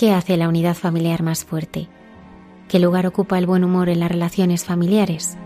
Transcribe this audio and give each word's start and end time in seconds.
¿Qué 0.00 0.14
hace 0.14 0.38
la 0.38 0.48
unidad 0.48 0.76
familiar 0.76 1.22
más 1.22 1.44
fuerte? 1.44 1.86
¿Qué 2.70 2.78
lugar 2.78 3.06
ocupa 3.06 3.36
el 3.36 3.44
buen 3.44 3.64
humor 3.64 3.90
en 3.90 4.00
las 4.00 4.10
relaciones 4.10 4.64
familiares? 4.64 5.36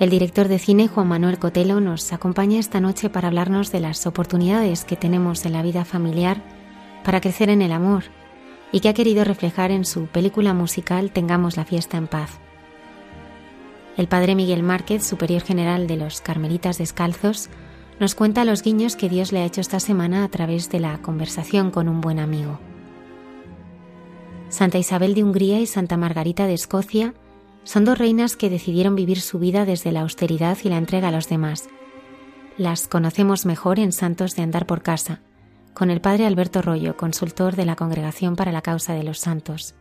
El 0.00 0.08
director 0.08 0.48
de 0.48 0.58
cine 0.58 0.88
Juan 0.88 1.06
Manuel 1.06 1.38
Cotelo 1.38 1.80
nos 1.80 2.10
acompaña 2.14 2.58
esta 2.58 2.80
noche 2.80 3.10
para 3.10 3.28
hablarnos 3.28 3.72
de 3.72 3.80
las 3.80 4.06
oportunidades 4.06 4.86
que 4.86 4.96
tenemos 4.96 5.44
en 5.44 5.52
la 5.52 5.60
vida 5.60 5.84
familiar 5.84 6.40
para 7.04 7.20
crecer 7.20 7.50
en 7.50 7.60
el 7.60 7.72
amor 7.72 8.04
y 8.72 8.80
que 8.80 8.88
ha 8.88 8.94
querido 8.94 9.22
reflejar 9.22 9.70
en 9.70 9.84
su 9.84 10.06
película 10.06 10.54
musical 10.54 11.10
Tengamos 11.10 11.58
la 11.58 11.66
fiesta 11.66 11.98
en 11.98 12.06
paz. 12.06 12.38
El 13.98 14.08
padre 14.08 14.34
Miguel 14.34 14.62
Márquez, 14.62 15.06
superior 15.06 15.42
general 15.42 15.86
de 15.88 15.98
los 15.98 16.22
Carmelitas 16.22 16.78
Descalzos, 16.78 17.50
nos 18.00 18.14
cuenta 18.14 18.46
los 18.46 18.62
guiños 18.62 18.96
que 18.96 19.10
Dios 19.10 19.30
le 19.30 19.40
ha 19.40 19.44
hecho 19.44 19.60
esta 19.60 19.78
semana 19.78 20.24
a 20.24 20.28
través 20.30 20.70
de 20.70 20.80
la 20.80 20.96
conversación 21.02 21.70
con 21.70 21.90
un 21.90 22.00
buen 22.00 22.18
amigo. 22.18 22.58
Santa 24.54 24.78
Isabel 24.78 25.14
de 25.14 25.24
Hungría 25.24 25.58
y 25.58 25.66
Santa 25.66 25.96
Margarita 25.96 26.46
de 26.46 26.54
Escocia 26.54 27.12
son 27.64 27.84
dos 27.84 27.98
reinas 27.98 28.36
que 28.36 28.48
decidieron 28.48 28.94
vivir 28.94 29.20
su 29.20 29.40
vida 29.40 29.64
desde 29.64 29.90
la 29.90 30.02
austeridad 30.02 30.56
y 30.62 30.68
la 30.68 30.76
entrega 30.76 31.08
a 31.08 31.10
los 31.10 31.28
demás. 31.28 31.68
Las 32.56 32.86
conocemos 32.86 33.46
mejor 33.46 33.80
en 33.80 33.90
Santos 33.90 34.36
de 34.36 34.44
Andar 34.44 34.64
por 34.64 34.82
Casa, 34.82 35.22
con 35.74 35.90
el 35.90 36.00
padre 36.00 36.24
Alberto 36.24 36.62
Rollo, 36.62 36.96
consultor 36.96 37.56
de 37.56 37.64
la 37.64 37.74
Congregación 37.74 38.36
para 38.36 38.52
la 38.52 38.62
Causa 38.62 38.94
de 38.94 39.02
los 39.02 39.18
Santos. 39.18 39.74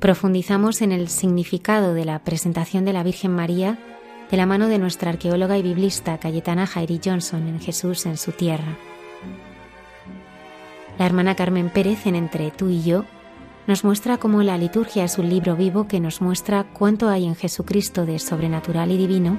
Profundizamos 0.00 0.80
en 0.80 0.92
el 0.92 1.08
significado 1.08 1.92
de 1.92 2.06
la 2.06 2.24
presentación 2.24 2.86
de 2.86 2.94
la 2.94 3.02
Virgen 3.02 3.34
María 3.34 3.78
de 4.30 4.36
la 4.38 4.46
mano 4.46 4.66
de 4.66 4.78
nuestra 4.78 5.10
arqueóloga 5.10 5.58
y 5.58 5.62
biblista 5.62 6.16
Cayetana 6.16 6.66
Jairi 6.66 7.02
Johnson 7.04 7.48
en 7.48 7.60
Jesús 7.60 8.06
en 8.06 8.16
su 8.16 8.32
tierra. 8.32 8.78
La 10.98 11.06
hermana 11.06 11.36
Carmen 11.36 11.70
Pérez 11.70 12.06
en 12.06 12.16
Entre 12.16 12.50
tú 12.50 12.68
y 12.68 12.82
yo 12.82 13.04
nos 13.68 13.84
muestra 13.84 14.16
cómo 14.16 14.42
la 14.42 14.58
liturgia 14.58 15.04
es 15.04 15.18
un 15.18 15.28
libro 15.28 15.54
vivo 15.54 15.86
que 15.86 16.00
nos 16.00 16.20
muestra 16.20 16.64
cuánto 16.64 17.08
hay 17.08 17.26
en 17.26 17.36
Jesucristo 17.36 18.04
de 18.04 18.18
sobrenatural 18.18 18.90
y 18.90 18.96
divino 18.96 19.38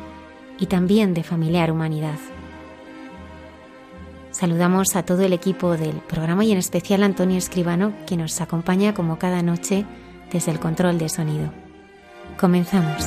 y 0.60 0.68
también 0.68 1.14
de 1.14 1.24
familiar 1.24 1.72
humanidad. 1.72 2.18
Saludamos 4.32 4.96
a 4.96 5.04
todo 5.04 5.24
el 5.24 5.34
equipo 5.34 5.76
del 5.76 5.98
programa 5.98 6.46
y 6.46 6.52
en 6.52 6.60
especial 6.60 7.04
a 7.04 7.08
Antonio 7.08 7.38
Escribano 7.38 7.94
que 8.06 8.16
nos 8.16 8.40
acompaña 8.40 8.94
como 8.94 9.18
cada 9.18 9.42
noche 9.42 9.86
desde 10.32 10.52
el 10.52 10.60
control 10.60 10.98
de 10.98 11.10
sonido. 11.10 11.52
Comenzamos. 12.40 13.06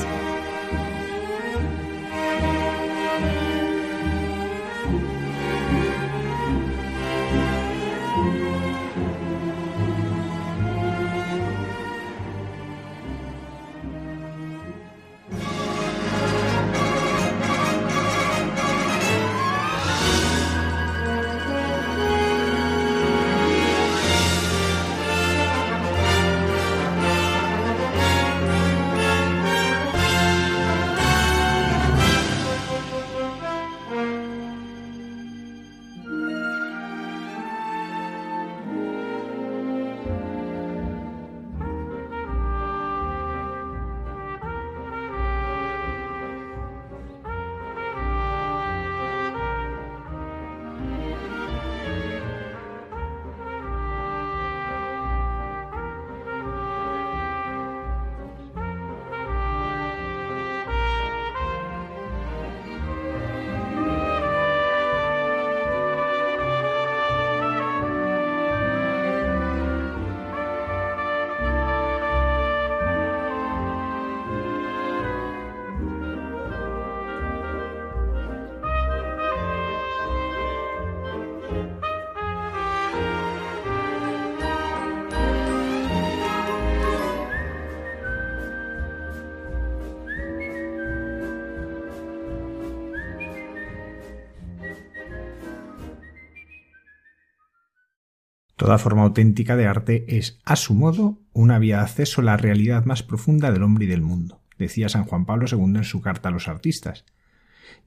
Toda 98.63 98.79
forma 98.79 99.03
auténtica 99.03 99.57
de 99.57 99.67
arte 99.67 100.05
es, 100.07 100.39
a 100.45 100.55
su 100.55 100.75
modo, 100.75 101.19
una 101.33 101.59
vía 101.59 101.79
de 101.79 101.83
acceso 101.83 102.21
a 102.21 102.25
la 102.25 102.37
realidad 102.37 102.85
más 102.85 103.03
profunda 103.03 103.51
del 103.51 103.65
hombre 103.65 103.87
y 103.87 103.89
del 103.89 104.03
mundo, 104.03 104.41
decía 104.57 104.89
San 104.89 105.03
Juan 105.03 105.27
Pablo 105.27 105.47
II 105.51 105.79
en 105.79 105.83
su 105.83 106.01
carta 106.01 106.29
a 106.29 106.33
los 106.33 106.47
artistas. 106.47 107.05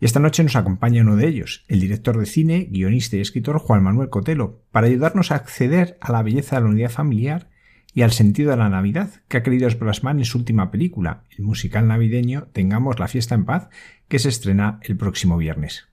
Y 0.01 0.05
esta 0.05 0.19
noche 0.19 0.43
nos 0.43 0.57
acompaña 0.57 1.03
uno 1.03 1.15
de 1.15 1.29
ellos, 1.29 1.63
el 1.69 1.79
director 1.79 2.19
de 2.19 2.25
cine, 2.25 2.67
guionista 2.69 3.15
y 3.15 3.21
escritor 3.21 3.59
Juan 3.59 3.83
Manuel 3.83 4.09
Cotelo, 4.09 4.63
para 4.71 4.87
ayudarnos 4.87 5.31
a 5.31 5.35
acceder 5.35 5.97
a 6.01 6.11
la 6.11 6.21
belleza 6.23 6.57
de 6.57 6.63
la 6.63 6.67
unidad 6.67 6.91
familiar 6.91 7.49
y 7.93 8.01
al 8.01 8.11
sentido 8.11 8.51
de 8.51 8.57
la 8.57 8.67
Navidad 8.67 9.21
que 9.29 9.37
ha 9.37 9.43
querido 9.43 9.69
plasmar 9.79 10.17
en 10.17 10.25
su 10.25 10.39
última 10.39 10.71
película, 10.71 11.23
el 11.37 11.45
musical 11.45 11.87
navideño 11.87 12.49
Tengamos 12.51 12.99
la 12.99 13.07
fiesta 13.07 13.33
en 13.33 13.45
paz, 13.45 13.69
que 14.09 14.19
se 14.19 14.27
estrena 14.27 14.81
el 14.81 14.97
próximo 14.97 15.37
viernes. 15.37 15.87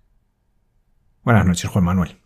Buenas 1.22 1.46
noches, 1.46 1.70
Juan 1.70 1.84
Manuel. 1.84 2.16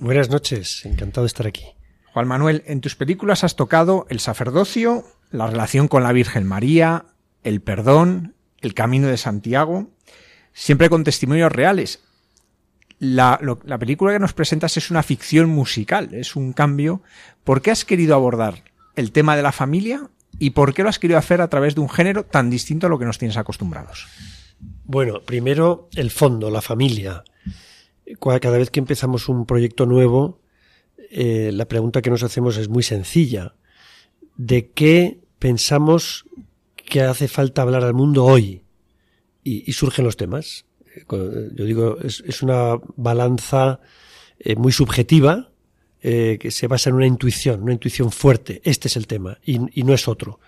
Buenas 0.00 0.30
noches, 0.30 0.84
encantado 0.84 1.22
de 1.22 1.28
estar 1.28 1.46
aquí. 1.46 1.62
Juan 2.12 2.28
Manuel, 2.28 2.62
en 2.66 2.82
tus 2.82 2.94
películas 2.94 3.42
has 3.42 3.56
tocado 3.56 4.06
el 4.10 4.20
sacerdocio, 4.20 5.04
la 5.30 5.46
relación 5.46 5.88
con 5.88 6.02
la 6.02 6.12
Virgen 6.12 6.46
María, 6.46 7.06
el 7.42 7.62
perdón, 7.62 8.34
el 8.60 8.74
camino 8.74 9.08
de 9.08 9.16
Santiago, 9.16 9.88
siempre 10.52 10.90
con 10.90 11.04
testimonios 11.04 11.50
reales. 11.50 12.04
La, 12.98 13.40
la, 13.64 13.78
película 13.78 14.12
que 14.12 14.18
nos 14.18 14.34
presentas 14.34 14.76
es 14.76 14.90
una 14.90 15.02
ficción 15.02 15.48
musical, 15.48 16.10
es 16.12 16.36
un 16.36 16.52
cambio. 16.52 17.02
¿Por 17.44 17.62
qué 17.62 17.70
has 17.70 17.84
querido 17.84 18.14
abordar 18.14 18.62
el 18.94 19.10
tema 19.10 19.34
de 19.34 19.42
la 19.42 19.50
familia 19.50 20.10
y 20.38 20.50
por 20.50 20.74
qué 20.74 20.82
lo 20.82 20.90
has 20.90 20.98
querido 20.98 21.18
hacer 21.18 21.40
a 21.40 21.48
través 21.48 21.74
de 21.74 21.80
un 21.80 21.88
género 21.88 22.24
tan 22.24 22.50
distinto 22.50 22.86
a 22.86 22.90
lo 22.90 22.98
que 22.98 23.06
nos 23.06 23.18
tienes 23.18 23.38
acostumbrados? 23.38 24.06
Bueno, 24.84 25.22
primero 25.22 25.88
el 25.96 26.10
fondo, 26.10 26.50
la 26.50 26.60
familia. 26.60 27.24
Cada 28.20 28.58
vez 28.58 28.70
que 28.70 28.80
empezamos 28.80 29.28
un 29.28 29.46
proyecto 29.46 29.86
nuevo, 29.86 30.41
eh, 31.14 31.50
la 31.52 31.66
pregunta 31.66 32.00
que 32.00 32.08
nos 32.08 32.22
hacemos 32.22 32.56
es 32.56 32.70
muy 32.70 32.82
sencilla. 32.82 33.54
¿De 34.36 34.70
qué 34.70 35.20
pensamos 35.38 36.24
que 36.74 37.02
hace 37.02 37.28
falta 37.28 37.60
hablar 37.60 37.84
al 37.84 37.92
mundo 37.92 38.24
hoy? 38.24 38.62
Y, 39.44 39.70
surgen 39.72 40.06
los 40.06 40.16
temas. 40.16 40.64
Yo 41.10 41.64
digo, 41.64 41.98
es, 42.00 42.42
una 42.42 42.76
balanza 42.96 43.80
eh, 44.38 44.56
muy 44.56 44.72
subjetiva 44.72 45.50
eh, 46.00 46.38
que 46.40 46.50
se 46.50 46.66
basa 46.66 46.90
en 46.90 46.96
una 46.96 47.06
intuición, 47.06 47.62
una 47.62 47.72
intuición 47.72 48.10
fuerte. 48.10 48.62
Este 48.64 48.88
es 48.88 48.96
el 48.96 49.06
tema 49.06 49.38
y 49.44 49.58
no 49.58 49.92
es 49.92 50.08
otro. 50.08 50.40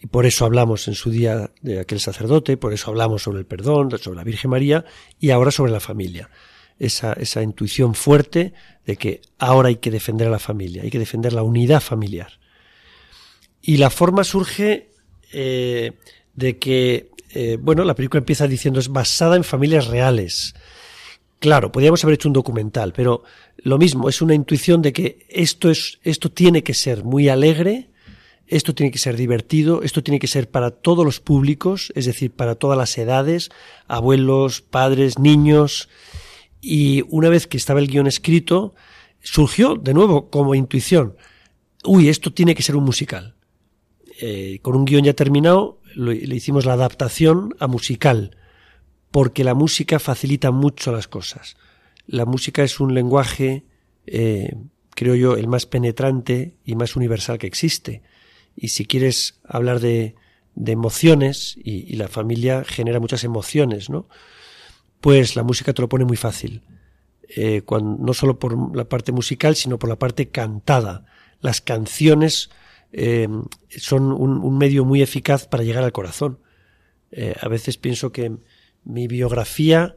Y 0.00 0.06
por 0.06 0.26
eso 0.26 0.44
hablamos 0.44 0.86
en 0.86 0.94
su 0.94 1.10
día 1.10 1.50
de 1.60 1.80
aquel 1.80 1.98
sacerdote, 1.98 2.56
por 2.56 2.72
eso 2.72 2.90
hablamos 2.90 3.22
sobre 3.22 3.40
el 3.40 3.46
perdón, 3.46 3.90
sobre 3.98 4.16
la 4.16 4.24
Virgen 4.24 4.50
María 4.50 4.84
y 5.18 5.30
ahora 5.30 5.50
sobre 5.50 5.72
la 5.72 5.80
familia. 5.80 6.30
Esa, 6.78 7.12
esa 7.14 7.42
intuición 7.42 7.94
fuerte 7.94 8.52
de 8.86 8.96
que 8.96 9.20
ahora 9.38 9.68
hay 9.68 9.76
que 9.76 9.90
defender 9.90 10.28
a 10.28 10.30
la 10.30 10.38
familia, 10.38 10.82
hay 10.82 10.90
que 10.90 10.98
defender 10.98 11.32
la 11.32 11.42
unidad 11.42 11.80
familiar. 11.80 12.38
Y 13.60 13.76
la 13.78 13.90
forma 13.90 14.24
surge 14.24 14.90
eh, 15.32 15.92
de 16.34 16.58
que, 16.58 17.10
eh, 17.34 17.58
bueno, 17.60 17.84
la 17.84 17.94
película 17.94 18.18
empieza 18.18 18.46
diciendo 18.46 18.80
es 18.80 18.88
basada 18.88 19.36
en 19.36 19.44
familias 19.44 19.88
reales. 19.88 20.54
Claro, 21.40 21.70
podríamos 21.70 22.02
haber 22.02 22.14
hecho 22.14 22.28
un 22.28 22.32
documental, 22.32 22.92
pero 22.92 23.22
lo 23.58 23.78
mismo, 23.78 24.08
es 24.08 24.22
una 24.22 24.34
intuición 24.34 24.82
de 24.82 24.92
que 24.92 25.26
esto 25.28 25.70
es, 25.70 25.98
esto 26.02 26.30
tiene 26.30 26.62
que 26.62 26.74
ser 26.74 27.04
muy 27.04 27.28
alegre, 27.28 27.90
esto 28.46 28.74
tiene 28.74 28.90
que 28.90 28.98
ser 28.98 29.16
divertido, 29.16 29.82
esto 29.82 30.02
tiene 30.02 30.18
que 30.18 30.26
ser 30.26 30.50
para 30.50 30.70
todos 30.70 31.04
los 31.04 31.20
públicos, 31.20 31.92
es 31.94 32.06
decir, 32.06 32.30
para 32.32 32.54
todas 32.54 32.78
las 32.78 32.96
edades, 32.96 33.50
abuelos, 33.86 34.62
padres, 34.62 35.18
niños. 35.18 35.88
Y 36.60 37.04
una 37.08 37.28
vez 37.28 37.46
que 37.46 37.56
estaba 37.56 37.80
el 37.80 37.88
guion 37.88 38.06
escrito, 38.06 38.74
surgió 39.20 39.76
de 39.76 39.94
nuevo 39.94 40.30
como 40.30 40.54
intuición, 40.54 41.16
uy, 41.84 42.08
esto 42.08 42.32
tiene 42.32 42.54
que 42.54 42.62
ser 42.62 42.76
un 42.76 42.84
musical. 42.84 43.36
Eh, 44.20 44.58
con 44.62 44.74
un 44.74 44.84
guion 44.84 45.04
ya 45.04 45.14
terminado, 45.14 45.80
le 45.94 46.34
hicimos 46.34 46.64
la 46.64 46.74
adaptación 46.74 47.54
a 47.60 47.66
musical, 47.66 48.36
porque 49.10 49.44
la 49.44 49.54
música 49.54 49.98
facilita 49.98 50.50
mucho 50.50 50.92
las 50.92 51.08
cosas. 51.08 51.56
La 52.06 52.24
música 52.24 52.62
es 52.62 52.80
un 52.80 52.94
lenguaje, 52.94 53.64
eh, 54.06 54.54
creo 54.90 55.14
yo, 55.14 55.36
el 55.36 55.48
más 55.48 55.66
penetrante 55.66 56.54
y 56.64 56.74
más 56.74 56.96
universal 56.96 57.38
que 57.38 57.46
existe 57.46 58.02
y 58.60 58.68
si 58.68 58.86
quieres 58.86 59.40
hablar 59.44 59.78
de, 59.80 60.16
de 60.54 60.72
emociones, 60.72 61.56
y, 61.62 61.94
la 61.94 62.08
familia 62.08 62.64
genera 62.64 62.98
muchas 62.98 63.22
emociones, 63.22 63.88
¿no? 63.88 64.08
Pues 65.00 65.36
la 65.36 65.42
música 65.42 65.72
te 65.72 65.82
lo 65.82 65.88
pone 65.88 66.04
muy 66.04 66.16
fácil. 66.16 66.62
Eh, 67.28 67.62
no 67.68 68.14
solo 68.14 68.38
por 68.38 68.74
la 68.76 68.88
parte 68.88 69.12
musical, 69.12 69.54
sino 69.54 69.78
por 69.78 69.88
la 69.88 69.98
parte 69.98 70.28
cantada. 70.28 71.04
Las 71.40 71.60
canciones 71.60 72.50
eh, 72.92 73.28
son 73.68 74.12
un, 74.12 74.58
medio 74.58 74.84
muy 74.84 75.02
eficaz 75.02 75.46
para 75.46 75.62
llegar 75.62 75.84
al 75.84 75.92
corazón. 75.92 76.38
Eh, 77.10 77.34
a 77.40 77.48
veces 77.48 77.76
pienso 77.76 78.12
que 78.12 78.36
mi 78.84 79.06
biografía 79.06 79.96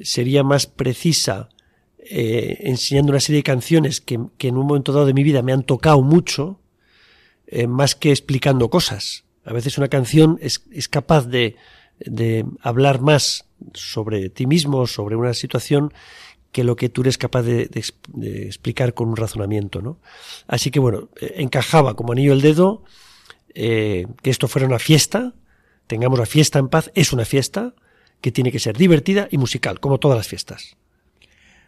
sería 0.00 0.42
más 0.42 0.66
precisa 0.66 1.48
enseñando 2.06 3.12
una 3.12 3.20
serie 3.20 3.38
de 3.38 3.44
canciones 3.44 4.02
que, 4.02 4.14
en 4.14 4.56
un 4.58 4.66
momento 4.66 4.92
dado 4.92 5.06
de 5.06 5.14
mi 5.14 5.22
vida 5.22 5.40
me 5.40 5.54
han 5.54 5.62
tocado 5.62 6.02
mucho, 6.02 6.60
eh, 7.46 7.66
más 7.66 7.94
que 7.94 8.10
explicando 8.10 8.70
cosas. 8.70 9.24
A 9.44 9.52
veces 9.52 9.76
una 9.78 9.88
canción 9.88 10.38
es, 10.40 10.58
capaz 10.88 11.26
de, 11.28 11.56
hablar 12.60 13.00
más 13.00 13.46
sobre 13.74 14.30
ti 14.30 14.46
mismo, 14.46 14.86
sobre 14.86 15.16
una 15.16 15.34
situación, 15.34 15.92
que 16.52 16.64
lo 16.64 16.76
que 16.76 16.88
tú 16.88 17.02
eres 17.02 17.18
capaz 17.18 17.42
de, 17.42 17.68
explicar 18.22 18.94
con 18.94 19.08
un 19.08 19.16
razonamiento, 19.16 19.82
¿no? 19.82 19.98
Así 20.46 20.70
que 20.70 20.78
bueno, 20.78 21.08
eh, 21.20 21.34
encajaba 21.38 21.94
como 21.94 22.12
anillo 22.12 22.32
el 22.32 22.40
dedo 22.40 22.84
eh, 23.54 24.06
que 24.22 24.30
esto 24.30 24.48
fuera 24.48 24.66
una 24.66 24.78
fiesta, 24.78 25.34
tengamos 25.86 26.18
la 26.18 26.26
fiesta 26.26 26.58
en 26.58 26.68
paz, 26.68 26.90
es 26.94 27.12
una 27.12 27.24
fiesta 27.24 27.74
que 28.20 28.32
tiene 28.32 28.52
que 28.52 28.58
ser 28.58 28.76
divertida 28.76 29.28
y 29.30 29.38
musical, 29.38 29.80
como 29.80 29.98
todas 29.98 30.16
las 30.16 30.28
fiestas. 30.28 30.76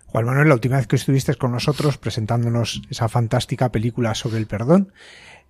Juan 0.06 0.25
Manuel, 0.25 0.49
la 0.49 0.55
última 0.55 0.76
vez 0.76 0.87
que 0.87 0.97
estuviste 0.97 1.35
con 1.35 1.52
nosotros 1.52 1.99
presentándonos 1.99 2.82
esa 2.88 3.09
fantástica 3.09 3.70
película 3.70 4.14
sobre 4.14 4.38
el 4.38 4.47
perdón, 4.47 4.93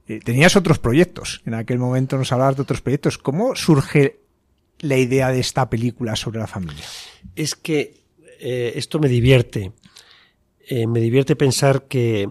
eh, 0.09 0.21
tenías 0.25 0.57
otros 0.57 0.79
proyectos. 0.79 1.43
En 1.47 1.55
aquel 1.55 1.79
momento 1.79 2.17
nos 2.17 2.33
hablabas 2.33 2.57
de 2.57 2.63
otros 2.63 2.81
proyectos. 2.81 3.19
¿Cómo 3.19 3.55
surge 3.55 4.21
la 4.81 4.97
idea 4.97 5.31
de 5.31 5.41
esta 5.41 5.69
película 5.71 6.17
sobre 6.17 6.39
la 6.39 6.47
familia? 6.47 6.85
Es 7.35 7.55
que 7.55 8.05
eh, 8.41 8.73
esto 8.77 8.99
me 8.99 9.09
divierte. 9.09 9.73
Eh, 10.69 10.87
me 10.87 11.01
divierte 11.01 11.37
pensar 11.37 11.87
que 11.87 12.29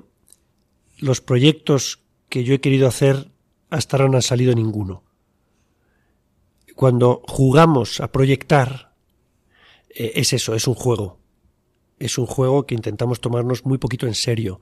los 0.97 1.21
proyectos 1.21 2.01
que 2.30 2.44
yo 2.44 2.53
he 2.53 2.62
querido 2.62 2.88
hacer 2.88 3.31
hasta 3.69 3.97
ahora 3.97 4.09
no 4.09 4.18
han 4.18 4.21
salido 4.21 4.53
ninguno. 4.53 5.03
Cuando 6.75 7.21
jugamos 7.27 8.01
a 8.01 8.12
proyectar, 8.12 8.94
es 9.89 10.33
eso, 10.33 10.56
es 10.56 10.68
un 10.68 10.74
juego. 10.75 11.19
Es 12.00 12.18
un 12.18 12.25
juego 12.25 12.65
que 12.65 12.75
intentamos 12.75 13.21
tomarnos 13.21 13.65
muy 13.65 13.77
poquito 13.77 14.07
en 14.07 14.15
serio 14.15 14.59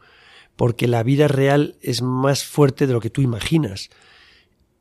porque 0.56 0.88
la 0.88 1.03
vida 1.03 1.27
real 1.27 1.77
es 1.81 2.01
más 2.01 2.44
fuerte 2.44 2.88
de 2.88 2.94
lo 2.94 3.00
que 3.00 3.09
tú 3.09 3.21
imaginas. 3.21 3.89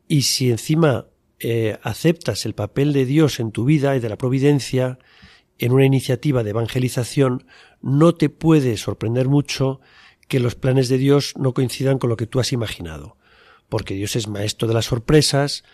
Y 0.09 0.23
si 0.23 0.51
encima 0.51 1.07
eh, 1.43 1.77
aceptas 1.83 2.47
el 2.47 2.55
papel 2.55 2.93
de 2.93 3.05
Dios 3.05 3.41
en 3.41 3.51
tu 3.51 3.65
vida 3.65 3.97
y 3.97 4.01
de 4.01 4.09
la 4.09 4.17
providencia 4.17 4.99
en 5.59 5.73
una 5.73 5.85
iniciativa 5.85 6.43
de 6.43 6.51
evangelización, 6.51 7.47
no 7.81 8.15
te 8.15 8.29
puede 8.29 8.77
sorprender 8.77 9.29
mucho 9.29 9.81
que 10.29 10.41
los 10.41 10.55
planes 10.55 10.89
de 10.89 10.99
Dios 10.99 11.35
no 11.37 11.53
coincidan 11.53 11.99
con 11.99 12.11
lo 12.11 12.17
que 12.17 12.27
tú 12.27 12.41
has 12.41 12.53
imaginado, 12.53 13.17
porque 13.69 13.95
Dios 13.95 14.17
es 14.17 14.29
maestro 14.29 14.69
de 14.69 14.75
las 14.75 14.87
sorpresas, 14.87 15.65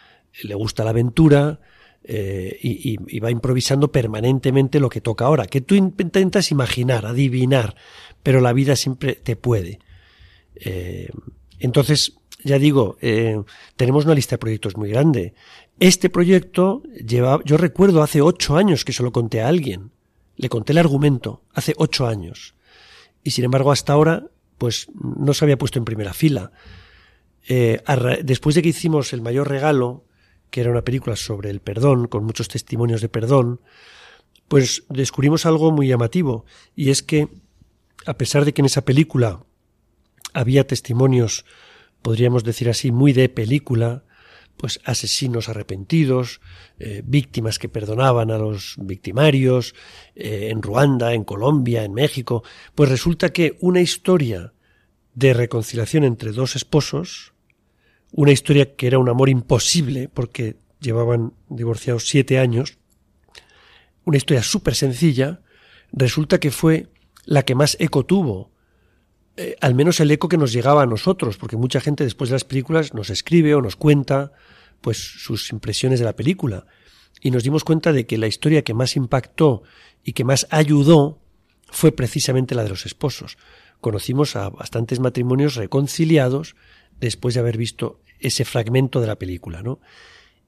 le 0.42 0.54
gusta 0.54 0.84
la 0.84 0.90
aventura, 0.90 1.60
eh, 2.04 2.58
y, 2.62 3.18
va 3.18 3.30
improvisando 3.30 3.92
permanentemente 3.92 4.80
lo 4.80 4.88
que 4.88 5.02
toca 5.02 5.26
ahora, 5.26 5.46
que 5.46 5.60
tú 5.60 5.74
intentas 5.74 6.50
imaginar, 6.50 7.04
adivinar, 7.04 7.74
pero 8.22 8.40
la 8.40 8.54
vida 8.54 8.76
siempre 8.76 9.14
te 9.14 9.36
puede. 9.36 9.80
Eh, 10.54 11.10
entonces, 11.58 12.18
ya 12.44 12.58
digo, 12.58 12.96
eh, 13.00 13.42
tenemos 13.76 14.04
una 14.04 14.14
lista 14.14 14.36
de 14.36 14.38
proyectos 14.38 14.76
muy 14.76 14.88
grande. 14.88 15.34
Este 15.80 16.10
proyecto 16.10 16.82
lleva, 17.06 17.40
yo 17.44 17.56
recuerdo 17.56 18.02
hace 18.02 18.20
ocho 18.20 18.56
años 18.56 18.84
que 18.84 18.92
se 18.92 19.02
lo 19.02 19.12
conté 19.12 19.40
a 19.40 19.48
alguien. 19.48 19.92
Le 20.36 20.48
conté 20.48 20.72
el 20.72 20.78
argumento 20.78 21.42
hace 21.52 21.74
ocho 21.76 22.06
años. 22.06 22.54
Y 23.22 23.30
sin 23.30 23.44
embargo, 23.44 23.70
hasta 23.70 23.92
ahora, 23.92 24.26
pues 24.56 24.88
no 24.94 25.34
se 25.34 25.44
había 25.44 25.58
puesto 25.58 25.78
en 25.78 25.84
primera 25.84 26.14
fila. 26.14 26.52
Eh, 27.48 27.80
después 28.24 28.54
de 28.54 28.62
que 28.62 28.68
hicimos 28.70 29.12
El 29.12 29.22
mayor 29.22 29.48
regalo, 29.48 30.04
que 30.50 30.60
era 30.60 30.70
una 30.70 30.82
película 30.82 31.16
sobre 31.16 31.50
el 31.50 31.60
perdón, 31.60 32.08
con 32.08 32.24
muchos 32.24 32.48
testimonios 32.48 33.00
de 33.00 33.08
perdón, 33.08 33.60
pues 34.48 34.84
descubrimos 34.88 35.46
algo 35.46 35.70
muy 35.70 35.88
llamativo. 35.88 36.44
Y 36.74 36.90
es 36.90 37.02
que, 37.02 37.28
a 38.06 38.14
pesar 38.14 38.44
de 38.44 38.52
que 38.52 38.62
en 38.62 38.66
esa 38.66 38.84
película 38.84 39.44
había 40.32 40.66
testimonios, 40.66 41.44
podríamos 42.02 42.44
decir 42.44 42.68
así, 42.68 42.90
muy 42.90 43.12
de 43.12 43.28
película, 43.28 44.04
pues 44.58 44.80
asesinos 44.84 45.48
arrepentidos, 45.48 46.40
eh, 46.78 47.02
víctimas 47.04 47.58
que 47.58 47.68
perdonaban 47.68 48.30
a 48.30 48.38
los 48.38 48.74
victimarios, 48.78 49.74
eh, 50.14 50.48
en 50.50 50.60
Ruanda, 50.60 51.14
en 51.14 51.24
Colombia, 51.24 51.84
en 51.84 51.94
México, 51.94 52.42
pues 52.74 52.90
resulta 52.90 53.32
que 53.32 53.56
una 53.60 53.80
historia 53.80 54.52
de 55.14 55.32
reconciliación 55.32 56.04
entre 56.04 56.32
dos 56.32 56.56
esposos, 56.56 57.32
una 58.12 58.32
historia 58.32 58.74
que 58.74 58.88
era 58.88 58.98
un 58.98 59.08
amor 59.08 59.28
imposible 59.28 60.08
porque 60.08 60.56
llevaban 60.80 61.32
divorciados 61.48 62.08
siete 62.08 62.38
años, 62.38 62.78
una 64.04 64.16
historia 64.16 64.42
súper 64.42 64.74
sencilla, 64.74 65.40
resulta 65.92 66.40
que 66.40 66.50
fue 66.50 66.88
la 67.24 67.44
que 67.44 67.54
más 67.54 67.76
eco 67.78 68.04
tuvo 68.04 68.50
eh, 69.38 69.56
al 69.60 69.76
menos 69.76 70.00
el 70.00 70.10
eco 70.10 70.28
que 70.28 70.36
nos 70.36 70.52
llegaba 70.52 70.82
a 70.82 70.86
nosotros, 70.86 71.38
porque 71.38 71.56
mucha 71.56 71.80
gente 71.80 72.02
después 72.02 72.28
de 72.28 72.34
las 72.34 72.42
películas 72.42 72.92
nos 72.92 73.08
escribe 73.08 73.54
o 73.54 73.62
nos 73.62 73.76
cuenta 73.76 74.32
pues 74.80 74.98
sus 74.98 75.52
impresiones 75.52 76.00
de 76.00 76.04
la 76.04 76.16
película. 76.16 76.66
Y 77.20 77.30
nos 77.30 77.44
dimos 77.44 77.62
cuenta 77.62 77.92
de 77.92 78.04
que 78.04 78.18
la 78.18 78.26
historia 78.26 78.62
que 78.62 78.74
más 78.74 78.96
impactó 78.96 79.62
y 80.02 80.12
que 80.12 80.24
más 80.24 80.48
ayudó 80.50 81.20
fue 81.70 81.92
precisamente 81.92 82.56
la 82.56 82.64
de 82.64 82.70
los 82.70 82.84
esposos. 82.84 83.38
Conocimos 83.80 84.34
a 84.34 84.50
bastantes 84.50 84.98
matrimonios 84.98 85.54
reconciliados 85.54 86.56
después 86.98 87.34
de 87.34 87.40
haber 87.40 87.56
visto 87.56 88.00
ese 88.18 88.44
fragmento 88.44 89.00
de 89.00 89.06
la 89.06 89.20
película, 89.20 89.62
¿no? 89.62 89.78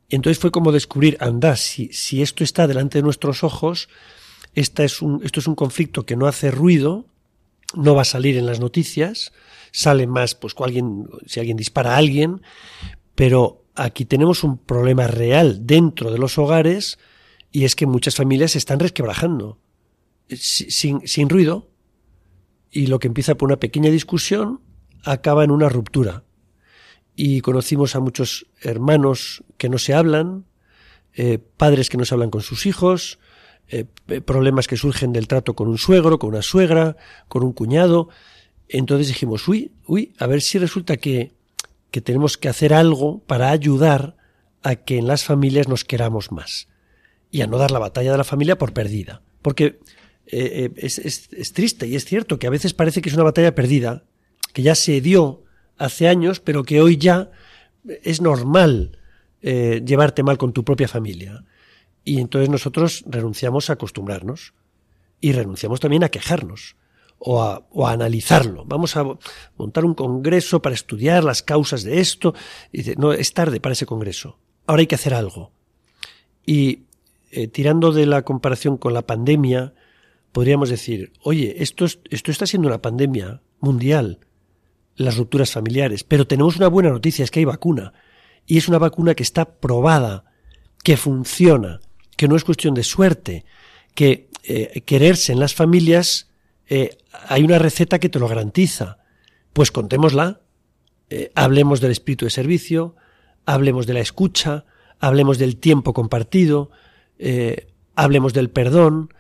Entonces 0.09 0.41
fue 0.41 0.51
como 0.51 0.73
descubrir, 0.73 1.17
anda, 1.21 1.55
si, 1.55 1.93
si 1.93 2.23
esto 2.23 2.43
está 2.43 2.67
delante 2.67 2.99
de 2.99 3.03
nuestros 3.03 3.45
ojos, 3.45 3.89
esta 4.57 4.83
es 4.83 5.01
un, 5.01 5.21
esto 5.25 5.39
es 5.39 5.47
un 5.47 5.55
conflicto 5.55 6.05
que 6.05 6.17
no 6.17 6.27
hace 6.27 6.51
ruido, 6.51 7.07
no 7.75 7.95
va 7.95 8.03
a 8.03 8.07
salir 8.07 8.37
en 8.37 8.47
las 8.47 8.61
noticias, 8.61 9.33
sale 9.73 10.07
más 10.07 10.35
pues 10.35 10.55
alguien, 10.59 11.09
si 11.27 11.41
alguien 11.41 11.57
dispara 11.57 11.95
a 11.95 11.97
alguien, 11.97 12.43
pero 13.15 13.65
aquí 13.75 14.05
tenemos 14.05 14.45
un 14.45 14.59
problema 14.59 15.07
real 15.07 15.67
dentro 15.67 16.11
de 16.11 16.19
los 16.19 16.39
hogares 16.39 16.99
Y 17.53 17.65
es 17.65 17.75
que 17.75 17.87
muchas 17.87 18.15
familias 18.15 18.53
se 18.53 18.59
están 18.59 18.79
resquebrajando, 18.79 19.59
sin, 20.29 21.07
sin 21.07 21.29
ruido, 21.29 21.69
y 22.71 22.87
lo 22.87 23.01
que 23.01 23.09
empieza 23.09 23.35
por 23.35 23.49
una 23.49 23.59
pequeña 23.59 23.91
discusión 23.91 24.61
acaba 25.03 25.43
en 25.43 25.51
una 25.51 25.69
ruptura. 25.69 26.23
Y 27.17 27.41
conocimos 27.41 27.97
a 27.97 28.01
muchos 28.01 28.47
hermanos 28.63 29.43
que 29.59 29.69
no 29.69 29.79
se 29.79 29.95
hablan, 29.95 30.47
eh, 31.13 31.39
padres 31.39 31.89
que 31.89 31.97
no 31.97 32.05
se 32.05 32.15
hablan 32.15 32.31
con 32.31 32.43
sus 32.43 32.67
hijos, 32.67 33.19
eh, 33.71 33.85
problemas 34.21 34.67
que 34.67 34.77
surgen 34.77 35.13
del 35.13 35.29
trato 35.29 35.55
con 35.55 35.69
un 35.69 35.79
suegro, 35.79 36.19
con 36.19 36.31
una 36.31 36.43
suegra, 36.43 36.97
con 37.29 37.43
un 37.43 37.53
cuñado. 37.53 38.09
Entonces 38.69 39.09
dijimos, 39.09 39.47
uy, 39.49 39.73
uy, 39.87 40.13
a 40.19 40.27
ver 40.27 40.43
si 40.43 40.59
resulta 40.59 40.97
que, 40.97 41.33
que 41.91 42.01
tenemos 42.01 42.37
que 42.37 42.49
hacer 42.49 42.75
algo 42.75 43.21
para 43.27 43.51
ayudar 43.51 44.17
a 44.63 44.77
que 44.77 44.99
en 44.99 45.07
las 45.07 45.25
familias 45.25 45.69
nos 45.69 45.85
queramos 45.85 46.33
más 46.33 46.69
y 47.31 47.43
a 47.43 47.47
no 47.47 47.59
dar 47.59 47.71
la 47.71 47.79
batalla 47.79 48.13
de 48.13 48.19
la 48.19 48.25
familia 48.25 48.59
por 48.59 48.73
perdida. 48.73 49.23
Porque 49.43 49.79
eh, 50.27 50.71
es, 50.77 50.99
es, 50.99 51.53
triste 51.53 51.87
y 51.87 51.97
es 51.97 52.05
cierto 52.05 52.39
que 52.39 52.47
a 52.47 52.51
veces 52.51 52.75
parece 52.75 53.03
que 53.03 53.09
es 53.09 53.15
una 53.15 53.25
batalla 53.25 53.55
perdida, 53.55 54.05
que 54.53 54.63
ya 54.63 54.75
se 54.75 55.01
dio 55.01 55.43
hace 55.77 56.09
años, 56.09 56.41
pero 56.41 56.65
que 56.65 56.81
hoy 56.81 56.97
ya 56.97 57.31
es 58.03 58.21
normal 58.21 58.99
eh, 59.43 59.83
llevarte 59.85 60.23
mal 60.23 60.39
con 60.39 60.53
tu 60.53 60.65
propia 60.65 60.89
familia. 60.89 61.45
Y 62.05 62.21
entonces 62.21 62.49
nosotros 62.49 63.05
renunciamos 63.07 63.71
a 63.71 63.75
acostumbrarnos 63.75 64.55
y 65.21 65.33
renunciamos 65.33 65.81
también 65.81 66.05
a 66.05 66.09
quejarnos 66.09 66.77
o 67.19 67.43
a, 67.43 67.67
o 67.71 67.87
a, 67.87 67.93
analizarlo. 67.93 68.65
Vamos 68.65 68.97
a 68.97 69.05
montar 69.57 69.85
un 69.85 69.95
congreso 69.95 70.63
para 70.63 70.75
estudiar 70.75 71.23
las 71.23 71.43
causas 71.43 71.83
de 71.83 72.01
esto. 72.01 72.35
Y 72.73 72.79
dice, 72.79 72.95
no, 72.97 73.13
es 73.13 73.35
tarde 73.35 73.61
para 73.61 73.75
ese 73.75 73.87
congreso. 73.87 74.39
Ahora 74.67 74.81
hay 74.81 74.87
que 74.87 74.95
hacer 74.95 75.15
algo. 75.15 75.53
Y 76.47 76.85
eh, 77.31 77.47
tirando 77.49 77.93
de 77.93 78.07
la 78.07 78.23
comparación 78.23 78.77
con 78.77 78.95
la 78.95 79.03
pandemia, 79.03 79.75
podríamos 80.33 80.69
decir, 80.69 81.13
oye, 81.23 81.63
esto, 81.63 81.85
esto 81.85 82.31
está 82.31 82.47
siendo 82.47 82.69
una 82.69 82.83
pandemia 82.83 83.43
mundial, 83.61 84.19
las 84.97 85.17
rupturas 85.17 85.53
familiares, 85.53 86.05
pero 86.05 86.27
tenemos 86.27 86.57
una 86.57 86.69
buena 86.69 86.91
noticia, 86.91 87.25
es 87.25 87.31
que 87.31 87.41
hay 87.41 87.45
vacuna. 87.45 87.93
Y 88.47 88.59
es 88.59 88.69
una 88.69 88.79
vacuna 88.79 89.15
que 89.15 89.23
está 89.23 89.45
probada, 89.61 90.25
que 90.83 90.97
funciona, 90.97 91.81
que 92.21 92.29
no 92.29 92.37
es 92.37 92.45
cuestión 92.45 92.75
de 92.75 92.83
suerte, 92.83 93.47
que 93.95 94.29
eh, 94.45 94.83
quererse 94.85 95.33
en 95.33 95.41
las 95.41 95.55
familias 95.55 96.29
eh, 96.69 96.99
hay 97.29 97.43
una 97.45 97.59
receta 97.59 97.99
que 97.99 98.11
te 98.11 98.19
lo 98.19 98.29
garantiza. 98.29 98.99
Pues 99.55 99.71
contémosla, 99.71 100.43
eh, 101.09 101.33
hablemos 101.35 101.81
del 101.81 101.93
espíritu 101.93 102.27
de 102.27 102.31
servicio, 102.31 102.95
hablemos 103.47 103.87
de 103.87 103.95
la 103.95 104.01
escucha, 104.01 104.67
hablemos 104.99 105.39
del 105.39 105.57
tiempo 105.57 105.95
compartido, 105.95 106.71
hablemos 107.95 108.35
del 108.35 108.51
perdón, 108.51 109.15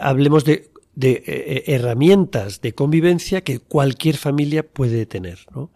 hablemos 0.00 0.44
de, 0.44 0.70
de 0.94 1.64
herramientas 1.66 2.60
de 2.60 2.72
convivencia 2.72 3.42
que 3.42 3.58
cualquier 3.58 4.16
familia 4.16 4.64
puede 4.64 5.06
tener. 5.06 5.40
¿no? 5.52 5.72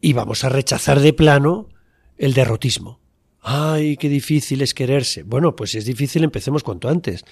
Y 0.00 0.14
vamos 0.14 0.44
a 0.44 0.48
rechazar 0.48 1.00
de 1.00 1.12
plano 1.12 1.68
el 2.16 2.32
derrotismo. 2.32 2.99
Ay, 3.42 3.96
qué 3.96 4.08
difícil 4.08 4.60
es 4.62 4.74
quererse. 4.74 5.22
Bueno, 5.22 5.56
pues 5.56 5.70
si 5.70 5.78
es 5.78 5.84
difícil, 5.84 6.24
empecemos 6.24 6.62
cuanto 6.62 6.88
antes. 6.88 7.24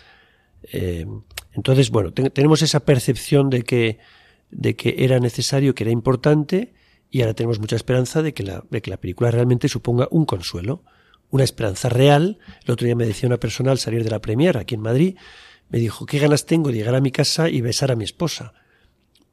Eh, 0.73 1.07
entonces, 1.53 1.91
bueno, 1.91 2.13
tenemos 2.13 2.63
esa 2.63 2.81
percepción 2.81 3.51
de 3.51 3.63
que, 3.63 3.99
de 4.51 4.77
que 4.77 4.97
era 4.99 5.21
necesario, 5.21 5.75
que 5.75 5.85
era 5.85 5.91
importante, 5.91 6.75
y 7.11 7.21
ahora 7.21 7.35
tenemos 7.35 7.59
mucha 7.59 7.77
esperanza 7.77 8.23
de 8.23 8.33
que, 8.33 8.43
la, 8.43 8.65
de 8.71 8.83
que 8.83 8.91
la 8.91 8.99
película 8.99 9.31
realmente 9.31 9.69
suponga 9.69 10.09
un 10.11 10.25
consuelo, 10.25 10.85
una 11.31 11.45
esperanza 11.45 11.89
real. 11.89 12.39
El 12.65 12.73
otro 12.73 12.87
día 12.87 12.97
me 12.97 13.07
decía 13.07 13.27
una 13.27 13.39
persona 13.41 13.71
al 13.71 13.79
salir 13.79 14.05
de 14.05 14.11
la 14.11 14.21
premier 14.21 14.57
aquí 14.57 14.75
en 14.75 14.81
Madrid, 14.81 15.17
me 15.69 15.79
dijo, 15.79 16.07
¿qué 16.07 16.19
ganas 16.19 16.47
tengo 16.47 16.71
de 16.71 16.77
llegar 16.77 16.95
a 16.95 17.01
mi 17.01 17.11
casa 17.11 17.51
y 17.51 17.61
besar 17.61 17.91
a 17.91 17.97
mi 17.97 18.05
esposa? 18.05 18.55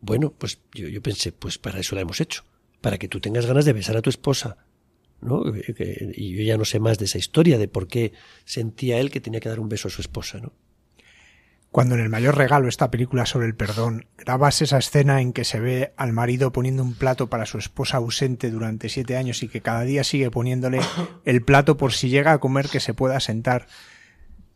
Bueno, 0.02 0.34
pues 0.38 0.60
yo, 0.74 0.90
yo 0.90 1.02
pensé, 1.02 1.32
pues 1.32 1.58
para 1.58 1.80
eso 1.80 1.96
la 1.96 2.02
hemos 2.02 2.20
hecho, 2.20 2.44
para 2.82 2.98
que 2.98 3.08
tú 3.08 3.22
tengas 3.22 3.46
ganas 3.46 3.64
de 3.64 3.74
besar 3.74 3.96
a 3.96 4.02
tu 4.02 4.10
esposa, 4.10 4.65
¿no? 5.22 5.44
Y 6.16 6.36
yo 6.36 6.44
ya 6.44 6.58
no 6.58 6.66
sé 6.66 6.80
más 6.80 6.98
de 6.98 7.06
esa 7.06 7.18
historia, 7.18 7.58
de 7.58 7.68
por 7.68 7.88
qué 7.88 8.14
sentía 8.44 9.00
él 9.00 9.12
que 9.12 9.22
tenía 9.22 9.40
que 9.40 9.50
dar 9.50 9.60
un 9.60 9.70
beso 9.70 9.88
a 9.88 9.92
su 9.92 10.02
esposa, 10.02 10.40
¿no? 10.40 10.54
Cuando 11.76 11.96
en 11.96 12.02
el 12.02 12.08
mayor 12.08 12.38
regalo, 12.38 12.70
esta 12.70 12.90
película 12.90 13.26
sobre 13.26 13.48
el 13.48 13.54
perdón, 13.54 14.06
grabas 14.18 14.62
esa 14.62 14.78
escena 14.78 15.20
en 15.20 15.34
que 15.34 15.44
se 15.44 15.60
ve 15.60 15.92
al 15.98 16.14
marido 16.14 16.54
poniendo 16.54 16.82
un 16.82 16.94
plato 16.94 17.28
para 17.28 17.46
su 17.46 17.58
esposa 17.58 17.98
ausente 17.98 18.50
durante 18.50 18.88
siete 18.88 19.18
años 19.18 19.44
y 19.44 19.50
que 19.50 19.60
cada 19.60 19.82
día 19.82 20.06
sigue 20.06 20.32
poniéndole 20.32 20.80
el 21.26 21.42
plato 21.42 21.76
por 21.76 21.92
si 21.92 22.08
llega 22.08 22.32
a 22.32 22.38
comer 22.38 22.70
que 22.70 22.80
se 22.80 22.94
pueda 22.94 23.20
sentar. 23.20 23.68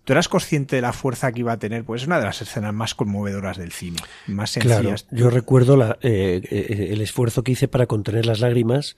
¿Tú 0.06 0.14
eras 0.14 0.30
consciente 0.30 0.78
de 0.78 0.82
la 0.82 0.94
fuerza 0.94 1.34
que 1.34 1.42
iba 1.42 1.52
a 1.52 1.60
tener? 1.60 1.84
Pues 1.84 2.04
es 2.04 2.08
una 2.08 2.20
de 2.20 2.26
las 2.26 2.42
escenas 2.42 2.74
más 2.74 2.96
conmovedoras 2.96 3.58
del 3.58 3.74
cine, 3.74 4.00
más 4.28 4.52
sencillas. 4.52 5.06
yo 5.12 5.30
recuerdo 5.30 5.76
la, 5.76 5.98
eh, 6.02 6.42
eh, 6.50 6.88
el 6.92 7.02
esfuerzo 7.02 7.44
que 7.44 7.52
hice 7.52 7.68
para 7.68 7.86
contener 7.86 8.26
las 8.26 8.40
lágrimas 8.40 8.96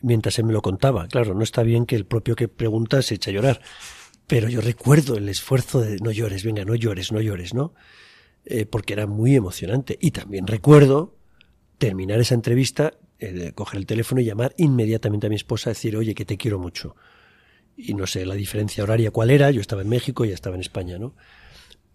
mientras 0.00 0.38
él 0.38 0.44
me 0.44 0.52
lo 0.52 0.62
contaba. 0.62 1.08
Claro, 1.08 1.34
no 1.34 1.42
está 1.42 1.62
bien 1.62 1.86
que 1.86 1.96
el 1.96 2.06
propio 2.06 2.36
que 2.36 2.48
pregunta 2.48 3.02
se 3.02 3.14
echa 3.14 3.30
a 3.30 3.34
llorar, 3.34 3.60
pero 4.26 4.48
yo 4.48 4.60
recuerdo 4.60 5.16
el 5.16 5.28
esfuerzo 5.28 5.80
de 5.80 5.98
no 5.98 6.10
llores, 6.10 6.44
venga, 6.44 6.64
no 6.64 6.74
llores, 6.74 7.12
no 7.12 7.20
llores, 7.20 7.54
¿no? 7.54 7.74
Eh, 8.44 8.66
porque 8.66 8.92
era 8.92 9.06
muy 9.06 9.34
emocionante. 9.34 9.98
Y 10.00 10.10
también 10.10 10.46
recuerdo 10.46 11.16
terminar 11.78 12.20
esa 12.20 12.34
entrevista, 12.34 12.94
eh, 13.18 13.52
coger 13.54 13.78
el 13.78 13.86
teléfono 13.86 14.20
y 14.20 14.24
llamar 14.24 14.54
inmediatamente 14.58 15.26
a 15.26 15.30
mi 15.30 15.36
esposa 15.36 15.70
decir, 15.70 15.96
oye, 15.96 16.14
que 16.14 16.24
te 16.24 16.36
quiero 16.36 16.58
mucho. 16.58 16.96
Y 17.76 17.94
no 17.94 18.06
sé 18.06 18.26
la 18.26 18.34
diferencia 18.34 18.82
horaria 18.82 19.10
cuál 19.10 19.30
era, 19.30 19.50
yo 19.50 19.60
estaba 19.60 19.82
en 19.82 19.88
México 19.88 20.24
y 20.24 20.32
estaba 20.32 20.56
en 20.56 20.60
España, 20.60 20.98
¿no? 20.98 21.14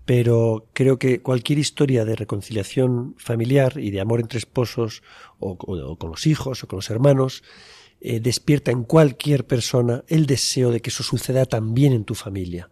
Pero 0.05 0.69
creo 0.73 0.99
que 0.99 1.21
cualquier 1.21 1.59
historia 1.59 2.03
de 2.03 2.15
reconciliación 2.15 3.15
familiar 3.17 3.77
y 3.77 3.91
de 3.91 4.01
amor 4.01 4.19
entre 4.19 4.37
esposos 4.37 5.01
o 5.39 5.57
con 5.57 6.09
los 6.09 6.27
hijos 6.27 6.63
o 6.63 6.67
con 6.67 6.77
los 6.77 6.89
hermanos 6.89 7.43
eh, 8.05 8.19
despierta 8.19 8.69
en 8.69 8.83
cualquier 8.83 9.47
persona 9.47 10.03
el 10.09 10.25
deseo 10.25 10.71
de 10.71 10.81
que 10.81 10.89
eso 10.89 11.03
suceda 11.03 11.45
también 11.45 11.93
en 11.93 12.03
tu 12.03 12.15
familia. 12.15 12.69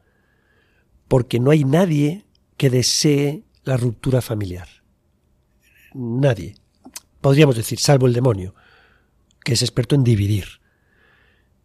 Porque 1.08 1.40
no 1.40 1.52
hay 1.52 1.64
nadie 1.64 2.26
que 2.58 2.70
desee 2.70 3.46
la 3.64 3.78
ruptura 3.78 4.22
familiar. 4.22 4.68
Nadie. 5.94 6.56
Podríamos 7.22 7.56
decir, 7.56 7.80
salvo 7.80 8.08
el 8.08 8.14
demonio, 8.14 8.56
que 9.42 9.54
es 9.54 9.62
experto 9.62 9.96
en 9.96 10.04
dividir. 10.04 10.60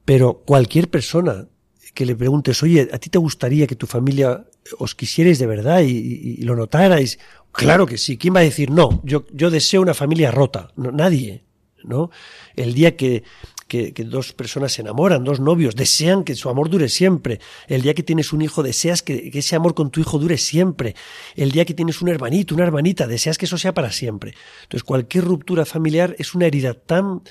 Pero 0.05 0.45
cualquier 0.47 0.89
persona 0.89 1.49
que 1.93 2.07
le 2.07 2.15
preguntes, 2.15 2.63
oye, 2.63 2.89
¿a 2.93 2.99
ti 2.99 3.11
te 3.11 3.19
gustaría 3.19 3.67
que 3.67 3.75
tu 3.75 3.89
familia 3.89 4.47
os 4.79 4.95
quisierais 4.95 5.41
de 5.41 5.47
verdad 5.49 5.81
y, 5.81 6.37
lo 6.43 6.55
notarais? 6.55 7.19
Claro 7.51 7.85
que 7.85 7.99
sí. 7.99 8.17
¿Quién 8.17 8.37
va 8.37 8.41
a 8.41 8.45
decir 8.45 8.71
no? 8.71 9.03
Yo, 9.03 9.25
deseo 9.51 9.83
una 9.83 9.95
familia 9.95 10.31
rota. 10.31 10.71
Nadie. 10.77 11.43
¿no? 11.87 12.11
El 12.55 12.75
día 12.75 12.97
que 12.97 13.23
que, 13.67 13.93
dos 14.05 14.33
personas 14.33 14.73
se 14.73 14.83
enamoran, 14.83 15.25
dos 15.25 15.41
novios, 15.41 15.75
desean 15.75 16.25
que 16.25 16.35
su 16.35 16.49
amor 16.49 16.71
dure 16.71 16.89
siempre. 16.89 17.41
El 17.67 17.83
día 17.83 17.95
que 17.95 18.03
tienes 18.03 18.33
un 18.33 18.43
hijo, 18.43 18.63
deseas 18.63 19.03
que, 19.03 19.31
ese 19.33 19.57
amor 19.57 19.75
con 19.75 19.91
tu 19.91 20.01
hijo 20.01 20.19
dure 20.19 20.39
siempre. 20.39 20.95
El 21.35 21.51
día 21.51 21.65
que 21.65 21.75
tienes 21.75 22.01
un 22.01 22.09
hermanito, 22.09 22.55
una 22.55 22.65
hermanita, 22.65 23.07
deseas 23.07 23.39
que 23.39 23.47
eso 23.47 23.59
sea 23.59 23.75
para 23.75 23.91
siempre. 23.91 24.35
Entonces, 24.63 24.85
cualquier 24.85 25.25
ruptura 25.25 25.65
familiar 25.65 26.15
es 26.19 26.35
una 26.35 26.47
herida 26.47 26.75
tan, 26.75 27.23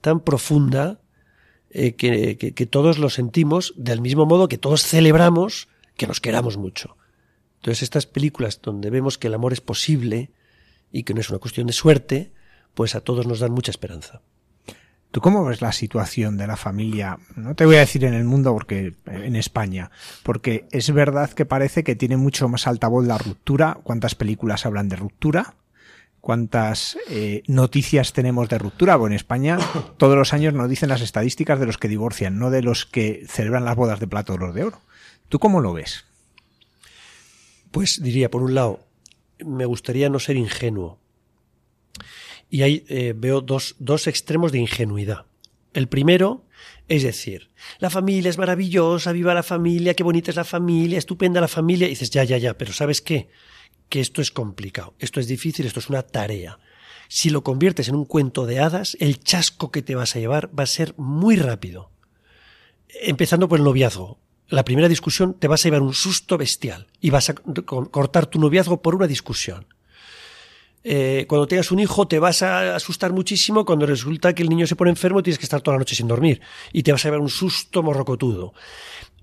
tan 0.00 0.20
profunda 0.20 1.00
eh, 1.70 1.94
que, 1.94 2.36
que 2.36 2.66
todos 2.66 2.98
lo 2.98 3.10
sentimos, 3.10 3.74
del 3.76 4.00
mismo 4.00 4.26
modo 4.26 4.48
que 4.48 4.58
todos 4.58 4.82
celebramos 4.82 5.68
que 5.96 6.06
nos 6.06 6.20
queramos 6.20 6.56
mucho. 6.56 6.96
Entonces, 7.56 7.82
estas 7.82 8.06
películas 8.06 8.60
donde 8.62 8.90
vemos 8.90 9.18
que 9.18 9.28
el 9.28 9.34
amor 9.34 9.52
es 9.52 9.60
posible 9.60 10.30
y 10.92 11.02
que 11.02 11.14
no 11.14 11.20
es 11.20 11.30
una 11.30 11.38
cuestión 11.38 11.66
de 11.66 11.72
suerte, 11.72 12.32
pues 12.74 12.94
a 12.94 13.00
todos 13.00 13.26
nos 13.26 13.40
dan 13.40 13.52
mucha 13.52 13.70
esperanza. 13.70 14.22
¿Tú 15.14 15.20
cómo 15.20 15.44
ves 15.44 15.62
la 15.62 15.70
situación 15.70 16.36
de 16.36 16.48
la 16.48 16.56
familia? 16.56 17.20
No 17.36 17.54
te 17.54 17.64
voy 17.64 17.76
a 17.76 17.86
decir 17.86 18.04
en 18.04 18.14
el 18.14 18.24
mundo 18.24 18.52
porque 18.52 18.94
en 19.06 19.36
España, 19.36 19.92
porque 20.24 20.66
es 20.72 20.92
verdad 20.92 21.30
que 21.30 21.46
parece 21.46 21.84
que 21.84 21.94
tiene 21.94 22.16
mucho 22.16 22.48
más 22.48 22.66
altavoz 22.66 23.06
la 23.06 23.16
ruptura. 23.16 23.78
¿Cuántas 23.84 24.16
películas 24.16 24.66
hablan 24.66 24.88
de 24.88 24.96
ruptura? 24.96 25.54
¿Cuántas 26.20 26.98
eh, 27.08 27.44
noticias 27.46 28.12
tenemos 28.12 28.48
de 28.48 28.58
ruptura? 28.58 28.96
Bueno, 28.96 29.12
en 29.12 29.18
España 29.18 29.56
todos 29.98 30.16
los 30.16 30.32
años 30.32 30.52
nos 30.52 30.68
dicen 30.68 30.88
las 30.88 31.00
estadísticas 31.00 31.60
de 31.60 31.66
los 31.66 31.78
que 31.78 31.86
divorcian, 31.86 32.36
no 32.40 32.50
de 32.50 32.62
los 32.62 32.84
que 32.84 33.24
celebran 33.28 33.64
las 33.64 33.76
bodas 33.76 34.00
de 34.00 34.08
plata 34.08 34.32
o 34.32 34.52
de 34.52 34.64
oro. 34.64 34.80
¿Tú 35.28 35.38
cómo 35.38 35.60
lo 35.60 35.74
ves? 35.74 36.06
Pues 37.70 38.02
diría, 38.02 38.32
por 38.32 38.42
un 38.42 38.56
lado, 38.56 38.80
me 39.38 39.64
gustaría 39.64 40.10
no 40.10 40.18
ser 40.18 40.34
ingenuo 40.34 40.98
y 42.50 42.62
ahí 42.62 42.84
eh, 42.88 43.14
veo 43.16 43.40
dos, 43.40 43.76
dos 43.78 44.06
extremos 44.06 44.52
de 44.52 44.58
ingenuidad. 44.58 45.26
El 45.72 45.88
primero 45.88 46.44
es 46.86 47.02
decir, 47.02 47.50
la 47.78 47.88
familia 47.88 48.28
es 48.28 48.36
maravillosa, 48.36 49.12
viva 49.12 49.32
la 49.32 49.42
familia, 49.42 49.94
qué 49.94 50.02
bonita 50.02 50.30
es 50.30 50.36
la 50.36 50.44
familia, 50.44 50.98
estupenda 50.98 51.40
la 51.40 51.48
familia. 51.48 51.86
Y 51.86 51.90
dices, 51.90 52.10
ya, 52.10 52.24
ya, 52.24 52.36
ya, 52.36 52.58
pero 52.58 52.72
¿sabes 52.72 53.00
qué? 53.00 53.28
Que 53.88 54.00
esto 54.00 54.20
es 54.20 54.30
complicado, 54.30 54.94
esto 54.98 55.18
es 55.20 55.26
difícil, 55.26 55.66
esto 55.66 55.80
es 55.80 55.88
una 55.88 56.02
tarea. 56.02 56.58
Si 57.08 57.30
lo 57.30 57.42
conviertes 57.42 57.88
en 57.88 57.94
un 57.94 58.04
cuento 58.04 58.44
de 58.44 58.60
hadas, 58.60 58.96
el 59.00 59.20
chasco 59.20 59.70
que 59.70 59.82
te 59.82 59.94
vas 59.94 60.14
a 60.14 60.18
llevar 60.18 60.50
va 60.58 60.64
a 60.64 60.66
ser 60.66 60.94
muy 60.98 61.36
rápido. 61.36 61.90
Empezando 63.02 63.48
por 63.48 63.58
el 63.58 63.64
noviazgo. 63.64 64.18
la 64.48 64.64
primera 64.64 64.88
discusión 64.88 65.34
te 65.34 65.48
vas 65.48 65.64
a 65.64 65.68
llevar 65.68 65.82
un 65.82 65.94
susto 65.94 66.36
bestial 66.36 66.86
y 67.00 67.10
vas 67.10 67.30
a 67.30 67.34
cortar 67.34 68.26
tu 68.26 68.38
noviazgo 68.38 68.82
por 68.82 68.94
una 68.94 69.06
discusión. 69.06 69.66
Eh, 70.86 71.24
cuando 71.26 71.46
tengas 71.46 71.72
un 71.72 71.78
hijo 71.78 72.06
te 72.06 72.18
vas 72.18 72.42
a 72.42 72.76
asustar 72.76 73.14
muchísimo 73.14 73.64
cuando 73.64 73.86
resulta 73.86 74.34
que 74.34 74.42
el 74.42 74.50
niño 74.50 74.66
se 74.66 74.76
pone 74.76 74.90
enfermo 74.90 75.20
y 75.20 75.22
tienes 75.22 75.38
que 75.38 75.46
estar 75.46 75.62
toda 75.62 75.76
la 75.76 75.78
noche 75.78 75.96
sin 75.96 76.06
dormir 76.06 76.42
y 76.74 76.82
te 76.82 76.92
vas 76.92 77.02
a 77.04 77.08
llevar 77.08 77.20
un 77.20 77.30
susto 77.30 77.82
morrocotudo. 77.82 78.52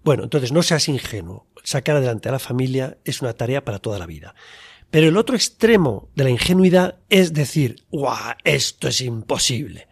Bueno, 0.04 0.24
entonces 0.24 0.52
no 0.52 0.64
seas 0.64 0.90
ingenuo. 0.90 1.46
Sacar 1.64 1.98
adelante 1.98 2.30
a 2.30 2.32
la 2.32 2.40
familia 2.40 2.98
es 3.06 3.22
una 3.22 3.34
tarea 3.34 3.64
para 3.64 3.78
toda 3.78 4.00
la 4.00 4.08
vida. 4.08 4.34
Pero 4.90 5.08
el 5.08 5.16
otro 5.16 5.36
extremo 5.36 6.10
de 6.16 6.24
la 6.24 6.32
ingenuidad 6.32 6.96
es 7.10 7.34
decir, 7.34 7.84
¡guau! 7.92 8.34
Esto 8.44 8.88
es 8.88 9.00
imposible. 9.02 9.88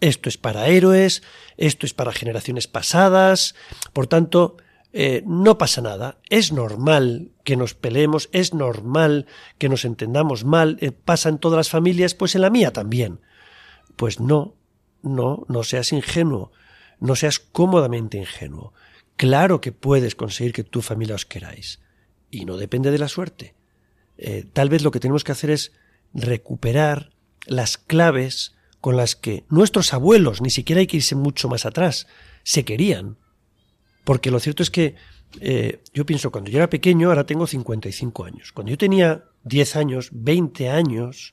Esto 0.00 0.28
es 0.28 0.38
para 0.38 0.68
héroes, 0.68 1.22
esto 1.58 1.84
es 1.84 1.92
para 1.92 2.12
generaciones 2.12 2.66
pasadas, 2.66 3.54
por 3.92 4.06
tanto, 4.06 4.56
eh, 4.92 5.22
no 5.26 5.58
pasa 5.58 5.80
nada. 5.80 6.18
Es 6.28 6.52
normal 6.52 7.32
que 7.44 7.56
nos 7.56 7.74
peleemos, 7.74 8.28
es 8.32 8.54
normal 8.54 9.26
que 9.58 9.68
nos 9.68 9.84
entendamos 9.84 10.44
mal, 10.44 10.78
eh, 10.80 10.92
pasa 10.92 11.28
en 11.28 11.38
todas 11.38 11.56
las 11.56 11.70
familias, 11.70 12.14
pues 12.14 12.34
en 12.34 12.42
la 12.42 12.50
mía 12.50 12.72
también. 12.72 13.20
Pues 13.96 14.20
no, 14.20 14.56
no, 15.02 15.44
no 15.48 15.62
seas 15.62 15.92
ingenuo, 15.92 16.52
no 16.98 17.16
seas 17.16 17.38
cómodamente 17.38 18.18
ingenuo. 18.18 18.72
Claro 19.16 19.60
que 19.60 19.72
puedes 19.72 20.14
conseguir 20.14 20.52
que 20.52 20.64
tu 20.64 20.82
familia 20.82 21.14
os 21.14 21.26
queráis. 21.26 21.80
Y 22.30 22.44
no 22.44 22.56
depende 22.56 22.90
de 22.90 22.98
la 22.98 23.08
suerte. 23.08 23.54
Eh, 24.16 24.46
tal 24.52 24.68
vez 24.68 24.82
lo 24.82 24.90
que 24.90 25.00
tenemos 25.00 25.24
que 25.24 25.32
hacer 25.32 25.50
es 25.50 25.72
recuperar 26.14 27.10
las 27.46 27.78
claves 27.78 28.54
con 28.80 28.96
las 28.96 29.16
que 29.16 29.44
nuestros 29.48 29.92
abuelos, 29.92 30.40
ni 30.40 30.50
siquiera 30.50 30.80
hay 30.80 30.86
que 30.86 30.98
irse 30.98 31.14
mucho 31.14 31.48
más 31.48 31.66
atrás, 31.66 32.06
se 32.42 32.64
querían. 32.64 33.18
Porque 34.10 34.32
lo 34.32 34.40
cierto 34.40 34.64
es 34.64 34.72
que 34.72 34.96
eh, 35.38 35.84
yo 35.94 36.04
pienso, 36.04 36.32
cuando 36.32 36.50
yo 36.50 36.58
era 36.58 36.68
pequeño, 36.68 37.10
ahora 37.10 37.24
tengo 37.24 37.46
55 37.46 38.24
años. 38.24 38.50
Cuando 38.50 38.70
yo 38.70 38.76
tenía 38.76 39.26
10 39.44 39.76
años, 39.76 40.08
20 40.10 40.68
años, 40.68 41.32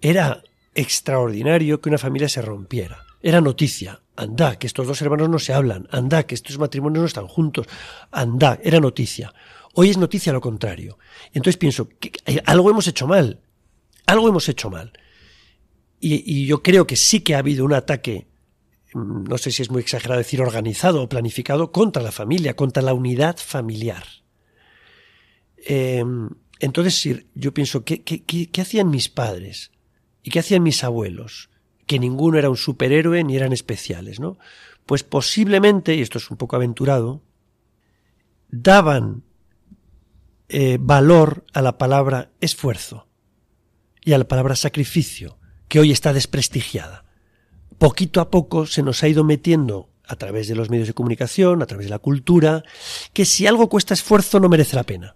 era 0.00 0.42
extraordinario 0.74 1.80
que 1.80 1.88
una 1.88 1.98
familia 1.98 2.28
se 2.28 2.42
rompiera. 2.42 3.04
Era 3.22 3.40
noticia. 3.40 4.02
Anda, 4.16 4.56
que 4.56 4.66
estos 4.66 4.88
dos 4.88 5.00
hermanos 5.02 5.28
no 5.28 5.38
se 5.38 5.52
hablan. 5.52 5.86
Anda, 5.92 6.24
que 6.24 6.34
estos 6.34 6.58
matrimonios 6.58 7.00
no 7.00 7.06
están 7.06 7.28
juntos. 7.28 7.68
Anda, 8.10 8.58
era 8.64 8.80
noticia. 8.80 9.32
Hoy 9.74 9.90
es 9.90 9.98
noticia 9.98 10.32
lo 10.32 10.40
contrario. 10.40 10.98
Entonces 11.28 11.58
pienso, 11.58 11.88
que 12.00 12.10
algo 12.44 12.70
hemos 12.70 12.88
hecho 12.88 13.06
mal. 13.06 13.40
Algo 14.04 14.28
hemos 14.28 14.48
hecho 14.48 14.68
mal 14.68 14.92
y, 16.00 16.46
yo 16.46 16.62
creo 16.62 16.86
que 16.86 16.96
sí 16.96 17.20
que 17.20 17.34
ha 17.34 17.38
habido 17.38 17.64
un 17.64 17.72
ataque, 17.72 18.27
no 18.94 19.38
sé 19.38 19.50
si 19.50 19.62
es 19.62 19.70
muy 19.70 19.82
exagerado 19.82 20.18
decir 20.18 20.40
organizado 20.40 21.02
o 21.02 21.08
planificado, 21.08 21.72
contra 21.72 22.02
la 22.02 22.12
familia, 22.12 22.56
contra 22.56 22.82
la 22.82 22.94
unidad 22.94 23.36
familiar. 23.36 24.04
Em, 25.56 26.30
entonces, 26.60 27.24
yo 27.34 27.54
pienso, 27.54 27.84
¿qué, 27.84 28.02
qué, 28.02 28.60
hacían 28.60 28.90
mis 28.90 29.08
padres? 29.08 29.70
¿Y 30.22 30.30
qué 30.30 30.40
hacían 30.40 30.62
mis 30.62 30.82
abuelos? 30.84 31.50
Que 31.86 31.98
ninguno 31.98 32.38
era 32.38 32.50
un 32.50 32.56
superhéroe 32.56 33.22
ni 33.24 33.36
eran 33.36 33.52
especiales, 33.52 34.20
¿no? 34.20 34.38
Pues 34.86 35.04
posiblemente, 35.04 35.94
y 35.94 36.00
esto 36.00 36.18
es 36.18 36.30
un 36.30 36.36
poco 36.36 36.56
aventurado, 36.56 37.22
daban 38.50 39.22
eh, 40.48 40.78
valor 40.80 41.44
a 41.52 41.60
la 41.60 41.76
palabra 41.76 42.30
esfuerzo 42.40 43.06
y 44.02 44.14
a 44.14 44.18
la 44.18 44.26
palabra 44.26 44.56
sacrificio 44.56 45.38
que 45.68 45.78
hoy 45.80 45.92
está 45.92 46.12
desprestigiada. 46.12 47.04
Poquito 47.78 48.20
a 48.20 48.30
poco 48.30 48.66
se 48.66 48.82
nos 48.82 49.02
ha 49.02 49.08
ido 49.08 49.22
metiendo 49.22 49.88
a 50.06 50.16
través 50.16 50.48
de 50.48 50.56
los 50.56 50.70
medios 50.70 50.88
de 50.88 50.94
comunicación, 50.94 51.62
a 51.62 51.66
través 51.66 51.86
de 51.86 51.90
la 51.90 51.98
cultura, 51.98 52.64
que 53.12 53.24
si 53.24 53.46
algo 53.46 53.68
cuesta 53.68 53.94
esfuerzo 53.94 54.40
no 54.40 54.48
merece 54.48 54.74
la 54.74 54.84
pena. 54.84 55.14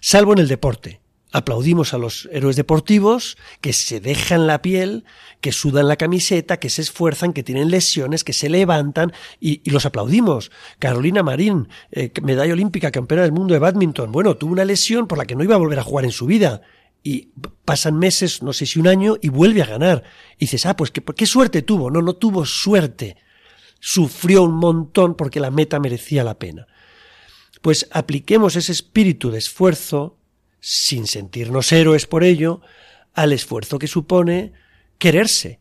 Salvo 0.00 0.32
en 0.32 0.38
el 0.38 0.48
deporte. 0.48 1.00
Aplaudimos 1.32 1.94
a 1.94 1.98
los 1.98 2.28
héroes 2.32 2.56
deportivos 2.56 3.36
que 3.60 3.72
se 3.72 4.00
dejan 4.00 4.48
la 4.48 4.62
piel, 4.62 5.04
que 5.40 5.52
sudan 5.52 5.86
la 5.86 5.94
camiseta, 5.94 6.56
que 6.56 6.70
se 6.70 6.82
esfuerzan, 6.82 7.32
que 7.32 7.44
tienen 7.44 7.70
lesiones, 7.70 8.24
que 8.24 8.32
se 8.32 8.48
levantan 8.48 9.12
y, 9.38 9.70
los 9.70 9.86
aplaudimos. 9.86 10.50
Carolina 10.80 11.22
Marín, 11.22 11.68
eh, 11.92 12.10
medalla 12.22 12.52
olímpica, 12.52 12.90
campeona 12.90 13.22
del 13.22 13.30
mundo 13.30 13.54
de 13.54 13.60
badminton. 13.60 14.10
Bueno, 14.10 14.36
tuvo 14.36 14.52
una 14.52 14.64
lesión 14.64 15.06
por 15.06 15.18
la 15.18 15.26
que 15.26 15.36
no 15.36 15.44
iba 15.44 15.54
a 15.54 15.58
volver 15.58 15.78
a 15.78 15.84
jugar 15.84 16.04
en 16.04 16.10
su 16.10 16.26
vida 16.26 16.62
y 17.02 17.30
pasan 17.64 17.98
meses, 17.98 18.42
no 18.42 18.52
sé 18.52 18.66
si 18.66 18.78
un 18.78 18.86
año, 18.86 19.16
y 19.20 19.28
vuelve 19.28 19.62
a 19.62 19.66
ganar. 19.66 20.04
Y 20.36 20.40
dices, 20.40 20.66
ah, 20.66 20.76
pues 20.76 20.90
qué, 20.90 21.26
suerte 21.26 21.62
tuvo. 21.62 21.90
No, 21.90 22.02
no 22.02 22.14
tuvo 22.14 22.44
suerte. 22.44 23.16
Sufrió 23.78 24.42
un 24.42 24.54
montón 24.54 25.14
porque 25.14 25.40
la 25.40 25.50
meta 25.50 25.80
merecía 25.80 26.24
la 26.24 26.38
pena. 26.38 26.66
Pues 27.62 27.88
apliquemos 27.92 28.56
ese 28.56 28.72
espíritu 28.72 29.30
de 29.30 29.38
esfuerzo, 29.38 30.18
sin 30.60 31.06
sentirnos 31.06 31.72
héroes 31.72 32.06
por 32.06 32.22
ello, 32.22 32.60
al 33.14 33.32
esfuerzo 33.32 33.78
que 33.78 33.86
supone 33.86 34.52
quererse. 34.98 35.60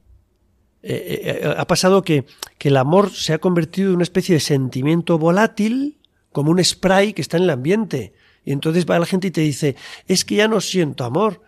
Eh, 0.81 0.93
eh, 0.93 1.39
eh, 1.43 1.53
ha 1.57 1.67
pasado 1.67 2.03
que, 2.03 2.25
que 2.57 2.69
el 2.69 2.77
amor 2.77 3.11
se 3.11 3.33
ha 3.33 3.39
convertido 3.39 3.89
en 3.89 3.95
una 3.95 4.03
especie 4.03 4.35
de 4.35 4.39
sentimiento 4.41 5.17
volátil, 5.17 5.99
como 6.31 6.51
un 6.51 6.63
spray 6.63 7.13
que 7.13 7.21
está 7.21 7.37
en 7.37 7.43
el 7.43 7.49
ambiente 7.49 8.13
y 8.49 8.51
entonces 8.51 8.87
va 8.87 8.97
la 8.97 9.05
gente 9.05 9.27
y 9.27 9.31
te 9.31 9.41
dice, 9.41 9.75
es 10.07 10.25
que 10.25 10.33
ya 10.33 10.47
no 10.47 10.59
siento 10.59 11.03
amor. 11.03 11.43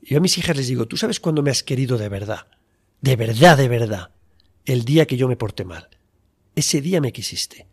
Yo 0.00 0.16
a 0.16 0.20
mis 0.22 0.38
hijas 0.38 0.56
les 0.56 0.66
digo, 0.66 0.88
¿tú 0.88 0.96
sabes 0.96 1.20
cuándo 1.20 1.42
me 1.42 1.50
has 1.50 1.62
querido 1.62 1.98
de 1.98 2.08
verdad? 2.08 2.46
De 3.02 3.16
verdad, 3.16 3.58
de 3.58 3.68
verdad. 3.68 4.12
El 4.64 4.86
día 4.86 5.06
que 5.06 5.18
yo 5.18 5.28
me 5.28 5.36
porté 5.36 5.66
mal. 5.66 5.90
Ese 6.56 6.80
día 6.80 7.02
me 7.02 7.12
quisiste. 7.12 7.66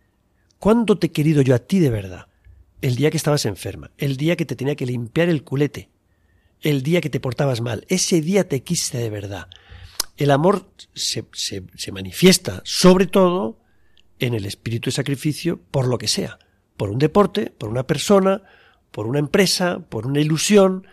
¿Cuándo 0.57 0.99
te 0.99 1.07
he 1.07 1.11
querido 1.13 1.41
yo 1.41 1.55
a 1.55 1.59
ti 1.59 1.79
de 1.79 1.89
verdad? 1.89 2.27
El 2.81 2.97
día 2.97 3.09
que 3.09 3.15
estabas 3.15 3.45
enferma, 3.45 3.91
el 3.97 4.17
día 4.17 4.35
que 4.35 4.45
te 4.45 4.57
tenía 4.57 4.75
que 4.75 4.85
limpiar 4.85 5.29
el 5.29 5.45
culete, 5.45 5.89
el 6.59 6.83
día 6.83 6.99
que 6.99 7.09
te 7.09 7.21
portabas 7.21 7.61
mal, 7.61 7.85
ese 7.87 8.19
día 8.19 8.49
te 8.49 8.61
quise 8.61 8.97
de 8.97 9.09
verdad. 9.09 9.47
El 10.17 10.31
amor 10.31 10.69
se, 10.93 11.23
se, 11.31 11.63
se 11.75 11.91
manifiesta 11.93 12.61
sobre 12.65 13.07
todo 13.07 13.57
en 14.19 14.33
el 14.33 14.45
espíritu 14.45 14.89
de 14.89 14.95
sacrificio 14.95 15.61
por 15.71 15.87
lo 15.87 15.97
que 15.97 16.09
sea 16.09 16.39
por 16.79 16.91
un 16.91 16.97
deporte, 16.97 17.51
por 17.57 17.67
una 17.67 17.83
persona, 17.83 18.41
por 18.91 19.05
una 19.05 19.19
empresa, 19.19 19.79
por 19.89 20.07
una 20.07 20.21
ilusión. 20.21 20.87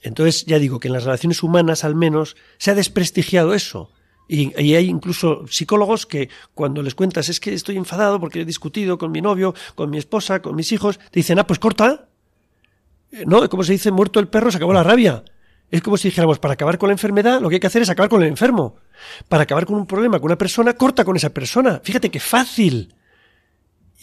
Entonces, 0.00 0.46
ya 0.46 0.58
digo 0.58 0.80
que 0.80 0.88
en 0.88 0.94
las 0.94 1.04
relaciones 1.04 1.42
humanas 1.42 1.84
al 1.84 1.94
menos 1.94 2.34
se 2.56 2.70
ha 2.70 2.74
desprestigiado 2.74 3.52
eso. 3.52 3.90
Y, 4.26 4.54
hay 4.56 4.86
incluso 4.86 5.46
psicólogos 5.48 6.06
que 6.06 6.30
cuando 6.54 6.82
les 6.82 6.94
cuentas 6.94 7.28
es 7.28 7.40
que 7.40 7.52
estoy 7.52 7.76
enfadado 7.76 8.20
porque 8.20 8.40
he 8.40 8.44
discutido 8.46 8.96
con 8.96 9.12
mi 9.12 9.20
novio, 9.20 9.54
con 9.74 9.90
mi 9.90 9.98
esposa, 9.98 10.40
con 10.40 10.56
mis 10.56 10.72
hijos, 10.72 10.98
te 10.98 11.20
dicen, 11.20 11.38
ah, 11.38 11.46
pues 11.46 11.58
corta. 11.58 12.08
Eh, 13.10 13.24
no, 13.26 13.46
como 13.50 13.64
se 13.64 13.72
dice, 13.72 13.90
muerto 13.90 14.18
el 14.18 14.28
perro, 14.28 14.50
se 14.50 14.56
acabó 14.56 14.72
la 14.72 14.82
rabia. 14.82 15.22
Es 15.70 15.82
como 15.82 15.98
si 15.98 16.08
dijéramos, 16.08 16.38
para 16.38 16.54
acabar 16.54 16.78
con 16.78 16.88
la 16.88 16.94
enfermedad, 16.94 17.42
lo 17.42 17.50
que 17.50 17.56
hay 17.56 17.60
que 17.60 17.66
hacer 17.66 17.82
es 17.82 17.90
acabar 17.90 18.08
con 18.08 18.22
el 18.22 18.28
enfermo. 18.28 18.76
Para 19.28 19.42
acabar 19.42 19.66
con 19.66 19.76
un 19.76 19.86
problema 19.86 20.18
con 20.18 20.30
una 20.30 20.38
persona, 20.38 20.72
corta 20.72 21.04
con 21.04 21.16
esa 21.16 21.28
persona. 21.28 21.82
Fíjate 21.84 22.10
qué 22.10 22.18
fácil. 22.18 22.94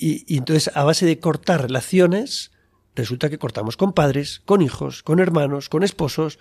Y, 0.01 0.37
entonces, 0.37 0.71
a 0.75 0.85
base 0.85 1.05
de 1.05 1.19
cortar 1.19 1.61
relaciones, 1.61 2.51
resulta 2.95 3.29
que 3.29 3.37
cortamos 3.37 3.75
con 3.75 3.91
padres, 3.91 4.41
con 4.45 4.61
hijos, 4.61 5.03
con 5.03 5.19
hermanos, 5.19 5.67
con 5.67 5.83
esposos, 5.83 6.39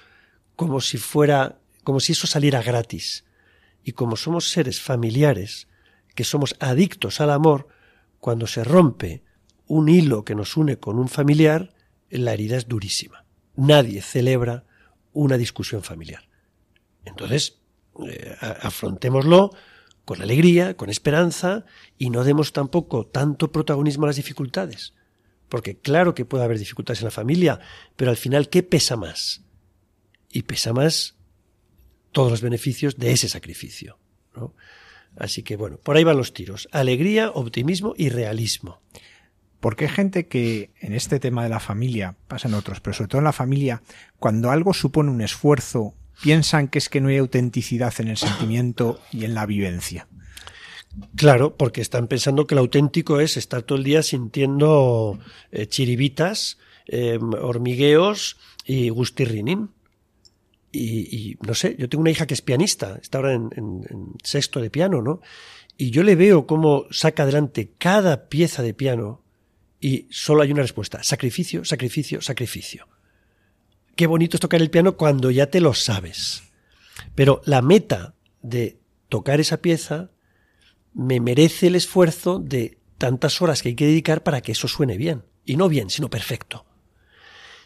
como 0.54 0.80
si 0.80 0.96
fuera, 0.96 1.58
como 1.82 1.98
si 1.98 2.12
eso 2.12 2.28
saliera 2.28 2.62
gratis. 2.62 3.24
Y 3.82 3.92
como 3.92 4.16
somos 4.16 4.48
seres 4.50 4.80
familiares, 4.80 5.66
que 6.14 6.22
somos 6.22 6.54
adictos 6.60 7.20
al 7.20 7.30
amor, 7.30 7.66
cuando 8.20 8.46
se 8.46 8.62
rompe 8.62 9.24
un 9.66 9.88
hilo 9.88 10.24
que 10.24 10.36
nos 10.36 10.56
une 10.56 10.78
con 10.78 10.96
un 10.96 11.08
familiar, 11.08 11.74
la 12.10 12.34
herida 12.34 12.56
es 12.56 12.68
durísima. 12.68 13.24
Nadie 13.56 14.02
celebra 14.02 14.66
una 15.12 15.36
discusión 15.36 15.82
familiar. 15.82 16.28
Entonces, 17.04 17.58
eh, 18.06 18.36
afrontémoslo 18.40 19.50
con 20.08 20.22
alegría, 20.22 20.74
con 20.74 20.88
esperanza, 20.88 21.66
y 21.98 22.08
no 22.08 22.24
demos 22.24 22.54
tampoco 22.54 23.06
tanto 23.06 23.52
protagonismo 23.52 24.04
a 24.04 24.06
las 24.06 24.16
dificultades. 24.16 24.94
Porque 25.50 25.76
claro 25.76 26.14
que 26.14 26.24
puede 26.24 26.44
haber 26.44 26.58
dificultades 26.58 27.00
en 27.00 27.04
la 27.04 27.10
familia, 27.10 27.60
pero 27.94 28.10
al 28.10 28.16
final, 28.16 28.48
¿qué 28.48 28.62
pesa 28.62 28.96
más? 28.96 29.42
Y 30.32 30.44
pesa 30.44 30.72
más 30.72 31.16
todos 32.10 32.30
los 32.30 32.40
beneficios 32.40 32.96
de 32.96 33.12
ese 33.12 33.28
sacrificio. 33.28 33.98
Así 35.18 35.42
que 35.42 35.56
bueno, 35.56 35.76
por 35.76 35.98
ahí 35.98 36.04
van 36.04 36.16
los 36.16 36.32
tiros. 36.32 36.70
Alegría, 36.72 37.30
optimismo 37.30 37.92
y 37.94 38.08
realismo. 38.08 38.80
Porque 39.60 39.84
hay 39.84 39.90
gente 39.90 40.26
que 40.26 40.70
en 40.80 40.94
este 40.94 41.20
tema 41.20 41.42
de 41.42 41.50
la 41.50 41.60
familia, 41.60 42.16
pasa 42.28 42.48
en 42.48 42.54
otros, 42.54 42.80
pero 42.80 42.94
sobre 42.94 43.08
todo 43.08 43.18
en 43.18 43.26
la 43.26 43.34
familia, 43.34 43.82
cuando 44.18 44.50
algo 44.50 44.72
supone 44.72 45.10
un 45.10 45.20
esfuerzo 45.20 45.92
piensan 46.22 46.68
que 46.68 46.78
es 46.78 46.88
que 46.88 47.00
no 47.00 47.08
hay 47.08 47.18
autenticidad 47.18 47.94
en 47.98 48.08
el 48.08 48.16
sentimiento 48.16 49.00
y 49.12 49.24
en 49.24 49.34
la 49.34 49.46
vivencia. 49.46 50.08
Claro, 51.16 51.56
porque 51.56 51.80
están 51.80 52.08
pensando 52.08 52.46
que 52.46 52.54
lo 52.54 52.62
auténtico 52.62 53.20
es 53.20 53.36
estar 53.36 53.62
todo 53.62 53.78
el 53.78 53.84
día 53.84 54.02
sintiendo 54.02 55.18
eh, 55.52 55.66
chiribitas, 55.66 56.58
em, 56.86 57.32
hormigueos 57.34 58.36
y 58.64 58.88
gustirrinín. 58.88 59.70
Y, 60.70 61.36
no 61.46 61.54
sé, 61.54 61.76
yo 61.78 61.88
tengo 61.88 62.02
una 62.02 62.10
hija 62.10 62.26
que 62.26 62.34
es 62.34 62.42
pianista, 62.42 62.98
está 63.00 63.18
ahora 63.18 63.34
en, 63.34 63.50
en 63.56 64.12
sexto 64.22 64.60
de 64.60 64.70
piano, 64.70 65.00
¿no? 65.00 65.20
Y 65.78 65.90
yo 65.90 66.02
le 66.02 66.14
veo 66.14 66.46
cómo 66.46 66.86
saca 66.90 67.22
adelante 67.22 67.72
cada 67.78 68.28
pieza 68.28 68.62
de 68.62 68.74
piano 68.74 69.22
y 69.80 70.06
solo 70.10 70.42
hay 70.42 70.52
una 70.52 70.62
respuesta, 70.62 71.02
sacrificio, 71.02 71.64
sacrificio, 71.64 72.20
sacrificio. 72.20 72.86
Qué 73.98 74.06
bonito 74.06 74.36
es 74.36 74.40
tocar 74.40 74.62
el 74.62 74.70
piano 74.70 74.96
cuando 74.96 75.32
ya 75.32 75.50
te 75.50 75.60
lo 75.60 75.74
sabes. 75.74 76.44
Pero 77.16 77.42
la 77.46 77.62
meta 77.62 78.14
de 78.42 78.78
tocar 79.08 79.40
esa 79.40 79.56
pieza 79.56 80.12
me 80.94 81.18
merece 81.18 81.66
el 81.66 81.74
esfuerzo 81.74 82.38
de 82.38 82.78
tantas 82.96 83.42
horas 83.42 83.60
que 83.60 83.70
hay 83.70 83.74
que 83.74 83.86
dedicar 83.86 84.22
para 84.22 84.40
que 84.40 84.52
eso 84.52 84.68
suene 84.68 84.96
bien. 84.96 85.24
Y 85.44 85.56
no 85.56 85.68
bien, 85.68 85.90
sino 85.90 86.08
perfecto. 86.08 86.64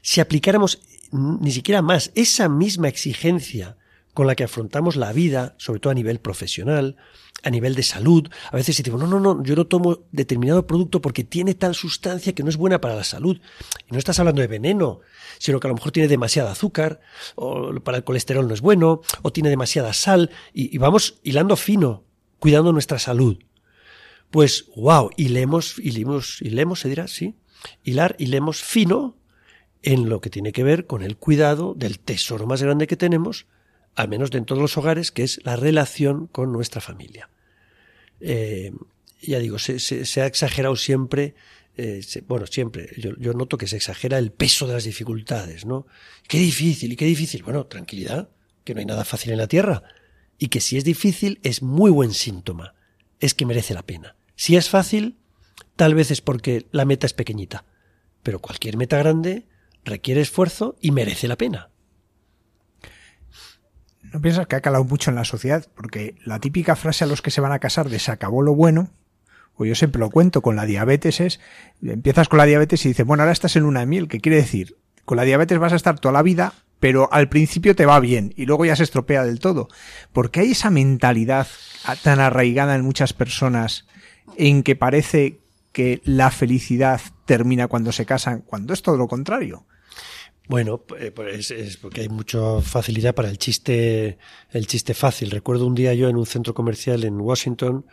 Si 0.01 0.23
aplicáramos 0.23 0.81
ni 1.11 1.53
siquiera 1.53 1.83
más 1.83 2.11
esa 2.15 2.49
misma 2.49 2.89
exigencia 2.89 3.77
con 4.15 4.27
la 4.27 4.35
que 4.35 4.45
afrontamos 4.45 4.97
la 4.97 5.13
vida, 5.13 5.55
sobre 5.59 5.81
todo 5.81 5.91
a 5.91 5.95
nivel 5.95 6.21
profesional, 6.21 6.97
a 7.43 7.51
nivel 7.51 7.75
de 7.75 7.83
salud. 7.83 8.29
A 8.51 8.57
veces 8.57 8.77
decimos, 8.77 9.01
no, 9.01 9.07
no, 9.07 9.19
no, 9.19 9.43
yo 9.43 9.57
no 9.57 9.67
tomo 9.67 10.01
determinado 10.13 10.67
producto 10.67 11.01
porque 11.01 11.25
tiene 11.25 11.55
tal 11.55 11.75
sustancia 11.75 12.35
que 12.35 12.43
no 12.43 12.51
es 12.51 12.57
buena 12.57 12.81
para 12.81 12.95
la 12.95 13.05
salud. 13.05 13.41
Y 13.89 13.93
no 13.93 13.99
estás 13.99 14.19
hablando 14.19 14.41
de 14.41 14.49
veneno, 14.49 15.01
sino 15.39 15.61
que 15.61 15.67
a 15.67 15.71
lo 15.71 15.75
mejor 15.75 15.93
tiene 15.93 16.09
demasiada 16.09 16.53
azúcar, 16.53 17.01
o 17.35 17.73
para 17.81 17.99
el 17.99 18.05
colesterol 18.05 18.47
no 18.47 18.55
es 18.55 18.61
bueno, 18.61 19.01
o 19.23 19.33
tiene 19.33 19.51
demasiada 19.51 19.93
sal, 19.93 20.31
y, 20.53 20.77
vamos 20.79 21.19
hilando 21.23 21.57
fino, 21.57 22.05
cuidando 22.39 22.73
nuestra 22.73 22.99
salud. 22.99 23.39
Pues, 24.31 24.67
wow, 24.77 25.11
hilemos, 25.17 25.79
hilemos, 25.79 26.41
hilemos, 26.43 26.81
se 26.81 26.89
dirá, 26.89 27.09
sí, 27.09 27.35
hilar, 27.83 28.17
hilemos 28.19 28.63
fino 28.63 29.17
en 29.83 30.09
lo 30.09 30.21
que 30.21 30.31
tiene 30.31 30.53
que 30.53 30.63
ver 30.63 30.87
con 30.87 31.03
el 31.03 31.17
cuidado 31.17 31.75
del 31.77 31.99
tesoro 31.99 32.47
más 32.47 32.63
grande 32.63 32.87
que 32.87 32.97
tenemos, 32.97 33.47
al 33.95 34.09
menos 34.09 34.31
dentro 34.31 34.57
de 34.57 34.63
los 34.63 34.77
hogares, 34.77 35.11
que 35.11 35.23
es 35.23 35.41
la 35.45 35.57
relación 35.57 36.27
con 36.27 36.53
nuestra 36.53 36.81
familia. 36.81 37.29
Eh, 38.21 38.73
ya 39.21 39.39
digo, 39.39 39.59
se, 39.59 40.21
ha 40.21 40.27
exagerado 40.27 40.77
siempre, 40.77 41.35
eh, 41.77 42.03
bueno, 42.27 42.47
siempre, 42.47 42.91
yo, 42.97 43.33
noto 43.33 43.57
que 43.59 43.67
se 43.67 43.77
exagera 43.77 44.19
el 44.19 44.33
peso 44.33 44.67
de 44.67 44.75
las 44.75 44.85
dificultades, 44.85 45.65
¿no? 45.65 45.87
Qué 46.29 46.39
difícil, 46.39 46.93
y 46.93 46.97
qué 46.97 47.05
difícil. 47.05 47.43
Bueno, 47.43 47.67
tranquilidad, 47.67 48.31
que 48.65 48.75
no 48.75 48.81
hay 48.81 48.87
nada 48.87 49.05
fácil 49.05 49.33
en 49.33 49.39
la 49.39 49.47
tierra. 49.47 49.83
Y 50.39 50.49
que 50.49 50.61
si 50.61 50.77
es 50.77 50.85
difícil 50.85 51.39
es 51.43 51.63
muy 51.63 51.91
buen 51.91 52.13
síntoma, 52.13 52.75
es 53.21 53.35
que 53.35 53.47
merece 53.47 53.75
la 53.75 53.83
pena. 53.83 54.17
Si 54.35 54.57
es 54.57 54.69
fácil, 54.69 55.17
tal 55.77 55.95
vez 55.95 56.11
es 56.11 56.21
porque 56.21 56.67
la 56.73 56.85
meta 56.85 57.07
es 57.07 57.13
pequeñita, 57.13 57.65
pero 58.23 58.41
cualquier 58.41 58.77
meta 58.77 58.99
grande 58.99 59.47
requiere 59.85 60.21
esfuerzo 60.21 60.77
y 60.81 60.91
merece 60.91 61.29
la 61.29 61.37
pena. 61.37 61.72
¿No 64.13 64.21
piensas 64.21 64.47
que 64.47 64.57
ha 64.57 64.61
calado 64.61 64.85
mucho 64.85 65.11
en 65.11 65.17
la 65.17 65.25
sociedad? 65.25 65.67
Porque 65.75 66.17
la 66.25 66.39
típica 66.39 66.77
frase 66.77 67.05
a 67.05 67.07
los 67.07 67.23
que 67.23 67.31
se 67.31 67.41
van 67.41 67.53
a 67.53 67.59
casar 67.59 67.89
de 67.89 67.99
se 67.99 68.13
acabó 68.13 68.43
lo 68.43 68.55
bueno, 68.55 68.91
o 69.57 69.65
yo 69.65 69.75
siempre 69.75 70.01
lo 70.01 70.11
cuento 70.11 70.43
con 70.43 70.55
la 70.55 70.67
diabetes 70.67 71.21
es, 71.21 71.41
empiezas 71.83 72.29
con 72.29 72.39
la 72.39 72.45
diabetes 72.45 72.85
y 72.85 72.89
dices, 72.89 73.07
bueno, 73.07 73.23
ahora 73.23 73.33
estás 73.33 73.57
en 73.57 73.65
una 73.65 73.87
miel, 73.87 74.09
¿qué 74.09 74.21
quiere 74.21 74.37
decir? 74.37 74.77
Con 75.05 75.17
la 75.17 75.25
diabetes 75.25 75.59
vas 75.59 75.73
a 75.73 75.77
estar 75.77 75.99
toda 75.99 76.13
la 76.13 76.23
vida, 76.23 76.53
pero 76.79 77.09
al 77.13 77.29
principio 77.29 77.75
te 77.75 77.87
va 77.87 78.01
bien 78.01 78.35
y 78.37 78.45
luego 78.45 78.65
ya 78.67 78.77
se 78.77 78.83
estropea 78.83 79.25
del 79.25 79.41
todo. 79.41 79.69
Porque 80.13 80.41
hay 80.41 80.51
esa 80.53 80.71
mentalidad 80.71 81.47
tan 82.03 82.21
arraigada 82.21 82.75
en 82.75 82.83
muchas 82.83 83.13
personas 83.15 83.87
en 84.37 84.63
que 84.63 84.77
parece 84.77 85.39
que 85.73 86.03
la 86.05 86.31
felicidad 86.31 87.01
termina 87.25 87.67
cuando 87.67 87.93
se 87.93 88.05
casan, 88.05 88.43
cuando 88.43 88.75
es 88.75 88.83
todo 88.83 88.97
lo 88.97 89.09
contrario. 89.09 89.65
Bueno, 90.49 90.79
pues 90.79 91.51
es 91.51 91.77
porque 91.77 92.03
hay 92.03 92.09
mucha 92.09 92.61
facilidad 92.61 93.15
para 93.15 93.31
el 93.31 93.39
chiste, 93.39 94.19
el 94.51 94.67
chiste 94.67 94.93
fácil. 94.93 95.31
Recuerdo 95.31 95.67
un 95.67 95.75
día 95.75 95.95
yo 95.95 96.09
en 96.09 96.17
un 96.17 96.27
centro 96.27 96.53
comercial 96.53 97.05
en 97.05 97.21
Washington 97.21 97.87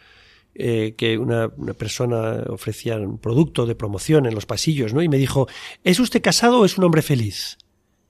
eh, 0.56 0.96
que 0.98 1.18
una, 1.18 1.50
persona 1.78 2.44
ofrecía 2.50 2.98
un 2.98 3.20
producto 3.20 3.66
de 3.66 3.76
promoción 3.76 4.26
en 4.26 4.36
los 4.36 4.46
pasillos, 4.46 4.94
¿no? 4.94 5.02
Y 5.02 5.08
me 5.08 5.18
dijo, 5.18 5.48
¿es 5.84 6.00
usted 6.00 6.22
casado 6.22 6.60
o 6.60 6.66
es 6.66 6.78
un 6.78 6.84
hombre 6.84 7.02
feliz? 7.02 7.58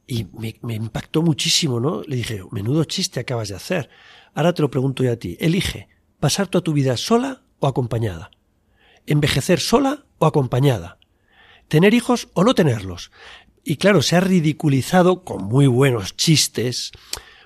Y 0.08 0.26
me, 0.34 0.56
me 0.62 0.74
impactó 0.74 1.22
muchísimo, 1.22 1.80
¿no? 1.80 2.02
Le 2.08 2.16
dije, 2.16 2.42
menudo 2.52 2.86
chiste 2.86 3.20
acabas 3.20 3.50
de 3.50 3.56
hacer. 3.56 3.90
Ahora 4.34 4.54
te 4.54 4.62
lo 4.62 4.72
pregunto 4.72 5.04
yo 5.04 5.12
a 5.12 5.18
ti. 5.18 5.38
Elige, 5.40 5.90
¿pasar 6.20 6.48
toda 6.48 6.64
tu 6.64 6.74
vida 6.74 6.98
sola 6.98 7.44
o 7.60 7.68
acompañada? 7.68 8.32
¿Envejecer 9.06 9.60
sola 9.60 10.06
o 10.18 10.26
acompañada? 10.26 10.98
¿Tener 11.68 11.94
hijos 11.94 12.30
o 12.34 12.44
no 12.44 12.56
tenerlos? 12.56 13.12
Y 13.64 13.78
claro, 13.78 14.02
se 14.02 14.16
ha 14.16 14.20
ridiculizado 14.20 15.24
con 15.24 15.46
muy 15.46 15.68
buenos 15.68 16.16
chistes, 16.16 16.92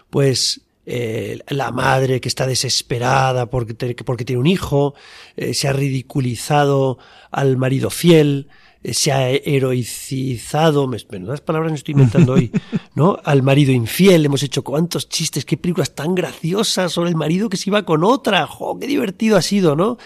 pues 0.10 0.62
eh, 0.86 1.40
la 1.48 1.72
madre 1.72 2.20
que 2.20 2.28
está 2.28 2.46
desesperada 2.46 3.46
porque, 3.46 3.96
porque 4.04 4.26
tiene 4.26 4.42
un 4.42 4.48
hijo, 4.48 4.96
eh, 5.38 5.54
se 5.54 5.70
ha 5.70 5.74
ridiculizado 5.74 6.98
al 7.32 7.56
marido 7.56 7.90
fiel, 7.90 8.50
eh, 8.84 8.94
se 8.94 9.14
ha 9.14 9.30
heroicizado, 9.30 10.90
menudas 11.10 11.40
palabras 11.40 11.72
me 11.72 11.78
estoy 11.78 11.94
inventando 11.94 12.34
hoy, 12.34 12.52
¿no? 12.96 13.18
Al 13.24 13.44
marido 13.44 13.72
infiel, 13.72 14.26
hemos 14.26 14.44
hecho 14.44 14.62
cuántos 14.62 15.08
chistes, 15.08 15.46
qué 15.46 15.56
películas 15.56 15.96
tan 15.96 16.16
graciosas 16.16 16.92
sobre 16.92 17.12
el 17.12 17.16
marido 17.16 17.48
que 17.48 17.56
se 17.56 17.70
iba 17.70 17.84
con 17.86 18.04
otra, 18.04 18.46
¡jo! 18.46 18.78
¡Qué 18.78 18.88
divertido 18.88 19.38
ha 19.38 19.42
sido, 19.42 19.76
¿no? 19.76 19.98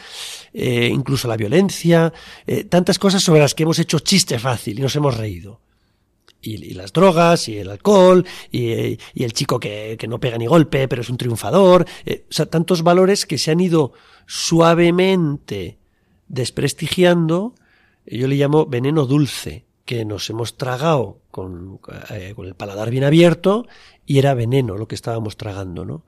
incluso 0.53 1.27
la 1.27 1.37
violencia, 1.37 2.11
tantas 2.69 2.97
cosas 2.97 3.21
sobre 3.21 3.41
las 3.41 3.53
que 3.53 3.61
hemos 3.61 3.77
hecho 3.77 3.99
chiste 3.99 4.39
fácil 4.39 4.79
y 4.79 4.81
nos 4.81 4.95
hemos 4.95 5.15
reído 5.15 5.59
y, 6.41 6.73
las 6.73 6.93
drogas 6.93 7.47
y 7.47 7.57
el 7.57 7.69
alcohol 7.69 8.25
y, 8.51 8.97
el 9.15 9.33
chico 9.33 9.59
que, 9.59 9.97
no 10.07 10.19
pega 10.19 10.37
ni 10.37 10.45
golpe 10.45 10.87
pero 10.87 11.01
es 11.01 11.09
un 11.09 11.17
triunfador. 11.17 11.85
Eh, 12.05 12.25
o 12.29 12.33
sea, 12.33 12.45
tantos 12.45 12.83
valores 12.83 13.25
que 13.25 13.37
se 13.37 13.51
han 13.51 13.59
ido 13.59 13.93
suavemente 14.25 15.77
desprestigiando. 16.27 17.55
Yo 18.05 18.27
le 18.27 18.35
llamo 18.35 18.65
veneno 18.65 19.05
dulce, 19.05 19.65
que 19.85 20.05
nos 20.05 20.29
hemos 20.29 20.57
tragado 20.57 21.19
con, 21.31 21.79
eh, 22.09 22.33
con 22.35 22.45
el 22.45 22.55
paladar 22.55 22.89
bien 22.89 23.03
abierto 23.03 23.65
y 24.05 24.19
era 24.19 24.33
veneno 24.33 24.77
lo 24.77 24.87
que 24.87 24.95
estábamos 24.95 25.37
tragando, 25.37 25.85
¿no? 25.85 26.03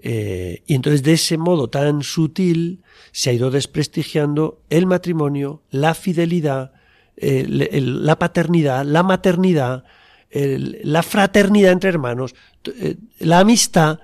Eh, 0.00 0.62
y 0.66 0.74
entonces 0.74 1.02
de 1.02 1.14
ese 1.14 1.36
modo 1.38 1.68
tan 1.68 2.04
sutil 2.04 2.82
se 3.10 3.30
ha 3.30 3.32
ido 3.32 3.50
desprestigiando 3.50 4.62
el 4.70 4.86
matrimonio, 4.86 5.62
la 5.70 5.94
fidelidad, 5.94 6.72
la 7.20 8.18
paternidad, 8.18 8.84
la 8.84 9.02
maternidad, 9.02 9.84
la 10.30 11.02
fraternidad 11.02 11.72
entre 11.72 11.90
hermanos, 11.90 12.34
eh, 12.64 12.96
la 13.20 13.40
amistad. 13.40 14.00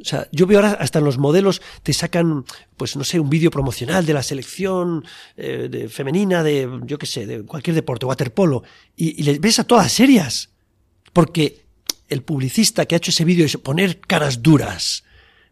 O 0.00 0.04
sea, 0.04 0.28
yo 0.30 0.46
veo 0.46 0.58
ahora 0.58 0.76
hasta 0.80 1.00
en 1.00 1.04
los 1.04 1.18
modelos 1.18 1.60
te 1.82 1.92
sacan, 1.92 2.44
pues 2.76 2.94
no 2.96 3.02
sé, 3.02 3.18
un 3.18 3.30
vídeo 3.30 3.50
promocional 3.50 4.06
de 4.06 4.14
la 4.14 4.22
selección 4.22 5.04
eh, 5.36 5.88
femenina 5.90 6.42
de, 6.42 6.68
yo 6.84 6.98
qué 6.98 7.06
sé, 7.06 7.26
de 7.26 7.42
cualquier 7.42 7.74
deporte, 7.74 8.06
waterpolo, 8.06 8.62
y, 8.96 9.20
y 9.20 9.24
les 9.24 9.40
ves 9.40 9.58
a 9.58 9.64
todas 9.64 9.90
serias. 9.90 10.50
Porque 11.12 11.64
el 12.08 12.22
publicista 12.22 12.86
que 12.86 12.94
ha 12.94 12.98
hecho 12.98 13.10
ese 13.10 13.24
vídeo 13.24 13.44
es 13.44 13.56
poner 13.56 13.98
caras 14.00 14.42
duras. 14.42 15.04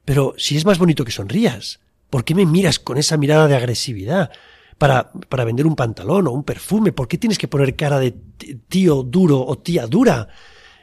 Pero 0.04 0.34
si 0.38 0.56
es 0.56 0.64
más 0.64 0.78
bonito 0.78 1.04
que 1.04 1.10
sonrías, 1.10 1.80
¿por 2.08 2.24
qué 2.24 2.34
me 2.34 2.46
miras 2.46 2.78
con 2.78 2.98
esa 2.98 3.16
mirada 3.16 3.48
de 3.48 3.56
agresividad? 3.56 4.30
Para, 4.78 5.10
para 5.12 5.44
vender 5.44 5.66
un 5.66 5.76
pantalón 5.76 6.26
o 6.26 6.32
un 6.32 6.44
perfume? 6.44 6.92
¿Por 6.92 7.08
qué 7.08 7.18
tienes 7.18 7.38
que 7.38 7.48
poner 7.48 7.76
cara 7.76 7.98
de 7.98 8.14
tío 8.68 9.02
duro 9.02 9.44
o 9.44 9.58
tía 9.58 9.86
dura? 9.86 10.28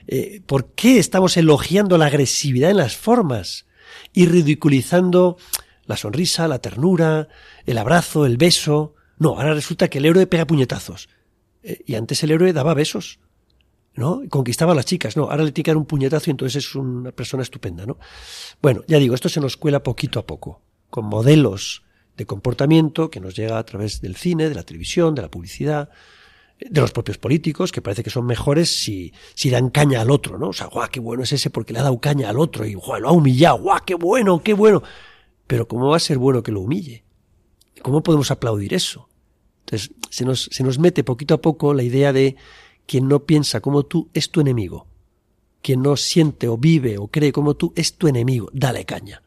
Eh, 0.08 0.42
¿Por 0.46 0.74
qué 0.74 1.00
estamos 1.00 1.38
elogiando 1.38 1.98
la 1.98 2.08
agresividad 2.08 2.72
en 2.72 2.78
las 2.78 2.96
formas 2.96 3.66
y 4.14 4.26
ridiculizando 4.26 5.38
la 5.86 5.98
sonrisa, 5.98 6.48
la 6.48 6.60
ternura, 6.60 7.28
el 7.66 7.78
abrazo, 7.78 8.26
el 8.26 8.38
beso? 8.38 8.96
No, 9.18 9.30
ahora 9.30 9.54
resulta 9.54 9.88
que 9.88 10.00
el 10.00 10.06
héroe 10.06 10.28
pega 10.28 10.48
puñetazos. 10.48 11.10
Eh, 11.62 11.84
y 11.86 11.96
antes 11.96 12.24
el 12.24 12.32
héroe 12.32 12.54
daba 12.54 12.74
besos. 12.74 13.20
¿no? 13.96 14.24
Conquistaba 14.30 14.72
a 14.72 14.76
las 14.76 14.86
chicas, 14.86 15.16
no, 15.16 15.30
ahora 15.30 15.44
le 15.44 15.52
tiran 15.52 15.78
un 15.78 15.86
puñetazo 15.86 16.30
y 16.30 16.32
entonces 16.32 16.66
es 16.66 16.76
una 16.76 17.12
persona 17.12 17.44
estupenda, 17.44 17.86
¿no? 17.86 18.00
Bueno, 18.60 18.82
ya 18.88 18.98
digo, 18.98 19.14
esto 19.14 19.30
se 19.30 19.40
nos 19.40 19.56
cuela 19.56 19.84
poquito 19.84 20.20
a 20.20 20.26
poco, 20.26 20.62
con 20.90 21.06
modelos 21.06 21.83
de 22.18 22.26
comportamiento 22.26 23.10
que 23.10 23.20
nos 23.20 23.36
llega 23.36 23.58
a 23.58 23.66
través 23.66 24.02
del 24.02 24.16
cine, 24.16 24.50
de 24.50 24.56
la 24.56 24.64
televisión, 24.64 25.16
de 25.16 25.22
la 25.22 25.32
publicidad, 25.32 25.90
de 26.60 26.82
los 26.82 26.92
propios 26.92 27.18
políticos, 27.18 27.72
que 27.72 27.82
parece 27.82 28.04
que 28.04 28.10
son 28.10 28.26
mejores 28.26 28.70
si, 28.84 29.14
si 29.34 29.50
dan 29.50 29.70
caña 29.70 30.02
al 30.02 30.12
otro, 30.12 30.38
¿no? 30.38 30.50
O 30.50 30.54
sea, 30.54 30.68
guau, 30.68 30.88
qué 30.92 31.00
bueno 31.00 31.24
es 31.24 31.34
ese 31.34 31.50
porque 31.50 31.74
le 31.74 31.80
ha 31.80 31.84
dado 31.84 32.00
caña 32.00 32.30
al 32.30 32.40
otro 32.40 32.66
y 32.66 32.76
guau, 32.76 33.00
lo 33.00 33.10
ha 33.10 33.12
humillado, 33.12 33.60
guau, 33.60 33.80
qué 33.86 33.96
bueno, 33.96 34.42
qué 34.44 34.54
bueno. 34.54 34.84
Pero 35.48 35.68
¿cómo 35.68 35.90
va 35.90 35.98
a 35.98 36.00
ser 36.00 36.18
bueno 36.18 36.44
que 36.44 36.52
lo 36.52 36.62
humille? 36.62 37.04
¿Cómo 37.82 38.04
podemos 38.04 38.32
aplaudir 38.32 38.74
eso? 38.74 39.10
Entonces, 39.62 39.92
se 40.10 40.26
nos, 40.26 40.50
se 40.52 40.64
nos 40.64 40.78
mete 40.78 41.04
poquito 41.04 41.34
a 41.34 41.42
poco 41.42 41.74
la 41.74 41.84
idea 41.84 42.14
de 42.14 42.36
quien 42.86 43.08
no 43.08 43.26
piensa 43.26 43.60
como 43.60 43.84
tú 43.84 44.10
es 44.14 44.30
tu 44.30 44.40
enemigo. 44.40 44.88
Quien 45.62 45.82
no 45.82 45.96
siente 45.98 46.48
o 46.48 46.58
vive 46.58 46.98
o 46.98 47.08
cree 47.08 47.32
como 47.32 47.56
tú 47.56 47.74
es 47.76 47.98
tu 47.98 48.08
enemigo. 48.08 48.50
Dale 48.54 48.86
caña 48.86 49.24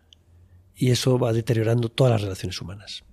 y 0.76 0.90
eso 0.90 1.18
va 1.18 1.32
deteriorando 1.32 1.88
todas 1.88 2.12
las 2.12 2.22
relaciones 2.22 2.60
humanas. 2.60 3.04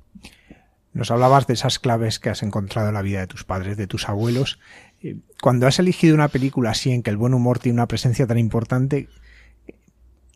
Nos 0.93 1.09
hablabas 1.09 1.47
de 1.47 1.53
esas 1.55 1.79
claves 1.79 2.19
que 2.19 2.29
has 2.29 2.43
encontrado 2.43 2.89
en 2.89 2.93
la 2.93 3.01
vida 3.01 3.21
de 3.21 3.27
tus 3.27 3.43
padres, 3.43 3.77
de 3.77 3.87
tus 3.87 4.07
abuelos. 4.09 4.59
Eh, 5.01 5.15
cuando 5.41 5.65
has 5.65 5.79
elegido 5.79 6.13
una 6.13 6.27
película 6.27 6.71
así 6.71 6.91
en 6.91 7.01
que 7.01 7.09
el 7.09 7.17
buen 7.17 7.33
humor 7.33 7.57
tiene 7.57 7.77
una 7.77 7.87
presencia 7.87 8.27
tan 8.27 8.37
importante, 8.37 9.09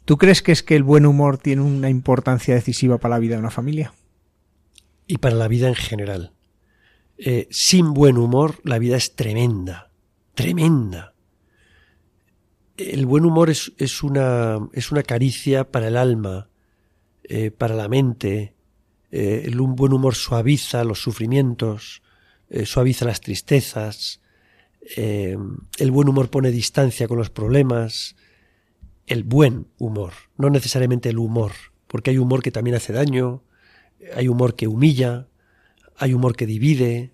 ¿Tú 0.07 0.17
crees 0.17 0.41
que 0.41 0.53
es 0.53 0.63
que 0.63 0.77
el 0.77 0.83
buen 0.83 1.05
humor 1.05 1.37
tiene 1.37 1.63
una 1.63 1.89
importancia 1.89 2.55
decisiva 2.55 2.97
para 2.97 3.15
la 3.15 3.19
vida 3.19 3.35
de 3.35 3.41
una 3.41 3.51
familia? 3.51 3.93
Y 5.05 5.17
para 5.17 5.35
la 5.35 5.49
vida 5.49 5.67
en 5.67 5.75
general. 5.75 6.31
Eh, 7.17 7.49
sin 7.51 7.93
buen 7.93 8.17
humor 8.17 8.61
la 8.63 8.79
vida 8.79 8.95
es 8.95 9.17
tremenda, 9.17 9.91
tremenda. 10.33 11.13
El 12.77 13.05
buen 13.05 13.25
humor 13.25 13.49
es, 13.49 13.73
es, 13.79 14.01
una, 14.01 14.59
es 14.71 14.93
una, 14.93 15.03
caricia 15.03 15.69
para 15.69 15.89
el 15.89 15.97
alma, 15.97 16.47
eh, 17.27 17.51
para 17.51 17.75
la 17.75 17.87
mente. 17.87 18.53
Eh, 19.11 19.43
el 19.45 19.59
buen 19.59 19.93
humor 19.93 20.15
suaviza 20.15 20.83
los 20.83 21.01
sufrimientos, 21.01 22.01
suaviza 22.63 23.03
las 23.05 23.19
tristezas. 23.19 24.21
el 24.95 25.91
buen 25.91 26.07
humor 26.07 26.29
pone 26.29 26.49
distancia 26.51 27.07
con 27.07 27.17
los 27.17 27.29
problemas. 27.29 28.15
El 29.05 29.23
buen 29.23 29.67
humor, 29.77 30.13
no 30.37 30.49
necesariamente 30.49 31.09
el 31.09 31.17
humor, 31.17 31.51
porque 31.87 32.11
hay 32.11 32.17
humor 32.17 32.41
que 32.41 32.51
también 32.51 32.75
hace 32.75 32.93
daño, 32.93 33.43
hay 34.15 34.27
humor 34.27 34.55
que 34.55 34.67
humilla, 34.67 35.27
hay 35.97 36.13
humor 36.13 36.35
que 36.35 36.45
divide, 36.45 37.13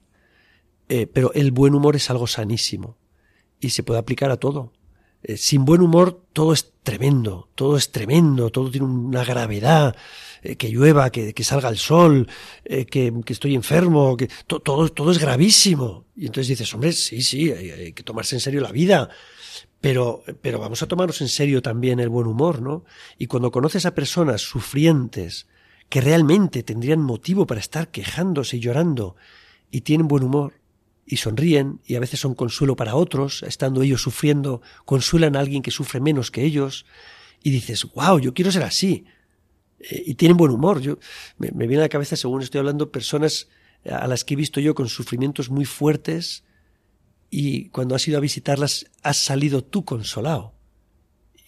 eh, 0.90 1.08
pero 1.08 1.34
el 1.34 1.52
buen 1.52 1.74
humor 1.74 1.96
es 1.96 2.10
algo 2.10 2.28
sanísimo 2.28 2.98
y 3.60 3.70
se 3.70 3.84
puede 3.84 4.00
aplicar 4.00 4.30
a 4.32 4.38
todo. 4.38 4.74
Eh, 5.24 5.38
sin 5.38 5.66
buen 5.66 5.82
humor 5.82 6.22
todo 6.34 6.54
es 6.54 6.72
tremendo, 6.84 7.50
todo 7.56 7.78
es 7.78 7.92
tremendo, 7.92 8.50
todo 8.50 8.70
tiene 8.70 8.88
una 8.88 9.24
gravedad, 9.24 9.96
eh, 10.42 10.58
que 10.58 10.70
llueva, 10.70 11.10
que, 11.10 11.34
salga 11.44 11.70
el 11.70 11.78
sol, 11.78 12.28
que, 12.64 13.14
estoy 13.28 13.56
enfermo, 13.56 14.18
que 14.18 14.30
todo, 14.48 14.90
todo 14.90 15.12
es 15.12 15.18
gravísimo. 15.20 16.06
Y 16.16 16.26
entonces 16.26 16.50
dices, 16.50 16.74
hombre, 16.74 16.92
sí, 16.92 17.22
sí, 17.22 17.52
hay, 17.52 17.94
que 17.94 18.04
tomarse 18.04 18.36
en 18.36 18.42
serio 18.42 18.62
la 18.62 18.72
vida. 18.72 19.10
Pero, 19.80 20.24
pero 20.42 20.60
vamos 20.60 20.82
a 20.82 20.88
tomarnos 20.88 21.20
en 21.22 21.28
serio 21.28 21.62
también 21.62 22.00
el 22.00 22.10
buen 22.10 22.28
humor, 22.28 22.62
¿no? 22.62 22.86
Y 23.18 23.28
cuando 23.28 23.52
conoces 23.52 23.86
a 23.86 23.94
personas 23.94 24.42
sufrientes, 24.42 25.48
que 25.94 26.02
realmente 26.02 26.64
tendrían 26.64 27.02
motivo 27.02 27.46
para 27.46 27.60
estar 27.60 27.90
quejándose 27.90 28.58
y 28.58 28.60
llorando 28.60 29.16
y 29.70 29.82
tienen 29.82 30.08
buen 30.08 30.24
humor 30.24 30.54
y 31.06 31.18
sonríen 31.18 31.82
y 31.86 31.96
a 31.96 32.00
veces 32.00 32.20
son 32.20 32.34
consuelo 32.34 32.76
para 32.76 32.96
otros, 32.96 33.44
estando 33.44 33.82
ellos 33.82 34.02
sufriendo, 34.02 34.62
consuelan 34.86 35.36
a 35.36 35.40
alguien 35.40 35.62
que 35.62 35.72
sufre 35.72 36.00
menos 36.00 36.32
que 36.32 36.44
ellos 36.44 36.86
y 37.42 37.52
dices, 37.52 37.86
wow, 37.94 38.20
yo 38.20 38.34
quiero 38.34 38.52
ser 38.52 38.64
así. 38.64 39.06
Eh, 39.80 40.04
y 40.08 40.16
tienen 40.16 40.38
buen 40.38 40.52
humor. 40.52 40.82
Yo, 40.82 40.98
me, 41.38 41.50
viene 41.52 41.78
a 41.78 41.82
la 41.82 41.90
cabeza, 41.90 42.16
según 42.16 42.42
estoy 42.42 42.60
hablando, 42.60 42.92
personas 42.92 43.50
a 43.90 44.08
las 44.08 44.24
que 44.24 44.34
he 44.34 44.38
visto 44.38 44.62
yo 44.62 44.76
con 44.76 44.88
sufrimientos 44.88 45.50
muy 45.50 45.66
fuertes 45.66 46.46
y 47.30 47.70
cuando 47.70 47.96
has 47.96 48.08
ido 48.08 48.18
a 48.18 48.22
visitarlas 48.22 48.86
has 49.02 49.18
salido 49.18 49.64
tú 49.64 49.84
consolado. 49.84 50.54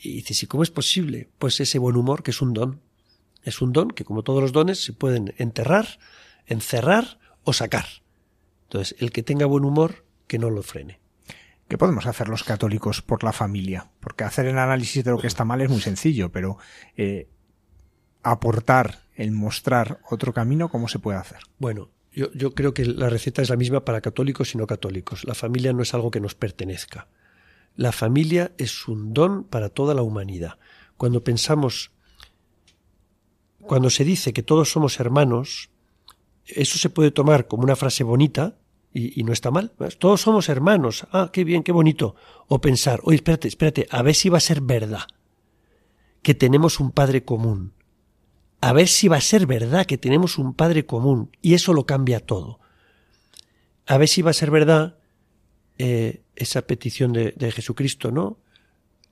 Y 0.02 0.16
dices, 0.16 0.44
¿y 0.44 0.48
cómo 0.48 0.64
es 0.64 0.72
posible? 0.72 1.30
Pues 1.40 1.60
ese 1.60 1.80
buen 1.80 1.96
humor 1.96 2.24
que 2.24 2.32
es 2.32 2.42
un 2.42 2.54
don. 2.54 2.82
Es 3.44 3.62
un 3.62 3.72
don 3.72 3.90
que, 3.90 4.04
como 4.04 4.24
todos 4.24 4.42
los 4.42 4.52
dones, 4.52 4.84
se 4.84 4.92
pueden 4.92 5.34
enterrar, 5.38 6.00
encerrar 6.46 7.20
o 7.44 7.54
sacar. 7.54 7.86
Entonces, 8.66 8.96
el 9.00 9.12
que 9.12 9.24
tenga 9.24 9.46
buen 9.46 9.66
humor, 9.66 10.06
que 10.28 10.40
no 10.40 10.50
lo 10.50 10.64
frene. 10.64 11.00
¿Qué 11.68 11.78
podemos 11.78 12.06
hacer 12.06 12.30
los 12.30 12.44
católicos 12.44 13.02
por 13.02 13.24
la 13.24 13.32
familia? 13.32 13.90
Porque 14.00 14.24
hacer 14.24 14.46
el 14.46 14.58
análisis 14.58 15.04
de 15.04 15.12
lo 15.12 15.18
que 15.18 15.28
está 15.28 15.46
mal 15.46 15.62
es 15.62 15.70
muy 15.70 15.82
sencillo, 15.82 16.32
pero 16.32 16.58
eh, 16.96 17.28
aportar, 18.22 19.04
el 19.16 19.32
mostrar 19.32 20.00
otro 20.10 20.34
camino, 20.34 20.70
¿cómo 20.70 20.88
se 20.88 21.00
puede 21.00 21.18
hacer? 21.18 21.40
Bueno, 21.58 21.90
yo, 22.12 22.32
yo, 22.34 22.54
creo 22.54 22.74
que 22.74 22.86
la 22.86 23.10
receta 23.10 23.42
es 23.42 23.50
la 23.50 23.56
misma 23.56 23.84
para 23.84 24.02
católicos 24.02 24.54
y 24.54 24.58
no 24.58 24.68
católicos. 24.68 25.26
La 25.26 25.34
familia 25.34 25.74
no 25.74 25.82
es 25.82 25.94
algo 25.94 26.12
que 26.12 26.20
nos 26.20 26.36
pertenezca. 26.36 27.08
La 27.76 27.92
familia 27.92 28.52
es 28.58 28.88
un 28.88 29.14
don 29.14 29.44
para 29.44 29.70
toda 29.70 29.94
la 29.94 30.02
humanidad. 30.02 30.58
Cuando 30.98 31.24
pensamos 31.24 31.92
cuando 33.66 33.90
se 33.90 34.04
dice 34.04 34.32
que 34.32 34.44
todos 34.44 34.72
somos 34.72 35.00
hermanos, 35.00 35.70
eso 36.48 36.78
se 36.78 36.90
puede 36.90 37.12
tomar 37.12 37.48
como 37.48 37.64
una 37.64 37.76
frase 37.76 38.04
bonita 38.04 38.58
y, 38.98 39.24
no 39.24 39.34
está 39.34 39.52
mal. 39.52 39.74
Todos 40.00 40.22
somos 40.22 40.48
hermanos. 40.48 41.06
Ah, 41.12 41.30
qué 41.34 41.44
bien, 41.44 41.64
qué 41.64 41.74
bonito. 41.74 42.16
O 42.48 42.62
pensar, 42.62 43.02
oye, 43.04 43.18
espérate, 43.18 43.50
espérate, 43.50 43.88
a 43.92 44.02
ver 44.02 44.16
si 44.16 44.30
va 44.30 44.38
a 44.38 44.42
ser 44.42 44.62
verdad 44.62 45.02
que 46.22 46.34
tenemos 46.34 46.80
un 46.80 46.92
padre 46.92 47.26
común. 47.26 47.74
A 48.62 48.72
ver 48.72 48.88
si 48.88 49.10
va 49.10 49.18
a 49.18 49.22
ser 49.22 49.48
verdad 49.48 49.86
que 49.86 49.98
tenemos 49.98 50.38
un 50.38 50.54
padre 50.54 50.86
común. 50.86 51.36
Y 51.42 51.56
eso 51.56 51.74
lo 51.74 51.86
cambia 51.86 52.22
todo. 52.22 52.62
A 53.86 53.98
ver 53.98 54.08
si 54.08 54.22
va 54.22 54.32
a 54.32 54.34
ser 54.34 54.50
verdad 54.50 54.98
eh, 55.78 56.24
esa 56.38 56.62
petición 56.62 57.12
de, 57.12 57.52
Jesucristo, 57.52 58.12
¿no? 58.12 58.40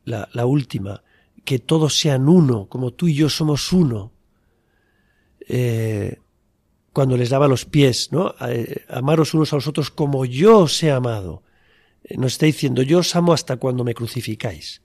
La, 0.06 0.30
la 0.32 0.46
última, 0.46 1.04
que 1.44 1.60
todos 1.60 2.00
sean 2.00 2.30
uno, 2.30 2.68
como 2.70 2.92
tú 2.92 3.10
y 3.10 3.16
yo 3.16 3.30
somos 3.30 3.74
uno. 3.74 4.14
Eh, 5.42 6.20
cuando 6.94 7.18
les 7.18 7.30
daba 7.30 7.48
los 7.48 7.66
pies, 7.66 8.12
¿no? 8.12 8.36
Eh, 8.48 8.86
amaros 8.88 9.34
unos 9.34 9.52
a 9.52 9.58
los 9.58 9.68
otros 9.68 9.90
como 9.90 10.26
yo 10.26 10.60
os 10.60 10.82
he 10.84 10.92
amado. 10.92 11.44
Eh, 12.04 12.18
nos 12.18 12.34
está 12.34 12.46
diciendo, 12.46 12.84
yo 12.84 13.00
os 13.00 13.16
amo 13.16 13.34
hasta 13.34 13.58
cuando 13.58 13.84
me 13.84 13.96
crucificáis. 13.96 14.82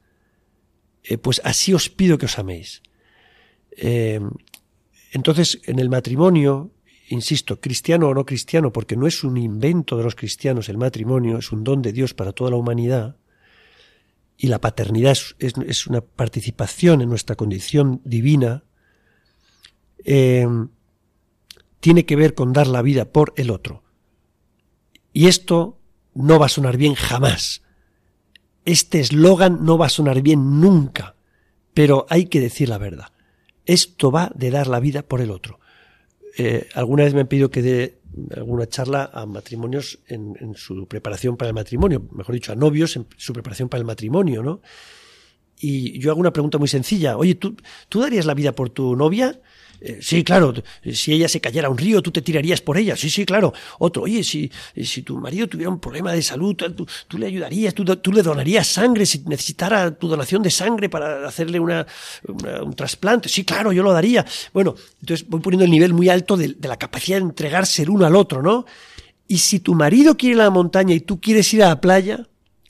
pues 1.23 1.41
así 1.45 1.73
os 1.73 1.89
pido 1.89 2.19
que 2.19 2.27
os 2.27 2.39
améis. 2.39 2.83
entonces, 5.13 5.61
en 5.65 5.79
el 5.79 5.89
matrimonio, 5.89 6.71
insisto, 7.09 7.61
cristiano 7.61 8.09
o 8.09 8.15
no 8.15 8.27
cristiano, 8.27 8.73
porque 8.73 8.97
no 8.97 9.07
es 9.07 9.25
un 9.25 9.37
invento 9.37 9.97
de 9.97 10.03
los 10.03 10.17
cristianos 10.17 10.69
el 10.69 10.77
matrimonio, 10.77 11.39
es 11.39 11.53
un 11.53 11.65
don 11.65 11.81
de 11.81 11.93
Dios 11.93 12.13
para 12.13 12.33
toda 12.33 12.51
la 12.51 12.57
humanidad, 12.57 13.17
y 14.37 14.49
la 14.49 14.61
paternidad 14.61 15.17
es 15.39 15.87
una 15.87 16.01
participación 16.03 17.01
en 17.01 17.09
nuestra 17.09 17.37
condición 17.37 18.03
divina, 18.05 18.65
tiene 21.81 22.07
que 22.07 22.17
ver 22.17 22.35
con 22.35 22.53
dar 22.53 22.67
la 22.67 22.83
vida 22.83 23.07
por 23.07 23.33
el 23.37 23.51
otro. 23.51 23.83
Y 25.13 25.27
esto 25.27 25.79
no 26.15 26.39
va 26.39 26.47
a 26.47 26.51
sonar 26.51 26.77
bien 26.77 26.95
jamás. 26.95 27.63
Este 28.65 29.01
eslogan 29.01 29.65
no 29.65 29.79
va 29.79 29.87
a 29.87 29.91
sonar 29.91 30.21
bien 30.23 30.61
nunca, 30.61 31.15
pero 31.75 32.07
hay 32.11 32.27
que 32.27 32.41
decir 32.41 32.69
la 32.69 32.79
verdad. 32.79 33.13
Esto 33.65 34.11
va 34.11 34.31
de 34.35 34.51
dar 34.51 34.67
la 34.67 34.81
vida 34.81 35.03
por 35.03 35.21
el 35.21 35.31
otro. 35.31 35.61
Eh, 36.37 36.69
alguna 36.75 37.05
vez 37.05 37.15
me 37.15 37.21
han 37.21 37.29
pedido 37.29 37.51
que 37.51 37.63
dé 37.63 38.01
alguna 38.35 38.67
charla 38.67 39.11
a 39.13 39.27
matrimonios 39.27 40.01
en, 40.07 40.37
en, 40.41 40.55
su 40.55 40.87
preparación 40.87 41.37
para 41.37 41.49
el 41.49 41.55
matrimonio, 41.55 42.07
mejor 42.13 42.35
dicho, 42.35 42.53
a 42.53 42.57
novios 42.57 42.97
en 42.97 43.07
su 43.17 43.33
preparación 43.33 43.69
para 43.69 43.81
el 43.81 43.87
matrimonio, 43.87 44.43
¿no? 44.43 44.61
Y 45.61 45.99
yo 45.99 46.11
hago 46.11 46.21
una 46.21 46.33
pregunta 46.33 46.59
muy 46.59 46.69
sencilla. 46.69 47.17
Oye, 47.17 47.35
¿tú, 47.35 47.57
¿tú 47.89 48.01
darías 48.01 48.27
la 48.27 48.35
vida 48.35 48.53
por 48.53 48.71
tu 48.71 48.95
novia? 48.97 49.41
Eh, 49.81 49.99
sí, 50.03 50.25
claro, 50.25 50.53
si 50.93 51.13
ella 51.13 51.29
se 51.29 51.41
cayera 51.41 51.69
a 51.69 51.71
un 51.71 51.79
río, 51.79 52.03
tú 52.03 52.11
te 52.11 52.23
tirarías 52.23 52.61
por 52.61 52.77
ella. 52.79 52.97
Sí, 52.97 53.11
sí, 53.11 53.25
claro. 53.25 53.53
Otro, 53.79 54.03
oye, 54.03 54.25
si, 54.25 54.51
si 54.83 55.03
tu 55.03 55.17
marido 55.19 55.47
tuviera 55.47 55.71
un 55.71 55.79
problema 55.79 56.13
de 56.13 56.23
salud, 56.23 56.57
tú, 56.57 57.19
le 57.19 57.27
ayudarías, 57.27 57.75
tú, 57.75 58.13
le 58.13 58.23
donarías 58.23 58.67
sangre 58.67 59.07
si 59.07 59.21
necesitara 59.21 59.93
tu 59.93 60.09
donación 60.09 60.43
de 60.43 60.51
sangre 60.51 60.89
para 60.89 61.27
hacerle 61.27 61.61
una, 61.61 61.87
un 62.27 62.75
trasplante. 62.75 63.29
Sí, 63.29 63.45
claro, 63.45 63.73
yo 63.73 63.83
lo 63.83 63.93
daría. 63.93 64.25
Bueno, 64.53 64.75
entonces 65.01 65.29
voy 65.29 65.41
poniendo 65.41 65.65
el 65.65 65.71
nivel 65.71 65.95
muy 65.95 66.09
alto 66.09 66.37
de, 66.37 66.49
de 66.49 66.69
la 66.69 66.77
capacidad 66.77 67.19
de 67.19 67.25
entregarse 67.25 67.83
el 67.83 67.91
uno 67.91 68.07
al 68.07 68.17
otro, 68.17 68.43
¿no? 68.43 68.65
Y 69.29 69.39
si 69.39 69.61
tu 69.61 69.75
marido 69.75 70.17
quiere 70.17 70.37
ir 70.37 70.41
a 70.41 70.45
la 70.45 70.51
montaña 70.51 70.95
y 70.95 71.01
tú 71.01 71.21
quieres 71.21 71.53
ir 71.53 71.63
a 71.63 71.69
la 71.69 71.81
playa, 71.81 72.27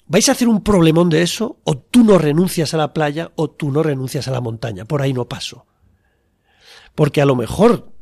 ¿vais 0.08 0.28
a 0.28 0.32
hacer 0.32 0.48
un 0.48 0.62
problemón 0.62 1.08
de 1.08 1.22
eso? 1.22 1.58
O 1.62 1.78
tú 1.78 2.02
no 2.02 2.18
renuncias 2.18 2.74
a 2.74 2.76
la 2.76 2.92
playa 2.92 3.30
o 3.36 3.48
tú 3.48 3.70
no 3.70 3.82
renuncias 3.82 4.26
a 4.26 4.32
la 4.32 4.40
montaña. 4.40 4.84
Por 4.84 5.00
ahí 5.00 5.12
no 5.12 5.26
paso. 5.26 5.66
Porque 6.98 7.22
a 7.22 7.26
lo 7.26 7.36
mejor 7.36 7.92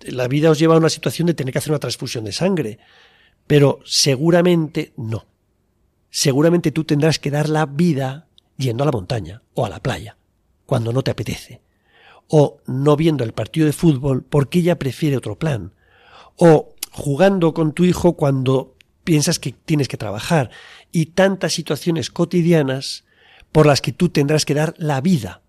la 0.00 0.26
vida 0.26 0.50
os 0.50 0.58
lleva 0.58 0.74
a 0.74 0.78
una 0.78 0.88
situación 0.88 1.26
de 1.26 1.34
tener 1.34 1.52
que 1.52 1.58
hacer 1.58 1.70
una 1.70 1.78
transfusión 1.78 2.24
de 2.24 2.32
sangre, 2.32 2.80
pero 3.46 3.78
seguramente 3.84 4.92
no. 4.96 5.24
Seguramente 6.10 6.72
tú 6.72 6.82
tendrás 6.82 7.20
que 7.20 7.30
dar 7.30 7.48
la 7.48 7.66
vida 7.66 8.26
yendo 8.56 8.82
a 8.82 8.86
la 8.86 8.90
montaña 8.90 9.44
o 9.54 9.64
a 9.64 9.68
la 9.68 9.78
playa, 9.78 10.16
cuando 10.66 10.92
no 10.92 11.02
te 11.02 11.12
apetece, 11.12 11.62
o 12.26 12.56
no 12.66 12.96
viendo 12.96 13.22
el 13.22 13.34
partido 13.34 13.66
de 13.66 13.72
fútbol 13.72 14.24
porque 14.24 14.58
ella 14.58 14.80
prefiere 14.80 15.16
otro 15.16 15.38
plan, 15.38 15.72
o 16.34 16.74
jugando 16.90 17.54
con 17.54 17.72
tu 17.72 17.84
hijo 17.84 18.14
cuando 18.14 18.74
piensas 19.04 19.38
que 19.38 19.52
tienes 19.52 19.86
que 19.86 19.96
trabajar, 19.96 20.50
y 20.90 21.06
tantas 21.06 21.52
situaciones 21.52 22.10
cotidianas 22.10 23.04
por 23.52 23.66
las 23.66 23.80
que 23.80 23.92
tú 23.92 24.08
tendrás 24.08 24.44
que 24.44 24.54
dar 24.54 24.74
la 24.76 25.00
vida 25.00 25.40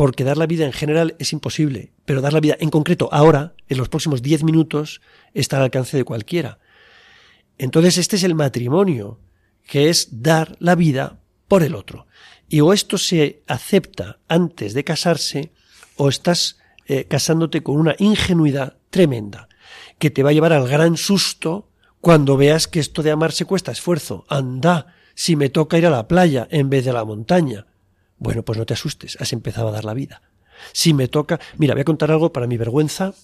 porque 0.00 0.24
dar 0.24 0.38
la 0.38 0.46
vida 0.46 0.64
en 0.64 0.72
general 0.72 1.14
es 1.18 1.34
imposible, 1.34 1.92
pero 2.06 2.22
dar 2.22 2.32
la 2.32 2.40
vida 2.40 2.56
en 2.58 2.70
concreto 2.70 3.10
ahora, 3.12 3.52
en 3.68 3.76
los 3.76 3.90
próximos 3.90 4.22
diez 4.22 4.42
minutos, 4.42 5.02
está 5.34 5.58
al 5.58 5.64
alcance 5.64 5.94
de 5.94 6.04
cualquiera. 6.04 6.58
Entonces 7.58 7.98
este 7.98 8.16
es 8.16 8.22
el 8.22 8.34
matrimonio, 8.34 9.20
que 9.66 9.90
es 9.90 10.22
dar 10.22 10.56
la 10.58 10.74
vida 10.74 11.20
por 11.48 11.62
el 11.62 11.74
otro. 11.74 12.06
Y 12.48 12.60
o 12.60 12.72
esto 12.72 12.96
se 12.96 13.42
acepta 13.46 14.20
antes 14.26 14.72
de 14.72 14.84
casarse, 14.84 15.52
o 15.96 16.08
estás 16.08 16.56
eh, 16.86 17.04
casándote 17.04 17.62
con 17.62 17.76
una 17.76 17.94
ingenuidad 17.98 18.78
tremenda, 18.88 19.50
que 19.98 20.08
te 20.08 20.22
va 20.22 20.30
a 20.30 20.32
llevar 20.32 20.54
al 20.54 20.66
gran 20.66 20.96
susto 20.96 21.68
cuando 22.00 22.38
veas 22.38 22.68
que 22.68 22.80
esto 22.80 23.02
de 23.02 23.10
amarse 23.10 23.44
cuesta 23.44 23.70
esfuerzo. 23.70 24.24
Anda, 24.30 24.94
si 25.14 25.36
me 25.36 25.50
toca 25.50 25.76
ir 25.76 25.84
a 25.84 25.90
la 25.90 26.08
playa 26.08 26.48
en 26.50 26.70
vez 26.70 26.84
de 26.84 26.90
a 26.90 26.94
la 26.94 27.04
montaña. 27.04 27.66
Bueno, 28.20 28.44
pues 28.44 28.58
no 28.58 28.66
te 28.66 28.74
asustes, 28.74 29.16
has 29.18 29.32
empezado 29.32 29.68
a 29.68 29.72
dar 29.72 29.86
la 29.86 29.94
vida. 29.94 30.20
Si 30.72 30.92
me 30.92 31.08
toca, 31.08 31.40
mira, 31.56 31.72
voy 31.74 31.80
a 31.80 31.84
contar 31.84 32.10
algo 32.10 32.32
para 32.34 32.46
mi 32.46 32.58
vergüenza. 32.58 33.14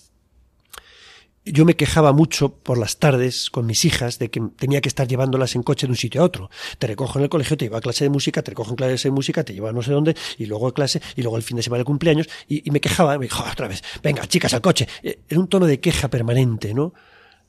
Yo 1.44 1.66
me 1.66 1.76
quejaba 1.76 2.12
mucho 2.12 2.54
por 2.54 2.78
las 2.78 2.98
tardes 2.98 3.50
con 3.50 3.66
mis 3.66 3.84
hijas 3.84 4.18
de 4.18 4.30
que 4.30 4.40
tenía 4.56 4.80
que 4.80 4.88
estar 4.88 5.06
llevándolas 5.06 5.54
en 5.54 5.62
coche 5.62 5.86
de 5.86 5.92
un 5.92 5.96
sitio 5.98 6.22
a 6.22 6.24
otro. 6.24 6.50
Te 6.78 6.86
recojo 6.86 7.18
en 7.18 7.24
el 7.24 7.28
colegio, 7.28 7.58
te 7.58 7.66
llevo 7.66 7.76
a 7.76 7.82
clase 7.82 8.04
de 8.04 8.10
música, 8.10 8.42
te 8.42 8.52
recojo 8.52 8.70
en 8.70 8.76
clase 8.76 9.08
de 9.08 9.12
música, 9.12 9.44
te 9.44 9.52
llevo 9.52 9.68
a 9.68 9.72
no 9.72 9.82
sé 9.82 9.92
dónde, 9.92 10.16
y 10.38 10.46
luego 10.46 10.66
a 10.66 10.74
clase, 10.74 11.02
y 11.14 11.20
luego 11.20 11.36
el 11.36 11.42
fin 11.42 11.58
de 11.58 11.62
semana 11.62 11.80
de 11.80 11.84
cumpleaños, 11.84 12.26
y, 12.48 12.68
me 12.70 12.80
quejaba, 12.80 13.18
me 13.18 13.26
dijo 13.26 13.44
otra 13.52 13.68
vez, 13.68 13.84
venga, 14.02 14.26
chicas, 14.26 14.54
al 14.54 14.62
coche. 14.62 14.88
Eh, 15.02 15.20
era 15.28 15.38
un 15.38 15.46
tono 15.46 15.66
de 15.66 15.78
queja 15.78 16.08
permanente, 16.08 16.72
¿no? 16.72 16.94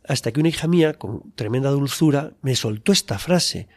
Hasta 0.05 0.33
que 0.33 0.41
una 0.41 0.49
hija 0.49 0.67
mía, 0.67 0.93
con 0.95 1.31
tremenda 1.31 1.69
dulzura, 1.71 2.33
me 2.41 2.57
soltó 2.57 2.91
esta 2.91 3.17
frase. 3.17 3.69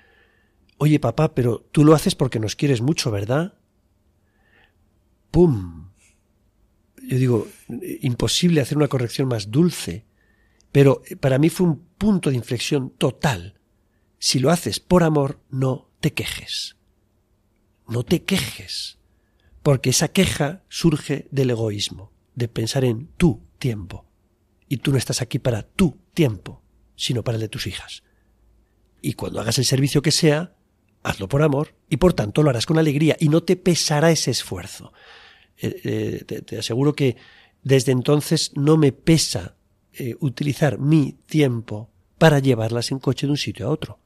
Oye, 0.76 0.98
papá, 0.98 1.34
pero 1.34 1.64
tú 1.70 1.84
lo 1.84 1.94
haces 1.94 2.14
porque 2.14 2.40
nos 2.40 2.56
quieres 2.56 2.80
mucho, 2.80 3.10
¿verdad? 3.10 3.54
¡Pum! 5.30 5.90
Yo 7.02 7.18
digo, 7.18 7.48
imposible 8.02 8.60
hacer 8.60 8.76
una 8.76 8.88
corrección 8.88 9.28
más 9.28 9.50
dulce, 9.50 10.04
pero 10.72 11.02
para 11.20 11.38
mí 11.38 11.48
fue 11.48 11.66
un 11.66 11.84
punto 11.98 12.30
de 12.30 12.36
inflexión 12.36 12.90
total. 12.90 13.58
Si 14.18 14.38
lo 14.38 14.50
haces 14.50 14.80
por 14.80 15.02
amor, 15.02 15.40
no 15.50 15.90
te 16.00 16.12
quejes. 16.12 16.76
No 17.88 18.04
te 18.04 18.22
quejes, 18.22 18.98
porque 19.62 19.90
esa 19.90 20.08
queja 20.08 20.62
surge 20.68 21.26
del 21.30 21.50
egoísmo, 21.50 22.12
de 22.34 22.48
pensar 22.48 22.84
en 22.84 23.08
tu 23.16 23.42
tiempo. 23.58 24.06
Y 24.68 24.76
tú 24.76 24.92
no 24.92 24.98
estás 24.98 25.20
aquí 25.22 25.38
para 25.38 25.62
tu 25.62 25.98
tiempo, 26.14 26.62
sino 26.94 27.24
para 27.24 27.36
el 27.36 27.40
de 27.40 27.48
tus 27.48 27.66
hijas. 27.66 28.04
Y 29.02 29.14
cuando 29.14 29.40
hagas 29.40 29.58
el 29.58 29.64
servicio 29.64 30.02
que 30.02 30.12
sea, 30.12 30.54
hazlo 31.02 31.28
por 31.28 31.42
amor 31.42 31.74
y 31.88 31.96
por 31.96 32.12
tanto 32.12 32.42
lo 32.42 32.50
harás 32.50 32.66
con 32.66 32.78
alegría 32.78 33.16
y 33.18 33.28
no 33.28 33.42
te 33.42 33.56
pesará 33.56 34.10
ese 34.10 34.30
esfuerzo. 34.30 34.92
Eh, 35.60 36.24
eh, 36.28 36.42
te, 36.42 36.58
aseguro 36.58 36.94
que 36.94 37.16
desde 37.62 37.92
entonces 37.92 38.52
no 38.56 38.76
me 38.76 38.92
pesa 38.92 39.56
eh, 39.92 40.16
utilizar 40.20 40.78
mi 40.78 41.18
tiempo 41.26 41.90
para 42.18 42.38
llevarlas 42.38 42.90
en 42.90 42.98
coche 42.98 43.26
de 43.26 43.32
un 43.32 43.36
sitio 43.36 43.66
a 43.66 43.70
otro. 43.70 43.98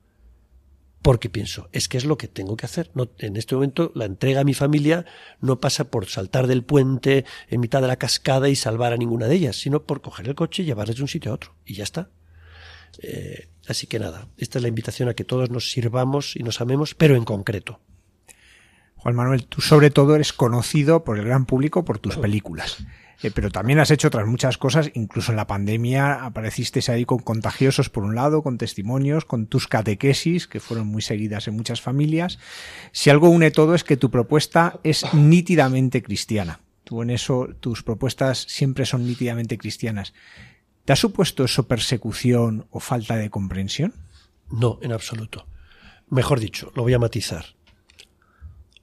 Porque 1.02 1.28
pienso, 1.28 1.68
es 1.72 1.86
que 1.86 1.98
es 1.98 2.06
lo 2.06 2.16
que 2.16 2.28
tengo 2.28 2.56
que 2.56 2.66
hacer. 2.66 2.90
No, 2.94 3.10
en 3.18 3.36
este 3.36 3.54
momento 3.54 3.92
la 3.94 4.06
entrega 4.06 4.40
a 4.40 4.44
mi 4.44 4.54
familia 4.54 5.04
no 5.40 5.60
pasa 5.60 5.84
por 5.84 6.06
saltar 6.06 6.46
del 6.46 6.64
puente 6.64 7.24
en 7.48 7.60
mitad 7.60 7.82
de 7.82 7.88
la 7.88 7.96
cascada 7.96 8.48
y 8.48 8.56
salvar 8.56 8.92
a 8.92 8.96
ninguna 8.96 9.28
de 9.28 9.36
ellas, 9.36 9.56
sino 9.56 9.84
por 9.84 10.00
coger 10.00 10.28
el 10.28 10.34
coche 10.34 10.62
y 10.62 10.66
llevarles 10.66 10.96
de 10.96 11.02
un 11.02 11.08
sitio 11.08 11.30
a 11.30 11.34
otro. 11.34 11.54
Y 11.66 11.74
ya 11.74 11.84
está. 11.84 12.10
así 13.68 13.86
que 13.86 13.98
nada, 13.98 14.28
esta 14.38 14.58
es 14.58 14.62
la 14.62 14.68
invitación 14.68 15.08
a 15.08 15.14
que 15.14 15.24
todos 15.24 15.50
nos 15.50 15.70
sirvamos 15.70 16.36
y 16.36 16.42
nos 16.42 16.60
amemos, 16.60 16.94
pero 16.94 17.16
en 17.16 17.24
concreto. 17.24 17.80
Juan 19.04 19.16
Manuel, 19.16 19.44
tú 19.44 19.60
sobre 19.60 19.90
todo 19.90 20.14
eres 20.14 20.32
conocido 20.32 21.04
por 21.04 21.18
el 21.18 21.26
gran 21.26 21.44
público 21.44 21.84
por 21.84 21.98
tus 21.98 22.16
películas. 22.16 22.86
Eh, 23.22 23.30
pero 23.34 23.50
también 23.50 23.78
has 23.78 23.90
hecho 23.90 24.08
otras 24.08 24.26
muchas 24.26 24.56
cosas, 24.56 24.90
incluso 24.94 25.30
en 25.30 25.36
la 25.36 25.46
pandemia 25.46 26.24
apareciste 26.24 26.80
ahí 26.90 27.04
con 27.04 27.18
contagiosos 27.18 27.90
por 27.90 28.04
un 28.04 28.14
lado, 28.14 28.42
con 28.42 28.56
testimonios, 28.56 29.26
con 29.26 29.46
tus 29.46 29.68
catequesis, 29.68 30.48
que 30.48 30.58
fueron 30.58 30.86
muy 30.86 31.02
seguidas 31.02 31.46
en 31.48 31.54
muchas 31.54 31.82
familias. 31.82 32.38
Si 32.92 33.10
algo 33.10 33.28
une 33.28 33.50
todo 33.50 33.74
es 33.74 33.84
que 33.84 33.98
tu 33.98 34.10
propuesta 34.10 34.80
es 34.84 35.04
nítidamente 35.12 36.02
cristiana. 36.02 36.60
Tú 36.84 37.02
en 37.02 37.10
eso, 37.10 37.48
tus 37.60 37.82
propuestas 37.82 38.46
siempre 38.48 38.86
son 38.86 39.06
nítidamente 39.06 39.58
cristianas. 39.58 40.14
¿Te 40.86 40.94
ha 40.94 40.96
supuesto 40.96 41.44
eso 41.44 41.68
persecución 41.68 42.68
o 42.70 42.80
falta 42.80 43.16
de 43.16 43.28
comprensión? 43.28 43.92
No, 44.50 44.78
en 44.80 44.92
absoluto. 44.92 45.46
Mejor 46.08 46.40
dicho, 46.40 46.72
lo 46.74 46.84
voy 46.84 46.94
a 46.94 46.98
matizar. 46.98 47.44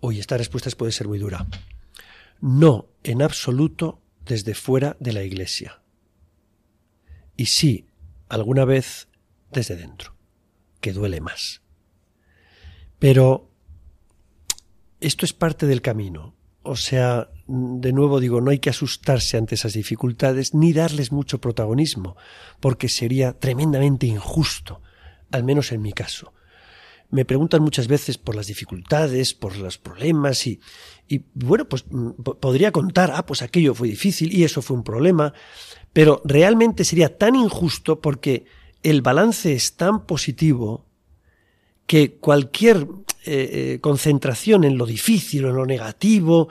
Hoy 0.03 0.19
esta 0.19 0.35
respuesta 0.35 0.69
puede 0.71 0.91
ser 0.91 1.07
muy 1.07 1.19
dura. 1.19 1.45
No, 2.41 2.89
en 3.03 3.21
absoluto, 3.21 4.01
desde 4.25 4.55
fuera 4.55 4.97
de 4.99 5.13
la 5.13 5.21
Iglesia. 5.21 5.83
Y 7.37 7.45
sí, 7.45 7.85
alguna 8.27 8.65
vez 8.65 9.07
desde 9.51 9.75
dentro, 9.75 10.15
que 10.79 10.91
duele 10.91 11.21
más. 11.21 11.61
Pero 12.97 13.51
esto 14.99 15.23
es 15.23 15.33
parte 15.33 15.67
del 15.67 15.83
camino. 15.83 16.35
O 16.63 16.75
sea, 16.75 17.29
de 17.47 17.93
nuevo 17.93 18.19
digo, 18.19 18.41
no 18.41 18.49
hay 18.49 18.59
que 18.59 18.71
asustarse 18.71 19.37
ante 19.37 19.53
esas 19.53 19.73
dificultades 19.73 20.55
ni 20.55 20.73
darles 20.73 21.11
mucho 21.11 21.39
protagonismo, 21.39 22.17
porque 22.59 22.89
sería 22.89 23.33
tremendamente 23.33 24.07
injusto, 24.07 24.81
al 25.31 25.43
menos 25.43 25.71
en 25.71 25.83
mi 25.83 25.93
caso 25.93 26.33
me 27.11 27.25
preguntan 27.25 27.61
muchas 27.61 27.87
veces 27.87 28.17
por 28.17 28.35
las 28.35 28.47
dificultades, 28.47 29.33
por 29.33 29.57
los 29.57 29.77
problemas 29.77 30.47
y, 30.47 30.59
y 31.07 31.21
bueno, 31.33 31.65
pues 31.65 31.85
mm, 31.89 32.11
podría 32.39 32.71
contar, 32.71 33.11
ah, 33.13 33.25
pues 33.25 33.41
aquello 33.41 33.75
fue 33.75 33.89
difícil 33.89 34.33
y 34.33 34.43
eso 34.43 34.61
fue 34.61 34.77
un 34.77 34.83
problema, 34.83 35.33
pero 35.93 36.21
realmente 36.25 36.85
sería 36.85 37.17
tan 37.17 37.35
injusto 37.35 37.99
porque 37.99 38.45
el 38.81 39.01
balance 39.01 39.53
es 39.53 39.75
tan 39.75 40.05
positivo 40.05 40.85
que 41.85 42.13
cualquier 42.13 42.87
eh, 43.25 43.73
eh, 43.75 43.79
concentración 43.81 44.63
en 44.63 44.77
lo 44.77 44.85
difícil 44.85 45.45
o 45.45 45.49
en 45.49 45.55
lo 45.55 45.65
negativo 45.65 46.47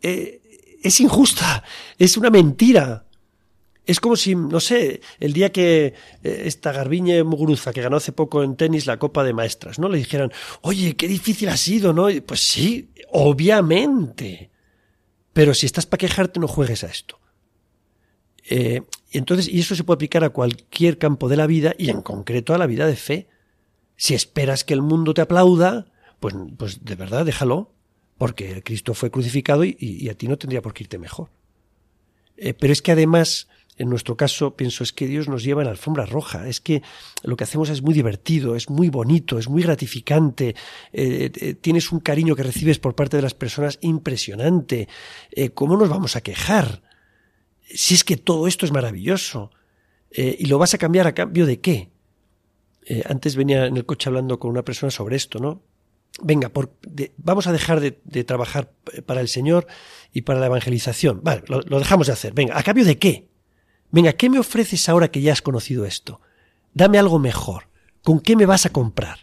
eh, 0.00 0.40
es 0.82 1.00
injusta, 1.00 1.64
es 1.98 2.16
una 2.16 2.30
mentira. 2.30 3.04
Es 3.86 4.00
como 4.00 4.16
si, 4.16 4.34
no 4.34 4.60
sé, 4.60 5.00
el 5.20 5.32
día 5.32 5.52
que 5.52 5.94
eh, 6.22 6.42
esta 6.46 6.72
Garbiñe 6.72 7.22
Muguruza, 7.22 7.72
que 7.72 7.82
ganó 7.82 7.96
hace 7.96 8.12
poco 8.12 8.42
en 8.42 8.56
tenis 8.56 8.86
la 8.86 8.98
Copa 8.98 9.24
de 9.24 9.34
Maestras, 9.34 9.78
¿no? 9.78 9.88
Le 9.88 9.98
dijeran, 9.98 10.32
oye, 10.62 10.96
qué 10.96 11.06
difícil 11.06 11.48
ha 11.50 11.56
sido, 11.56 11.92
¿no? 11.92 12.08
pues 12.26 12.40
sí, 12.40 12.90
obviamente. 13.10 14.50
Pero 15.32 15.52
si 15.52 15.66
estás 15.66 15.84
para 15.84 15.98
quejarte, 15.98 16.40
no 16.40 16.48
juegues 16.48 16.84
a 16.84 16.86
esto. 16.86 17.18
Eh, 18.48 18.82
entonces, 19.10 19.48
y 19.48 19.60
eso 19.60 19.74
se 19.74 19.84
puede 19.84 19.96
aplicar 19.96 20.24
a 20.24 20.30
cualquier 20.30 20.98
campo 20.98 21.28
de 21.28 21.36
la 21.36 21.46
vida 21.46 21.74
y 21.78 21.90
en 21.90 22.02
concreto 22.02 22.54
a 22.54 22.58
la 22.58 22.66
vida 22.66 22.86
de 22.86 22.96
fe. 22.96 23.28
Si 23.96 24.14
esperas 24.14 24.64
que 24.64 24.74
el 24.74 24.82
mundo 24.82 25.14
te 25.14 25.20
aplauda, 25.20 25.86
pues, 26.20 26.34
pues 26.56 26.84
de 26.84 26.94
verdad 26.94 27.24
déjalo, 27.24 27.72
porque 28.18 28.62
Cristo 28.62 28.94
fue 28.94 29.10
crucificado 29.10 29.64
y, 29.64 30.08
a 30.08 30.14
ti 30.14 30.28
no 30.28 30.38
tendría 30.38 30.62
por 30.62 30.74
qué 30.74 30.84
irte 30.84 30.98
mejor. 30.98 31.30
Eh, 32.36 32.54
pero 32.54 32.72
es 32.72 32.82
que 32.82 32.92
además 32.92 33.48
en 33.76 33.88
nuestro 33.88 34.16
caso, 34.16 34.54
pienso, 34.54 34.84
es 34.84 34.92
que 34.92 35.06
Dios 35.06 35.28
nos 35.28 35.42
lleva 35.42 35.62
en 35.62 35.66
la 35.66 35.72
alfombra 35.72 36.06
roja, 36.06 36.48
es 36.48 36.60
que 36.60 36.82
lo 37.22 37.36
que 37.36 37.44
hacemos 37.44 37.70
es 37.70 37.82
muy 37.82 37.92
divertido, 37.94 38.54
es 38.54 38.70
muy 38.70 38.88
bonito, 38.88 39.38
es 39.38 39.48
muy 39.48 39.62
gratificante, 39.62 40.54
eh, 40.92 41.30
eh, 41.34 41.54
tienes 41.54 41.90
un 41.90 42.00
cariño 42.00 42.36
que 42.36 42.44
recibes 42.44 42.78
por 42.78 42.94
parte 42.94 43.16
de 43.16 43.22
las 43.22 43.34
personas 43.34 43.78
impresionante. 43.80 44.88
Eh, 45.32 45.50
¿Cómo 45.50 45.76
nos 45.76 45.88
vamos 45.88 46.14
a 46.16 46.20
quejar? 46.20 46.82
Si 47.62 47.94
es 47.94 48.04
que 48.04 48.16
todo 48.16 48.46
esto 48.46 48.66
es 48.66 48.72
maravilloso. 48.72 49.50
¿Y 50.16 50.46
lo 50.46 50.58
vas 50.58 50.72
a 50.74 50.78
cambiar 50.78 51.08
a 51.08 51.14
cambio 51.14 51.44
de 51.44 51.60
qué? 51.60 51.90
antes 53.06 53.34
venía 53.34 53.66
en 53.66 53.76
el 53.76 53.84
coche 53.86 54.08
hablando 54.08 54.38
con 54.38 54.50
una 54.50 54.62
persona 54.62 54.90
sobre 54.90 55.16
esto, 55.16 55.40
¿no? 55.40 55.62
venga, 56.22 56.48
por, 56.48 56.72
vamos 57.16 57.46
a 57.46 57.52
dejar 57.52 57.80
de, 57.80 58.24
trabajar 58.24 58.70
para 59.06 59.20
el 59.20 59.28
Señor 59.28 59.66
y 60.12 60.22
para 60.22 60.40
la 60.40 60.46
evangelización. 60.46 61.20
Vale, 61.22 61.42
lo, 61.48 61.78
dejamos 61.78 62.06
de 62.06 62.12
hacer. 62.12 62.32
Venga, 62.32 62.58
¿a 62.58 62.62
cambio 62.62 62.84
de 62.84 62.98
qué? 62.98 63.28
Venga, 63.94 64.14
¿qué 64.14 64.28
me 64.28 64.40
ofreces 64.40 64.88
ahora 64.88 65.12
que 65.12 65.20
ya 65.20 65.32
has 65.32 65.40
conocido 65.40 65.84
esto? 65.84 66.20
Dame 66.72 66.98
algo 66.98 67.20
mejor. 67.20 67.68
¿Con 68.02 68.18
qué 68.18 68.34
me 68.34 68.44
vas 68.44 68.66
a 68.66 68.70
comprar? 68.70 69.20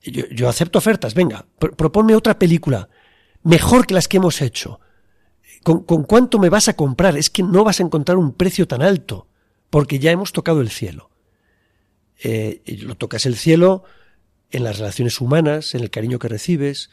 Yo, 0.00 0.48
acepto 0.48 0.78
ofertas, 0.78 1.12
venga, 1.12 1.46
proponme 1.58 2.14
otra 2.14 2.38
película, 2.38 2.88
mejor 3.42 3.88
que 3.88 3.94
las 3.94 4.06
que 4.06 4.18
hemos 4.18 4.42
hecho. 4.42 4.78
¿Con, 5.64 5.82
cuánto 5.82 6.38
me 6.38 6.50
vas 6.50 6.68
a 6.68 6.74
comprar? 6.74 7.16
Es 7.16 7.30
que 7.30 7.42
no 7.42 7.64
vas 7.64 7.80
a 7.80 7.82
encontrar 7.82 8.16
un 8.16 8.32
precio 8.32 8.68
tan 8.68 8.80
alto, 8.80 9.26
porque 9.70 9.98
ya 9.98 10.12
hemos 10.12 10.30
tocado 10.30 10.60
el 10.60 10.70
cielo. 10.70 11.10
Eh, 12.22 12.62
lo 12.82 12.94
tocas 12.94 13.26
el 13.26 13.34
cielo 13.34 13.82
en 14.52 14.62
las 14.62 14.78
relaciones 14.78 15.20
humanas, 15.20 15.74
en 15.74 15.80
el 15.80 15.90
cariño 15.90 16.20
que 16.20 16.28
recibes, 16.28 16.90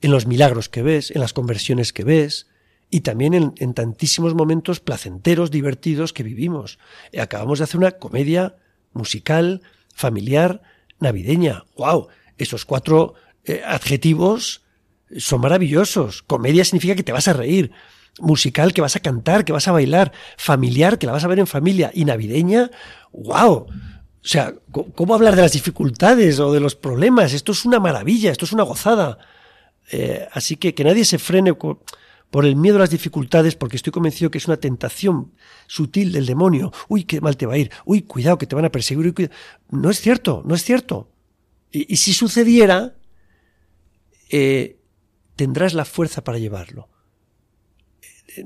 en 0.00 0.10
los 0.10 0.26
milagros 0.26 0.68
que 0.68 0.82
ves, 0.82 1.12
en 1.12 1.20
las 1.20 1.32
conversiones 1.32 1.92
que 1.92 2.02
ves, 2.02 2.49
y 2.90 3.00
también 3.00 3.54
en, 3.56 3.74
tantísimos 3.74 4.34
momentos 4.34 4.80
placenteros, 4.80 5.50
divertidos 5.50 6.12
que 6.12 6.24
vivimos. 6.24 6.78
Acabamos 7.18 7.58
de 7.58 7.64
hacer 7.64 7.78
una 7.78 7.92
comedia 7.92 8.56
musical, 8.92 9.62
familiar, 9.94 10.62
navideña. 10.98 11.64
¡Wow! 11.76 12.08
Esos 12.36 12.64
cuatro 12.64 13.14
eh, 13.44 13.62
adjetivos 13.64 14.62
son 15.16 15.40
maravillosos. 15.40 16.22
Comedia 16.22 16.64
significa 16.64 16.96
que 16.96 17.04
te 17.04 17.12
vas 17.12 17.28
a 17.28 17.32
reír. 17.32 17.70
Musical, 18.18 18.74
que 18.74 18.80
vas 18.80 18.96
a 18.96 19.00
cantar, 19.00 19.44
que 19.44 19.52
vas 19.52 19.68
a 19.68 19.72
bailar. 19.72 20.12
Familiar, 20.36 20.98
que 20.98 21.06
la 21.06 21.12
vas 21.12 21.24
a 21.24 21.28
ver 21.28 21.38
en 21.38 21.46
familia. 21.46 21.92
Y 21.94 22.04
navideña, 22.04 22.70
¡wow! 23.12 23.66
O 24.22 24.28
sea, 24.28 24.52
¿cómo 24.94 25.14
hablar 25.14 25.36
de 25.36 25.42
las 25.42 25.52
dificultades 25.52 26.40
o 26.40 26.52
de 26.52 26.60
los 26.60 26.74
problemas? 26.74 27.32
Esto 27.32 27.52
es 27.52 27.64
una 27.64 27.78
maravilla, 27.78 28.32
esto 28.32 28.44
es 28.44 28.52
una 28.52 28.64
gozada. 28.64 29.18
Eh, 29.92 30.28
así 30.32 30.56
que 30.56 30.74
que 30.74 30.84
nadie 30.84 31.04
se 31.04 31.18
frene 31.18 31.52
por 32.30 32.46
el 32.46 32.56
miedo 32.56 32.76
a 32.76 32.80
las 32.80 32.90
dificultades, 32.90 33.56
porque 33.56 33.76
estoy 33.76 33.92
convencido 33.92 34.30
que 34.30 34.38
es 34.38 34.46
una 34.46 34.56
tentación 34.56 35.32
sutil 35.66 36.12
del 36.12 36.26
demonio. 36.26 36.72
Uy, 36.88 37.04
qué 37.04 37.20
mal 37.20 37.36
te 37.36 37.46
va 37.46 37.54
a 37.54 37.58
ir. 37.58 37.70
Uy, 37.84 38.02
cuidado, 38.02 38.38
que 38.38 38.46
te 38.46 38.54
van 38.54 38.64
a 38.64 38.70
perseguir. 38.70 39.30
No 39.70 39.90
es 39.90 40.00
cierto, 40.00 40.42
no 40.46 40.54
es 40.54 40.62
cierto. 40.62 41.10
Y, 41.72 41.96
si 41.96 42.12
sucediera, 42.12 42.96
eh, 44.30 44.78
tendrás 45.36 45.74
la 45.74 45.84
fuerza 45.84 46.22
para 46.22 46.38
llevarlo. 46.38 46.88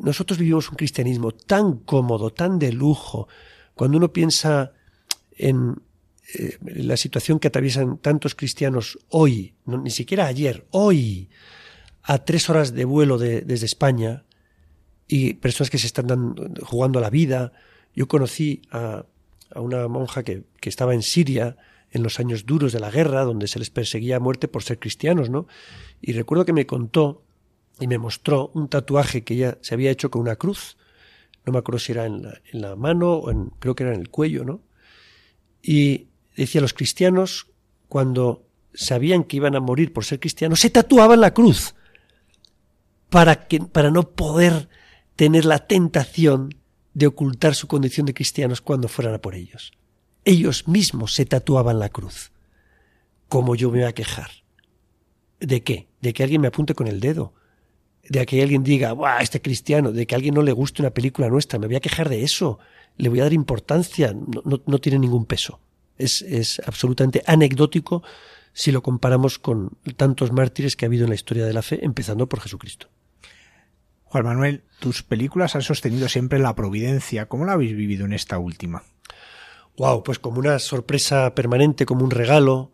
Nosotros 0.01 0.39
vivimos 0.39 0.71
un 0.71 0.77
cristianismo 0.77 1.33
tan 1.33 1.79
cómodo, 1.79 2.31
tan 2.31 2.59
de 2.59 2.73
lujo, 2.73 3.29
cuando 3.75 3.99
uno 3.99 4.13
piensa 4.13 4.73
en 5.37 5.83
eh, 6.35 6.57
la 6.63 6.97
situación 6.97 7.39
que 7.39 7.49
atraviesan 7.49 7.99
tantos 7.99 8.35
cristianos 8.35 8.99
hoy, 9.11 9.55
ni 9.67 9.91
siquiera 9.91 10.27
ayer, 10.27 10.67
hoy, 10.71 11.29
a 12.05 12.25
tres 12.25 12.51
horas 12.51 12.75
de 12.75 12.85
vuelo 12.85 13.19
desde 13.19 13.67
España, 13.67 14.25
y 15.09 15.35
personas 15.35 15.71
que 15.71 15.79
se 15.79 15.87
están 15.87 16.07
dando, 16.07 16.49
jugando 16.63 17.01
la 17.01 17.11
vida. 17.11 17.53
Yo 17.95 18.09
conocí 18.09 18.63
a, 18.71 19.05
a 19.55 19.61
una 19.61 19.89
monja 19.89 20.23
que, 20.23 20.45
que, 20.61 20.69
estaba 20.69 20.95
en 20.95 21.03
Siria 21.03 21.57
en 21.91 22.03
los 22.03 22.19
años 22.19 22.47
duros 22.47 22.73
de 22.73 22.81
la 22.81 22.91
guerra, 22.91 23.23
donde 23.23 23.47
se 23.47 23.59
les 23.59 23.71
perseguía 23.71 24.17
a 24.17 24.21
muerte 24.21 24.49
por 24.49 24.63
ser 24.63 24.79
cristianos, 24.79 25.31
¿no? 25.31 25.47
Y 26.01 26.13
recuerdo 26.13 26.45
que 26.45 26.53
me 26.53 26.67
contó 26.67 27.23
y 27.81 27.87
me 27.87 27.99
mostró 27.99 28.51
un 28.55 28.69
tatuaje 28.69 29.23
que 29.23 29.35
ella 29.35 29.59
se 29.61 29.75
había 29.75 29.91
hecho 29.91 30.11
con 30.11 30.23
una 30.23 30.37
cruz. 30.37 30.77
No 31.47 31.53
me 31.53 31.59
acuerdo 31.59 31.79
si 31.79 31.93
era 31.93 32.07
en 32.07 32.23
la, 32.23 32.41
en 32.53 32.61
la 32.63 32.77
mano 32.77 33.15
o 33.15 33.31
en, 33.31 33.51
creo 33.59 33.75
que 33.75 33.85
era 33.85 33.95
en 33.95 34.01
el 34.01 34.09
cuello, 34.09 34.45
¿no? 34.45 34.61
Y 35.63 36.09
decía, 36.37 36.61
los 36.61 36.75
cristianos, 36.75 37.49
cuando 37.89 38.45
sabían 38.73 39.25
que 39.25 39.37
iban 39.37 39.55
a 39.55 39.61
morir 39.61 39.93
por 39.93 40.05
ser 40.05 40.19
cristianos, 40.19 40.61
se 40.61 40.71
tatuaban 40.71 41.21
la 41.21 41.33
cruz 41.33 41.75
para, 43.15 43.47
que, 43.47 43.61
para 43.61 43.93
no 43.93 44.11
poder 44.11 44.69
tener 45.15 45.45
la 45.45 45.61
tentación 45.61 46.53
de 46.95 47.07
ocultar 47.07 47.55
su 47.55 47.69
condición 47.69 48.07
de 48.07 48.15
cristianos 48.15 48.61
cuando 48.61 48.89
fueran 48.89 49.15
a 49.15 49.21
por 49.21 49.37
ellos. 49.37 49.71
Ellos 50.25 50.67
mismos 50.67 51.15
se 51.15 51.25
tatuaban 51.25 51.79
la 51.79 51.91
cruz. 51.91 52.33
¿Cómo 53.29 53.55
yo 53.55 53.71
me 53.71 53.79
voy 53.79 53.87
a 53.87 53.93
quejar? 53.93 54.31
¿De 55.39 55.63
qué? 55.63 55.87
De 56.01 56.13
que 56.13 56.25
alguien 56.25 56.41
me 56.41 56.49
apunte 56.49 56.75
con 56.75 56.89
el 56.89 56.99
dedo. 56.99 57.35
De 58.03 58.27
que 58.27 58.43
alguien 58.43 58.65
diga, 58.65 58.93
¡buah, 58.95 59.21
este 59.21 59.41
cristiano! 59.41 59.93
De 59.93 60.09
que 60.09 60.17
a 60.17 60.17
alguien 60.17 60.35
no 60.35 60.43
le 60.43 60.51
guste 60.51 60.83
una 60.83 60.91
película 60.91 61.29
nuestra. 61.29 61.61
Me 61.61 61.69
voy 61.69 61.77
a 61.77 61.81
quejar 61.81 62.09
de 62.09 62.25
eso. 62.25 62.59
Le 62.97 63.11
voy 63.11 63.21
a 63.21 63.25
dar 63.25 63.33
importancia. 63.33 64.13
No, 64.13 64.43
no, 64.45 64.61
no 64.67 64.79
tiene 64.81 64.99
ningún 64.99 65.25
peso. 65.25 65.61
Es, 65.99 66.21
es 66.23 66.61
absolutamente 66.67 67.23
anecdótico 67.29 68.03
si 68.53 68.73
lo 68.73 68.83
comparamos 68.83 69.39
con 69.39 69.71
tantos 69.97 70.33
mártires 70.33 70.75
que 70.75 70.85
ha 70.85 70.89
habido 70.89 71.05
en 71.05 71.11
la 71.11 71.15
historia 71.15 71.47
de 71.47 71.53
la 71.53 71.63
fe, 71.63 71.79
empezando 71.85 72.29
por 72.29 72.41
Jesucristo. 72.41 72.89
Juan 74.15 74.27
Manuel, 74.27 74.63
tus 74.79 75.03
películas 75.03 75.57
han 75.57 75.63
sostenido 75.63 76.09
siempre 76.09 76.39
la 76.39 76.55
providencia. 76.55 77.27
¿Cómo 77.27 77.47
la 77.47 77.55
habéis 77.55 77.75
vivido 77.75 78.05
en 78.05 78.13
esta 78.13 78.39
última? 78.39 78.85
Wow, 79.77 80.05
pues 80.05 80.21
como 80.21 80.39
una 80.39 80.61
sorpresa 80.61 81.35
permanente, 81.35 81.85
como 81.85 82.05
un 82.05 82.13
regalo. 82.13 82.71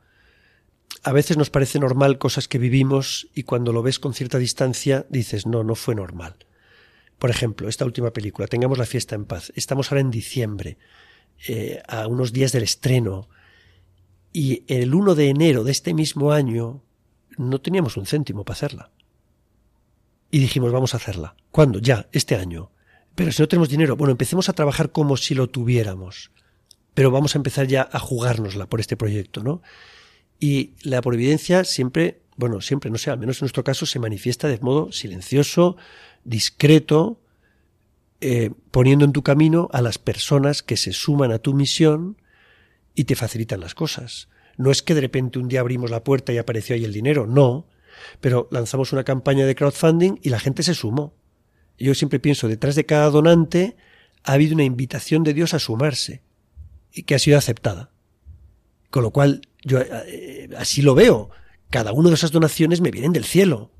A 1.03 1.13
veces 1.13 1.39
nos 1.39 1.49
parece 1.49 1.79
normal 1.79 2.19
cosas 2.19 2.47
que 2.47 2.59
vivimos 2.59 3.29
y 3.35 3.45
cuando 3.45 3.73
lo 3.73 3.81
ves 3.81 3.99
con 3.99 4.13
cierta 4.13 4.37
distancia 4.37 5.07
dices, 5.09 5.47
no, 5.47 5.65
no 5.65 5.77
fue 5.77 5.95
normal. 5.95 6.37
Por 7.19 7.31
ejemplo, 7.31 7.71
esta 7.71 7.87
última 7.87 8.11
película, 8.11 8.47
Tengamos 8.47 8.77
la 8.77 8.85
fiesta 8.85 9.15
en 9.15 9.25
paz. 9.25 9.51
Estamos 9.57 9.91
ahora 9.91 10.03
en 10.03 10.11
diciembre, 10.11 10.77
eh, 11.49 11.81
a 11.89 12.07
unos 12.07 12.35
días 12.35 12.53
del 12.53 12.65
estreno, 12.65 13.31
y 14.31 14.65
el 14.69 14.95
1 14.95 15.15
de 15.15 15.31
enero 15.31 15.65
de 15.65 15.73
este 15.73 15.95
mismo 15.95 16.33
año 16.33 16.83
no 17.39 17.63
teníamos 17.63 17.97
un 17.97 18.05
céntimo 18.05 18.45
para 18.45 18.57
hacerla. 18.57 18.91
Y 20.31 20.39
dijimos, 20.39 20.73
vamos 20.73 20.95
a 20.95 20.99
hacerla. 20.99 21.35
¿Cuándo? 21.51 21.79
Ya, 21.79 22.09
este 22.13 22.37
año. 22.37 22.71
Pero 23.15 23.33
si 23.33 23.43
no 23.43 23.49
tenemos 23.49 23.69
dinero, 23.69 23.97
bueno, 23.97 24.13
empecemos 24.13 24.49
a 24.49 24.53
trabajar 24.53 24.93
como 24.93 25.17
si 25.17 25.35
lo 25.35 25.49
tuviéramos. 25.49 26.31
Pero 26.95 27.11
vamos 27.11 27.35
a 27.35 27.39
empezar 27.39 27.67
ya 27.67 27.89
a 27.91 27.99
jugárnosla 27.99 28.67
por 28.67 28.81
este 28.81 28.97
proyecto, 28.97 29.43
¿no? 29.43 29.63
Y 30.39 30.75
la 30.83 31.03
providencia 31.03 31.65
siempre, 31.65 32.23
bueno, 32.37 32.61
siempre, 32.61 32.91
no 32.91 32.99
sé, 32.99 33.11
al 33.11 33.19
menos 33.19 33.39
en 33.39 33.45
nuestro 33.45 33.65
caso, 33.65 33.87
se 33.87 33.99
manifiesta 33.99 34.49
de 34.49 34.59
modo 34.61 34.91
silencioso, 34.93 35.77
discreto, 36.25 37.21
eh, 38.23 38.51
poniendo 38.71 39.05
en 39.05 39.13
tu 39.13 39.23
camino 39.23 39.69
a 39.73 39.83
las 39.83 39.99
personas 39.99 40.63
que 40.63 40.77
se 40.77 40.93
suman 40.93 41.33
a 41.33 41.39
tu 41.39 41.55
misión 41.55 42.17
y 42.95 43.05
te 43.05 43.17
facilitan 43.17 43.61
las 43.61 43.75
cosas. 43.75 44.29
No 44.57 44.71
es 44.71 44.83
que 44.83 44.95
de 44.95 45.01
repente 45.01 45.39
un 45.39 45.49
día 45.49 45.61
abrimos 45.61 45.91
la 45.91 46.05
puerta 46.05 46.33
y 46.33 46.39
apareció 46.39 46.75
ahí 46.75 46.85
el 46.85 46.93
dinero, 46.93 47.27
no, 47.27 47.67
pero 48.21 48.49
lanzamos 48.51 48.93
una 48.93 49.05
campaña 49.05 49.47
de 49.47 49.55
crowdfunding 49.55 50.19
y 50.23 50.31
la 50.31 50.41
gente 50.41 50.63
se 50.63 50.75
sumó. 50.75 51.15
Yo 51.79 51.95
siempre 51.95 52.21
pienso, 52.21 52.49
detrás 52.49 52.75
de 52.75 52.87
cada 52.87 53.11
donante 53.11 53.77
ha 54.25 54.35
habido 54.35 54.55
una 54.55 54.65
invitación 54.65 55.25
de 55.25 55.35
Dios 55.35 55.55
a 55.55 55.59
sumarse 55.59 56.23
y 56.93 57.05
que 57.05 57.15
ha 57.15 57.19
sido 57.19 57.39
aceptada. 57.39 57.91
Con 58.91 59.03
lo 59.03 59.13
cual, 59.13 59.43
yo 59.65 59.79
eh, 59.81 60.51
así 60.57 60.83
lo 60.83 60.95
veo. 60.95 61.31
Cada 61.71 61.93
una 61.93 62.09
de 62.09 62.17
esas 62.17 62.33
donaciones 62.33 62.81
me 62.81 62.91
vienen 62.91 63.13
del 63.13 63.25
cielo. 63.25 63.71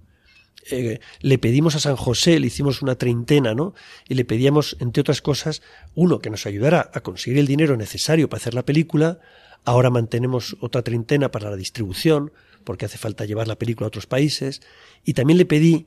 Eh, 0.71 1.01
le 1.21 1.39
pedimos 1.39 1.75
a 1.75 1.81
San 1.81 1.97
José, 1.97 2.39
le 2.39 2.47
hicimos 2.47 2.83
una 2.83 2.95
treintena, 2.95 3.55
¿no? 3.55 3.75
Y 4.09 4.15
le 4.15 4.25
pedíamos, 4.25 4.77
entre 4.81 5.01
otras 5.01 5.21
cosas, 5.21 5.63
uno, 5.95 6.21
que 6.21 6.31
nos 6.31 6.47
ayudara 6.47 6.91
a 6.95 7.01
conseguir 7.01 7.39
el 7.39 7.47
dinero 7.47 7.77
necesario 7.77 8.29
para 8.29 8.41
hacer 8.41 8.55
la 8.55 8.65
película. 8.65 9.19
Ahora 9.65 9.91
mantenemos 9.91 10.57
otra 10.61 10.83
treintena 10.83 11.31
para 11.31 11.51
la 11.51 11.57
distribución, 11.57 12.33
porque 12.65 12.87
hace 12.87 12.99
falta 12.99 13.25
llevar 13.25 13.49
la 13.49 13.59
película 13.59 13.87
a 13.87 13.89
otros 13.89 14.07
países, 14.07 14.63
y 15.05 15.15
también 15.15 15.39
le 15.39 15.47
pedí 15.47 15.87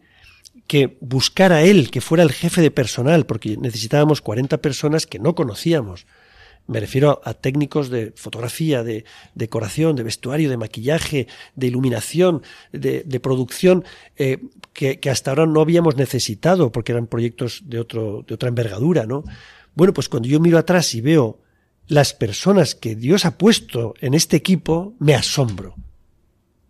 que 0.68 0.98
buscara 1.02 1.64
él, 1.64 1.90
que 1.92 2.02
fuera 2.02 2.24
el 2.24 2.32
jefe 2.32 2.62
de 2.62 2.72
personal, 2.72 3.26
porque 3.26 3.58
necesitábamos 3.58 4.22
40 4.22 4.58
personas 4.60 5.06
que 5.08 5.20
no 5.20 5.36
conocíamos. 5.36 6.06
Me 6.66 6.80
refiero 6.80 7.22
a, 7.26 7.34
técnicos 7.34 7.90
de 7.90 8.14
fotografía, 8.16 8.84
de 8.84 9.04
decoración, 9.36 9.98
de 9.98 10.04
vestuario, 10.04 10.50
de 10.50 10.56
maquillaje, 10.56 11.28
de 11.56 11.68
iluminación, 11.68 12.42
de, 12.72 13.20
producción, 13.20 13.84
eh, 14.16 14.38
que, 14.72 15.00
que, 15.00 15.10
hasta 15.10 15.32
ahora 15.32 15.46
no 15.46 15.60
habíamos 15.60 15.98
necesitado, 15.98 16.72
porque 16.72 16.94
eran 16.94 17.08
proyectos 17.08 17.64
de, 17.66 17.80
otro, 17.80 18.24
de 18.26 18.36
otra 18.36 18.48
envergadura, 18.48 19.06
¿no? 19.06 19.26
Bueno, 19.76 19.94
pues 19.94 20.08
cuando 20.08 20.30
yo 20.30 20.40
miro 20.40 20.58
atrás 20.58 20.96
y 20.96 21.02
veo 21.02 21.42
las 21.88 22.14
personas 22.14 22.76
que 22.76 22.96
Dios 22.96 23.26
ha 23.26 23.38
puesto 23.38 23.94
en 24.00 24.14
este 24.14 24.38
equipo, 24.38 24.96
me 25.00 25.16
asombro 25.16 25.76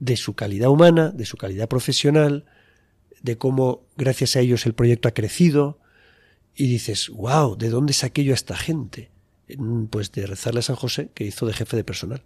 de 0.04 0.18
su 0.18 0.34
calidad 0.36 0.70
humana, 0.70 1.12
de 1.12 1.26
su 1.26 1.38
calidad 1.38 1.70
profesional, 1.70 2.46
de 3.22 3.38
cómo 3.38 3.84
gracias 3.96 4.36
a 4.36 4.42
ellos 4.42 4.66
el 4.66 4.74
proyecto 4.74 5.08
ha 5.08 5.14
crecido, 5.14 5.80
y 6.56 6.68
dices, 6.68 7.10
wow, 7.10 7.56
¿de 7.58 7.70
dónde 7.70 7.94
saqué 7.94 8.26
yo 8.26 8.34
a 8.34 8.36
esta 8.36 8.58
gente? 8.58 9.12
Pues 9.90 10.12
de 10.12 10.28
rezarle 10.28 10.60
a 10.60 10.64
San 10.64 10.76
José, 10.76 11.10
que 11.14 11.24
hizo 11.24 11.46
de 11.46 11.54
jefe 11.54 11.78
de 11.78 11.86
personal. 11.86 12.22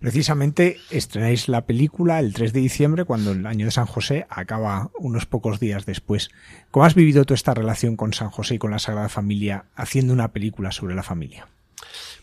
Precisamente 0.00 0.76
estrenáis 0.90 1.48
la 1.48 1.64
película 1.66 2.20
el 2.20 2.34
3 2.34 2.52
de 2.52 2.60
diciembre, 2.60 3.04
cuando 3.06 3.32
el 3.32 3.46
año 3.46 3.64
de 3.64 3.72
San 3.72 3.86
José 3.86 4.26
acaba 4.28 4.90
unos 4.98 5.24
pocos 5.24 5.60
días 5.60 5.86
después. 5.86 6.30
¿Cómo 6.70 6.84
has 6.84 6.94
vivido 6.94 7.24
tú 7.24 7.32
esta 7.32 7.54
relación 7.54 7.96
con 7.96 8.12
San 8.12 8.30
José 8.30 8.56
y 8.56 8.58
con 8.58 8.70
la 8.70 8.78
Sagrada 8.78 9.08
Familia 9.08 9.64
haciendo 9.74 10.12
una 10.12 10.32
película 10.32 10.72
sobre 10.72 10.94
la 10.94 11.02
familia? 11.02 11.48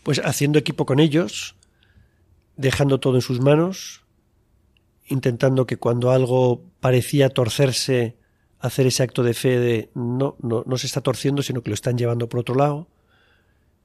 Pues 0.04 0.20
haciendo 0.24 0.58
equipo 0.60 0.86
con 0.86 1.00
ellos, 1.00 1.56
dejando 2.58 3.00
todo 3.00 3.14
en 3.14 3.22
sus 3.22 3.40
manos, 3.40 4.04
intentando 5.06 5.66
que 5.66 5.78
cuando 5.78 6.10
algo 6.10 6.64
parecía 6.80 7.30
torcerse, 7.30 8.18
hacer 8.58 8.88
ese 8.88 9.04
acto 9.04 9.22
de 9.22 9.32
fe 9.32 9.58
de 9.58 9.90
no, 9.94 10.36
no, 10.42 10.64
no 10.66 10.76
se 10.76 10.86
está 10.86 11.00
torciendo, 11.00 11.42
sino 11.42 11.62
que 11.62 11.70
lo 11.70 11.74
están 11.74 11.96
llevando 11.96 12.28
por 12.28 12.40
otro 12.40 12.56
lado, 12.56 12.88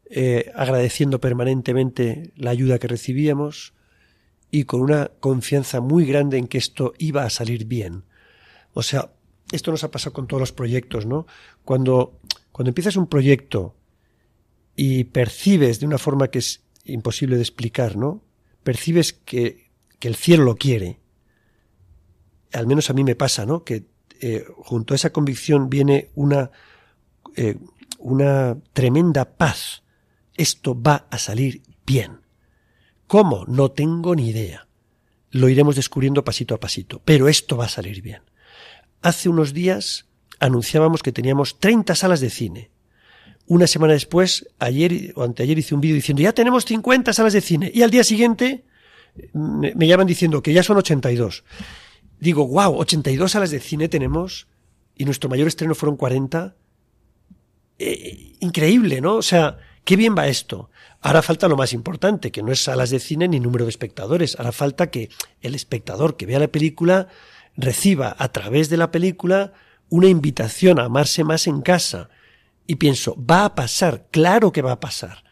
eh, 0.09 0.51
agradeciendo 0.55 1.21
permanentemente 1.21 2.33
la 2.35 2.49
ayuda 2.49 2.79
que 2.79 2.87
recibíamos 2.87 3.73
y 4.49 4.63
con 4.63 4.81
una 4.81 5.11
confianza 5.19 5.79
muy 5.79 6.05
grande 6.05 6.37
en 6.37 6.47
que 6.47 6.57
esto 6.57 6.93
iba 6.97 7.23
a 7.23 7.29
salir 7.29 7.65
bien. 7.65 8.03
O 8.73 8.81
sea, 8.81 9.11
esto 9.51 9.69
nos 9.69 9.83
ha 9.83 9.91
pasado 9.91 10.13
con 10.13 10.25
todos 10.25 10.41
los 10.41 10.51
proyectos, 10.51 11.05
¿no? 11.05 11.27
Cuando, 11.63 12.19
cuando 12.51 12.69
empiezas 12.69 12.95
un 12.95 13.07
proyecto 13.07 13.75
y 14.75 15.03
percibes 15.05 15.79
de 15.79 15.85
una 15.85 15.99
forma 15.99 16.29
que 16.29 16.39
es 16.39 16.63
imposible 16.85 17.35
de 17.35 17.43
explicar, 17.43 17.95
¿no? 17.95 18.21
Percibes 18.63 19.13
que, 19.13 19.69
que, 19.99 20.07
el 20.07 20.15
cielo 20.15 20.43
lo 20.43 20.55
quiere. 20.55 20.99
Al 22.51 22.67
menos 22.67 22.89
a 22.89 22.93
mí 22.93 23.03
me 23.03 23.15
pasa, 23.15 23.45
¿no? 23.45 23.63
Que 23.63 23.85
eh, 24.19 24.45
junto 24.55 24.93
a 24.93 24.95
esa 24.95 25.11
convicción 25.11 25.69
viene 25.69 26.09
una, 26.15 26.51
eh, 27.35 27.57
una 27.99 28.57
tremenda 28.73 29.35
paz. 29.35 29.83
Esto 30.35 30.81
va 30.81 31.07
a 31.09 31.17
salir 31.17 31.61
bien. 31.85 32.21
¿Cómo? 33.07 33.45
No 33.47 33.71
tengo 33.71 34.15
ni 34.15 34.29
idea. 34.29 34.67
Lo 35.29 35.49
iremos 35.49 35.75
descubriendo 35.75 36.23
pasito 36.23 36.55
a 36.55 36.59
pasito, 36.59 37.01
pero 37.03 37.27
esto 37.27 37.57
va 37.57 37.65
a 37.65 37.69
salir 37.69 38.01
bien. 38.01 38.21
Hace 39.01 39.29
unos 39.29 39.53
días 39.53 40.07
anunciábamos 40.39 41.03
que 41.03 41.11
teníamos 41.11 41.59
30 41.59 41.95
salas 41.95 42.21
de 42.21 42.29
cine. 42.29 42.71
Una 43.45 43.67
semana 43.67 43.93
después, 43.93 44.47
ayer 44.59 45.11
o 45.15 45.23
anteayer 45.23 45.57
hice 45.57 45.75
un 45.75 45.81
vídeo 45.81 45.95
diciendo 45.95 46.21
ya 46.21 46.33
tenemos 46.33 46.65
50 46.65 47.11
salas 47.13 47.33
de 47.33 47.41
cine 47.41 47.71
y 47.73 47.81
al 47.81 47.91
día 47.91 48.03
siguiente 48.03 48.63
me, 49.33 49.87
llaman 49.87 50.07
diciendo 50.07 50.41
que 50.41 50.53
ya 50.53 50.63
son 50.63 50.77
82. 50.77 51.43
Digo, 52.19 52.47
wow, 52.47 52.75
82 52.77 53.31
salas 53.31 53.51
de 53.51 53.59
cine 53.59 53.89
tenemos 53.89 54.47
y 54.95 55.05
nuestro 55.05 55.29
mayor 55.29 55.47
estreno 55.47 55.75
fueron 55.75 55.97
40. 55.97 56.55
Eh, 57.79 58.35
increíble, 58.39 59.01
¿no? 59.01 59.15
O 59.15 59.21
sea, 59.21 59.57
qué 59.83 59.95
bien 59.95 60.15
va 60.17 60.27
esto. 60.27 60.69
Ahora 61.01 61.21
falta 61.21 61.49
lo 61.49 61.57
más 61.57 61.73
importante, 61.73 62.31
que 62.31 62.43
no 62.43 62.51
es 62.51 62.63
salas 62.63 62.89
de 62.89 62.99
cine 62.99 63.27
ni 63.27 63.39
número 63.39 63.65
de 63.65 63.69
espectadores. 63.69 64.37
Ahora 64.37 64.53
falta 64.53 64.89
que 64.89 65.09
el 65.41 65.53
espectador 65.53 66.15
que 66.15 66.25
vea 66.25 66.39
la 66.39 66.47
película 66.47 67.09
reciba 67.57 68.15
a 68.17 68.31
través 68.31 68.69
de 68.69 68.77
la 68.77 68.89
película 68.89 69.53
una 69.89 70.07
invitación 70.07 70.79
a 70.79 70.85
amarse 70.85 71.23
más 71.23 71.45
en 71.47 71.61
casa. 71.61 72.09
Y 72.65 72.75
pienso, 72.75 73.15
va 73.17 73.45
a 73.45 73.55
pasar, 73.55 74.07
claro 74.11 74.51
que 74.51 74.61
va 74.61 74.73
a 74.73 74.79
pasar. 74.79 75.23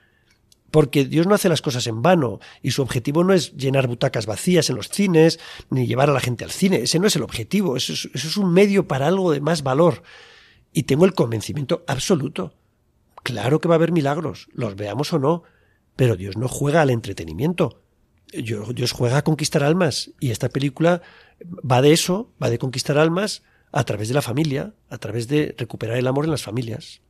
Porque 0.69 1.03
Dios 1.03 1.27
no 1.27 1.35
hace 1.35 1.49
las 1.49 1.61
cosas 1.61 1.85
en 1.87 2.01
vano 2.01 2.39
y 2.61 2.71
su 2.71 2.81
objetivo 2.81 3.23
no 3.23 3.33
es 3.33 3.55
llenar 3.57 3.87
butacas 3.87 4.25
vacías 4.25 4.69
en 4.69 4.77
los 4.77 4.89
cines 4.89 5.39
ni 5.69 5.85
llevar 5.85 6.09
a 6.09 6.13
la 6.13 6.21
gente 6.21 6.45
al 6.45 6.51
cine. 6.51 6.77
Ese 6.77 6.97
no 6.97 7.07
es 7.07 7.15
el 7.17 7.23
objetivo, 7.23 7.75
eso 7.75 7.93
es, 7.93 8.37
un 8.37 8.53
medio 8.53 8.87
para 8.87 9.07
algo 9.07 9.31
de 9.31 9.41
más 9.41 9.63
valor. 9.63 10.03
Y 10.71 10.83
tengo 10.83 11.05
el 11.05 11.13
convencimiento 11.13 11.83
absoluto. 11.87 12.55
Claro 13.23 13.59
que 13.59 13.67
va 13.67 13.75
a 13.75 13.77
haber 13.77 13.91
milagros, 13.91 14.47
los 14.53 14.75
veamos 14.75 15.11
o 15.11 15.19
no, 15.19 15.43
pero 15.97 16.15
Dios 16.15 16.37
no 16.37 16.47
juega 16.47 16.81
al 16.81 16.89
entretenimiento. 16.89 17.83
Dios 18.31 18.93
juega 18.93 19.17
a 19.17 19.23
conquistar 19.23 19.63
almas 19.63 20.11
y 20.21 20.31
esta 20.31 20.47
película 20.47 21.01
va 21.69 21.81
de 21.81 21.91
eso, 21.91 22.31
va 22.41 22.49
de 22.49 22.57
conquistar 22.57 22.97
almas 22.97 23.43
a 23.73 23.83
través 23.83 24.07
de 24.07 24.13
la 24.13 24.21
familia, 24.21 24.73
a 24.89 24.97
través 24.97 25.27
de 25.27 25.53
recuperar 25.57 25.97
el 25.97 26.07
amor 26.07 26.23
en 26.25 26.31
las 26.31 26.43
familias. 26.43 27.01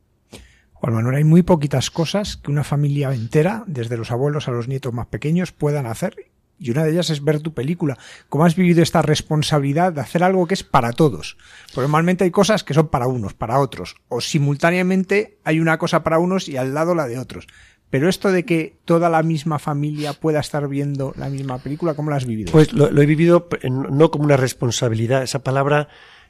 Juan 0.82 0.94
Manuel, 0.94 1.14
hay 1.14 1.22
muy 1.22 1.42
poquitas 1.42 1.92
cosas 1.92 2.36
que 2.36 2.50
una 2.50 2.64
familia 2.64 3.14
entera, 3.14 3.62
desde 3.68 3.96
los 3.96 4.10
abuelos 4.10 4.48
a 4.48 4.50
los 4.50 4.66
nietos 4.66 4.92
más 4.92 5.06
pequeños, 5.06 5.52
puedan 5.52 5.86
hacer. 5.86 6.32
Y 6.58 6.72
una 6.72 6.82
de 6.82 6.90
ellas 6.90 7.08
es 7.10 7.22
ver 7.22 7.38
tu 7.38 7.54
película. 7.54 7.98
¿Cómo 8.28 8.44
has 8.44 8.56
vivido 8.56 8.82
esta 8.82 9.00
responsabilidad 9.00 9.92
de 9.92 10.00
hacer 10.00 10.24
algo 10.24 10.44
que 10.48 10.54
es 10.54 10.64
para 10.64 10.92
todos? 10.92 11.36
Porque 11.72 11.82
normalmente 11.82 12.24
hay 12.24 12.32
cosas 12.32 12.64
que 12.64 12.74
son 12.74 12.88
para 12.88 13.06
unos, 13.06 13.32
para 13.32 13.60
otros. 13.60 13.94
O 14.08 14.20
simultáneamente 14.20 15.38
hay 15.44 15.60
una 15.60 15.78
cosa 15.78 16.02
para 16.02 16.18
unos 16.18 16.48
y 16.48 16.56
al 16.56 16.74
lado 16.74 16.96
la 16.96 17.06
de 17.06 17.20
otros. 17.20 17.46
Pero 17.88 18.08
esto 18.08 18.32
de 18.32 18.44
que 18.44 18.74
toda 18.84 19.08
la 19.08 19.22
misma 19.22 19.60
familia 19.60 20.14
pueda 20.14 20.40
estar 20.40 20.66
viendo 20.66 21.14
la 21.16 21.28
misma 21.28 21.58
película, 21.58 21.94
¿cómo 21.94 22.10
lo 22.10 22.16
has 22.16 22.26
vivido? 22.26 22.50
Pues 22.50 22.72
lo, 22.72 22.88
he 22.88 23.06
vivido 23.06 23.48
no 23.70 24.10
como 24.10 24.24
una 24.24 24.36
responsabilidad. 24.36 25.22
Esa 25.22 25.44
palabra, 25.44 25.86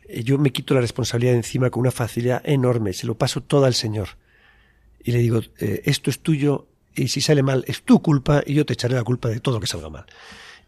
eh, 0.06 0.22
yo 0.24 0.36
me 0.36 0.52
quito 0.52 0.74
la 0.74 0.82
responsabilidad 0.82 1.36
encima 1.36 1.70
con 1.70 1.80
una 1.80 1.90
facilidad 1.90 2.42
enorme. 2.44 2.92
Se 2.92 3.06
lo 3.06 3.16
paso 3.16 3.42
todo 3.42 3.64
al 3.64 3.72
Señor. 3.72 4.20
Y 5.04 5.12
le 5.12 5.18
digo, 5.18 5.40
eh, 5.58 5.82
esto 5.84 6.10
es 6.10 6.20
tuyo 6.20 6.68
y 6.94 7.08
si 7.08 7.20
sale 7.20 7.42
mal 7.42 7.64
es 7.66 7.82
tu 7.82 8.02
culpa 8.02 8.42
y 8.46 8.54
yo 8.54 8.66
te 8.66 8.74
echaré 8.74 8.94
la 8.94 9.04
culpa 9.04 9.28
de 9.28 9.40
todo 9.40 9.56
lo 9.56 9.60
que 9.60 9.66
salga 9.66 9.88
mal. 9.88 10.06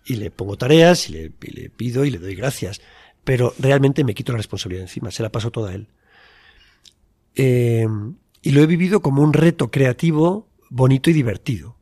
Y 0.05 0.17
le 0.17 0.31
pongo 0.31 0.57
tareas 0.57 1.09
y 1.09 1.13
le, 1.13 1.31
pido 1.31 2.05
y 2.05 2.11
le 2.11 2.19
doy 2.19 2.35
gracias. 2.35 2.81
Pero 3.25 3.55
realmente 3.59 4.05
me 4.05 4.15
quito 4.15 4.33
la 4.33 4.39
responsabilidad 4.39 4.85
encima. 4.85 5.11
Se 5.11 5.23
la 5.23 5.33
paso 5.33 5.51
toda 5.51 5.71
a 5.71 5.75
él. 5.75 5.89
Eh, 7.37 7.87
y 8.43 8.51
lo 8.51 8.61
he 8.61 8.67
vivido 8.67 9.01
como 9.01 9.23
un 9.23 9.33
reto 9.33 9.71
creativo 9.71 10.49
bonito 10.69 11.09
y 11.09 11.15
divertido. 11.15 11.77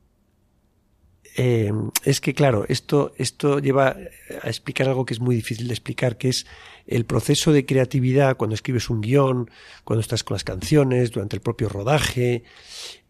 Eh, 1.36 1.72
es 2.04 2.20
que, 2.20 2.34
claro, 2.34 2.66
esto, 2.68 3.12
esto 3.16 3.58
lleva 3.58 3.96
a 4.42 4.48
explicar 4.48 4.88
algo 4.88 5.04
que 5.06 5.14
es 5.14 5.20
muy 5.20 5.34
difícil 5.34 5.66
de 5.66 5.74
explicar, 5.74 6.18
que 6.18 6.28
es 6.28 6.46
el 6.86 7.04
proceso 7.04 7.52
de 7.52 7.64
creatividad 7.64 8.36
cuando 8.36 8.54
escribes 8.54 8.90
un 8.90 9.00
guion, 9.00 9.50
cuando 9.84 10.00
estás 10.00 10.24
con 10.24 10.34
las 10.34 10.44
canciones, 10.44 11.10
durante 11.10 11.36
el 11.36 11.42
propio 11.42 11.68
rodaje. 11.68 12.44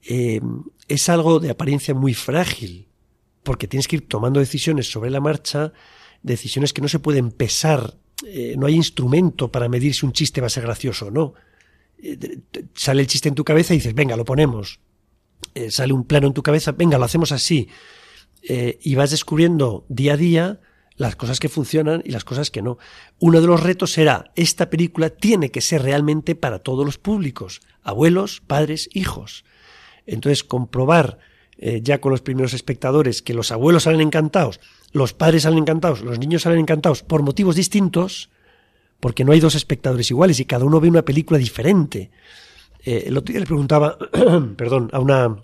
Eh, 0.05 0.41
es 0.89 1.09
algo 1.09 1.41
de 1.41 1.51
apariencia 1.51 1.95
muy 1.95 2.15
frágil, 2.15 2.89
porque 3.43 3.69
tienes 3.69 3.89
que 3.89 3.97
ir 3.97 4.09
tomando 4.09 4.41
decisiones 4.41 4.91
sobre 4.91 5.11
la 5.11 5.21
marcha, 5.21 5.73
decisiones 6.23 6.73
que 6.73 6.83
no 6.83 6.89
se 6.89 6.99
pueden 6.99 7.31
pesar, 7.31 7.99
eh, 8.27 8.55
no 8.57 8.67
hay 8.67 8.75
instrumento 8.75 9.51
para 9.51 9.69
medir 9.69 9.95
si 9.95 10.07
un 10.07 10.13
chiste 10.13 10.41
va 10.41 10.47
a 10.47 10.51
ser 10.51 10.65
gracioso 10.65 11.07
o 11.07 11.11
no. 11.11 11.35
sale 12.75 13.03
el 13.03 13.07
chiste 13.07 13.29
en 13.29 13.35
tu 13.35 13.45
cabeza 13.45 13.75
y 13.75 13.79
dices, 13.79 13.95
venga, 13.95 14.17
lo 14.17 14.25
ponemos 14.25 14.81
eh, 15.55 15.71
sale 15.71 15.93
un 15.93 16.05
plano 16.05 16.29
en 16.29 16.33
tu 16.33 16.43
cabeza, 16.43 16.73
venga, 16.73 16.99
lo 16.99 17.05
hacemos 17.05 17.33
así, 17.33 17.69
eh, 18.43 18.79
y 18.83 18.95
vas 18.95 19.11
descubriendo 19.11 19.85
día 19.89 20.15
a 20.15 20.17
día 20.17 20.61
las 21.03 21.17
cosas 21.17 21.41
que 21.41 21.49
funcionan 21.49 22.01
y 22.05 22.11
las 22.11 22.25
cosas 22.25 22.51
que 22.51 22.63
no. 22.63 22.79
Uno 23.19 23.41
de 23.41 23.47
los 23.47 23.61
retos 23.61 23.93
será, 23.93 24.31
esta 24.37 24.71
película 24.71 25.11
tiene 25.11 25.51
que 25.51 25.61
ser 25.61 25.83
realmente 25.83 26.35
para 26.35 26.61
todos 26.61 26.87
los 26.87 26.97
públicos, 26.97 27.61
abuelos, 27.83 28.41
padres, 28.47 28.89
hijos. 28.93 29.45
Entonces, 30.07 30.45
comprobar 30.45 31.19
eh, 31.59 31.81
ya 31.83 32.01
con 32.01 32.13
los 32.13 32.23
primeros 32.23 32.55
espectadores 32.55 33.21
que 33.21 33.35
los 33.35 33.51
abuelos 33.51 33.83
salen 33.83 34.01
encantados, 34.01 34.61
los 34.93 35.13
padres 35.13 35.43
salen 35.43 35.59
encantados, 35.59 36.03
los 36.03 36.21
niños 36.21 36.43
salen 36.43 36.61
encantados 36.61 37.03
por 37.03 37.23
motivos 37.23 37.57
distintos, 37.57 38.31
porque 39.01 39.25
no 39.25 39.33
hay 39.33 39.41
dos 39.41 39.57
espectadores 39.57 40.09
iguales 40.11 40.39
y 40.39 40.45
cada 40.45 40.65
uno 40.65 40.81
ve 40.81 40.89
una 40.89 41.03
película 41.03 41.39
diferente. 41.39 42.11
Eh, 42.85 43.05
el 43.07 43.17
otro 43.17 43.33
día 43.33 43.41
le 43.41 43.47
preguntaba, 43.47 43.99
perdón, 44.57 44.89
a 44.93 45.01
una, 45.01 45.37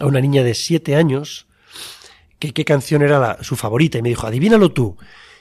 a 0.00 0.06
una 0.06 0.20
niña 0.20 0.42
de 0.42 0.54
siete 0.54 0.96
años 0.96 1.47
que 2.38 2.52
qué 2.52 2.64
canción 2.64 3.02
era 3.02 3.42
su 3.42 3.56
favorita 3.56 3.98
y 3.98 4.02
me 4.02 4.10
dijo, 4.10 4.26
adivínalo 4.26 4.72
tú. 4.72 4.96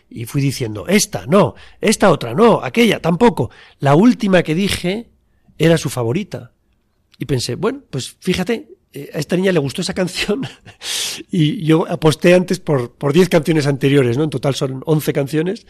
Y 0.10 0.26
fui 0.26 0.42
diciendo, 0.42 0.88
esta, 0.88 1.26
no, 1.26 1.56
esta 1.82 2.12
otra, 2.12 2.34
no, 2.34 2.64
aquella, 2.64 3.02
tampoco. 3.02 3.52
La 3.80 3.96
última 3.96 4.44
que 4.44 4.56
dije 4.56 5.10
era 5.58 5.78
su 5.78 5.90
favorita. 5.90 6.54
Y 7.20 7.26
pensé, 7.26 7.56
bueno, 7.56 7.82
pues 7.90 8.16
fíjate, 8.20 8.70
eh, 8.94 9.10
a 9.14 9.20
esta 9.20 9.36
niña 9.36 9.52
le 9.52 9.60
gustó 9.60 9.82
esa 9.82 9.94
canción 9.94 10.42
y 11.32 11.64
yo 11.66 11.90
aposté 11.90 12.34
antes 12.34 12.60
por, 12.60 12.94
por 12.94 13.12
10 13.12 13.30
canciones 13.30 13.68
anteriores, 13.68 14.18
¿no? 14.18 14.24
En 14.24 14.30
total 14.30 14.56
son 14.56 14.82
11 14.86 15.14
canciones. 15.14 15.68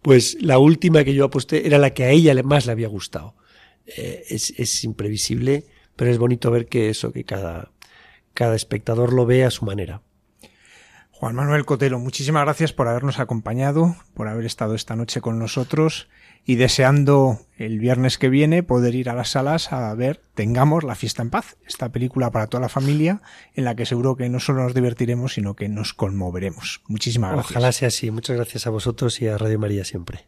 Pues 0.00 0.36
la 0.40 0.58
última 0.58 1.02
que 1.04 1.14
yo 1.14 1.24
aposté 1.24 1.66
era 1.66 1.78
la 1.78 1.94
que 1.94 2.04
a 2.04 2.10
ella 2.10 2.34
más 2.42 2.66
le 2.66 2.72
había 2.72 2.88
gustado. 2.88 3.34
Eh, 3.86 4.24
es, 4.28 4.84
imprevisible, 4.84 5.64
pero 5.96 6.10
es 6.10 6.18
bonito 6.18 6.50
ver 6.50 6.66
que 6.66 6.88
eso, 6.88 7.12
que 7.12 7.24
cada, 7.24 7.70
cada 8.32 8.56
espectador 8.56 9.12
lo 9.12 9.26
ve 9.26 9.44
a 9.44 9.50
su 9.50 9.64
manera. 9.64 10.02
Juan 11.16 11.36
Manuel 11.36 11.64
Cotelo, 11.64 12.00
muchísimas 12.00 12.44
gracias 12.44 12.72
por 12.72 12.88
habernos 12.88 13.20
acompañado, 13.20 13.96
por 14.14 14.28
haber 14.28 14.44
estado 14.46 14.74
esta 14.74 14.96
noche 14.96 15.20
con 15.20 15.38
nosotros 15.38 16.08
y 16.44 16.56
deseando 16.56 17.38
el 17.56 17.78
viernes 17.78 18.18
que 18.18 18.28
viene 18.28 18.64
poder 18.64 18.94
ir 18.96 19.08
a 19.08 19.14
las 19.14 19.30
salas 19.30 19.72
a 19.72 19.94
ver 19.94 20.24
Tengamos 20.34 20.82
la 20.82 20.96
fiesta 20.96 21.22
en 21.22 21.30
paz, 21.30 21.56
esta 21.64 21.90
película 21.90 22.32
para 22.32 22.48
toda 22.48 22.60
la 22.60 22.68
familia 22.68 23.22
en 23.54 23.64
la 23.64 23.76
que 23.76 23.86
seguro 23.86 24.16
que 24.16 24.28
no 24.28 24.40
solo 24.40 24.64
nos 24.64 24.74
divertiremos, 24.74 25.34
sino 25.34 25.54
que 25.54 25.68
nos 25.68 25.94
conmoveremos. 25.94 26.82
Muchísimas 26.88 27.32
gracias. 27.32 27.52
Ojalá 27.52 27.70
sea 27.70 27.88
así. 27.88 28.10
Muchas 28.10 28.34
gracias 28.36 28.66
a 28.66 28.70
vosotros 28.70 29.22
y 29.22 29.28
a 29.28 29.38
Radio 29.38 29.60
María 29.60 29.84
siempre. 29.84 30.26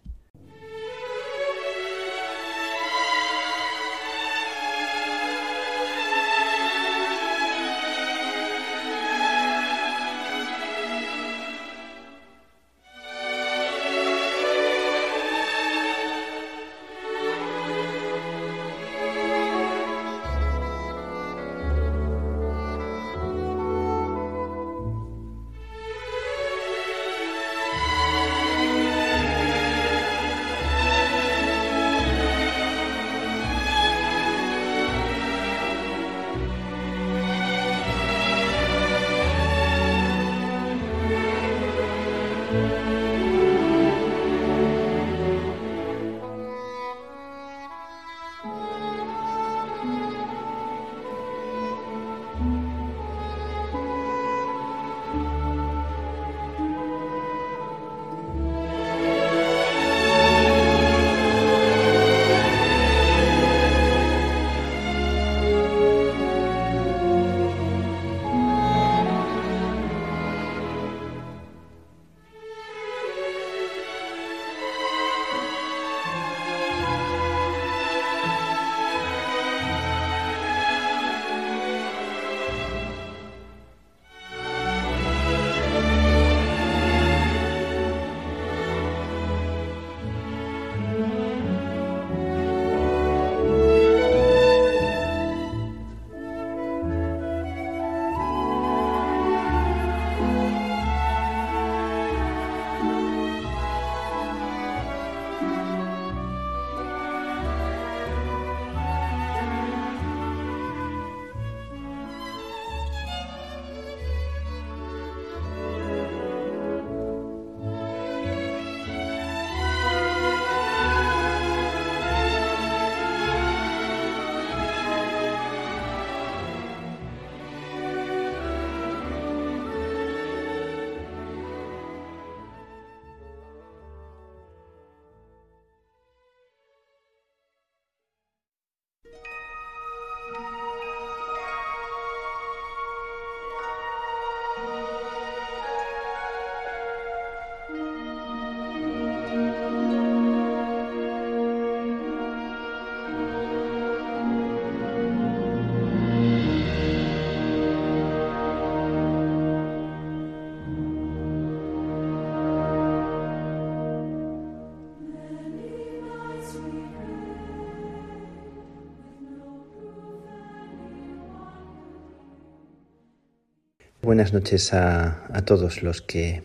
Buenas 174.17 174.33
noches 174.33 174.73
a, 174.73 175.43
todos 175.45 175.83
los 175.83 176.01
que 176.01 176.41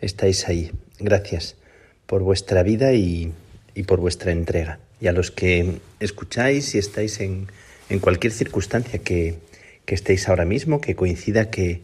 estáis 0.00 0.48
ahí. 0.48 0.72
Gracias 0.98 1.54
por 2.04 2.24
vuestra 2.24 2.64
vida 2.64 2.94
y, 2.94 3.32
por 3.86 4.00
vuestra 4.00 4.32
entrega. 4.32 4.80
Y 5.00 5.06
a 5.06 5.12
los 5.12 5.30
que 5.30 5.78
escucháis 6.00 6.74
y 6.74 6.78
estáis 6.78 7.20
en, 7.20 7.46
cualquier 8.00 8.32
circunstancia 8.32 8.98
que, 8.98 9.38
estéis 9.86 10.28
ahora 10.28 10.44
mismo, 10.44 10.80
que 10.80 10.96
coincida 10.96 11.48
que 11.48 11.82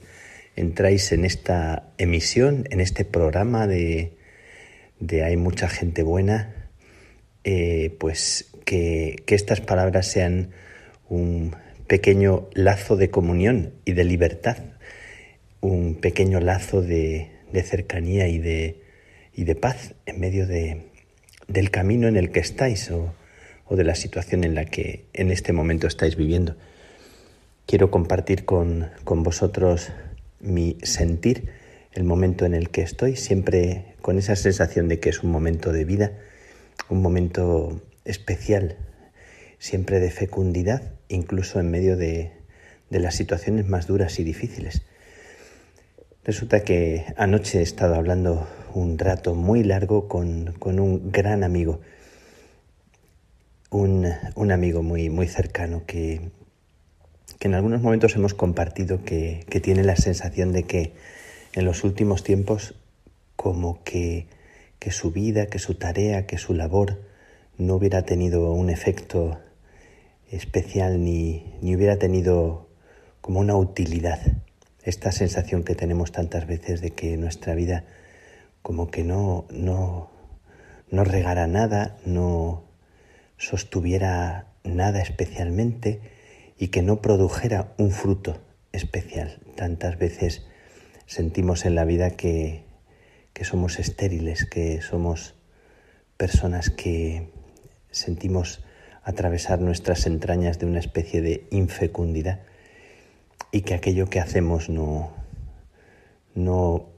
entráis 0.56 1.12
en 1.12 1.24
esta 1.24 1.84
emisión, 1.98 2.64
en 2.70 2.80
este 2.80 3.04
programa 3.04 3.68
de, 3.68 4.10
de 4.98 5.22
Hay 5.22 5.36
mucha 5.36 5.68
gente 5.68 6.02
buena, 6.02 6.68
eh, 7.44 7.94
pues 8.00 8.50
que 8.64 9.22
estas 9.28 9.60
palabras 9.60 10.10
sean 10.10 10.50
un 11.08 11.54
pequeño 11.86 12.48
lazo 12.54 12.96
de 12.96 13.10
comunión 13.10 13.72
y 13.84 13.92
de 13.92 14.02
libertad, 14.02 14.56
un 15.60 15.94
pequeño 15.96 16.40
lazo 16.40 16.82
de, 16.82 17.30
de 17.52 17.62
cercanía 17.62 18.28
y 18.28 18.38
de, 18.38 18.82
y 19.34 19.44
de, 19.44 19.54
paz 19.54 19.94
en 20.06 20.20
medio 20.20 20.46
de, 20.46 20.90
del 21.48 21.70
camino 21.70 22.08
en 22.08 22.16
el 22.16 22.30
que 22.30 22.40
estáis 22.40 22.90
o, 22.90 23.14
o, 23.66 23.76
de 23.76 23.84
la 23.84 23.94
situación 23.94 24.44
en 24.44 24.54
la 24.54 24.64
que 24.64 25.04
en 25.12 25.30
este 25.30 25.52
momento 25.52 25.86
estáis 25.86 26.16
viviendo. 26.16 26.56
Quiero 27.66 27.90
compartir 27.90 28.44
con, 28.44 28.90
con 29.04 29.22
vosotros 29.22 29.92
mi 30.40 30.78
sentir, 30.82 31.50
el 31.92 32.04
momento 32.04 32.44
en 32.44 32.54
el 32.54 32.68
que 32.68 32.82
estoy, 32.82 33.16
siempre 33.16 33.94
con 34.02 34.18
esa 34.18 34.36
sensación 34.36 34.86
de 34.88 35.00
que 35.00 35.08
es 35.08 35.22
un 35.22 35.30
momento 35.30 35.72
de 35.72 35.84
vida, 35.84 36.12
un 36.90 37.00
momento 37.00 37.80
especial, 38.04 38.76
siempre 39.58 39.98
de 39.98 40.10
fecundidad, 40.10 40.92
incluso 41.08 41.58
en 41.58 41.70
medio 41.70 41.96
de, 41.96 42.32
de 42.90 43.00
las 43.00 43.14
situaciones 43.14 43.66
más 43.66 43.86
duras 43.86 44.18
y 44.18 44.24
difíciles. 44.24 44.82
Resulta 46.26 46.64
que 46.64 47.04
anoche 47.16 47.60
he 47.60 47.62
estado 47.62 47.94
hablando 47.94 48.48
un 48.74 48.98
rato 48.98 49.36
muy 49.36 49.62
largo 49.62 50.08
con, 50.08 50.54
con 50.58 50.80
un 50.80 51.12
gran 51.12 51.44
amigo, 51.44 51.78
un, 53.70 54.08
un, 54.34 54.50
amigo 54.50 54.82
muy, 54.82 55.08
muy 55.08 55.28
cercano 55.28 55.84
que, 55.86 56.32
que 57.38 57.46
en 57.46 57.54
algunos 57.54 57.80
momentos 57.80 58.16
hemos 58.16 58.34
compartido 58.34 59.04
que, 59.04 59.46
que 59.48 59.60
tiene 59.60 59.84
la 59.84 59.94
sensación 59.94 60.50
de 60.50 60.64
que 60.64 60.94
en 61.52 61.64
los 61.64 61.84
últimos 61.84 62.24
tiempos 62.24 62.74
como 63.36 63.84
que, 63.84 64.26
que 64.80 64.90
su 64.90 65.12
vida, 65.12 65.46
que 65.46 65.60
su 65.60 65.74
tarea, 65.74 66.26
que 66.26 66.38
su 66.38 66.54
labor 66.54 67.00
no 67.56 67.76
hubiera 67.76 68.02
tenido 68.02 68.50
un 68.50 68.68
efecto 68.68 69.38
especial 70.32 71.04
ni, 71.04 71.54
ni 71.62 71.76
hubiera 71.76 72.00
tenido 72.00 72.66
como 73.20 73.38
una 73.38 73.54
utilidad. 73.54 74.18
Esta 74.86 75.10
sensación 75.10 75.64
que 75.64 75.74
tenemos 75.74 76.12
tantas 76.12 76.46
veces 76.46 76.80
de 76.80 76.92
que 76.92 77.16
nuestra 77.16 77.56
vida 77.56 77.82
como 78.62 78.88
que 78.88 79.02
no, 79.02 79.44
no, 79.50 80.12
no 80.92 81.02
regara 81.02 81.48
nada, 81.48 81.96
no 82.06 82.62
sostuviera 83.36 84.46
nada 84.62 85.02
especialmente 85.02 86.00
y 86.56 86.68
que 86.68 86.82
no 86.82 87.02
produjera 87.02 87.74
un 87.78 87.90
fruto 87.90 88.40
especial. 88.70 89.40
Tantas 89.56 89.98
veces 89.98 90.46
sentimos 91.06 91.64
en 91.64 91.74
la 91.74 91.84
vida 91.84 92.10
que, 92.10 92.62
que 93.32 93.44
somos 93.44 93.80
estériles, 93.80 94.44
que 94.44 94.80
somos 94.82 95.34
personas 96.16 96.70
que 96.70 97.32
sentimos 97.90 98.64
atravesar 99.02 99.58
nuestras 99.60 100.06
entrañas 100.06 100.60
de 100.60 100.66
una 100.66 100.78
especie 100.78 101.22
de 101.22 101.48
infecundidad 101.50 102.42
y 103.52 103.62
que 103.62 103.74
aquello 103.74 104.08
que 104.08 104.20
hacemos 104.20 104.68
no, 104.68 105.10
no 106.34 106.88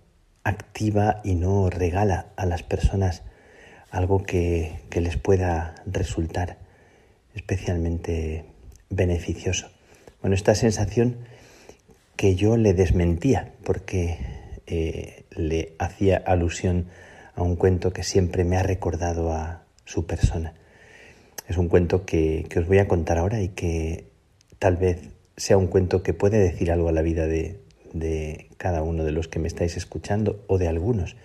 activa 0.44 1.20
y 1.24 1.34
no 1.34 1.70
regala 1.70 2.26
a 2.36 2.46
las 2.46 2.62
personas 2.62 3.22
algo 3.90 4.22
que, 4.22 4.80
que 4.90 5.00
les 5.00 5.16
pueda 5.16 5.74
resultar 5.86 6.58
especialmente 7.34 8.44
beneficioso. 8.90 9.68
Bueno, 10.20 10.34
esta 10.34 10.54
sensación 10.54 11.18
que 12.16 12.34
yo 12.34 12.56
le 12.56 12.74
desmentía 12.74 13.52
porque 13.64 14.18
eh, 14.66 15.24
le 15.30 15.74
hacía 15.78 16.16
alusión 16.16 16.88
a 17.34 17.42
un 17.42 17.56
cuento 17.56 17.92
que 17.92 18.02
siempre 18.02 18.44
me 18.44 18.56
ha 18.56 18.62
recordado 18.62 19.32
a 19.32 19.62
su 19.84 20.06
persona. 20.06 20.54
Es 21.46 21.56
un 21.56 21.68
cuento 21.68 22.04
que, 22.04 22.44
que, 22.50 22.58
os 22.58 22.66
voy 22.66 22.78
a 22.78 22.88
contar 22.88 23.18
ahora 23.18 23.40
y 23.40 23.48
que 23.50 24.08
tal 24.58 24.76
vez 24.76 25.10
sea 25.38 25.56
un 25.56 25.68
cuento 25.68 26.02
que 26.02 26.14
puede 26.14 26.38
decir 26.38 26.70
algo 26.72 26.88
a 26.88 26.92
la 26.92 27.00
vida 27.00 27.26
de, 27.26 27.60
cada 28.56 28.82
uno 28.82 29.04
de 29.04 29.12
los 29.12 29.28
que 29.28 29.38
me 29.38 29.48
estáis 29.48 29.76
escuchando 29.76 30.44
o 30.48 30.58
de 30.58 30.68
algunos. 30.68 31.16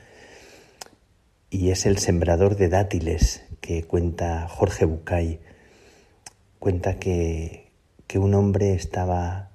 Y 1.49 1.71
es 1.71 1.85
el 1.85 1.97
sembrador 1.97 2.55
de 2.55 2.69
dátiles 2.69 3.43
que 3.59 3.83
cuenta 3.83 4.47
Jorge 4.47 4.85
Bucay. 4.85 5.39
Cuenta 6.59 6.99
que, 6.99 7.71
que 8.07 8.19
un 8.19 8.35
hombre 8.35 8.73
estaba 8.73 9.49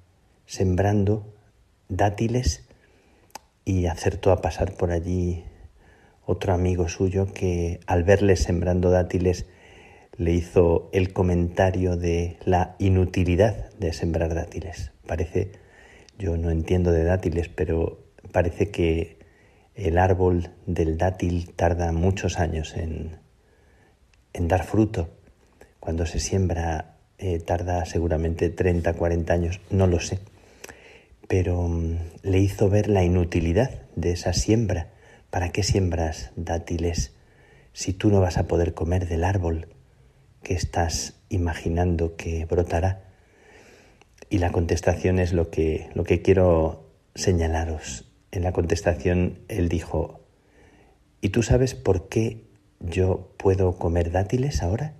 sembrando 0.45 1.25
dátiles 1.87 2.63
y 3.65 3.85
acertó 3.87 4.31
a 4.31 4.41
pasar 4.41 4.75
por 4.75 4.91
allí 4.91 5.45
otro 6.25 6.53
amigo 6.53 6.89
suyo 6.89 7.33
que 7.33 7.79
al 7.87 8.03
verle 8.03 8.35
sembrando 8.35 8.91
dátiles 8.91 9.45
le 10.19 10.33
hizo 10.33 10.89
el 10.91 11.13
comentario 11.13 11.95
de 11.95 12.37
la 12.43 12.75
inutilidad 12.77 13.71
de 13.79 13.93
sembrar 13.93 14.35
dátiles. 14.35 14.91
Parece, 15.07 15.53
yo 16.19 16.35
no 16.35 16.51
entiendo 16.51 16.91
de 16.91 17.05
dátiles, 17.05 17.47
pero 17.47 18.03
parece 18.33 18.69
que 18.69 19.17
el 19.75 19.97
árbol 19.97 20.49
del 20.65 20.97
dátil 20.97 21.53
tarda 21.55 21.93
muchos 21.93 22.37
años 22.37 22.75
en, 22.75 23.15
en 24.33 24.49
dar 24.49 24.65
fruto. 24.65 25.09
Cuando 25.79 26.05
se 26.05 26.19
siembra 26.19 26.97
eh, 27.17 27.39
tarda 27.39 27.85
seguramente 27.85 28.49
30, 28.49 28.91
40 28.93 29.33
años, 29.33 29.61
no 29.69 29.87
lo 29.87 30.01
sé. 30.01 30.19
Pero 31.29 31.61
um, 31.61 31.97
le 32.23 32.39
hizo 32.39 32.69
ver 32.69 32.89
la 32.89 33.05
inutilidad 33.05 33.83
de 33.95 34.11
esa 34.11 34.33
siembra. 34.33 34.89
¿Para 35.29 35.53
qué 35.53 35.63
siembras 35.63 36.31
dátiles 36.35 37.13
si 37.71 37.93
tú 37.93 38.09
no 38.09 38.19
vas 38.19 38.37
a 38.37 38.47
poder 38.47 38.73
comer 38.73 39.07
del 39.07 39.23
árbol 39.23 39.78
que 40.43 40.53
estás 40.53 41.15
imaginando 41.29 42.15
que 42.15 42.45
brotará? 42.45 43.03
Y 44.29 44.37
la 44.37 44.51
contestación 44.51 45.19
es 45.19 45.33
lo 45.33 45.49
que, 45.49 45.89
lo 45.93 46.03
que 46.03 46.21
quiero 46.21 46.87
señalaros. 47.15 48.05
En 48.31 48.43
la 48.43 48.51
contestación 48.51 49.39
él 49.47 49.69
dijo, 49.69 50.21
¿y 51.21 51.29
tú 51.29 51.43
sabes 51.43 51.73
por 51.73 52.09
qué 52.09 52.43
yo 52.79 53.33
puedo 53.37 53.77
comer 53.77 54.11
dátiles 54.11 54.61
ahora? 54.61 54.93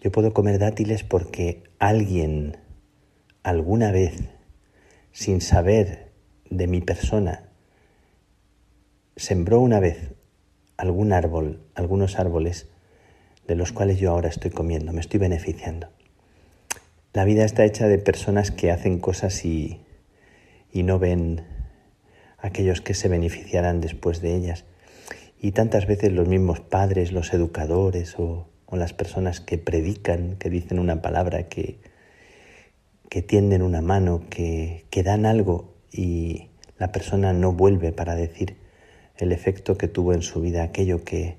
Yo 0.00 0.12
puedo 0.12 0.32
comer 0.32 0.58
dátiles 0.58 1.02
porque 1.02 1.64
alguien 1.78 2.58
alguna 3.42 3.90
vez, 3.90 4.14
sin 5.12 5.40
saber 5.40 6.12
de 6.48 6.68
mi 6.68 6.80
persona, 6.80 7.48
sembró 9.16 9.60
una 9.60 9.80
vez 9.80 10.14
algún 10.76 11.12
árbol, 11.12 11.60
algunos 11.74 12.18
árboles 12.18 12.68
de 13.48 13.56
los 13.56 13.72
cuales 13.72 13.98
yo 13.98 14.12
ahora 14.12 14.28
estoy 14.28 14.50
comiendo, 14.50 14.92
me 14.92 15.00
estoy 15.00 15.18
beneficiando. 15.18 15.88
La 17.14 17.24
vida 17.24 17.44
está 17.44 17.64
hecha 17.64 17.88
de 17.88 17.98
personas 17.98 18.50
que 18.50 18.70
hacen 18.70 19.00
cosas 19.00 19.44
y, 19.44 19.80
y 20.70 20.82
no 20.82 20.98
ven 20.98 21.42
aquellos 22.36 22.82
que 22.82 22.92
se 22.94 23.08
beneficiarán 23.08 23.80
después 23.80 24.20
de 24.20 24.36
ellas. 24.36 24.64
Y 25.40 25.52
tantas 25.52 25.86
veces 25.86 26.12
los 26.12 26.28
mismos 26.28 26.60
padres, 26.60 27.10
los 27.10 27.32
educadores 27.32 28.16
o 28.18 28.46
las 28.70 28.92
personas 28.92 29.40
que 29.40 29.56
predican, 29.56 30.36
que 30.36 30.50
dicen 30.50 30.78
una 30.78 31.00
palabra, 31.00 31.48
que, 31.48 31.80
que 33.08 33.22
tienden 33.22 33.62
una 33.62 33.80
mano, 33.80 34.24
que, 34.28 34.84
que 34.90 35.02
dan 35.02 35.24
algo 35.24 35.74
y 35.90 36.50
la 36.78 36.92
persona 36.92 37.32
no 37.32 37.52
vuelve 37.52 37.92
para 37.92 38.14
decir 38.14 38.56
el 39.16 39.32
efecto 39.32 39.78
que 39.78 39.88
tuvo 39.88 40.12
en 40.12 40.22
su 40.22 40.42
vida 40.42 40.62
aquello 40.62 41.02
que, 41.02 41.38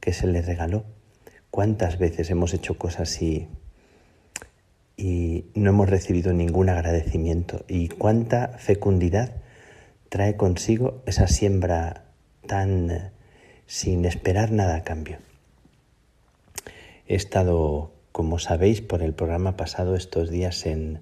que 0.00 0.12
se 0.12 0.26
le 0.26 0.42
regaló. 0.42 0.84
¿Cuántas 1.56 1.96
veces 1.96 2.28
hemos 2.28 2.52
hecho 2.52 2.76
cosas 2.76 3.22
y, 3.22 3.48
y 4.98 5.46
no 5.54 5.70
hemos 5.70 5.88
recibido 5.88 6.34
ningún 6.34 6.68
agradecimiento? 6.68 7.64
¿Y 7.66 7.88
cuánta 7.88 8.48
fecundidad 8.58 9.36
trae 10.10 10.36
consigo 10.36 11.02
esa 11.06 11.28
siembra 11.28 12.04
tan 12.46 13.10
sin 13.64 14.04
esperar 14.04 14.52
nada 14.52 14.76
a 14.76 14.82
cambio? 14.82 15.16
He 17.08 17.14
estado, 17.14 17.90
como 18.12 18.38
sabéis, 18.38 18.82
por 18.82 19.02
el 19.02 19.14
programa 19.14 19.56
pasado 19.56 19.96
estos 19.96 20.28
días 20.28 20.66
en, 20.66 21.00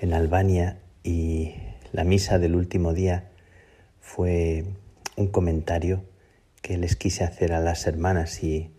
en 0.00 0.12
Albania 0.12 0.80
y 1.04 1.54
la 1.92 2.02
misa 2.02 2.40
del 2.40 2.56
último 2.56 2.94
día 2.94 3.30
fue 4.00 4.64
un 5.14 5.28
comentario 5.28 6.02
que 6.62 6.78
les 6.78 6.96
quise 6.96 7.22
hacer 7.22 7.52
a 7.52 7.60
las 7.60 7.86
hermanas 7.86 8.42
y, 8.42 8.72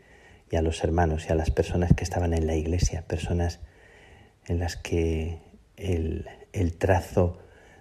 y, 0.50 0.56
a 0.56 0.62
los 0.62 0.84
hermanos 0.84 1.26
y 1.28 1.32
a 1.32 1.36
las 1.36 1.52
personas 1.52 1.94
que 1.94 2.04
estaban 2.04 2.34
en 2.34 2.48
la 2.48 2.56
iglesia, 2.56 3.04
personas 3.04 3.60
en 4.48 4.60
las 4.60 4.76
que 4.76 5.40
el, 5.78 6.26
trazo 6.78 7.38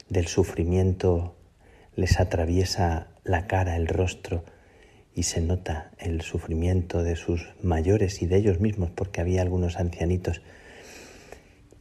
del 0.08 0.26
sufrimiento 0.26 1.36
les 1.96 2.20
atraviesa 2.20 3.08
la 3.24 3.46
cara, 3.46 3.76
el 3.76 3.88
rostro, 3.88 4.44
y 5.14 5.24
se 5.24 5.40
nota 5.40 5.90
el 5.98 6.20
sufrimiento 6.20 7.02
de 7.02 7.16
sus 7.16 7.54
mayores 7.60 8.22
y 8.22 8.26
de 8.26 8.36
ellos 8.36 8.60
mismos, 8.60 8.90
porque 8.90 9.20
había 9.20 9.42
algunos 9.42 9.78
ancianitos, 9.78 10.42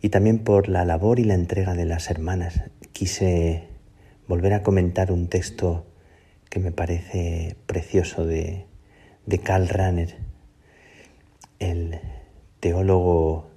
y 0.01 0.09
también 0.09 0.39
por 0.39 0.69
la 0.69 0.85
labor 0.85 1.19
y 1.19 1.23
la 1.23 1.35
entrega 1.35 1.73
de 1.73 1.85
las 1.85 2.09
hermanas. 2.09 2.61
Quise 2.93 3.63
volver 4.27 4.53
a 4.53 4.63
comentar 4.63 5.11
un 5.11 5.27
texto 5.27 5.85
que 6.49 6.59
me 6.59 6.71
parece 6.71 7.55
precioso 7.65 8.25
de, 8.25 8.65
de 9.25 9.39
Karl 9.39 9.67
Rahner, 9.67 10.26
el 11.59 11.99
teólogo, 12.59 13.49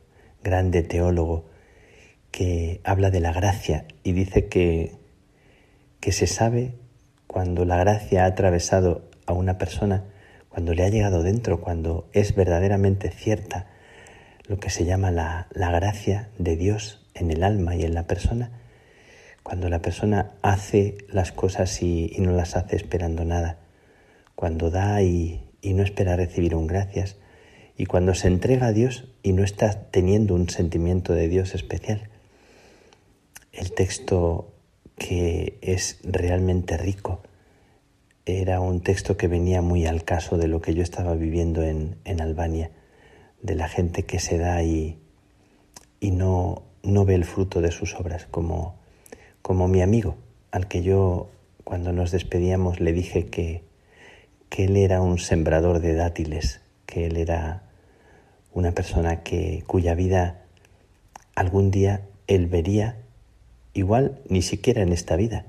grande 0.42 0.82
teólogo, 0.82 1.50
que 2.30 2.80
habla 2.84 3.10
de 3.10 3.20
la 3.20 3.32
gracia 3.32 3.86
y 4.02 4.12
dice 4.12 4.46
que, 4.46 4.92
que 6.00 6.12
se 6.12 6.26
sabe 6.26 6.74
cuando 7.26 7.64
la 7.64 7.76
gracia 7.76 8.24
ha 8.24 8.26
atravesado 8.26 9.08
a 9.26 9.32
una 9.32 9.58
persona, 9.58 10.04
cuando 10.48 10.74
le 10.74 10.84
ha 10.84 10.88
llegado 10.88 11.22
dentro, 11.22 11.60
cuando 11.60 12.08
es 12.12 12.34
verdaderamente 12.34 13.10
cierta 13.10 13.66
lo 14.46 14.58
que 14.58 14.70
se 14.70 14.84
llama 14.84 15.10
la, 15.10 15.46
la 15.52 15.70
gracia 15.70 16.30
de 16.38 16.56
Dios 16.56 17.06
en 17.14 17.30
el 17.30 17.44
alma 17.44 17.76
y 17.76 17.84
en 17.84 17.94
la 17.94 18.06
persona, 18.06 18.50
cuando 19.42 19.68
la 19.68 19.80
persona 19.80 20.32
hace 20.42 20.98
las 21.08 21.32
cosas 21.32 21.82
y, 21.82 22.12
no 22.18 22.32
las 22.32 22.56
hace 22.56 22.76
esperando 22.76 23.24
nada, 23.24 23.58
cuando 24.34 24.70
da 24.70 25.02
y, 25.02 25.48
y 25.62 25.74
no 25.74 25.82
espera 25.82 26.16
recibir 26.16 26.54
un 26.54 26.66
gracias, 26.66 27.16
y 27.80 27.86
cuando 27.86 28.14
se 28.14 28.28
entrega 28.28 28.66
a 28.66 28.72
Dios 28.72 29.06
y 29.22 29.32
no 29.32 29.42
está 29.42 29.72
teniendo 29.90 30.34
un 30.34 30.50
sentimiento 30.50 31.14
de 31.14 31.28
Dios 31.28 31.54
especial. 31.54 32.10
El 33.52 33.72
texto 33.72 34.52
que 34.98 35.56
es 35.62 35.98
realmente 36.04 36.76
rico 36.76 37.22
era 38.26 38.60
un 38.60 38.82
texto 38.82 39.16
que 39.16 39.28
venía 39.28 39.62
muy 39.62 39.86
al 39.86 40.04
caso 40.04 40.36
de 40.36 40.46
lo 40.46 40.60
que 40.60 40.74
yo 40.74 40.82
estaba 40.82 41.14
viviendo 41.14 41.62
en, 41.62 41.96
en 42.04 42.20
Albania, 42.20 42.70
de 43.40 43.54
la 43.54 43.66
gente 43.66 44.02
que 44.02 44.18
se 44.18 44.36
da 44.36 44.62
y, 44.62 44.98
y 46.00 46.10
no, 46.10 46.64
no 46.82 47.06
ve 47.06 47.14
el 47.14 47.24
fruto 47.24 47.62
de 47.62 47.70
sus 47.70 47.94
obras, 47.94 48.26
como, 48.30 48.74
como 49.40 49.68
mi 49.68 49.80
amigo, 49.80 50.18
al 50.50 50.68
que 50.68 50.82
yo 50.82 51.30
cuando 51.64 51.94
nos 51.94 52.10
despedíamos 52.10 52.78
le 52.78 52.92
dije 52.92 53.28
que, 53.28 53.64
que 54.50 54.66
él 54.66 54.76
era 54.76 55.00
un 55.00 55.18
sembrador 55.18 55.80
de 55.80 55.94
dátiles, 55.94 56.60
que 56.84 57.06
él 57.06 57.16
era 57.16 57.69
una 58.52 58.72
persona 58.72 59.22
que, 59.22 59.62
cuya 59.66 59.94
vida 59.94 60.42
algún 61.34 61.70
día 61.70 62.02
él 62.26 62.46
vería, 62.46 62.96
igual 63.74 64.20
ni 64.28 64.42
siquiera 64.42 64.82
en 64.82 64.92
esta 64.92 65.16
vida, 65.16 65.46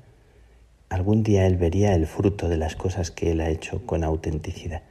algún 0.89 1.23
día 1.23 1.45
él 1.45 1.57
vería 1.57 1.93
el 1.95 2.07
fruto 2.07 2.49
de 2.49 2.57
las 2.57 2.75
cosas 2.75 3.11
que 3.11 3.31
él 3.31 3.41
ha 3.41 3.49
hecho 3.49 3.85
con 3.85 4.03
autenticidad. 4.03 4.83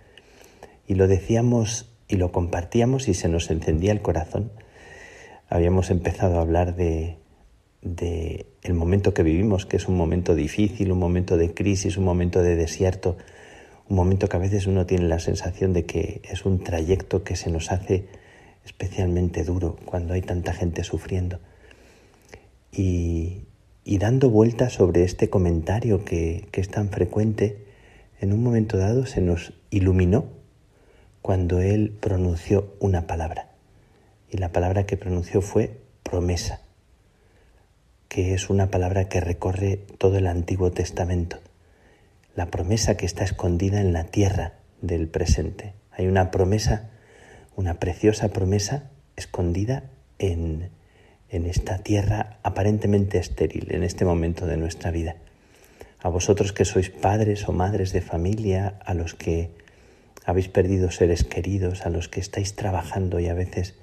Y 0.86 0.94
lo 0.94 1.06
decíamos 1.06 1.88
y 2.08 2.16
lo 2.16 2.32
compartíamos 2.32 3.08
y 3.08 3.14
se 3.14 3.28
nos 3.28 3.50
encendía 3.50 3.92
el 3.92 4.02
corazón. 4.02 4.50
Habíamos 5.48 5.90
empezado 5.90 6.38
a 6.38 6.42
hablar 6.42 6.74
de, 6.74 7.18
de 7.82 8.46
el 8.62 8.74
momento 8.74 9.14
que 9.14 9.22
vivimos, 9.22 9.66
que 9.66 9.76
es 9.76 9.88
un 9.88 9.96
momento 9.96 10.34
difícil, 10.34 10.92
un 10.92 10.98
momento 10.98 11.36
de 11.36 11.54
crisis, 11.54 11.96
un 11.96 12.04
momento 12.04 12.42
de 12.42 12.56
desierto, 12.56 13.16
un 13.90 13.96
momento 13.96 14.28
que 14.28 14.36
a 14.36 14.40
veces 14.40 14.68
uno 14.68 14.86
tiene 14.86 15.08
la 15.08 15.18
sensación 15.18 15.72
de 15.72 15.84
que 15.84 16.22
es 16.24 16.46
un 16.46 16.62
trayecto 16.62 17.24
que 17.24 17.34
se 17.34 17.50
nos 17.50 17.72
hace 17.72 18.06
especialmente 18.64 19.42
duro 19.42 19.76
cuando 19.84 20.14
hay 20.14 20.22
tanta 20.22 20.52
gente 20.54 20.84
sufriendo. 20.84 21.40
Y, 22.72 23.42
dando 23.84 24.30
vueltas 24.30 24.74
sobre 24.74 25.02
este 25.02 25.28
comentario 25.28 26.04
que, 26.04 26.46
que 26.52 26.60
es 26.60 26.70
tan 26.70 26.88
frecuente, 26.88 27.66
en 28.20 28.32
un 28.32 28.42
momento 28.42 28.78
dado 28.78 29.04
se 29.04 29.20
nos 29.20 29.52
iluminó 29.70 30.26
cuando 31.20 31.60
él 31.60 31.92
pronunció 32.00 32.72
una 32.78 33.08
palabra. 33.08 33.50
Y 34.30 34.38
la 34.38 34.52
palabra 34.52 34.86
que 34.86 34.96
pronunció 34.96 35.42
fue 35.42 35.80
promesa, 36.04 36.60
que 38.08 38.32
es 38.34 38.48
una 38.48 38.70
palabra 38.70 39.08
que 39.08 39.20
recorre 39.20 39.80
todo 39.98 40.16
el 40.16 40.28
Antiguo 40.28 40.70
Testamento 40.70 41.38
la 42.34 42.46
promesa 42.46 42.96
que 42.96 43.06
está 43.06 43.24
escondida 43.24 43.80
en 43.80 43.92
la 43.92 44.04
tierra 44.04 44.54
del 44.80 45.08
presente. 45.08 45.74
Hay 45.90 46.06
una 46.06 46.30
promesa, 46.30 46.90
una 47.56 47.74
preciosa 47.74 48.28
promesa 48.28 48.90
escondida 49.16 49.84
en, 50.18 50.70
en 51.28 51.46
esta 51.46 51.78
tierra 51.78 52.38
aparentemente 52.42 53.18
estéril, 53.18 53.68
en 53.70 53.82
este 53.82 54.04
momento 54.04 54.46
de 54.46 54.56
nuestra 54.56 54.90
vida. 54.90 55.16
A 56.02 56.08
vosotros 56.08 56.52
que 56.52 56.64
sois 56.64 56.90
padres 56.90 57.48
o 57.48 57.52
madres 57.52 57.92
de 57.92 58.00
familia, 58.00 58.80
a 58.84 58.94
los 58.94 59.14
que 59.14 59.50
habéis 60.24 60.48
perdido 60.48 60.90
seres 60.90 61.24
queridos, 61.24 61.84
a 61.84 61.90
los 61.90 62.08
que 62.08 62.20
estáis 62.20 62.54
trabajando 62.54 63.20
y 63.20 63.28
a 63.28 63.34
veces 63.34 63.74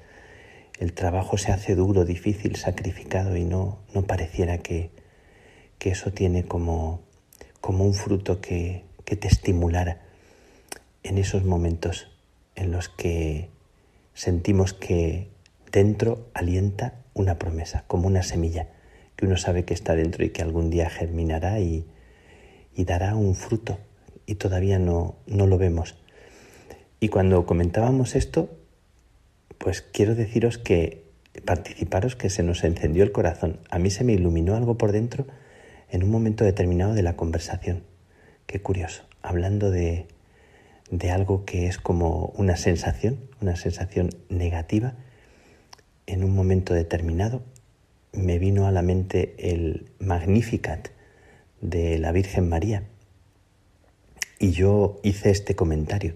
el 0.79 0.93
trabajo 0.93 1.37
se 1.37 1.51
hace 1.51 1.75
duro, 1.75 2.05
difícil, 2.05 2.55
sacrificado 2.55 3.35
y 3.35 3.45
no, 3.45 3.79
no 3.93 4.03
pareciera 4.03 4.59
que, 4.59 4.91
que 5.79 5.91
eso 5.91 6.11
tiene 6.11 6.43
como 6.45 7.06
como 7.68 7.84
un 7.84 7.93
fruto 7.93 8.39
que, 8.39 8.86
te 9.03 9.28
estimulara 9.28 9.99
en 11.03 11.18
esos 11.18 11.43
momentos 11.43 12.07
en 12.55 12.72
los 12.72 12.88
que 12.88 13.49
sentimos 14.13 14.74
que 14.74 15.28
dentro 15.70 16.30
alienta 16.34 17.03
una 17.13 17.38
promesa, 17.38 17.84
como 17.88 18.07
una 18.07 18.24
semilla, 18.24 18.70
que 19.18 19.26
uno 19.26 19.36
sabe 19.36 19.65
que 19.65 19.74
está 19.74 19.95
dentro 19.95 20.24
y 20.24 20.30
que 20.30 20.41
algún 20.41 20.70
día 20.70 20.89
germinará 20.89 21.59
y, 21.59 21.86
dará 22.78 23.15
un 23.18 23.36
fruto 23.36 23.80
y 24.26 24.36
todavía 24.36 24.80
no, 24.80 25.18
no 25.26 25.45
lo 25.45 25.57
vemos. 25.57 25.97
Y 27.01 27.09
cuando 27.09 27.45
comentábamos 27.45 28.15
esto, 28.15 28.49
pues 29.57 29.82
quiero 29.82 30.15
deciros 30.15 30.57
que 30.57 31.03
participaros 31.43 32.15
que 32.15 32.30
se 32.30 32.43
nos 32.43 32.63
encendió 32.63 33.03
el 33.03 33.11
corazón. 33.11 33.59
A 33.70 33.78
mí 33.78 33.89
se 33.89 34.05
me 34.05 34.13
iluminó 34.13 34.55
algo 34.55 34.78
por 34.78 34.93
dentro 34.93 35.28
en 35.89 36.03
un 36.03 36.09
momento 36.09 36.43
determinado 36.43 36.93
de 36.93 37.03
la 37.03 37.15
conversación. 37.15 37.83
Qué 38.45 38.61
curioso, 38.61 39.03
hablando 39.21 39.71
de, 39.71 40.07
de 40.89 41.11
algo 41.11 41.45
que 41.45 41.67
es 41.67 41.77
como 41.77 42.33
una 42.35 42.55
sensación, 42.55 43.19
una 43.41 43.55
sensación 43.55 44.09
negativa, 44.29 44.95
en 46.05 46.23
un 46.23 46.33
momento 46.33 46.73
determinado 46.73 47.43
me 48.13 48.39
vino 48.39 48.65
a 48.65 48.71
la 48.71 48.81
mente 48.81 49.35
el 49.38 49.89
Magnificat 49.99 50.88
de 51.61 51.99
la 51.99 52.11
Virgen 52.11 52.49
María. 52.49 52.83
Y 54.39 54.51
yo 54.51 54.99
hice 55.03 55.29
este 55.29 55.55
comentario. 55.55 56.15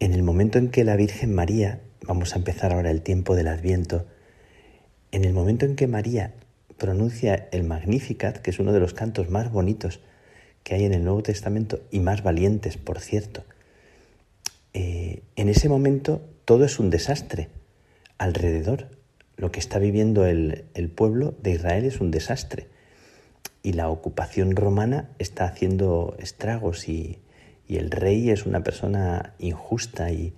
En 0.00 0.12
el 0.12 0.22
momento 0.22 0.58
en 0.58 0.70
que 0.70 0.84
la 0.84 0.96
Virgen 0.96 1.34
María, 1.34 1.80
vamos 2.06 2.34
a 2.34 2.38
empezar 2.38 2.72
ahora 2.72 2.90
el 2.90 3.02
tiempo 3.02 3.34
del 3.34 3.48
Adviento, 3.48 4.06
en 5.12 5.24
el 5.24 5.32
momento 5.32 5.66
en 5.66 5.76
que 5.76 5.86
María 5.86 6.34
pronuncia 6.76 7.48
el 7.52 7.64
Magnificat, 7.64 8.38
que 8.38 8.50
es 8.50 8.58
uno 8.58 8.72
de 8.72 8.80
los 8.80 8.94
cantos 8.94 9.30
más 9.30 9.50
bonitos 9.50 10.00
que 10.62 10.74
hay 10.74 10.84
en 10.84 10.94
el 10.94 11.04
Nuevo 11.04 11.22
Testamento 11.22 11.80
y 11.90 12.00
más 12.00 12.22
valientes, 12.22 12.76
por 12.76 13.00
cierto. 13.00 13.44
Eh, 14.74 15.22
en 15.36 15.48
ese 15.48 15.68
momento 15.68 16.22
todo 16.44 16.64
es 16.64 16.78
un 16.78 16.90
desastre 16.90 17.48
alrededor. 18.18 18.88
Lo 19.36 19.52
que 19.52 19.60
está 19.60 19.78
viviendo 19.78 20.26
el, 20.26 20.64
pueblo 20.94 21.34
de 21.42 21.52
Israel 21.52 21.84
es 21.84 22.00
un 22.00 22.10
desastre. 22.10 22.66
Y 23.62 23.72
la 23.72 23.88
ocupación 23.88 24.54
romana 24.56 25.10
está 25.18 25.44
haciendo 25.44 26.16
estragos 26.18 26.88
y, 26.88 27.20
y 27.66 27.76
el 27.76 27.90
rey 27.90 28.30
es 28.30 28.46
una 28.46 28.62
persona 28.62 29.34
injusta 29.38 30.10
y 30.10 30.34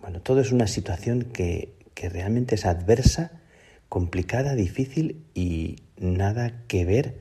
bueno, 0.00 0.20
todo 0.20 0.40
es 0.40 0.52
una 0.52 0.66
situación 0.66 1.22
que, 1.22 1.72
que 1.94 2.08
realmente 2.08 2.54
es 2.54 2.66
adversa 2.66 3.40
complicada, 3.88 4.54
difícil 4.54 5.24
y 5.34 5.76
nada 5.98 6.62
que 6.68 6.84
ver 6.84 7.14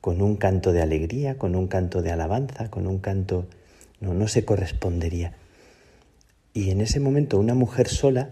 con 0.00 0.22
un 0.22 0.36
canto 0.36 0.72
de 0.72 0.82
alegría, 0.82 1.36
con 1.36 1.56
un 1.56 1.66
canto 1.68 2.02
de 2.02 2.12
alabanza, 2.12 2.70
con 2.70 2.86
un 2.86 2.98
canto... 2.98 3.46
No, 3.98 4.12
no 4.12 4.28
se 4.28 4.44
correspondería. 4.44 5.32
Y 6.52 6.70
en 6.70 6.80
ese 6.82 7.00
momento 7.00 7.38
una 7.38 7.54
mujer 7.54 7.88
sola, 7.88 8.30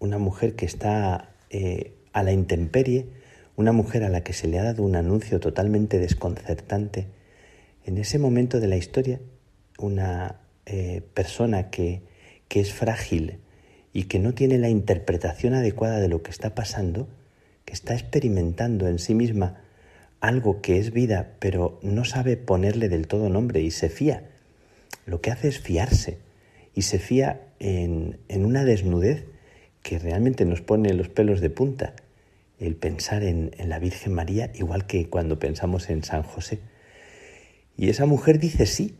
una 0.00 0.18
mujer 0.18 0.56
que 0.56 0.66
está 0.66 1.30
eh, 1.50 1.94
a 2.12 2.22
la 2.22 2.32
intemperie, 2.32 3.06
una 3.56 3.72
mujer 3.72 4.04
a 4.04 4.08
la 4.08 4.22
que 4.22 4.32
se 4.32 4.48
le 4.48 4.58
ha 4.58 4.64
dado 4.64 4.82
un 4.82 4.96
anuncio 4.96 5.40
totalmente 5.40 5.98
desconcertante, 5.98 7.06
en 7.84 7.98
ese 7.98 8.18
momento 8.18 8.60
de 8.60 8.68
la 8.68 8.76
historia, 8.76 9.20
una 9.78 10.40
eh, 10.66 11.02
persona 11.14 11.70
que, 11.70 12.02
que 12.48 12.60
es 12.60 12.72
frágil, 12.72 13.38
y 13.94 14.04
que 14.04 14.18
no 14.18 14.34
tiene 14.34 14.58
la 14.58 14.68
interpretación 14.68 15.54
adecuada 15.54 16.00
de 16.00 16.08
lo 16.08 16.22
que 16.22 16.32
está 16.32 16.54
pasando, 16.54 17.08
que 17.64 17.72
está 17.72 17.94
experimentando 17.94 18.88
en 18.88 18.98
sí 18.98 19.14
misma 19.14 19.62
algo 20.20 20.60
que 20.60 20.78
es 20.78 20.92
vida, 20.92 21.36
pero 21.38 21.78
no 21.80 22.04
sabe 22.04 22.36
ponerle 22.36 22.88
del 22.88 23.06
todo 23.06 23.28
nombre 23.28 23.60
y 23.60 23.70
se 23.70 23.88
fía. 23.88 24.24
Lo 25.06 25.20
que 25.20 25.30
hace 25.30 25.48
es 25.48 25.60
fiarse 25.60 26.18
y 26.74 26.82
se 26.82 26.98
fía 26.98 27.42
en, 27.60 28.18
en 28.28 28.44
una 28.44 28.64
desnudez 28.64 29.26
que 29.82 30.00
realmente 30.00 30.44
nos 30.44 30.60
pone 30.60 30.92
los 30.92 31.08
pelos 31.08 31.40
de 31.40 31.50
punta, 31.50 31.94
el 32.58 32.74
pensar 32.74 33.22
en, 33.22 33.52
en 33.58 33.68
la 33.68 33.78
Virgen 33.78 34.12
María, 34.12 34.50
igual 34.54 34.86
que 34.86 35.08
cuando 35.08 35.38
pensamos 35.38 35.88
en 35.88 36.02
San 36.02 36.24
José. 36.24 36.58
Y 37.76 37.90
esa 37.90 38.06
mujer 38.06 38.40
dice 38.40 38.66
sí, 38.66 38.96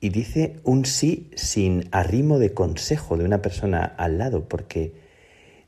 y 0.00 0.10
dice 0.10 0.60
un 0.64 0.84
sí 0.84 1.30
sin 1.34 1.88
arrimo 1.90 2.38
de 2.38 2.54
consejo 2.54 3.16
de 3.16 3.24
una 3.24 3.42
persona 3.42 3.84
al 3.84 4.18
lado, 4.18 4.48
porque 4.48 4.92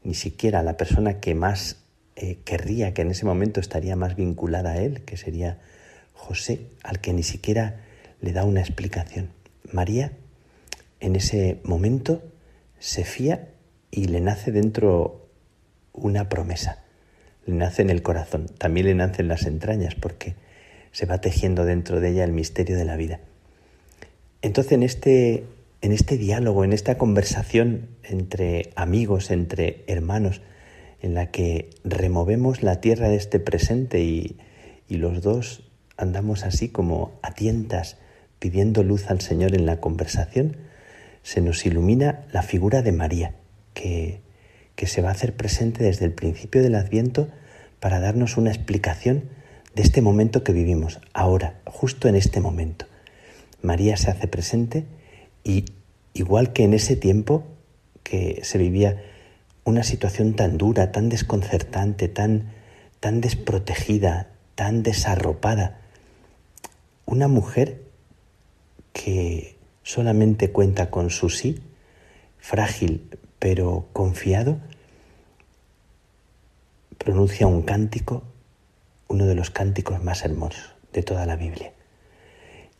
ni 0.05 0.15
siquiera 0.15 0.63
la 0.63 0.77
persona 0.77 1.21
que 1.21 1.35
más 1.35 1.85
eh, 2.17 2.39
querría, 2.45 2.95
que 2.95 3.03
en 3.03 3.11
ese 3.11 3.27
momento 3.27 3.61
estaría 3.61 3.97
más 3.97 4.17
vinculada 4.17 4.73
a 4.73 4.79
él, 4.79 5.03
que 5.03 5.17
sería 5.17 5.59
José, 6.13 6.67
al 6.83 7.01
que 7.01 7.13
ni 7.13 7.23
siquiera 7.23 7.81
le 8.21 8.33
da 8.33 8.45
una 8.45 8.61
explicación. 8.61 9.31
María, 9.73 10.13
en 11.01 11.17
ese 11.17 11.61
momento, 11.65 12.23
se 12.79 13.05
fía 13.05 13.49
y 13.91 14.05
le 14.07 14.21
nace 14.21 14.53
dentro 14.53 15.29
una 15.93 16.29
promesa, 16.29 16.85
le 17.47 17.55
nace 17.55 17.83
en 17.83 17.91
el 17.91 18.03
corazón, 18.03 18.47
también 18.59 18.87
le 18.87 18.95
nace 18.95 19.23
en 19.23 19.29
las 19.29 19.45
entrañas, 19.47 19.95
porque 19.95 20.35
se 20.93 21.07
va 21.07 21.21
tejiendo 21.21 21.65
dentro 21.65 22.01
de 22.01 22.11
ella 22.11 22.25
el 22.25 22.33
misterio 22.33 22.77
de 22.77 22.85
la 22.85 22.97
vida. 22.97 23.21
Entonces, 24.43 24.73
en 24.73 24.83
este, 24.83 25.45
en 25.83 25.93
este 25.93 26.17
diálogo, 26.17 26.65
en 26.65 26.73
esta 26.73 26.97
conversación 26.97 27.89
entre 28.03 28.71
amigos, 28.75 29.31
entre 29.31 29.85
hermanos, 29.87 30.41
en 31.03 31.15
la 31.15 31.31
que 31.31 31.71
removemos 31.85 32.63
la 32.63 32.81
tierra 32.81 33.09
de 33.09 33.17
este 33.17 33.39
presente 33.39 34.01
y, 34.01 34.37
y 34.89 34.97
los 34.97 35.23
dos 35.23 35.63
andamos 35.97 36.45
así 36.45 36.69
como 36.69 37.13
a 37.23 37.33
tientas 37.33 37.99
pidiendo 38.39 38.83
luz 38.83 39.11
al 39.11 39.21
Señor 39.21 39.55
en 39.55 39.67
la 39.67 39.81
conversación, 39.81 40.57
se 41.23 41.43
nos 41.43 41.65
ilumina 41.67 42.25
la 42.33 42.43
figura 42.43 42.83
de 42.83 42.93
María, 42.93 43.35
que, 43.75 44.21
que 44.75 44.87
se 44.87 45.03
va 45.03 45.11
a 45.11 45.13
hacer 45.13 45.37
presente 45.37 45.85
desde 45.85 46.07
el 46.07 46.13
principio 46.13 46.63
del 46.63 46.75
Adviento 46.75 47.29
para 47.79 48.01
darnos 48.01 48.37
una 48.39 48.51
explicación 48.51 49.25
de 49.75 49.83
este 49.83 50.01
momento 50.01 50.43
que 50.43 50.53
vivimos, 50.53 51.01
ahora, 51.13 51.61
justo 51.67 52.09
en 52.09 52.17
este 52.17 52.41
momento. 52.41 52.87
María 53.63 53.97
se 53.97 54.11
hace 54.11 54.29
presente 54.29 54.87
y 55.45 55.67
igual 56.15 56.53
que 56.53 56.65
en 56.65 56.75
ese 56.75 56.97
tiempo 56.97 57.45
que 58.03 58.41
se 58.43 58.59
vivía 58.59 59.03
una 59.65 59.83
situación 59.83 60.35
tan 60.35 60.59
dura, 60.59 60.93
tan 60.93 61.09
desconcertante, 61.09 62.09
tan, 62.09 62.53
tan 62.99 63.21
desprotegida, 63.21 64.29
tan 64.55 64.83
desarropada, 64.83 65.81
una 67.07 67.29
mujer 67.29 67.83
que 68.93 69.57
solamente 69.83 70.51
cuenta 70.51 70.91
con 70.91 71.11
su 71.11 71.29
sí, 71.29 71.61
frágil 72.39 73.09
pero 73.39 73.89
confiado, 73.93 74.59
pronuncia 76.99 77.47
un 77.47 77.63
cántico, 77.63 78.23
uno 79.09 79.27
de 79.27 79.35
los 79.35 79.51
cánticos 79.51 80.03
más 80.05 80.25
hermosos 80.25 80.75
de 80.93 81.03
toda 81.03 81.27
la 81.27 81.37
Biblia. 81.37 81.73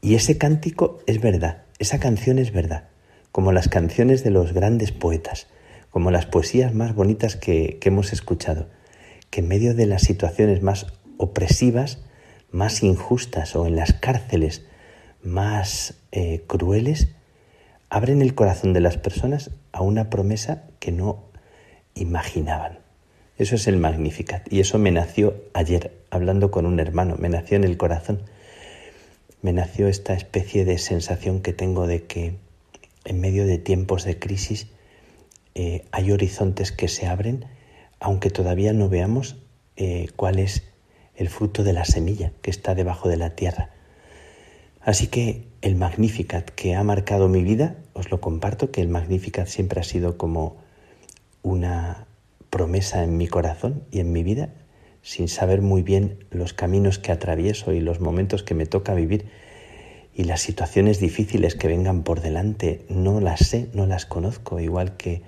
Y 0.03 0.15
ese 0.15 0.39
cántico 0.39 1.01
es 1.07 1.21
verdad, 1.21 1.63
esa 1.79 2.01
canción 2.01 2.39
es 2.39 2.53
verdad, 2.53 2.89
como 3.33 3.53
las 3.53 3.69
canciones 3.69 4.25
de 4.25 4.31
los 4.31 4.53
grandes 4.53 4.93
poetas, 4.93 5.47
como 5.91 6.11
las 6.11 6.27
poesías 6.27 6.75
más 6.75 6.95
bonitas 6.95 7.37
que, 7.37 7.79
hemos 7.83 8.13
escuchado, 8.13 8.69
que 9.29 9.41
en 9.41 9.49
medio 9.49 9.75
de 9.75 9.87
las 9.87 10.03
situaciones 10.03 10.63
más 10.63 10.87
opresivas, 11.19 11.99
más 12.51 12.83
injustas 12.83 13.55
o 13.57 13.67
en 13.67 13.77
las 13.77 13.93
cárceles 13.93 14.65
más 15.23 15.95
eh, 16.13 16.45
crueles, 16.47 17.09
abren 17.91 18.23
el 18.23 18.35
corazón 18.35 18.73
de 18.73 18.81
las 18.81 18.97
personas 18.97 19.51
a 19.73 19.83
una 19.83 20.09
promesa 20.09 20.65
que 20.79 20.93
no 20.93 21.25
imaginaban. 21.95 22.79
Eso 23.37 23.55
es 23.55 23.67
el 23.69 23.77
Magnificat 23.77 24.51
y 24.51 24.61
eso 24.61 24.79
me 24.79 24.91
nació 24.91 25.35
ayer 25.53 25.99
hablando 26.11 26.51
con 26.51 26.67
un 26.67 26.81
hermano, 26.81 27.17
me 27.19 27.29
nació 27.29 27.57
en 27.57 27.65
el 27.65 27.77
corazón 27.77 28.23
me 29.43 29.53
nació 29.53 29.89
esta 29.89 30.15
especie 30.15 30.65
de 30.65 30.79
sensación 30.79 31.41
que 31.41 31.53
tengo 31.53 31.87
de 31.87 32.05
que 32.05 32.37
en 33.05 33.21
medio 33.21 33.47
de 33.47 33.59
tiempos 33.59 34.05
de 34.05 34.19
crisis 34.19 34.69
eh, 35.55 35.85
hay 35.91 36.13
horizontes 36.13 36.73
que 36.73 36.89
se 36.89 37.07
abren, 37.07 37.47
aunque 37.99 38.31
todavía 38.31 38.73
no 38.73 38.89
veamos 38.89 39.37
eh, 39.77 40.09
cuál 40.17 40.39
es 40.39 40.65
el 41.17 41.29
fruto 41.29 41.65
de 41.65 41.73
la 41.73 41.85
semilla 41.85 42.33
que 42.43 42.51
está 42.51 42.75
debajo 42.75 43.09
de 43.09 43.17
la 43.17 43.31
tierra. 43.31 43.71
Así 44.81 45.09
que 45.09 45.47
el 45.61 45.77
Magnificat 45.77 46.49
que 46.51 46.75
ha 46.75 46.83
marcado 46.83 47.29
mi 47.29 47.43
vida, 47.43 47.77
os 47.93 48.11
lo 48.11 48.21
comparto, 48.21 48.71
que 48.71 48.81
el 48.81 48.89
Magnificat 48.89 49.47
siempre 49.47 49.81
ha 49.81 49.85
sido 49.85 50.17
como 50.17 50.57
una 51.43 52.07
promesa 52.49 53.05
en 53.05 53.17
mi 53.17 53.27
corazón 53.27 53.85
y 53.91 54.01
en 54.01 54.13
mi 54.13 54.23
vida, 54.23 54.51
sin 55.03 55.29
saber 55.29 55.63
muy 55.63 55.83
bien 55.83 56.25
los 56.31 56.53
caminos 56.53 56.99
que 56.99 57.13
atravieso 57.13 57.73
y 57.73 57.81
los 57.81 58.01
momentos 58.01 58.43
que 58.43 58.55
me 58.55 58.67
toca 58.67 58.95
vivir 58.95 59.27
y 60.15 60.25
las 60.25 60.41
situaciones 60.41 61.01
difíciles 61.01 61.55
que 61.55 61.69
vengan 61.69 62.03
por 62.03 62.21
delante, 62.21 62.85
no 62.89 63.21
las 63.21 63.41
sé, 63.41 63.69
no 63.73 63.87
las 63.87 64.07
conozco, 64.07 64.61
igual 64.61 64.97
que 64.97 65.23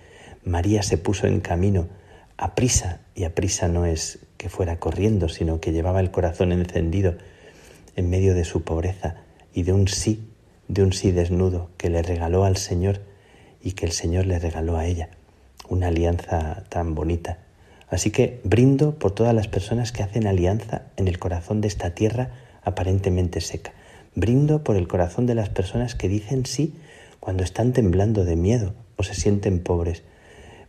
María 0.44 0.82
se 0.82 0.98
puso 0.98 1.26
en 1.26 1.40
camino 1.40 1.88
a 2.36 2.54
prisa, 2.54 3.00
y 3.14 3.24
a 3.24 3.34
prisa 3.34 3.68
no 3.68 3.86
es 3.86 4.18
que 4.36 4.48
fuera 4.48 4.80
corriendo, 4.80 5.28
sino 5.28 5.60
que 5.60 5.72
llevaba 5.72 6.00
el 6.00 6.10
corazón 6.10 6.50
encendido 6.50 7.14
en 7.94 8.10
medio 8.10 8.34
de 8.34 8.44
su 8.44 8.64
pobreza 8.64 9.16
y 9.54 9.62
de 9.62 9.72
un 9.72 9.86
sí, 9.86 10.28
de 10.68 10.82
un 10.82 10.92
sí 10.92 11.12
desnudo 11.12 11.70
que 11.76 11.90
le 11.90 12.02
regaló 12.02 12.44
al 12.44 12.56
Señor 12.56 13.00
y 13.62 13.72
que 13.72 13.86
el 13.86 13.92
Señor 13.92 14.26
le 14.26 14.38
regaló 14.38 14.76
a 14.76 14.86
ella, 14.86 15.10
una 15.68 15.88
alianza 15.88 16.64
tan 16.68 16.94
bonita 16.94 17.38
Así 17.92 18.10
que 18.10 18.40
brindo 18.42 18.98
por 18.98 19.12
todas 19.12 19.34
las 19.34 19.48
personas 19.48 19.92
que 19.92 20.02
hacen 20.02 20.26
alianza 20.26 20.84
en 20.96 21.08
el 21.08 21.18
corazón 21.18 21.60
de 21.60 21.68
esta 21.68 21.90
tierra 21.90 22.30
aparentemente 22.62 23.42
seca. 23.42 23.74
Brindo 24.14 24.64
por 24.64 24.76
el 24.76 24.88
corazón 24.88 25.26
de 25.26 25.34
las 25.34 25.50
personas 25.50 25.94
que 25.94 26.08
dicen 26.08 26.46
sí 26.46 26.74
cuando 27.20 27.44
están 27.44 27.74
temblando 27.74 28.24
de 28.24 28.34
miedo 28.34 28.72
o 28.96 29.02
se 29.02 29.14
sienten 29.14 29.62
pobres. 29.62 30.04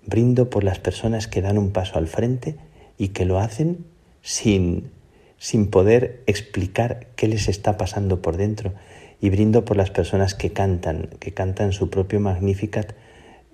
Brindo 0.06 0.50
por 0.50 0.66
las 0.66 0.80
personas 0.80 1.30
que 1.30 1.42
dan 1.42 1.58
un 1.58 1.72
paso 1.72 1.98
al 1.98 2.08
frente 2.08 2.58
y 2.98 3.10
que 3.10 3.24
lo 3.24 3.40
hacen 3.40 3.86
sin, 4.22 4.92
sin 5.38 5.68
poder 5.68 6.24
explicar 6.28 7.08
qué 7.16 7.30
les 7.30 7.48
está 7.48 7.78
pasando 7.78 8.22
por 8.22 8.36
dentro. 8.36 8.74
Y 9.22 9.30
brindo 9.30 9.64
por 9.64 9.78
las 9.78 9.92
personas 9.92 10.36
que 10.36 10.52
cantan, 10.52 11.08
que 11.22 11.34
cantan 11.34 11.72
su 11.72 11.90
propio 11.90 12.20
Magnificat 12.20 12.92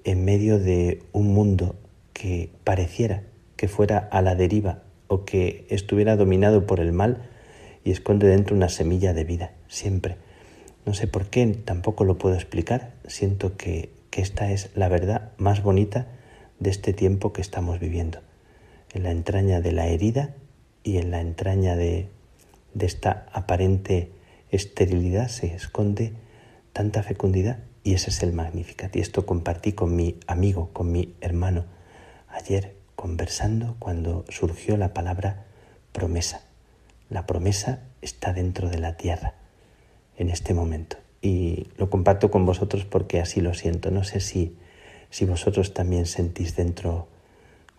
en 0.06 0.26
medio 0.26 0.58
de 0.58 1.04
un 1.12 1.36
mundo 1.36 1.76
que 2.14 2.50
pareciera 2.64 3.29
que 3.60 3.68
fuera 3.68 4.08
a 4.14 4.22
la 4.22 4.36
deriva 4.36 4.84
o 5.10 5.26
que 5.26 5.68
estuviera 5.70 6.16
dominado 6.16 6.66
por 6.66 6.80
el 6.80 6.94
mal 6.94 7.28
y 7.84 7.92
esconde 7.92 8.26
dentro 8.26 8.56
una 8.56 8.70
semilla 8.70 9.14
de 9.14 9.26
vida, 9.26 9.52
siempre. 9.68 10.16
No 10.86 10.94
sé 10.94 11.08
por 11.08 11.26
qué, 11.26 11.46
tampoco 11.46 12.06
lo 12.06 12.18
puedo 12.18 12.36
explicar, 12.36 12.94
siento 13.06 13.58
que, 13.58 13.90
que 14.12 14.22
esta 14.22 14.50
es 14.50 14.70
la 14.76 14.88
verdad 14.88 15.34
más 15.36 15.62
bonita 15.62 16.08
de 16.60 16.70
este 16.70 16.94
tiempo 16.94 17.34
que 17.34 17.42
estamos 17.42 17.82
viviendo. 17.82 18.20
En 18.94 19.04
la 19.04 19.12
entraña 19.12 19.60
de 19.60 19.74
la 19.74 19.88
herida 19.88 20.36
y 20.86 20.96
en 20.96 21.12
la 21.12 21.20
entraña 21.20 21.76
de, 21.76 22.08
de 22.74 22.86
esta 22.86 23.26
aparente 23.34 24.10
esterilidad 24.52 25.28
se 25.28 25.54
esconde 25.54 26.14
tanta 26.72 27.04
fecundidad 27.04 27.60
y 27.84 27.96
ese 27.96 28.10
es 28.10 28.24
el 28.24 28.32
Magnificat. 28.32 28.96
Y 28.96 29.02
esto 29.02 29.26
compartí 29.26 29.74
con 29.74 29.98
mi 29.98 30.16
amigo, 30.28 30.70
con 30.72 30.94
mi 30.94 31.14
hermano 31.20 31.66
ayer 32.30 32.79
conversando 33.00 33.78
cuando 33.80 34.26
surgió 34.28 34.76
la 34.76 34.94
palabra 34.94 35.46
promesa. 35.94 36.42
La 37.10 37.26
promesa 37.26 37.80
está 38.02 38.34
dentro 38.34 38.70
de 38.70 38.78
la 38.78 38.98
tierra 38.98 39.36
en 40.18 40.30
este 40.30 40.54
momento. 40.54 40.98
Y 41.22 41.70
lo 41.78 41.90
comparto 41.90 42.30
con 42.30 42.46
vosotros 42.46 42.84
porque 42.84 43.22
así 43.22 43.40
lo 43.40 43.54
siento. 43.54 43.90
No 43.90 44.04
sé 44.04 44.20
si, 44.20 44.58
si 45.12 45.24
vosotros 45.24 45.74
también 45.74 46.08
sentís 46.08 46.58
dentro 46.58 47.08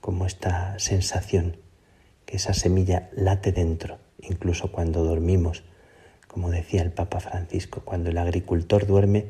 como 0.00 0.24
esta 0.24 0.78
sensación, 0.78 1.58
que 2.24 2.36
esa 2.38 2.54
semilla 2.54 3.10
late 3.12 3.52
dentro, 3.52 3.98
incluso 4.22 4.72
cuando 4.72 5.04
dormimos. 5.04 5.64
Como 6.28 6.50
decía 6.50 6.80
el 6.80 6.92
Papa 6.92 7.20
Francisco, 7.20 7.82
cuando 7.84 8.08
el 8.08 8.16
agricultor 8.16 8.86
duerme, 8.86 9.26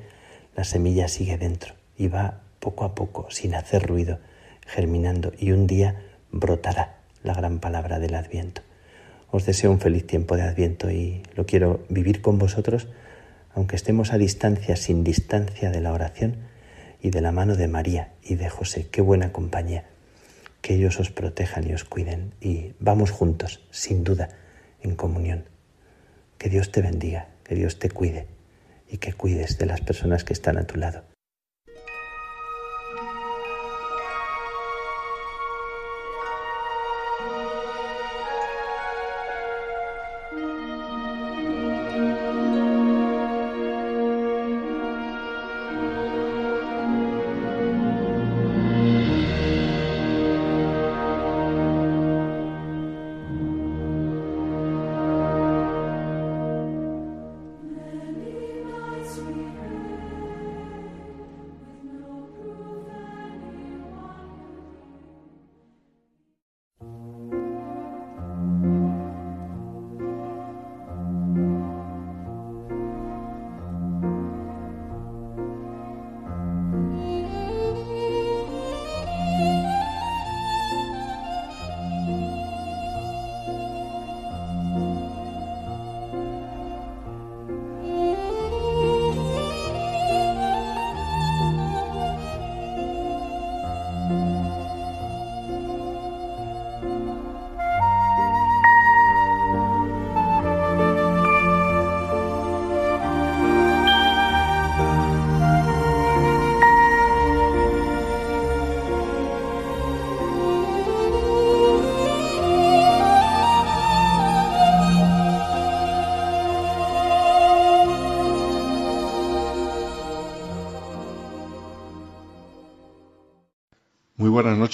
la 0.54 0.62
semilla 0.62 1.08
sigue 1.08 1.36
dentro 1.36 1.74
y 1.98 2.06
va 2.06 2.42
poco 2.60 2.84
a 2.84 2.94
poco, 2.94 3.28
sin 3.32 3.56
hacer 3.56 3.88
ruido, 3.88 4.20
germinando 4.70 5.32
y 5.36 5.52
un 5.52 5.66
día 5.66 6.02
brotará 6.30 7.00
la 7.22 7.34
gran 7.34 7.58
palabra 7.58 7.98
del 7.98 8.14
Adviento. 8.14 8.62
Os 9.30 9.44
deseo 9.44 9.70
un 9.70 9.80
feliz 9.80 10.06
tiempo 10.06 10.36
de 10.36 10.42
Adviento 10.42 10.90
y 10.90 11.22
lo 11.34 11.44
quiero 11.44 11.84
vivir 11.88 12.22
con 12.22 12.38
vosotros, 12.38 12.88
aunque 13.54 13.76
estemos 13.76 14.12
a 14.12 14.18
distancia, 14.18 14.76
sin 14.76 15.04
distancia 15.04 15.70
de 15.70 15.80
la 15.80 15.92
oración 15.92 16.36
y 17.02 17.10
de 17.10 17.20
la 17.20 17.32
mano 17.32 17.56
de 17.56 17.68
María 17.68 18.12
y 18.22 18.36
de 18.36 18.48
José. 18.48 18.88
Qué 18.90 19.00
buena 19.00 19.32
compañía. 19.32 19.84
Que 20.62 20.74
ellos 20.74 21.00
os 21.00 21.10
protejan 21.10 21.68
y 21.68 21.72
os 21.72 21.84
cuiden 21.84 22.34
y 22.40 22.74
vamos 22.78 23.10
juntos, 23.10 23.60
sin 23.70 24.04
duda, 24.04 24.28
en 24.82 24.94
comunión. 24.94 25.44
Que 26.38 26.48
Dios 26.48 26.70
te 26.70 26.82
bendiga, 26.82 27.28
que 27.44 27.54
Dios 27.54 27.78
te 27.78 27.90
cuide 27.90 28.26
y 28.88 28.98
que 28.98 29.12
cuides 29.12 29.58
de 29.58 29.66
las 29.66 29.80
personas 29.80 30.24
que 30.24 30.32
están 30.32 30.58
a 30.58 30.66
tu 30.66 30.76
lado. 30.76 31.09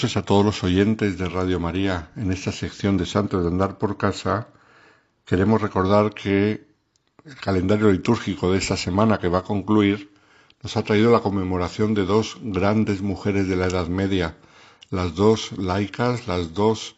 A 0.04 0.22
todos 0.22 0.44
los 0.44 0.62
oyentes 0.62 1.16
de 1.16 1.26
Radio 1.26 1.58
María. 1.58 2.10
En 2.16 2.30
esta 2.30 2.52
sección 2.52 2.98
de 2.98 3.06
Santos 3.06 3.42
de 3.42 3.48
Andar 3.48 3.78
por 3.78 3.96
Casa 3.96 4.48
queremos 5.24 5.62
recordar 5.62 6.12
que 6.12 6.66
el 7.24 7.36
calendario 7.36 7.90
litúrgico 7.90 8.52
de 8.52 8.58
esta 8.58 8.76
semana 8.76 9.18
que 9.18 9.28
va 9.28 9.38
a 9.38 9.42
concluir 9.42 10.12
nos 10.62 10.76
ha 10.76 10.82
traído 10.82 11.10
la 11.10 11.20
conmemoración 11.20 11.94
de 11.94 12.04
dos 12.04 12.36
grandes 12.42 13.00
mujeres 13.00 13.48
de 13.48 13.56
la 13.56 13.68
Edad 13.68 13.88
Media, 13.88 14.36
las 14.90 15.14
dos 15.14 15.52
laicas, 15.52 16.28
las 16.28 16.52
dos 16.52 16.96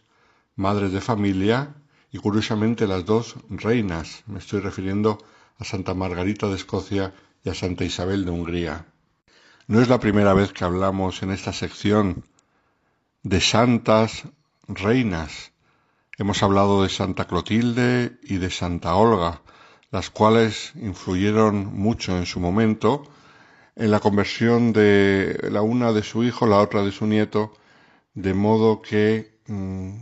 madres 0.57 0.91
de 0.91 1.01
familia 1.01 1.77
y 2.11 2.19
curiosamente 2.19 2.89
las 2.89 3.05
dos 3.05 3.37
reinas. 3.49 4.25
Me 4.27 4.41
estoy 4.41 4.59
refiriendo 4.59 5.19
a 5.59 5.65
Santa 5.65 5.95
Margarita 5.95 6.49
de 6.49 6.57
Escocia 6.57 7.15
y 7.45 7.49
a 7.49 7.55
Santa 7.55 7.85
Isabel 7.85 8.25
de 8.25 8.33
Hungría. 8.33 8.87
No 9.69 9.81
es 9.81 9.89
la 9.89 10.01
primera 10.01 10.35
vez 10.35 10.53
que 10.53 10.65
hablamos 10.65 11.23
en 11.23 11.31
esta 11.31 11.53
sección 11.53 12.25
de 13.23 13.41
santas 13.41 14.25
reinas. 14.67 15.53
Hemos 16.19 16.43
hablado 16.43 16.83
de 16.83 16.89
Santa 16.89 17.27
Clotilde 17.27 18.19
y 18.23 18.39
de 18.39 18.51
Santa 18.51 18.95
Olga, 18.95 19.43
las 19.91 20.11
cuales 20.11 20.73
influyeron 20.77 21.67
mucho 21.75 22.17
en 22.17 22.27
su 22.27 22.41
momento 22.41 23.05
en 23.77 23.91
la 23.91 24.01
conversión 24.01 24.73
de 24.73 25.49
la 25.51 25.63
una 25.63 25.93
de 25.93 26.03
su 26.03 26.25
hijo, 26.25 26.47
la 26.47 26.59
otra 26.59 26.83
de 26.83 26.93
su 26.93 27.07
nieto, 27.07 27.53
de 28.15 28.35
modo 28.35 28.83
que 28.83 29.39
mm, 29.47 30.01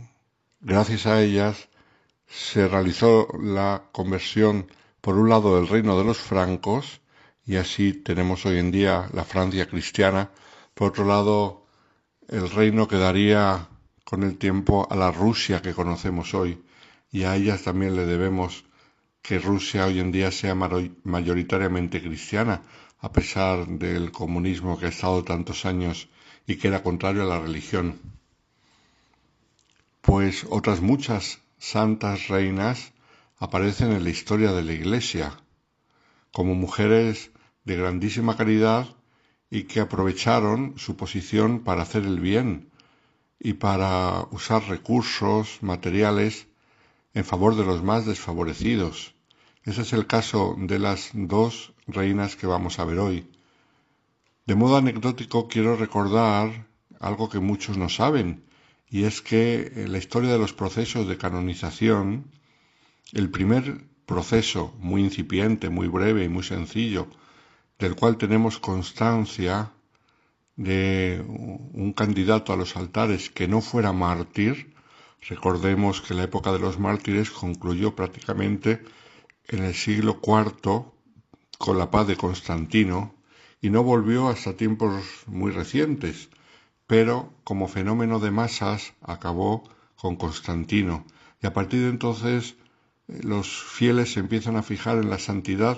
gracias 0.61 1.05
a 1.05 1.21
ellas 1.21 1.69
se 2.25 2.67
realizó 2.67 3.27
la 3.39 3.83
conversión 3.91 4.67
por 5.01 5.15
un 5.17 5.29
lado 5.29 5.55
del 5.55 5.67
reino 5.67 5.97
de 5.97 6.03
los 6.03 6.17
francos 6.17 7.01
y 7.45 7.55
así 7.55 7.93
tenemos 7.93 8.45
hoy 8.45 8.57
en 8.57 8.71
día 8.71 9.09
la 9.13 9.23
Francia 9.23 9.67
cristiana, 9.67 10.31
por 10.73 10.89
otro 10.89 11.05
lado 11.05 11.66
el 12.27 12.49
reino 12.49 12.87
quedaría 12.87 13.67
con 14.03 14.23
el 14.23 14.37
tiempo 14.37 14.87
a 14.89 14.95
la 14.95 15.11
Rusia 15.11 15.61
que 15.61 15.73
conocemos 15.73 16.33
hoy 16.33 16.61
y 17.11 17.23
a 17.23 17.35
ellas 17.35 17.63
también 17.63 17.95
le 17.95 18.05
debemos 18.05 18.65
que 19.21 19.39
Rusia 19.39 19.85
hoy 19.85 19.99
en 19.99 20.11
día 20.11 20.31
sea 20.31 20.55
mayoritariamente 20.55 22.01
cristiana, 22.01 22.61
a 22.99 23.11
pesar 23.11 23.67
del 23.67 24.11
comunismo 24.11 24.77
que 24.77 24.87
ha 24.87 24.89
estado 24.89 25.23
tantos 25.23 25.65
años 25.65 26.09
y 26.45 26.55
que 26.57 26.67
era 26.67 26.83
contrario 26.83 27.23
a 27.23 27.25
la 27.25 27.39
religión. 27.39 27.99
Pues 30.01 30.45
otras 30.49 30.81
muchas 30.81 31.39
santas 31.57 32.27
reinas 32.27 32.93
aparecen 33.37 33.91
en 33.91 34.03
la 34.03 34.09
historia 34.09 34.51
de 34.51 34.63
la 34.63 34.73
Iglesia, 34.73 35.33
como 36.31 36.55
mujeres 36.55 37.31
de 37.63 37.75
grandísima 37.75 38.35
caridad 38.37 38.96
y 39.49 39.63
que 39.63 39.79
aprovecharon 39.79 40.77
su 40.77 40.95
posición 40.97 41.59
para 41.63 41.83
hacer 41.83 42.03
el 42.03 42.19
bien 42.19 42.69
y 43.39 43.53
para 43.53 44.27
usar 44.31 44.67
recursos 44.67 45.59
materiales 45.61 46.47
en 47.13 47.23
favor 47.23 47.55
de 47.55 47.65
los 47.65 47.83
más 47.83 48.05
desfavorecidos. 48.05 49.13
Ese 49.63 49.81
es 49.81 49.93
el 49.93 50.07
caso 50.07 50.55
de 50.57 50.79
las 50.79 51.11
dos 51.13 51.73
reinas 51.87 52.35
que 52.35 52.47
vamos 52.47 52.79
a 52.79 52.85
ver 52.85 52.99
hoy. 52.99 53.27
De 54.45 54.55
modo 54.55 54.77
anecdótico 54.77 55.47
quiero 55.47 55.75
recordar 55.75 56.67
algo 56.99 57.29
que 57.29 57.39
muchos 57.39 57.77
no 57.77 57.89
saben, 57.89 58.43
y 58.89 59.03
es 59.03 59.21
que 59.21 59.73
en 59.75 59.91
la 59.91 59.97
historia 59.97 60.31
de 60.31 60.39
los 60.39 60.53
procesos 60.53 61.07
de 61.07 61.17
canonización, 61.17 62.31
el 63.11 63.29
primer 63.29 63.85
proceso 64.05 64.73
muy 64.79 65.01
incipiente, 65.01 65.69
muy 65.69 65.87
breve 65.87 66.23
y 66.23 66.29
muy 66.29 66.43
sencillo, 66.43 67.07
del 67.79 67.95
cual 67.95 68.17
tenemos 68.17 68.59
constancia 68.59 69.71
de 70.55 71.23
un 71.27 71.93
candidato 71.93 72.51
a 72.51 72.57
los 72.57 72.75
altares 72.75 73.29
que 73.29 73.47
no 73.47 73.61
fuera 73.61 73.93
mártir, 73.93 74.73
recordemos 75.29 76.01
que 76.01 76.15
la 76.15 76.23
época 76.23 76.51
de 76.51 76.59
los 76.59 76.79
mártires 76.79 77.29
concluyó 77.29 77.95
prácticamente 77.95 78.81
en 79.47 79.63
el 79.63 79.75
siglo 79.75 80.19
IV 80.23 80.85
con 81.57 81.77
la 81.77 81.91
paz 81.91 82.07
de 82.07 82.17
Constantino 82.17 83.15
y 83.61 83.69
no 83.69 83.83
volvió 83.83 84.27
hasta 84.29 84.57
tiempos 84.57 85.03
muy 85.27 85.51
recientes, 85.51 86.29
pero 86.85 87.33
como 87.43 87.67
fenómeno 87.67 88.19
de 88.19 88.31
masas 88.31 88.93
acabó 89.01 89.63
con 89.95 90.15
Constantino. 90.15 91.05
Y 91.41 91.47
a 91.47 91.53
partir 91.53 91.81
de 91.81 91.89
entonces 91.89 92.55
eh, 93.07 93.19
los 93.23 93.63
fieles 93.63 94.13
se 94.13 94.19
empiezan 94.19 94.55
a 94.55 94.63
fijar 94.63 94.97
en 94.97 95.09
la 95.09 95.19
santidad 95.19 95.77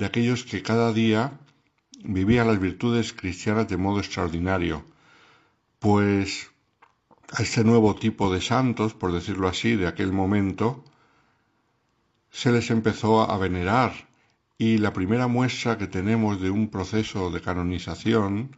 de 0.00 0.06
aquellos 0.06 0.44
que 0.44 0.62
cada 0.62 0.94
día 0.94 1.38
vivían 2.02 2.46
las 2.46 2.58
virtudes 2.58 3.12
cristianas 3.12 3.68
de 3.68 3.76
modo 3.76 3.98
extraordinario, 3.98 4.82
pues 5.78 6.50
a 7.36 7.42
este 7.42 7.64
nuevo 7.64 7.94
tipo 7.94 8.32
de 8.32 8.40
santos, 8.40 8.94
por 8.94 9.12
decirlo 9.12 9.46
así, 9.46 9.76
de 9.76 9.86
aquel 9.86 10.10
momento, 10.10 10.82
se 12.30 12.50
les 12.50 12.70
empezó 12.70 13.30
a 13.30 13.36
venerar. 13.36 13.92
Y 14.56 14.78
la 14.78 14.94
primera 14.94 15.26
muestra 15.26 15.76
que 15.76 15.86
tenemos 15.86 16.40
de 16.40 16.48
un 16.48 16.70
proceso 16.70 17.30
de 17.30 17.42
canonización, 17.42 18.56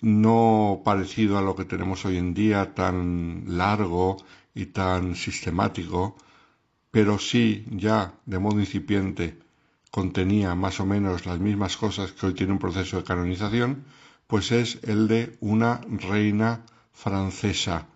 no 0.00 0.80
parecido 0.82 1.36
a 1.36 1.42
lo 1.42 1.54
que 1.56 1.66
tenemos 1.66 2.06
hoy 2.06 2.16
en 2.16 2.32
día, 2.32 2.74
tan 2.74 3.44
largo 3.48 4.16
y 4.54 4.64
tan 4.64 5.14
sistemático, 5.14 6.16
pero 6.90 7.18
sí 7.18 7.66
ya 7.70 8.14
de 8.24 8.38
modo 8.38 8.60
incipiente 8.60 9.44
contenía 9.90 10.54
más 10.54 10.80
o 10.80 10.86
menos 10.86 11.26
las 11.26 11.38
mismas 11.38 11.76
cosas 11.76 12.12
que 12.12 12.26
hoy 12.26 12.34
tiene 12.34 12.52
un 12.52 12.58
proceso 12.58 12.96
de 12.98 13.04
canonización, 13.04 13.84
pues 14.26 14.52
es 14.52 14.80
el 14.82 15.08
de 15.08 15.36
una 15.40 15.80
reina 15.88 16.64
francesa, 16.92 17.86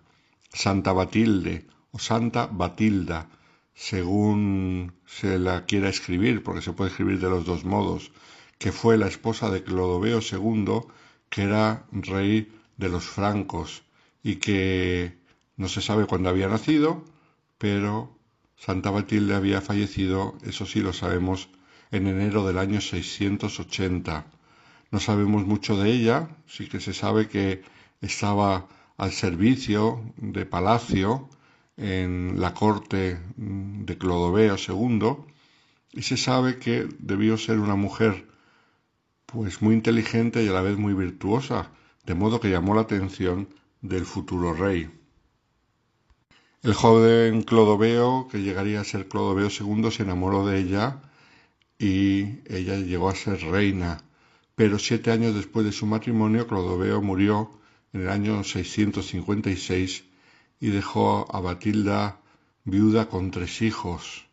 Santa 0.53 0.93
Batilde 0.93 1.67
o 1.91 1.99
Santa 1.99 2.47
Batilda, 2.47 3.29
según 3.73 4.93
se 5.05 5.39
la 5.39 5.65
quiera 5.65 5.89
escribir, 5.89 6.43
porque 6.43 6.61
se 6.61 6.73
puede 6.73 6.91
escribir 6.91 7.19
de 7.19 7.29
los 7.29 7.45
dos 7.45 7.65
modos, 7.65 8.11
que 8.57 8.71
fue 8.71 8.97
la 8.97 9.07
esposa 9.07 9.49
de 9.49 9.63
Clodoveo 9.63 10.19
II, 10.19 10.81
que 11.29 11.43
era 11.43 11.85
rey 11.91 12.51
de 12.77 12.89
los 12.89 13.05
francos 13.05 13.83
y 14.23 14.35
que 14.35 15.17
no 15.57 15.67
se 15.67 15.81
sabe 15.81 16.05
cuándo 16.05 16.29
había 16.29 16.47
nacido, 16.47 17.03
pero 17.57 18.15
Santa 18.55 18.91
Batilde 18.91 19.33
había 19.33 19.61
fallecido, 19.61 20.37
eso 20.43 20.65
sí 20.65 20.81
lo 20.81 20.93
sabemos, 20.93 21.49
en 21.91 22.07
enero 22.07 22.45
del 22.47 22.57
año 22.57 22.81
680. 22.81 24.25
No 24.91 24.99
sabemos 24.99 25.45
mucho 25.45 25.77
de 25.77 25.91
ella, 25.91 26.29
sí 26.47 26.67
que 26.67 26.79
se 26.79 26.93
sabe 26.93 27.27
que 27.27 27.63
estaba 28.01 28.67
al 28.97 29.11
servicio 29.11 30.01
de 30.17 30.45
Palacio 30.45 31.29
en 31.77 32.39
la 32.39 32.53
corte 32.53 33.19
de 33.35 33.97
Clodoveo 33.97 34.55
II 34.55 35.15
y 35.91 36.03
se 36.03 36.17
sabe 36.17 36.59
que 36.59 36.87
debió 36.99 37.37
ser 37.37 37.59
una 37.59 37.75
mujer 37.75 38.27
pues 39.25 39.61
muy 39.61 39.75
inteligente 39.75 40.43
y 40.43 40.47
a 40.47 40.53
la 40.53 40.61
vez 40.61 40.77
muy 40.77 40.93
virtuosa, 40.93 41.71
de 42.05 42.15
modo 42.15 42.39
que 42.39 42.49
llamó 42.49 42.75
la 42.75 42.81
atención 42.81 43.49
del 43.81 44.05
futuro 44.05 44.53
rey. 44.53 44.89
El 46.63 46.73
joven 46.73 47.41
Clodoveo, 47.41 48.27
que 48.29 48.41
llegaría 48.41 48.81
a 48.81 48.83
ser 48.83 49.07
Clodoveo 49.07 49.47
II, 49.47 49.89
se 49.89 50.03
enamoró 50.03 50.45
de 50.45 50.59
ella 50.59 51.01
y 51.81 52.43
ella 52.45 52.75
llegó 52.77 53.09
a 53.09 53.15
ser 53.15 53.41
reina, 53.41 54.03
pero 54.53 54.77
siete 54.77 55.09
años 55.09 55.33
después 55.33 55.65
de 55.65 55.71
su 55.71 55.87
matrimonio 55.87 56.45
Clodoveo 56.45 57.01
murió 57.01 57.49
en 57.91 58.01
el 58.01 58.09
año 58.09 58.43
656 58.43 60.03
y 60.59 60.67
dejó 60.67 61.27
a 61.35 61.39
Batilda 61.39 62.19
viuda 62.65 63.09
con 63.09 63.31
tres 63.31 63.63
hijos. 63.63 64.27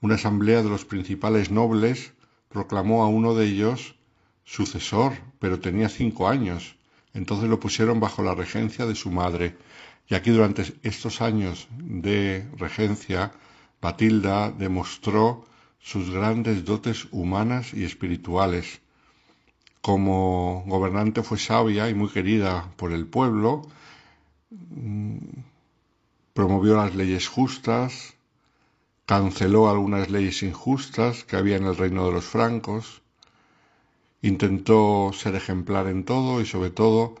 Una 0.00 0.14
asamblea 0.14 0.62
de 0.62 0.68
los 0.68 0.84
principales 0.84 1.50
nobles 1.50 2.12
proclamó 2.48 3.02
a 3.02 3.08
uno 3.08 3.34
de 3.34 3.46
ellos 3.46 3.96
sucesor, 4.44 5.14
pero 5.40 5.58
tenía 5.58 5.88
cinco 5.88 6.28
años. 6.28 6.76
Entonces 7.14 7.50
lo 7.50 7.58
pusieron 7.58 7.98
bajo 7.98 8.22
la 8.22 8.36
regencia 8.36 8.86
de 8.86 8.94
su 8.94 9.10
madre. 9.10 9.56
Y 10.06 10.14
aquí 10.14 10.30
durante 10.30 10.72
estos 10.84 11.20
años 11.20 11.66
de 11.72 12.46
regencia, 12.56 13.32
Batilda 13.80 14.52
demostró 14.52 15.46
sus 15.84 16.10
grandes 16.10 16.64
dotes 16.64 17.06
humanas 17.10 17.74
y 17.74 17.84
espirituales. 17.84 18.80
Como 19.82 20.64
gobernante 20.66 21.22
fue 21.22 21.38
sabia 21.38 21.90
y 21.90 21.94
muy 21.94 22.08
querida 22.08 22.72
por 22.78 22.90
el 22.90 23.06
pueblo, 23.06 23.68
mm, 24.50 25.18
promovió 26.32 26.74
las 26.76 26.94
leyes 26.94 27.28
justas, 27.28 28.14
canceló 29.04 29.68
algunas 29.68 30.08
leyes 30.08 30.42
injustas 30.42 31.22
que 31.24 31.36
había 31.36 31.56
en 31.58 31.66
el 31.66 31.76
reino 31.76 32.06
de 32.06 32.12
los 32.12 32.24
francos, 32.24 33.02
intentó 34.22 35.12
ser 35.12 35.34
ejemplar 35.34 35.86
en 35.88 36.04
todo 36.06 36.40
y 36.40 36.46
sobre 36.46 36.70
todo 36.70 37.16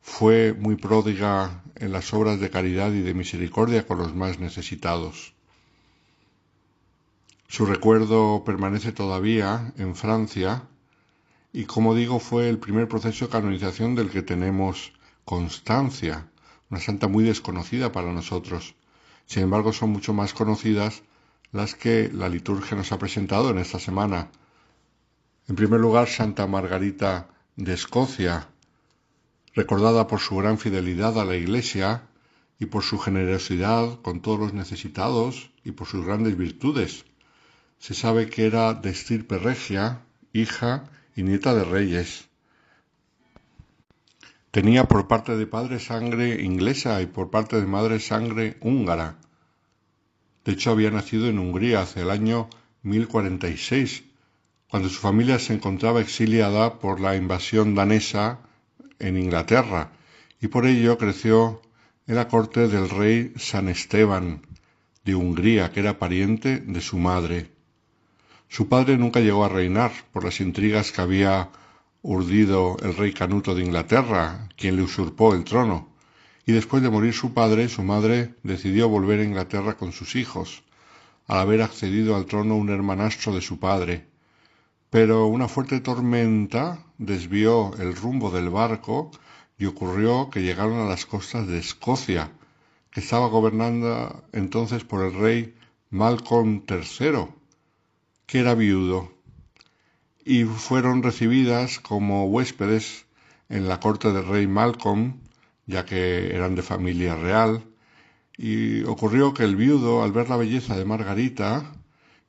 fue 0.00 0.54
muy 0.54 0.76
pródiga 0.76 1.62
en 1.74 1.92
las 1.92 2.14
obras 2.14 2.40
de 2.40 2.48
caridad 2.48 2.92
y 2.94 3.02
de 3.02 3.12
misericordia 3.12 3.86
con 3.86 3.98
los 3.98 4.14
más 4.14 4.38
necesitados. 4.38 5.34
Su 7.50 7.64
recuerdo 7.64 8.44
permanece 8.44 8.92
todavía 8.92 9.72
en 9.78 9.96
Francia 9.96 10.68
y 11.50 11.64
como 11.64 11.94
digo 11.94 12.20
fue 12.20 12.50
el 12.50 12.58
primer 12.58 12.88
proceso 12.88 13.24
de 13.24 13.32
canonización 13.32 13.94
del 13.94 14.10
que 14.10 14.20
tenemos 14.22 14.92
constancia, 15.24 16.28
una 16.68 16.78
santa 16.78 17.08
muy 17.08 17.24
desconocida 17.24 17.90
para 17.90 18.12
nosotros. 18.12 18.74
Sin 19.24 19.44
embargo, 19.44 19.72
son 19.72 19.90
mucho 19.90 20.12
más 20.12 20.34
conocidas 20.34 21.02
las 21.50 21.74
que 21.74 22.10
la 22.12 22.28
liturgia 22.28 22.76
nos 22.76 22.92
ha 22.92 22.98
presentado 22.98 23.48
en 23.48 23.58
esta 23.58 23.78
semana. 23.78 24.30
En 25.48 25.56
primer 25.56 25.80
lugar, 25.80 26.08
Santa 26.08 26.46
Margarita 26.46 27.28
de 27.56 27.72
Escocia, 27.72 28.48
recordada 29.54 30.06
por 30.06 30.20
su 30.20 30.36
gran 30.36 30.58
fidelidad 30.58 31.18
a 31.18 31.24
la 31.24 31.36
Iglesia 31.36 32.08
y 32.58 32.66
por 32.66 32.82
su 32.82 32.98
generosidad 32.98 34.02
con 34.02 34.20
todos 34.20 34.38
los 34.38 34.52
necesitados 34.52 35.50
y 35.64 35.72
por 35.72 35.86
sus 35.86 36.04
grandes 36.04 36.36
virtudes. 36.36 37.06
Se 37.78 37.94
sabe 37.94 38.28
que 38.28 38.46
era 38.46 38.74
de 38.74 38.90
estirpe 38.90 39.38
regia, 39.38 40.00
hija 40.32 40.84
y 41.14 41.22
nieta 41.22 41.54
de 41.54 41.64
reyes. 41.64 42.28
Tenía 44.50 44.84
por 44.84 45.08
parte 45.08 45.36
de 45.36 45.46
padre 45.46 45.78
sangre 45.78 46.42
inglesa 46.42 47.00
y 47.02 47.06
por 47.06 47.30
parte 47.30 47.60
de 47.60 47.66
madre 47.66 48.00
sangre 48.00 48.56
húngara. 48.60 49.18
De 50.44 50.52
hecho, 50.52 50.70
había 50.70 50.90
nacido 50.90 51.28
en 51.28 51.38
Hungría 51.38 51.82
hacia 51.82 52.02
el 52.02 52.10
año 52.10 52.48
1046, 52.82 54.04
cuando 54.68 54.88
su 54.88 55.00
familia 55.00 55.38
se 55.38 55.54
encontraba 55.54 56.00
exiliada 56.00 56.78
por 56.78 57.00
la 57.00 57.16
invasión 57.16 57.74
danesa 57.74 58.40
en 58.98 59.18
Inglaterra, 59.18 59.92
y 60.40 60.48
por 60.48 60.66
ello 60.66 60.98
creció 60.98 61.60
en 62.06 62.16
la 62.16 62.28
corte 62.28 62.68
del 62.68 62.88
rey 62.88 63.34
San 63.36 63.68
Esteban 63.68 64.42
de 65.04 65.14
Hungría, 65.14 65.70
que 65.70 65.80
era 65.80 65.98
pariente 65.98 66.58
de 66.58 66.80
su 66.80 66.98
madre. 66.98 67.57
Su 68.48 68.68
padre 68.68 68.96
nunca 68.96 69.20
llegó 69.20 69.44
a 69.44 69.48
reinar 69.48 69.92
por 70.12 70.24
las 70.24 70.40
intrigas 70.40 70.92
que 70.92 71.00
había 71.00 71.50
urdido 72.02 72.76
el 72.82 72.96
rey 72.96 73.12
Canuto 73.12 73.54
de 73.54 73.64
Inglaterra, 73.64 74.48
quien 74.56 74.76
le 74.76 74.82
usurpó 74.82 75.34
el 75.34 75.44
trono 75.44 75.88
y 76.48 76.52
después 76.52 76.82
de 76.82 76.88
morir 76.88 77.12
su 77.12 77.34
padre, 77.34 77.68
su 77.68 77.82
madre 77.82 78.34
decidió 78.42 78.88
volver 78.88 79.20
a 79.20 79.24
Inglaterra 79.24 79.76
con 79.76 79.92
sus 79.92 80.16
hijos, 80.16 80.62
al 81.26 81.40
haber 81.40 81.60
accedido 81.60 82.16
al 82.16 82.24
trono 82.24 82.56
un 82.56 82.70
hermanastro 82.70 83.34
de 83.34 83.42
su 83.42 83.60
padre. 83.60 84.06
Pero 84.88 85.26
una 85.26 85.46
fuerte 85.46 85.80
tormenta 85.80 86.86
desvió 86.96 87.76
el 87.76 87.94
rumbo 87.94 88.30
del 88.30 88.48
barco 88.48 89.10
y 89.58 89.66
ocurrió 89.66 90.30
que 90.30 90.40
llegaron 90.40 90.78
a 90.78 90.88
las 90.88 91.04
costas 91.04 91.46
de 91.46 91.58
Escocia, 91.58 92.32
que 92.90 93.00
estaba 93.00 93.26
gobernada 93.26 94.22
entonces 94.32 94.84
por 94.84 95.04
el 95.04 95.12
rey 95.12 95.54
Malcolm 95.90 96.62
III, 96.66 97.26
que 98.28 98.38
era 98.38 98.54
viudo, 98.54 99.10
y 100.24 100.44
fueron 100.44 101.02
recibidas 101.02 101.80
como 101.80 102.26
huéspedes 102.26 103.06
en 103.48 103.66
la 103.66 103.80
corte 103.80 104.12
del 104.12 104.28
rey 104.28 104.46
Malcolm 104.46 105.20
ya 105.68 105.84
que 105.84 106.34
eran 106.34 106.54
de 106.54 106.62
familia 106.62 107.14
real, 107.14 107.62
y 108.36 108.82
ocurrió 108.84 109.34
que 109.34 109.44
el 109.44 109.56
viudo, 109.56 110.02
al 110.02 110.12
ver 110.12 110.28
la 110.28 110.36
belleza 110.36 110.76
de 110.76 110.84
Margarita 110.84 111.72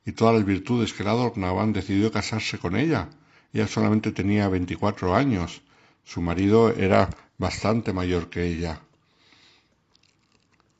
y 0.04 0.12
todas 0.12 0.34
las 0.34 0.44
virtudes 0.44 0.92
que 0.92 1.04
la 1.04 1.12
adornaban, 1.12 1.72
decidió 1.72 2.10
casarse 2.10 2.58
con 2.58 2.76
ella. 2.76 3.08
Ella 3.52 3.66
solamente 3.66 4.12
tenía 4.12 4.48
veinticuatro 4.48 5.14
años, 5.14 5.62
su 6.04 6.20
marido 6.20 6.70
era 6.70 7.10
bastante 7.38 7.92
mayor 7.92 8.28
que 8.28 8.46
ella. 8.46 8.80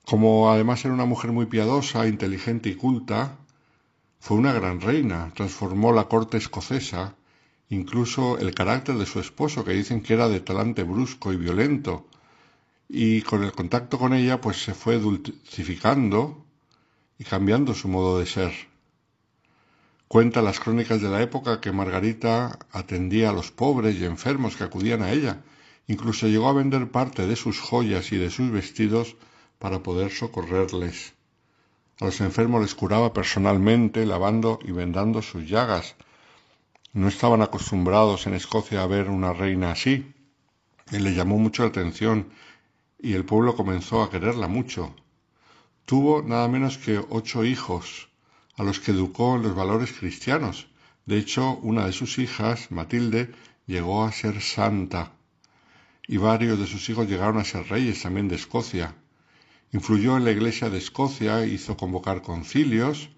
Como 0.04 0.50
además 0.50 0.84
era 0.84 0.94
una 0.94 1.06
mujer 1.06 1.32
muy 1.32 1.46
piadosa, 1.46 2.06
inteligente 2.06 2.68
y 2.68 2.74
culta, 2.74 3.38
fue 4.20 4.36
una 4.36 4.52
gran 4.52 4.80
reina, 4.82 5.32
transformó 5.34 5.92
la 5.92 6.04
corte 6.04 6.36
escocesa, 6.36 7.16
incluso 7.70 8.38
el 8.38 8.54
carácter 8.54 8.96
de 8.96 9.06
su 9.06 9.18
esposo, 9.18 9.64
que 9.64 9.72
dicen 9.72 10.02
que 10.02 10.12
era 10.12 10.28
de 10.28 10.40
talante 10.40 10.82
brusco 10.82 11.32
y 11.32 11.36
violento, 11.36 12.06
y 12.86 13.22
con 13.22 13.42
el 13.42 13.52
contacto 13.52 13.98
con 13.98 14.12
ella 14.12 14.40
pues 14.40 14.62
se 14.62 14.74
fue 14.74 14.98
dulcificando 14.98 16.44
y 17.18 17.24
cambiando 17.24 17.74
su 17.74 17.88
modo 17.88 18.18
de 18.18 18.26
ser. 18.26 18.52
Cuenta 20.06 20.42
las 20.42 20.60
crónicas 20.60 21.00
de 21.00 21.08
la 21.08 21.22
época 21.22 21.60
que 21.60 21.72
Margarita 21.72 22.58
atendía 22.72 23.30
a 23.30 23.32
los 23.32 23.50
pobres 23.50 23.96
y 23.96 24.04
enfermos 24.04 24.54
que 24.54 24.64
acudían 24.64 25.02
a 25.02 25.12
ella, 25.12 25.42
incluso 25.86 26.26
llegó 26.26 26.48
a 26.48 26.52
vender 26.52 26.90
parte 26.90 27.26
de 27.26 27.36
sus 27.36 27.58
joyas 27.58 28.12
y 28.12 28.16
de 28.16 28.30
sus 28.30 28.50
vestidos 28.50 29.16
para 29.58 29.82
poder 29.82 30.10
socorrerles. 30.10 31.14
A 32.00 32.06
los 32.06 32.20
enfermos 32.20 32.62
les 32.62 32.74
curaba 32.74 33.12
personalmente, 33.12 34.06
lavando 34.06 34.58
y 34.62 34.72
vendando 34.72 35.20
sus 35.20 35.46
llagas. 35.48 35.96
No 36.92 37.08
estaban 37.08 37.42
acostumbrados 37.42 38.26
en 38.26 38.34
Escocia 38.34 38.82
a 38.82 38.86
ver 38.86 39.10
una 39.10 39.32
reina 39.32 39.72
así, 39.72 40.14
y 40.90 40.98
le 40.98 41.14
llamó 41.14 41.38
mucho 41.38 41.62
la 41.62 41.68
atención 41.68 42.30
y 43.02 43.14
el 43.14 43.24
pueblo 43.24 43.54
comenzó 43.54 44.02
a 44.02 44.10
quererla 44.10 44.48
mucho. 44.48 44.94
Tuvo 45.84 46.22
nada 46.22 46.48
menos 46.48 46.78
que 46.78 47.00
ocho 47.10 47.44
hijos, 47.44 48.08
a 48.56 48.62
los 48.62 48.80
que 48.80 48.92
educó 48.92 49.36
en 49.36 49.42
los 49.42 49.54
valores 49.54 49.92
cristianos. 49.92 50.68
De 51.06 51.18
hecho, 51.18 51.58
una 51.62 51.86
de 51.86 51.92
sus 51.92 52.18
hijas, 52.18 52.70
Matilde, 52.70 53.32
llegó 53.66 54.04
a 54.04 54.12
ser 54.12 54.40
santa, 54.40 55.12
y 56.06 56.16
varios 56.16 56.58
de 56.58 56.66
sus 56.66 56.88
hijos 56.88 57.08
llegaron 57.08 57.38
a 57.38 57.44
ser 57.44 57.68
reyes 57.68 58.02
también 58.02 58.28
de 58.28 58.36
Escocia. 58.36 58.94
Influyó 59.72 60.16
en 60.16 60.24
la 60.24 60.32
Iglesia 60.32 60.68
de 60.68 60.78
Escocia, 60.78 61.46
hizo 61.46 61.76
convocar 61.76 62.22
concilios, 62.22 63.10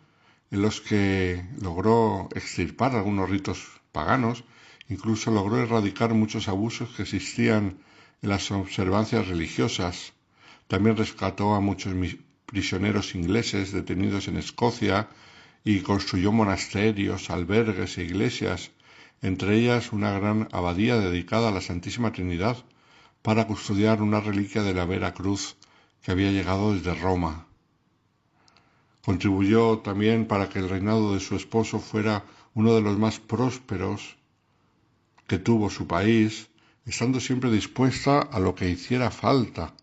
en 0.50 0.60
los 0.60 0.82
que 0.82 1.46
logró 1.62 2.28
extirpar 2.34 2.94
algunos 2.94 3.30
ritos 3.30 3.80
paganos, 3.90 4.44
incluso 4.90 5.30
logró 5.30 5.56
erradicar 5.56 6.12
muchos 6.12 6.48
abusos 6.48 6.90
que 6.90 7.04
existían 7.04 7.78
en 8.20 8.28
las 8.28 8.50
observancias 8.50 9.28
religiosas. 9.28 10.12
También 10.68 10.98
rescató 10.98 11.54
a 11.54 11.60
muchos 11.60 11.94
prisioneros 12.44 13.14
ingleses 13.14 13.72
detenidos 13.72 14.28
en 14.28 14.36
Escocia 14.36 15.08
y 15.64 15.80
construyó 15.80 16.32
monasterios, 16.32 17.30
albergues 17.30 17.96
e 17.96 18.04
iglesias, 18.04 18.72
entre 19.22 19.56
ellas 19.56 19.90
una 19.90 20.12
gran 20.18 20.48
abadía 20.52 20.98
dedicada 20.98 21.48
a 21.48 21.52
la 21.52 21.62
Santísima 21.62 22.12
Trinidad 22.12 22.58
para 23.22 23.46
custodiar 23.46 24.02
una 24.02 24.20
reliquia 24.20 24.62
de 24.62 24.74
la 24.74 24.84
Vera 24.84 25.14
Cruz 25.14 25.56
que 26.02 26.12
había 26.12 26.30
llegado 26.30 26.74
desde 26.74 26.94
Roma. 26.94 27.46
Contribuyó 29.04 29.78
también 29.78 30.26
para 30.26 30.48
que 30.48 30.58
el 30.58 30.68
reinado 30.68 31.14
de 31.14 31.20
su 31.20 31.36
esposo 31.36 31.78
fuera 31.80 32.24
uno 32.54 32.74
de 32.74 32.82
los 32.82 32.98
más 32.98 33.18
prósperos 33.18 34.16
que 35.26 35.38
tuvo 35.38 35.70
su 35.70 35.86
país, 35.86 36.48
estando 36.84 37.20
siempre 37.20 37.50
dispuesta 37.50 38.20
a 38.20 38.38
lo 38.40 38.54
que 38.54 38.68
hiciera 38.68 39.10
falta. 39.10 39.74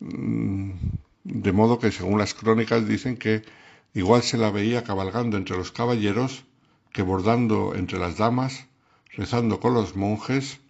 Mm, 0.00 0.72
de 1.24 1.52
modo 1.52 1.78
que, 1.78 1.90
según 1.92 2.18
las 2.18 2.34
crónicas, 2.34 2.86
dicen 2.86 3.16
que 3.16 3.42
igual 3.94 4.22
se 4.22 4.36
la 4.36 4.50
veía 4.50 4.84
cabalgando 4.84 5.36
entre 5.36 5.56
los 5.56 5.72
caballeros 5.72 6.44
que 6.92 7.02
bordando 7.02 7.74
entre 7.74 7.98
las 7.98 8.18
damas, 8.18 8.66
rezando 9.16 9.60
con 9.60 9.74
los 9.74 9.96
monjes 9.96 10.60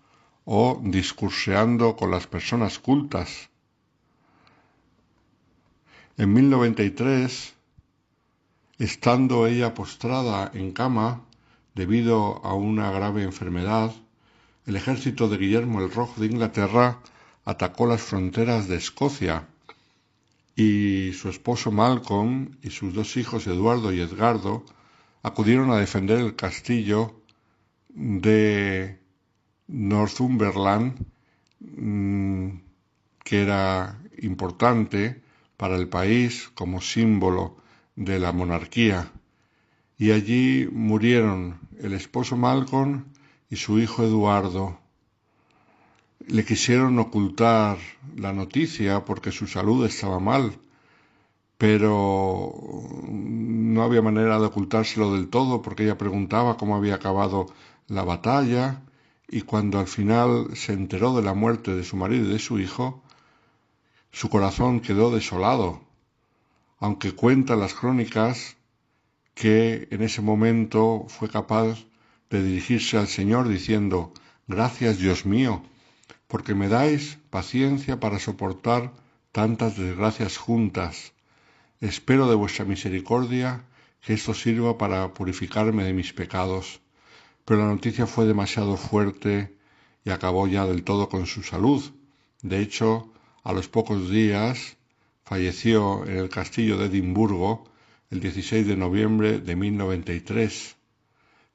o 0.45 0.81
discurseando 0.83 1.97
con 1.97 2.11
las 2.11 2.27
personas 2.27 2.79
cultas. 2.79 3.51
En 6.16 6.32
1093, 6.32 7.55
estando 8.78 9.49
ella 9.49 9.74
postrada 9.74 10.49
en 10.55 10.70
cama 10.70 11.24
debido 11.74 12.41
a 12.47 12.55
una 12.55 12.93
grave 12.93 13.24
enfermedad, 13.24 13.93
el 14.65 14.77
ejército 14.77 15.28
de 15.28 15.39
Guillermo 15.39 15.81
el 15.81 15.91
Rojo 15.91 16.20
de 16.20 16.28
Inglaterra 16.28 17.01
atacó 17.45 17.89
las 17.89 18.01
fronteras 18.01 18.69
de 18.69 18.77
Escocia 18.77 19.49
y 20.55 21.12
su 21.15 21.28
esposo 21.31 21.73
Malcolm 21.73 22.59
y 22.62 22.70
sus 22.70 22.95
dos 22.95 23.16
hijos 23.16 23.49
Eduardo 23.49 23.93
y 23.93 24.01
Edgardo 24.01 24.65
acudieron 25.24 25.73
a 25.73 25.78
defender 25.78 26.20
el 26.20 26.36
castillo 26.36 27.23
de 27.89 29.01
Northumberland, 29.66 30.95
mm, 31.59 32.51
que 33.24 33.43
era 33.43 33.99
importante 34.19 35.24
para 35.57 35.77
el 35.77 35.89
país 35.89 36.51
como 36.55 36.81
símbolo 36.81 37.57
de 37.97 38.19
la 38.19 38.33
monarquía. 38.33 39.13
Y 39.97 40.11
allí 40.11 40.69
murieron 40.73 41.61
el 41.79 41.93
esposo 41.93 42.37
Malcolm 42.37 43.05
y 43.51 43.57
su 43.57 43.79
hijo 43.79 44.03
Eduardo. 44.03 44.79
Le 46.27 46.45
quisieron 46.45 46.99
ocultar 46.99 47.79
la 48.17 48.33
noticia 48.33 49.05
porque 49.05 49.31
su 49.31 49.47
salud 49.47 49.85
estaba 49.87 50.19
mal, 50.19 50.59
pero 51.59 52.53
no 53.09 53.83
había 53.83 54.03
manera 54.03 54.41
de 54.41 54.47
ocultárselo 54.47 55.13
del 55.13 55.29
todo 55.29 55.63
porque 55.63 55.85
ella 55.85 55.99
preguntaba 55.99 56.57
cómo 56.57 56.77
había 56.77 56.97
acabado 56.97 57.47
la 57.87 58.03
batalla 58.03 58.83
y 59.29 59.43
cuando 59.43 59.79
al 59.79 59.87
final 59.87 60.49
se 60.55 60.73
enteró 60.73 61.15
de 61.15 61.23
la 61.23 61.35
muerte 61.35 61.75
de 61.75 61.85
su 61.85 61.97
marido 61.97 62.27
y 62.27 62.33
de 62.33 62.39
su 62.39 62.59
hijo, 62.59 63.04
su 64.15 64.28
corazón 64.28 64.78
quedó 64.78 65.11
desolado, 65.11 65.81
aunque 66.78 67.16
cuentan 67.16 67.59
las 67.59 67.74
crónicas 67.74 68.57
que 69.35 69.89
en 69.91 70.03
ese 70.03 70.23
momento 70.23 71.07
fue 71.09 71.28
capaz 71.28 71.85
de 72.31 72.41
dirigirse 72.45 72.97
al 72.97 73.09
Señor 73.09 73.49
diciendo, 73.49 74.12
Gracias 74.47 74.99
Dios 74.99 75.27
mío, 75.27 75.65
porque 76.28 76.55
me 76.55 76.69
dais 76.69 77.19
paciencia 77.31 77.99
para 77.99 78.20
soportar 78.20 78.93
tantas 79.32 79.77
desgracias 79.77 80.36
juntas. 80.36 81.12
Espero 81.81 82.28
de 82.28 82.36
vuestra 82.36 82.65
misericordia 82.65 83.65
que 84.01 84.15
esto 84.15 84.32
sirva 84.32 84.78
para 84.78 85.12
purificarme 85.12 85.82
de 85.82 85.93
mis 85.93 86.12
pecados. 86.12 86.81
Pero 87.45 87.62
la 87.62 87.66
noticia 87.66 88.07
fue 88.07 88.27
demasiado 88.27 88.77
fuerte 88.77 89.57
y 90.05 90.11
acabó 90.11 90.47
ya 90.47 90.66
del 90.66 90.85
todo 90.85 91.09
con 91.09 91.27
su 91.27 91.43
salud. 91.43 91.82
De 92.43 92.61
hecho, 92.61 93.11
a 93.45 93.53
los 93.53 93.69
pocos 93.69 94.11
días 94.11 94.77
falleció 95.25 96.05
en 96.07 96.16
el 96.16 96.29
castillo 96.29 96.79
de 96.79 96.87
Edimburgo 96.87 97.65
el 98.11 98.21
16 98.21 98.66
de 98.66 98.77
noviembre 98.77 99.39
de 99.39 99.57
1093, 99.57 100.77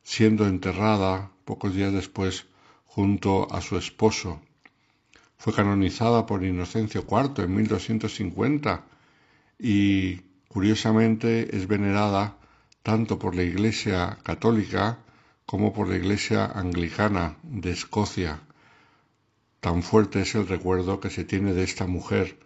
siendo 0.03 0.47
enterrada 0.47 1.31
pocos 1.45 1.73
días 1.73 1.91
después 1.93 2.45
junto 2.85 3.51
a 3.53 3.61
su 3.61 3.77
esposo. 3.77 4.41
Fue 5.37 5.53
canonizada 5.53 6.25
por 6.25 6.43
Inocencio 6.43 7.05
IV 7.09 7.43
en 7.43 7.55
1250 7.55 8.83
y 9.57 10.17
curiosamente 10.47 11.55
es 11.55 11.67
venerada 11.67 12.37
tanto 12.83 13.17
por 13.17 13.35
la 13.35 13.43
Iglesia 13.43 14.17
católica 14.23 14.99
como 15.45 15.73
por 15.73 15.87
la 15.87 15.95
Iglesia 15.95 16.45
anglicana 16.45 17.37
de 17.43 17.71
Escocia. 17.71 18.41
Tan 19.59 19.83
fuerte 19.83 20.21
es 20.21 20.35
el 20.35 20.47
recuerdo 20.47 20.99
que 20.99 21.09
se 21.09 21.25
tiene 21.25 21.53
de 21.53 21.63
esta 21.63 21.85
mujer, 21.85 22.39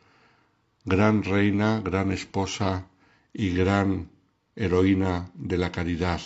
gran 0.83 1.23
reina, 1.23 1.79
gran 1.79 2.11
esposa 2.11 2.87
y 3.33 3.51
gran 3.51 4.09
heroína 4.55 5.31
de 5.35 5.57
la 5.57 5.71
caridad, 5.71 6.21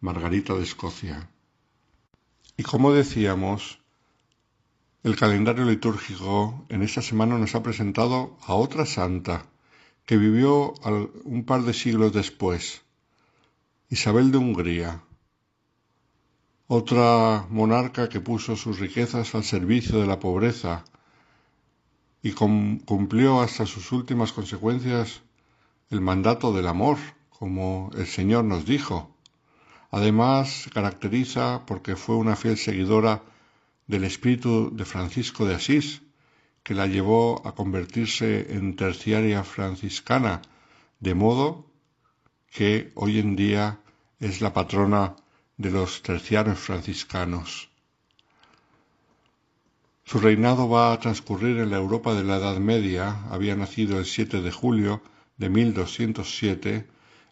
Margarita 0.00 0.54
de 0.54 0.62
Escocia. 0.62 1.30
Y 2.56 2.62
como 2.62 2.92
decíamos, 2.92 3.78
el 5.02 5.16
calendario 5.16 5.64
litúrgico 5.64 6.66
en 6.68 6.82
esta 6.82 7.02
semana 7.02 7.38
nos 7.38 7.54
ha 7.54 7.62
presentado 7.62 8.36
a 8.46 8.54
otra 8.54 8.86
santa 8.86 9.46
que 10.06 10.18
vivió 10.18 10.74
un 11.24 11.44
par 11.44 11.62
de 11.62 11.72
siglos 11.72 12.12
después, 12.12 12.82
Isabel 13.88 14.30
de 14.30 14.38
Hungría, 14.38 15.02
otra 16.66 17.46
monarca 17.50 18.08
que 18.08 18.20
puso 18.20 18.56
sus 18.56 18.78
riquezas 18.78 19.34
al 19.34 19.44
servicio 19.44 20.00
de 20.00 20.06
la 20.06 20.18
pobreza 20.18 20.84
y 22.22 22.32
cumplió 22.32 23.42
hasta 23.42 23.66
sus 23.66 23.92
últimas 23.92 24.32
consecuencias 24.32 25.20
el 25.90 26.00
mandato 26.00 26.52
del 26.54 26.66
amor, 26.66 26.96
como 27.28 27.90
el 27.94 28.06
Señor 28.06 28.44
nos 28.44 28.64
dijo. 28.64 29.14
Además, 29.90 30.62
se 30.62 30.70
caracteriza 30.70 31.66
porque 31.66 31.96
fue 31.96 32.16
una 32.16 32.34
fiel 32.34 32.56
seguidora 32.56 33.22
del 33.86 34.04
espíritu 34.04 34.74
de 34.74 34.86
Francisco 34.86 35.44
de 35.44 35.56
Asís, 35.56 36.00
que 36.62 36.74
la 36.74 36.86
llevó 36.86 37.46
a 37.46 37.54
convertirse 37.54 38.54
en 38.54 38.74
terciaria 38.74 39.44
franciscana, 39.44 40.40
de 41.00 41.14
modo 41.14 41.66
que 42.50 42.90
hoy 42.94 43.18
en 43.18 43.36
día 43.36 43.80
es 44.18 44.40
la 44.40 44.54
patrona 44.54 45.16
de 45.56 45.70
los 45.70 46.02
tercianos 46.02 46.58
franciscanos. 46.58 47.68
Su 50.04 50.18
reinado 50.18 50.68
va 50.68 50.92
a 50.92 51.00
transcurrir 51.00 51.58
en 51.58 51.70
la 51.70 51.76
Europa 51.76 52.14
de 52.14 52.24
la 52.24 52.36
Edad 52.36 52.58
Media, 52.58 53.24
había 53.30 53.56
nacido 53.56 53.98
el 53.98 54.04
7 54.04 54.42
de 54.42 54.50
julio 54.50 55.00
de 55.36 55.48
1207 55.48 56.86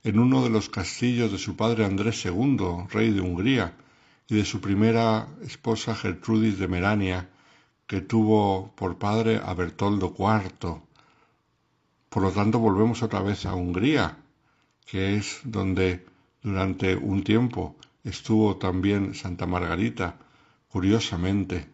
en 0.04 0.18
uno 0.18 0.42
de 0.42 0.50
los 0.50 0.68
castillos 0.68 1.30
de 1.30 1.38
su 1.38 1.56
padre 1.56 1.84
Andrés 1.84 2.24
II, 2.24 2.86
rey 2.90 3.10
de 3.10 3.20
Hungría, 3.20 3.74
y 4.28 4.36
de 4.36 4.44
su 4.44 4.60
primera 4.60 5.28
esposa 5.42 5.94
Gertrudis 5.94 6.58
de 6.58 6.68
Merania, 6.68 7.28
que 7.86 8.00
tuvo 8.00 8.72
por 8.74 8.98
padre 8.98 9.40
a 9.44 9.52
Bertoldo 9.52 10.14
IV. 10.16 10.80
Por 12.08 12.22
lo 12.22 12.30
tanto, 12.30 12.58
volvemos 12.58 13.02
otra 13.02 13.20
vez 13.20 13.44
a 13.46 13.54
Hungría, 13.54 14.16
que 14.86 15.16
es 15.16 15.40
donde 15.44 16.06
durante 16.42 16.96
un 16.96 17.22
tiempo 17.22 17.76
estuvo 18.04 18.56
también 18.56 19.14
Santa 19.14 19.46
Margarita. 19.46 20.18
Curiosamente, 20.68 21.68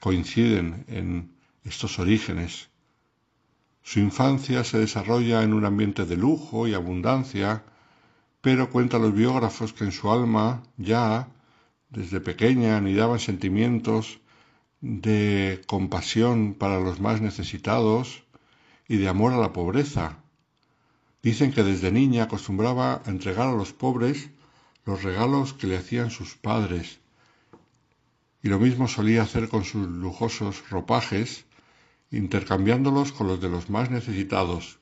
coinciden 0.00 0.84
en 0.88 1.32
estos 1.64 1.98
orígenes. 1.98 2.68
Su 3.82 4.00
infancia 4.00 4.64
se 4.64 4.78
desarrolla 4.78 5.42
en 5.42 5.52
un 5.52 5.64
ambiente 5.64 6.06
de 6.06 6.16
lujo 6.16 6.66
y 6.66 6.74
abundancia, 6.74 7.64
pero 8.40 8.70
cuenta 8.70 8.98
los 8.98 9.14
biógrafos 9.14 9.72
que 9.72 9.84
en 9.84 9.92
su 9.92 10.10
alma 10.10 10.62
ya, 10.76 11.28
desde 11.90 12.20
pequeña, 12.20 12.76
anidaban 12.76 13.18
sentimientos 13.18 14.20
de 14.80 15.62
compasión 15.66 16.54
para 16.54 16.80
los 16.80 17.00
más 17.00 17.20
necesitados 17.20 18.24
y 18.88 18.96
de 18.96 19.08
amor 19.08 19.32
a 19.32 19.38
la 19.38 19.52
pobreza. 19.52 20.18
Dicen 21.22 21.52
que 21.52 21.64
desde 21.64 21.90
niña 21.90 22.24
acostumbraba 22.24 23.02
a 23.04 23.10
entregar 23.10 23.48
a 23.48 23.56
los 23.56 23.72
pobres 23.72 24.30
los 24.86 25.02
regalos 25.02 25.52
que 25.52 25.66
le 25.66 25.76
hacían 25.76 26.10
sus 26.10 26.36
padres, 26.36 27.00
y 28.42 28.48
lo 28.48 28.58
mismo 28.60 28.86
solía 28.86 29.22
hacer 29.22 29.48
con 29.48 29.64
sus 29.64 29.86
lujosos 29.88 30.70
ropajes 30.70 31.44
intercambiándolos 32.12 33.12
con 33.12 33.26
los 33.26 33.40
de 33.40 33.48
los 33.48 33.68
más 33.68 33.90
necesitados. 33.90 34.78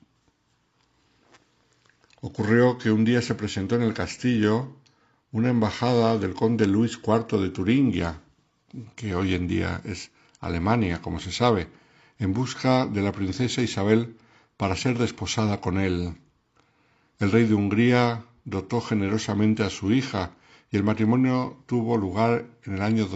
Ocurrió 2.21 2.77
que 2.77 2.91
un 2.91 3.03
día 3.03 3.21
se 3.21 3.35
presentó 3.35 3.75
en 3.75 3.81
el 3.81 3.95
castillo 3.95 4.75
una 5.31 5.49
embajada 5.49 6.17
del 6.19 6.35
conde 6.35 6.67
Luis 6.67 6.99
IV 7.03 7.41
de 7.41 7.49
Turingia, 7.49 8.21
que 8.95 9.15
hoy 9.15 9.33
en 9.33 9.47
día 9.47 9.81
es 9.83 10.11
Alemania, 10.39 11.01
como 11.01 11.19
se 11.19 11.31
sabe, 11.31 11.67
en 12.19 12.33
busca 12.33 12.85
de 12.85 13.01
la 13.01 13.11
princesa 13.11 13.61
Isabel 13.61 14.15
para 14.55 14.75
ser 14.75 14.97
desposada 14.97 15.61
con 15.61 15.79
él. 15.79 16.15
El 17.19 17.31
rey 17.31 17.45
de 17.45 17.55
Hungría 17.55 18.23
dotó 18.45 18.79
generosamente 18.79 19.63
a 19.63 19.69
su 19.69 19.91
hija 19.91 20.31
y 20.71 20.77
el 20.77 20.83
matrimonio 20.83 21.57
tuvo 21.65 21.97
lugar 21.97 22.45
en 22.63 22.75
el 22.75 22.81
año 22.81 23.07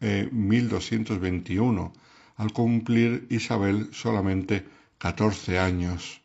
1221, 0.00 1.92
al 2.36 2.52
cumplir 2.52 3.26
Isabel 3.30 3.90
solamente 3.92 4.64
catorce 4.98 5.58
años. 5.58 6.20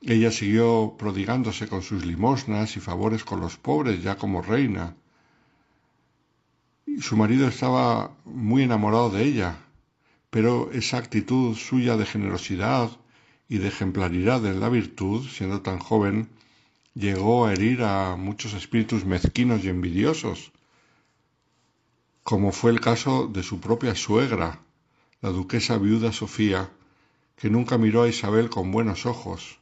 Ella 0.00 0.32
siguió 0.32 0.96
prodigándose 0.98 1.68
con 1.68 1.82
sus 1.82 2.04
limosnas 2.04 2.76
y 2.76 2.80
favores 2.80 3.24
con 3.24 3.40
los 3.40 3.56
pobres 3.56 4.02
ya 4.02 4.16
como 4.16 4.42
reina. 4.42 4.96
Su 7.00 7.16
marido 7.16 7.46
estaba 7.46 8.12
muy 8.24 8.62
enamorado 8.62 9.10
de 9.10 9.24
ella, 9.24 9.58
pero 10.30 10.70
esa 10.72 10.98
actitud 10.98 11.56
suya 11.56 11.96
de 11.96 12.06
generosidad 12.06 12.90
y 13.48 13.58
de 13.58 13.68
ejemplaridad 13.68 14.44
en 14.46 14.60
la 14.60 14.68
virtud, 14.68 15.26
siendo 15.28 15.62
tan 15.62 15.78
joven, 15.78 16.28
llegó 16.94 17.46
a 17.46 17.52
herir 17.52 17.82
a 17.82 18.16
muchos 18.16 18.54
espíritus 18.54 19.04
mezquinos 19.04 19.64
y 19.64 19.68
envidiosos, 19.68 20.52
como 22.22 22.52
fue 22.52 22.70
el 22.70 22.80
caso 22.80 23.26
de 23.26 23.42
su 23.42 23.60
propia 23.60 23.94
suegra, 23.94 24.60
la 25.20 25.30
duquesa 25.30 25.78
viuda 25.78 26.12
Sofía, 26.12 26.70
que 27.36 27.50
nunca 27.50 27.78
miró 27.78 28.02
a 28.02 28.08
Isabel 28.08 28.50
con 28.50 28.70
buenos 28.70 29.06
ojos, 29.06 29.58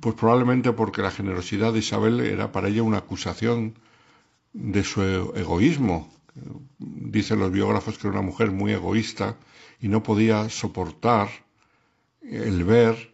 pues 0.00 0.14
probablemente 0.14 0.72
porque 0.72 1.02
la 1.02 1.10
generosidad 1.10 1.72
de 1.72 1.80
Isabel 1.80 2.20
era 2.20 2.52
para 2.52 2.68
ella 2.68 2.82
una 2.82 2.98
acusación 2.98 3.74
de 4.52 4.84
su 4.84 5.02
egoísmo. 5.02 6.12
Dicen 6.78 7.40
los 7.40 7.52
biógrafos 7.52 7.98
que 7.98 8.06
era 8.06 8.18
una 8.18 8.26
mujer 8.26 8.50
muy 8.50 8.72
egoísta 8.72 9.36
y 9.80 9.88
no 9.88 10.02
podía 10.02 10.48
soportar 10.48 11.28
el 12.22 12.64
ver 12.64 13.12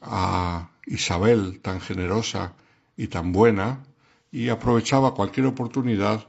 a 0.00 0.70
Isabel 0.90 1.60
tan 1.60 1.80
generosa 1.80 2.54
y 2.96 3.08
tan 3.08 3.32
buena 3.32 3.84
y 4.32 4.48
aprovechaba 4.48 5.14
cualquier 5.14 5.46
oportunidad 5.46 6.26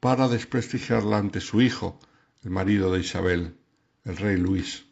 para 0.00 0.28
desprestigiarla 0.28 1.18
ante 1.18 1.40
su 1.40 1.60
hijo, 1.60 1.98
el 2.42 2.50
marido 2.50 2.92
de 2.92 3.00
Isabel, 3.00 3.56
el 4.04 4.16
rey 4.16 4.36
Luis. 4.36 4.84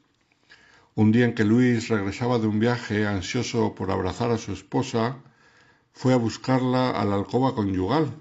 Un 0.94 1.12
día 1.12 1.24
en 1.24 1.34
que 1.34 1.44
Luis 1.44 1.88
regresaba 1.88 2.38
de 2.38 2.46
un 2.46 2.60
viaje 2.60 3.06
ansioso 3.06 3.74
por 3.74 3.90
abrazar 3.90 4.30
a 4.30 4.38
su 4.38 4.52
esposa, 4.52 5.16
fue 5.92 6.12
a 6.12 6.16
buscarla 6.16 6.90
a 6.90 7.04
la 7.04 7.16
alcoba 7.16 7.54
conyugal. 7.54 8.12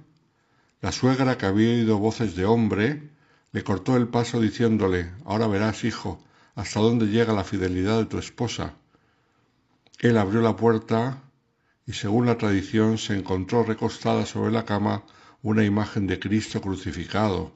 La 0.81 0.91
suegra, 0.91 1.37
que 1.37 1.45
había 1.45 1.69
oído 1.69 1.97
voces 1.97 2.35
de 2.35 2.45
hombre, 2.45 3.09
le 3.51 3.63
cortó 3.63 3.97
el 3.97 4.07
paso 4.07 4.39
diciéndole 4.39 5.11
Ahora 5.25 5.47
verás, 5.47 5.83
hijo, 5.83 6.23
hasta 6.55 6.79
dónde 6.79 7.07
llega 7.07 7.33
la 7.33 7.43
fidelidad 7.43 7.99
de 7.99 8.05
tu 8.05 8.17
esposa. 8.17 8.75
Él 9.99 10.17
abrió 10.17 10.41
la 10.41 10.55
puerta 10.55 11.21
y, 11.85 11.93
según 11.93 12.25
la 12.25 12.37
tradición, 12.37 12.97
se 12.97 13.17
encontró 13.17 13.63
recostada 13.63 14.25
sobre 14.25 14.51
la 14.51 14.63
cama 14.63 15.03
una 15.41 15.65
imagen 15.65 16.07
de 16.07 16.19
Cristo 16.19 16.61
crucificado. 16.61 17.51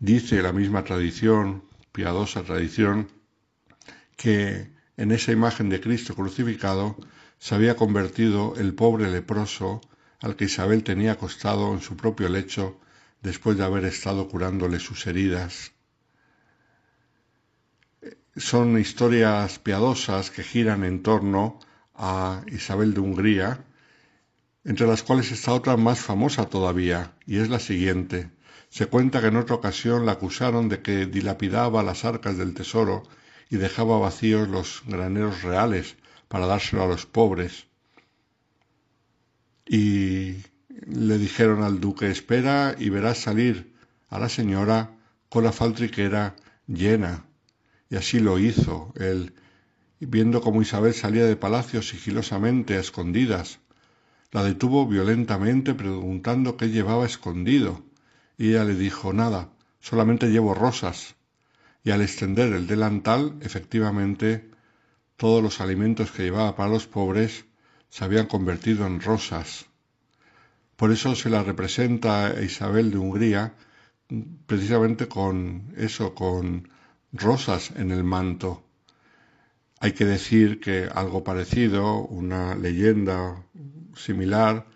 Dice 0.00 0.42
la 0.42 0.52
misma 0.52 0.82
tradición, 0.82 1.62
piadosa 1.92 2.42
tradición, 2.42 3.08
que 4.16 4.72
en 4.96 5.12
esa 5.12 5.30
imagen 5.32 5.68
de 5.68 5.80
Cristo 5.80 6.14
crucificado 6.14 6.96
se 7.38 7.54
había 7.54 7.76
convertido 7.76 8.54
el 8.56 8.74
pobre 8.74 9.08
leproso 9.10 9.80
al 10.20 10.36
que 10.36 10.46
Isabel 10.46 10.82
tenía 10.82 11.12
acostado 11.12 11.72
en 11.72 11.80
su 11.80 11.96
propio 11.96 12.28
lecho 12.28 12.78
después 13.22 13.56
de 13.56 13.64
haber 13.64 13.84
estado 13.84 14.28
curándole 14.28 14.80
sus 14.80 15.06
heridas. 15.06 15.72
Son 18.40 18.78
historias 18.78 19.58
piadosas 19.58 20.30
que 20.30 20.42
giran 20.42 20.82
en 20.82 21.02
torno 21.02 21.58
a 21.94 22.42
Isabel 22.50 22.94
de 22.94 23.00
Hungría, 23.00 23.66
entre 24.64 24.86
las 24.86 25.02
cuales 25.02 25.30
está 25.30 25.52
otra 25.52 25.76
más 25.76 26.00
famosa 26.00 26.46
todavía, 26.46 27.12
y 27.26 27.36
es 27.36 27.50
la 27.50 27.60
siguiente. 27.60 28.30
Se 28.70 28.86
cuenta 28.86 29.20
que 29.20 29.26
en 29.26 29.36
otra 29.36 29.56
ocasión 29.56 30.06
la 30.06 30.12
acusaron 30.12 30.70
de 30.70 30.80
que 30.80 31.04
dilapidaba 31.04 31.82
las 31.82 32.06
arcas 32.06 32.38
del 32.38 32.54
tesoro 32.54 33.02
y 33.50 33.56
dejaba 33.58 33.98
vacíos 33.98 34.48
los 34.48 34.84
graneros 34.86 35.42
reales 35.42 35.96
para 36.28 36.46
dárselo 36.46 36.84
a 36.84 36.88
los 36.88 37.04
pobres. 37.04 37.66
Y 39.66 40.36
le 40.86 41.18
dijeron 41.18 41.62
al 41.62 41.78
duque, 41.78 42.10
espera 42.10 42.74
y 42.78 42.88
verás 42.88 43.18
salir 43.18 43.74
a 44.08 44.18
la 44.18 44.30
señora 44.30 44.96
con 45.28 45.44
la 45.44 45.52
faltriquera 45.52 46.36
llena. 46.66 47.26
Y 47.90 47.96
así 47.96 48.20
lo 48.20 48.38
hizo 48.38 48.92
él, 48.96 49.34
viendo 49.98 50.40
cómo 50.40 50.62
Isabel 50.62 50.94
salía 50.94 51.26
de 51.26 51.36
palacio 51.36 51.82
sigilosamente 51.82 52.76
a 52.76 52.80
escondidas. 52.80 53.58
La 54.30 54.44
detuvo 54.44 54.86
violentamente 54.86 55.74
preguntando 55.74 56.56
qué 56.56 56.70
llevaba 56.70 57.04
escondido, 57.04 57.84
y 58.38 58.50
ella 58.50 58.64
le 58.64 58.76
dijo 58.76 59.12
nada, 59.12 59.50
solamente 59.80 60.30
llevo 60.30 60.54
rosas. 60.54 61.16
Y 61.82 61.90
al 61.90 62.00
extender 62.00 62.52
el 62.52 62.68
delantal, 62.68 63.36
efectivamente, 63.40 64.48
todos 65.16 65.42
los 65.42 65.60
alimentos 65.60 66.12
que 66.12 66.22
llevaba 66.22 66.54
para 66.54 66.70
los 66.70 66.86
pobres 66.86 67.44
se 67.88 68.04
habían 68.04 68.26
convertido 68.26 68.86
en 68.86 69.00
rosas. 69.00 69.66
Por 70.76 70.92
eso 70.92 71.16
se 71.16 71.28
la 71.28 71.42
representa 71.42 72.34
Isabel 72.40 72.92
de 72.92 72.98
Hungría 72.98 73.54
precisamente 74.46 75.08
con 75.08 75.74
eso, 75.76 76.14
con 76.14 76.68
rosas 77.12 77.72
en 77.76 77.90
el 77.90 78.04
manto. 78.04 78.62
Hay 79.80 79.92
que 79.92 80.04
decir 80.04 80.60
que 80.60 80.88
algo 80.92 81.24
parecido, 81.24 81.98
una 81.98 82.54
leyenda 82.54 83.44
similar, 83.96 84.66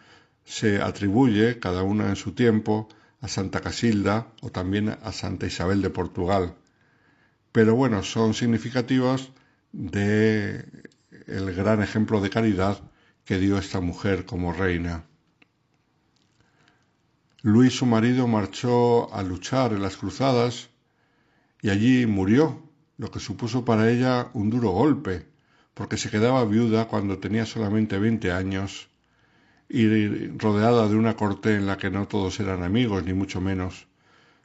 se 0.44 0.81
atribuye, 0.81 1.59
cada 1.59 1.82
una 1.82 2.09
en 2.09 2.16
su 2.16 2.32
tiempo, 2.32 2.89
a 3.20 3.28
Santa 3.28 3.61
Casilda 3.61 4.28
o 4.43 4.51
también 4.51 4.90
a 4.90 5.12
Santa 5.12 5.47
Isabel 5.47 5.81
de 5.81 5.90
Portugal. 5.90 6.55
Pero 7.52 7.74
bueno, 7.74 8.02
son 8.02 8.35
significativos 8.35 9.31
de 9.73 10.66
el 11.27 11.55
gran 11.55 11.82
ejemplo 11.82 12.20
de 12.20 12.31
caridad 12.31 12.78
que 13.24 13.39
dio 13.39 13.59
esta 13.59 13.81
mujer 13.81 14.27
como 14.27 14.52
reina. 14.52 15.05
Luis, 17.43 17.77
su 17.77 17.86
marido, 17.86 18.27
marchó 18.27 19.12
a 19.15 19.23
luchar 19.23 19.73
en 19.73 19.82
las 19.82 19.97
cruzadas 19.97 20.69
y 21.65 21.70
allí 21.70 22.05
murió, 22.05 22.62
lo 22.99 23.11
que 23.11 23.20
supuso 23.20 23.65
para 23.65 23.91
ella 23.91 24.28
un 24.35 24.51
duro 24.51 24.69
golpe, 24.69 25.24
porque 25.73 25.97
se 25.97 26.11
quedaba 26.11 26.45
viuda 26.45 26.89
cuando 26.89 27.20
tenía 27.20 27.47
solamente 27.47 27.99
veinte 27.99 28.32
años 28.32 28.91
y 29.66 30.27
rodeada 30.36 30.86
de 30.89 30.97
una 30.97 31.16
corte 31.16 31.55
en 31.55 31.65
la 31.65 31.78
que 31.78 31.91
no 31.91 32.07
todos 32.07 32.39
eran 32.39 32.62
amigos, 32.65 33.03
ni 33.05 33.15
mucho 33.15 33.41
menos, 33.41 33.86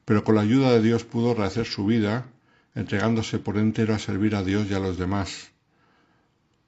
pero 0.06 0.24
con 0.24 0.36
la 0.36 0.44
ayuda 0.44 0.72
de 0.72 0.82
Dios 0.82 1.04
pudo 1.04 1.34
rehacer 1.34 1.66
su 1.66 1.86
vida, 1.86 2.26
entregándose 2.74 3.38
por 3.38 3.58
entero 3.58 3.94
a 3.94 4.00
servir 4.00 4.34
a 4.34 4.42
Dios 4.42 4.72
y 4.72 4.76
a 4.76 4.80
los 4.80 4.98
demás. 4.98 5.52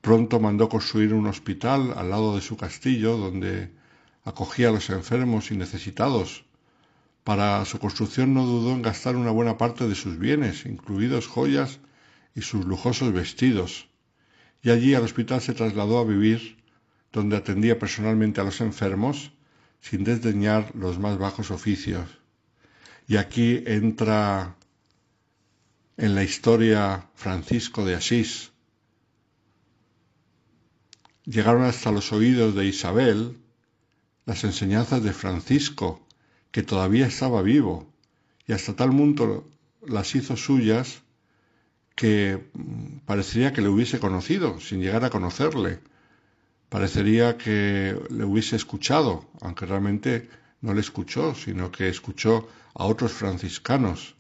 Pronto 0.02 0.42
mandó 0.42 0.68
construir 0.68 1.14
un 1.14 1.28
hospital 1.28 1.94
al 1.96 2.10
lado 2.10 2.36
de 2.36 2.42
su 2.42 2.58
castillo, 2.58 3.16
donde 3.16 3.72
acogía 4.26 4.68
a 4.68 4.74
los 4.74 4.90
enfermos 4.90 5.50
y 5.50 5.56
necesitados. 5.56 6.44
Para 7.24 7.64
su 7.66 7.78
construcción 7.78 8.34
no 8.34 8.46
dudó 8.46 8.72
en 8.72 8.82
gastar 8.82 9.16
una 9.16 9.32
buena 9.32 9.58
parte 9.58 9.88
de 9.88 9.96
sus 9.96 10.18
bienes, 10.18 10.66
incluidos 10.66 11.28
joyas 11.28 11.80
y 12.34 12.42
sus 12.42 12.66
lujosos 12.66 13.14
vestidos, 13.14 13.88
y 14.64 14.72
allí 14.72 14.96
al 14.96 15.04
hospital 15.04 15.42
se 15.42 15.54
trasladó 15.54 16.00
a 16.00 16.06
vivir, 16.06 16.58
donde 17.12 17.38
atendía 17.38 17.78
personalmente 17.78 18.42
a 18.42 18.44
los 18.44 18.62
enfermos, 18.62 19.34
sin 19.82 20.04
desdeñar 20.04 20.74
los 20.76 21.00
más 21.00 21.18
bajos 21.18 21.52
oficios. 21.52 22.08
Y 23.08 23.18
aquí 23.18 23.64
entra 23.66 24.56
en 25.98 26.16
la 26.16 26.24
historia 26.24 27.10
Francisco 27.16 27.86
de 27.86 27.96
Asís. 27.96 28.52
Llegaron 31.26 31.64
hasta 31.64 31.92
los 31.92 32.12
oídos 32.12 32.56
de 32.56 32.66
Isabel 32.66 33.38
las 34.26 34.44
enseñanzas 34.44 35.04
de 35.04 35.14
Francisco, 35.14 36.08
que 36.52 36.64
todavía 36.64 37.08
estaba 37.08 37.42
vivo, 37.42 37.92
y 38.48 38.54
hasta 38.54 38.76
tal 38.76 38.90
punto 38.90 39.46
las 39.86 40.14
hizo 40.16 40.36
suyas 40.36 41.02
que 41.96 42.50
mm, 42.54 43.00
parecería 43.06 43.54
que 43.54 43.62
le 43.62 43.70
hubiese 43.70 44.00
conocido, 44.00 44.60
sin 44.60 44.82
llegar 44.82 45.04
a 45.06 45.10
conocerle. 45.10 45.80
Parecería 46.70 47.38
que 47.38 47.98
le 48.10 48.26
hubiese 48.26 48.56
escuchado, 48.56 49.30
aunque 49.42 49.66
realmente 49.66 50.30
no 50.62 50.74
le 50.74 50.82
escuchó, 50.82 51.36
sino 51.36 51.72
que 51.72 51.90
escuchó 51.90 52.48
a 52.74 52.86
otros 52.86 53.12
franciscanos. 53.12 54.16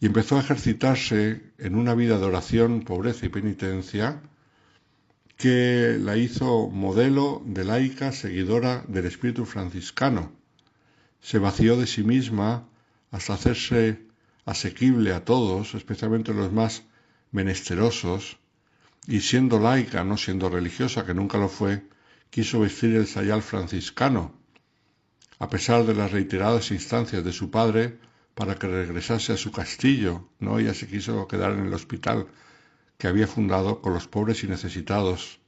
Y 0.00 0.06
empezó 0.06 0.36
a 0.36 0.40
ejercitarse 0.40 1.42
en 1.58 1.74
una 1.74 1.94
vida 1.94 2.18
de 2.18 2.24
oración, 2.24 2.82
pobreza 2.82 3.26
y 3.26 3.28
penitencia, 3.28 4.22
que 5.36 5.98
la 6.00 6.16
hizo 6.16 6.68
modelo 6.68 7.42
de 7.46 7.64
laica 7.64 8.12
seguidora 8.12 8.84
del 8.88 9.06
espíritu 9.06 9.44
franciscano. 9.44 10.39
Se 11.20 11.38
vació 11.38 11.76
de 11.76 11.86
sí 11.86 12.02
misma 12.02 12.68
hasta 13.10 13.34
hacerse 13.34 14.06
asequible 14.44 15.12
a 15.12 15.24
todos, 15.24 15.74
especialmente 15.74 16.32
los 16.32 16.52
más 16.52 16.84
menesterosos, 17.30 18.38
y 19.06 19.20
siendo 19.20 19.58
laica, 19.58 20.04
no 20.04 20.16
siendo 20.16 20.48
religiosa, 20.48 21.04
que 21.04 21.14
nunca 21.14 21.38
lo 21.38 21.48
fue, 21.48 21.86
quiso 22.30 22.60
vestir 22.60 22.94
el 22.96 23.06
sayal 23.06 23.42
franciscano, 23.42 24.34
a 25.38 25.48
pesar 25.48 25.84
de 25.84 25.94
las 25.94 26.12
reiteradas 26.12 26.70
instancias 26.70 27.24
de 27.24 27.32
su 27.32 27.50
padre 27.50 27.98
para 28.34 28.54
que 28.56 28.68
regresase 28.68 29.32
a 29.32 29.36
su 29.36 29.50
castillo, 29.50 30.28
no 30.38 30.58
ella 30.58 30.74
se 30.74 30.86
quiso 30.86 31.26
quedar 31.26 31.52
en 31.52 31.66
el 31.66 31.74
hospital 31.74 32.28
que 32.98 33.08
había 33.08 33.26
fundado 33.26 33.80
con 33.80 33.94
los 33.94 34.06
pobres 34.06 34.44
y 34.44 34.46
necesitados. 34.46 35.40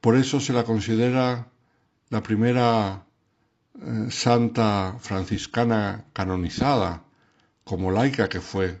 Por 0.00 0.16
eso 0.16 0.40
se 0.40 0.52
la 0.52 0.64
considera 0.64 1.50
la 2.10 2.22
primera 2.22 3.06
santa 4.10 4.96
franciscana 5.00 6.04
canonizada, 6.12 7.04
como 7.64 7.90
laica 7.90 8.28
que 8.28 8.40
fue, 8.40 8.80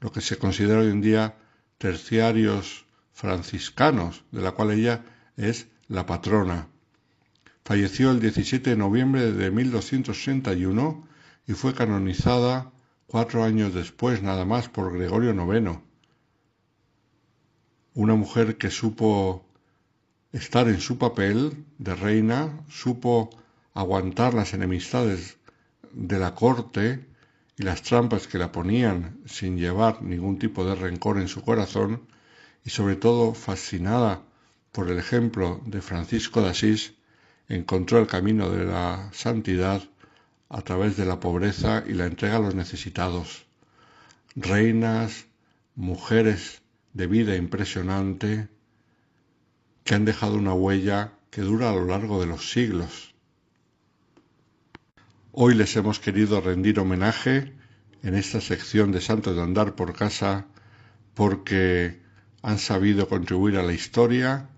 lo 0.00 0.12
que 0.12 0.20
se 0.20 0.38
considera 0.38 0.80
hoy 0.80 0.90
en 0.90 1.00
día 1.00 1.36
terciarios 1.78 2.86
franciscanos, 3.12 4.24
de 4.30 4.42
la 4.42 4.52
cual 4.52 4.70
ella 4.72 5.04
es 5.36 5.66
la 5.88 6.06
patrona. 6.06 6.68
Falleció 7.64 8.10
el 8.10 8.20
17 8.20 8.70
de 8.70 8.76
noviembre 8.76 9.32
de 9.32 9.50
1261 9.50 11.06
y 11.46 11.52
fue 11.52 11.74
canonizada 11.74 12.70
cuatro 13.06 13.44
años 13.44 13.74
después 13.74 14.22
nada 14.22 14.44
más 14.44 14.68
por 14.68 14.92
Gregorio 14.92 15.32
IX. 15.32 15.78
Una 17.94 18.14
mujer 18.14 18.56
que 18.56 18.70
supo 18.70 19.44
estar 20.32 20.68
en 20.68 20.80
su 20.80 20.96
papel 20.96 21.64
de 21.78 21.94
reina, 21.96 22.60
supo 22.68 23.30
aguantar 23.74 24.34
las 24.34 24.54
enemistades 24.54 25.38
de 25.92 26.18
la 26.18 26.34
corte 26.34 27.06
y 27.56 27.62
las 27.62 27.82
trampas 27.82 28.26
que 28.26 28.38
la 28.38 28.52
ponían 28.52 29.20
sin 29.26 29.58
llevar 29.58 30.02
ningún 30.02 30.38
tipo 30.38 30.64
de 30.64 30.74
rencor 30.74 31.18
en 31.18 31.28
su 31.28 31.42
corazón, 31.42 32.02
y 32.64 32.70
sobre 32.70 32.96
todo 32.96 33.34
fascinada 33.34 34.22
por 34.72 34.88
el 34.90 34.98
ejemplo 34.98 35.60
de 35.66 35.80
Francisco 35.80 36.42
de 36.42 36.50
Asís, 36.50 36.94
encontró 37.48 37.98
el 37.98 38.06
camino 38.06 38.50
de 38.50 38.64
la 38.64 39.10
santidad 39.12 39.82
a 40.48 40.62
través 40.62 40.96
de 40.96 41.04
la 41.04 41.20
pobreza 41.20 41.84
y 41.86 41.94
la 41.94 42.06
entrega 42.06 42.36
a 42.36 42.40
los 42.40 42.54
necesitados. 42.54 43.46
Reinas, 44.36 45.26
mujeres 45.74 46.62
de 46.92 47.06
vida 47.06 47.36
impresionante, 47.36 48.48
que 49.84 49.94
han 49.94 50.04
dejado 50.04 50.36
una 50.36 50.54
huella 50.54 51.12
que 51.30 51.42
dura 51.42 51.70
a 51.70 51.74
lo 51.74 51.86
largo 51.86 52.20
de 52.20 52.26
los 52.26 52.50
siglos. 52.50 53.09
Hoy 55.32 55.54
les 55.54 55.76
hemos 55.76 56.00
querido 56.00 56.40
rendir 56.40 56.80
homenaje 56.80 57.52
en 58.02 58.16
esta 58.16 58.40
sección 58.40 58.90
de 58.90 59.00
Santos 59.00 59.36
de 59.36 59.42
Andar 59.42 59.76
por 59.76 59.92
Casa 59.92 60.48
porque 61.14 62.00
han 62.42 62.58
sabido 62.58 63.08
contribuir 63.08 63.56
a 63.56 63.62
la 63.62 63.72
historia, 63.72 64.48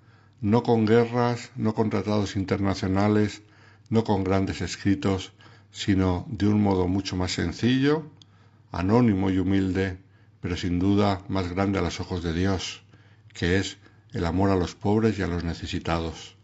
no 0.40 0.62
con 0.62 0.86
guerras, 0.86 1.50
no 1.56 1.74
con 1.74 1.90
tratados 1.90 2.36
internacionales, 2.36 3.42
no 3.90 4.02
con 4.02 4.24
grandes 4.24 4.62
escritos, 4.62 5.34
sino 5.70 6.24
de 6.30 6.48
un 6.48 6.62
modo 6.62 6.88
mucho 6.88 7.16
más 7.16 7.32
sencillo, 7.32 8.10
anónimo 8.70 9.30
y 9.30 9.40
humilde, 9.40 9.98
pero 10.40 10.56
sin 10.56 10.78
duda 10.78 11.22
más 11.28 11.52
grande 11.52 11.80
a 11.80 11.82
los 11.82 12.00
ojos 12.00 12.22
de 12.22 12.32
Dios, 12.32 12.82
que 13.34 13.58
es 13.58 13.76
el 14.14 14.24
amor 14.24 14.48
a 14.48 14.56
los 14.56 14.74
pobres 14.74 15.18
y 15.18 15.22
a 15.22 15.26
los 15.26 15.44
necesitados. 15.44 16.34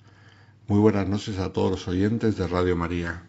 Muy 0.67 0.81
buenas 0.81 1.09
noches 1.09 1.39
a 1.39 1.55
todos 1.55 1.71
los 1.71 1.89
oyentes 1.89 2.37
de 2.37 2.47
Radio 2.47 2.77
María. 2.77 3.28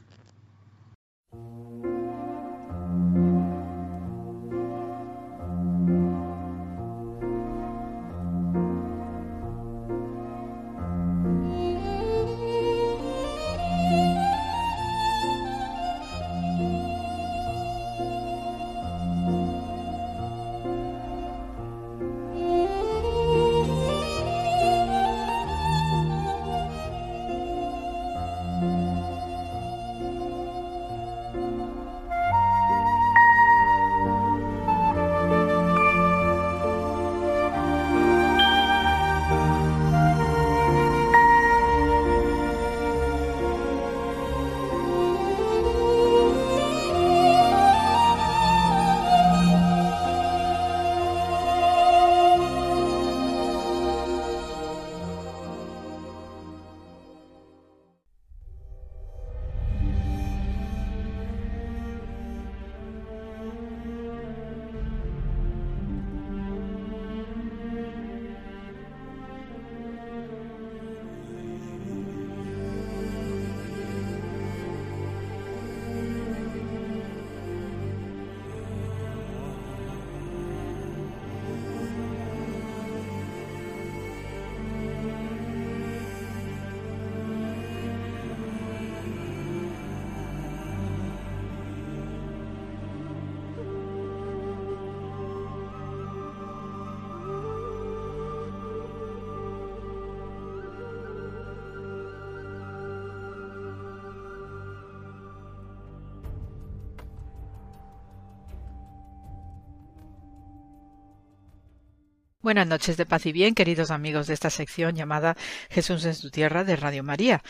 Buenas 112.49 112.65
noches 112.65 112.97
de 112.97 113.05
paz 113.05 113.27
y 113.27 113.31
bien, 113.31 113.53
queridos 113.53 113.91
amigos 113.91 114.26
de 114.26 114.34
esta 114.34 114.49
sección 114.49 114.95
llamada 114.95 115.38
Jesús 115.69 116.03
en 116.05 116.15
su 116.15 116.31
tierra 116.31 116.63
de 116.63 116.76
Radio 116.76 117.03
María. 117.03 117.43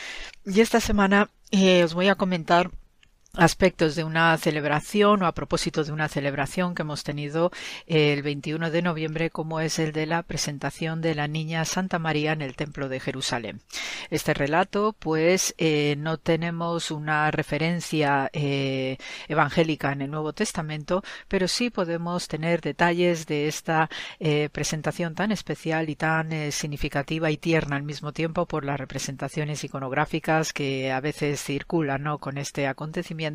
Y 0.46 0.60
esta 0.60 0.82
semana 0.82 1.30
eh, 1.52 1.86
os 1.86 1.94
voy 1.94 2.10
a 2.10 2.16
comentar 2.16 2.70
aspectos 3.40 3.96
de 3.96 4.04
una 4.04 4.38
celebración 4.38 5.24
o 5.24 5.26
a 5.26 5.32
propósito 5.32 5.84
de 5.84 5.92
una 5.92 6.10
celebración 6.10 6.76
que 6.76 6.82
hemos 6.82 7.04
tenido 7.04 7.52
el 7.88 8.22
21 8.22 8.70
de 8.70 8.82
noviembre 8.82 9.30
como 9.30 9.62
es 9.62 9.80
el 9.80 9.94
de 9.94 10.06
la 10.06 10.24
presentación 10.24 11.02
de 11.02 11.16
la 11.16 11.28
niña 11.28 11.64
Santa 11.64 12.00
María 12.00 12.34
en 12.34 12.42
el 12.42 12.56
Templo 12.56 12.90
de 12.90 13.00
Jerusalén. 13.00 13.62
Este 14.10 14.34
relato 14.34 14.94
pues 14.98 15.56
eh, 15.58 15.96
no 15.98 16.18
tenemos 16.18 16.92
una 16.92 17.32
referencia 17.32 18.30
eh, 18.34 18.98
evangélica 19.30 19.94
en 19.94 20.02
el 20.02 20.12
Nuevo 20.12 20.34
Testamento 20.34 21.02
pero 21.28 21.48
sí 21.48 21.70
podemos 21.70 22.28
tener 22.28 22.60
detalles 22.60 23.26
de 23.26 23.48
esta 23.48 23.90
eh, 24.20 24.50
presentación 24.52 25.16
tan 25.16 25.32
especial 25.32 25.90
y 25.90 25.96
tan 25.96 26.52
significativa 26.52 27.32
y 27.32 27.38
tierna 27.38 27.78
al 27.78 27.84
mismo 27.84 28.12
tiempo 28.12 28.46
por 28.46 28.66
las 28.66 28.80
representaciones 28.80 29.64
iconográficas 29.64 30.52
que 30.52 30.92
a 30.92 31.00
veces 31.00 31.42
circulan 31.42 32.00
con 32.20 32.38
este 32.38 32.68
acontecimiento 32.68 33.29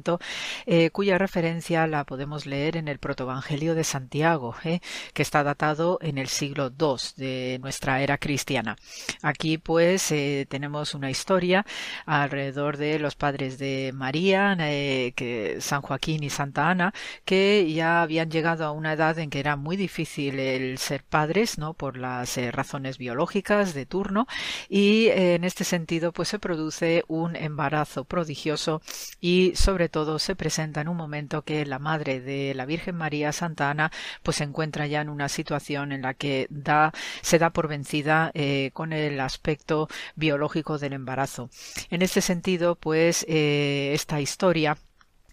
eh, 0.66 0.90
cuya 0.90 1.18
referencia 1.18 1.86
la 1.86 2.04
podemos 2.04 2.46
leer 2.46 2.76
en 2.76 2.88
el 2.88 2.98
Protoevangelio 2.98 3.74
de 3.74 3.84
Santiago, 3.84 4.54
eh, 4.64 4.80
que 5.12 5.22
está 5.22 5.42
datado 5.42 5.98
en 6.02 6.18
el 6.18 6.28
siglo 6.28 6.72
II 6.78 6.96
de 7.16 7.58
nuestra 7.60 8.02
era 8.02 8.18
cristiana. 8.18 8.76
Aquí, 9.22 9.58
pues, 9.58 10.10
eh, 10.10 10.46
tenemos 10.48 10.94
una 10.94 11.10
historia 11.10 11.64
alrededor 12.06 12.76
de 12.76 12.98
los 12.98 13.14
padres 13.14 13.58
de 13.58 13.92
María, 13.94 14.56
que 14.56 15.58
San 15.60 15.82
Joaquín 15.82 16.22
y 16.24 16.30
Santa 16.30 16.70
Ana, 16.70 16.92
que 17.24 17.70
ya 17.72 18.02
habían 18.02 18.30
llegado 18.30 18.64
a 18.64 18.72
una 18.72 18.92
edad 18.92 19.18
en 19.18 19.30
que 19.30 19.40
era 19.40 19.56
muy 19.56 19.76
difícil 19.76 20.38
el 20.38 20.78
ser 20.78 21.04
padres, 21.04 21.58
¿no? 21.58 21.74
Por 21.74 21.96
las 21.96 22.36
razones 22.52 22.98
biológicas 22.98 23.74
de 23.74 23.86
turno, 23.86 24.26
y 24.68 25.08
en 25.08 25.44
este 25.44 25.64
sentido, 25.64 26.12
pues 26.12 26.28
se 26.28 26.38
produce 26.38 27.04
un 27.08 27.36
embarazo 27.36 28.04
prodigioso 28.04 28.82
y 29.20 29.52
sobre 29.74 29.88
todo 29.88 30.20
se 30.20 30.36
presenta 30.36 30.82
en 30.82 30.86
un 30.86 30.96
momento 30.96 31.42
que 31.42 31.66
la 31.66 31.80
madre 31.80 32.20
de 32.20 32.54
la 32.54 32.64
Virgen 32.64 32.94
María 32.94 33.32
Santa 33.32 33.70
Ana 33.70 33.90
pues 34.22 34.36
se 34.36 34.44
encuentra 34.44 34.86
ya 34.86 35.00
en 35.00 35.08
una 35.08 35.28
situación 35.28 35.90
en 35.90 36.02
la 36.02 36.14
que 36.14 36.46
da, 36.48 36.92
se 37.22 37.40
da 37.40 37.50
por 37.50 37.66
vencida 37.66 38.30
eh, 38.34 38.70
con 38.72 38.92
el 38.92 39.18
aspecto 39.18 39.88
biológico 40.14 40.78
del 40.78 40.92
embarazo. 40.92 41.50
En 41.90 42.02
este 42.02 42.20
sentido, 42.20 42.76
pues 42.76 43.26
eh, 43.28 43.90
esta 43.94 44.20
historia 44.20 44.78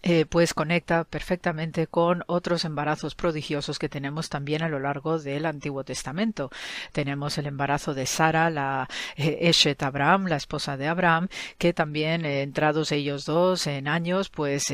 eh, 0.02 0.26
pues 0.26 0.52
conecta 0.52 1.04
perfectamente 1.04 1.86
con 1.86 2.24
otros 2.26 2.64
embarazos 2.64 3.14
prodigiosos 3.14 3.78
que 3.78 3.88
tenemos 3.88 4.28
también 4.28 4.62
a 4.62 4.68
lo 4.68 4.80
largo 4.80 5.18
del 5.18 5.46
Antiguo 5.46 5.84
Testamento. 5.84 6.50
Tenemos 6.92 7.38
el 7.38 7.46
embarazo 7.46 7.94
de 7.94 8.06
Sara, 8.06 8.50
la 8.50 8.88
eh, 9.16 9.38
Eshet 9.42 9.82
Abraham, 9.82 10.26
la 10.26 10.36
esposa 10.36 10.76
de 10.76 10.88
Abraham, 10.88 11.28
que 11.56 11.72
también, 11.72 12.24
eh, 12.24 12.42
entrados 12.42 12.90
ellos 12.90 13.26
dos 13.26 13.66
en 13.66 13.86
años, 13.86 14.28
pues 14.28 14.68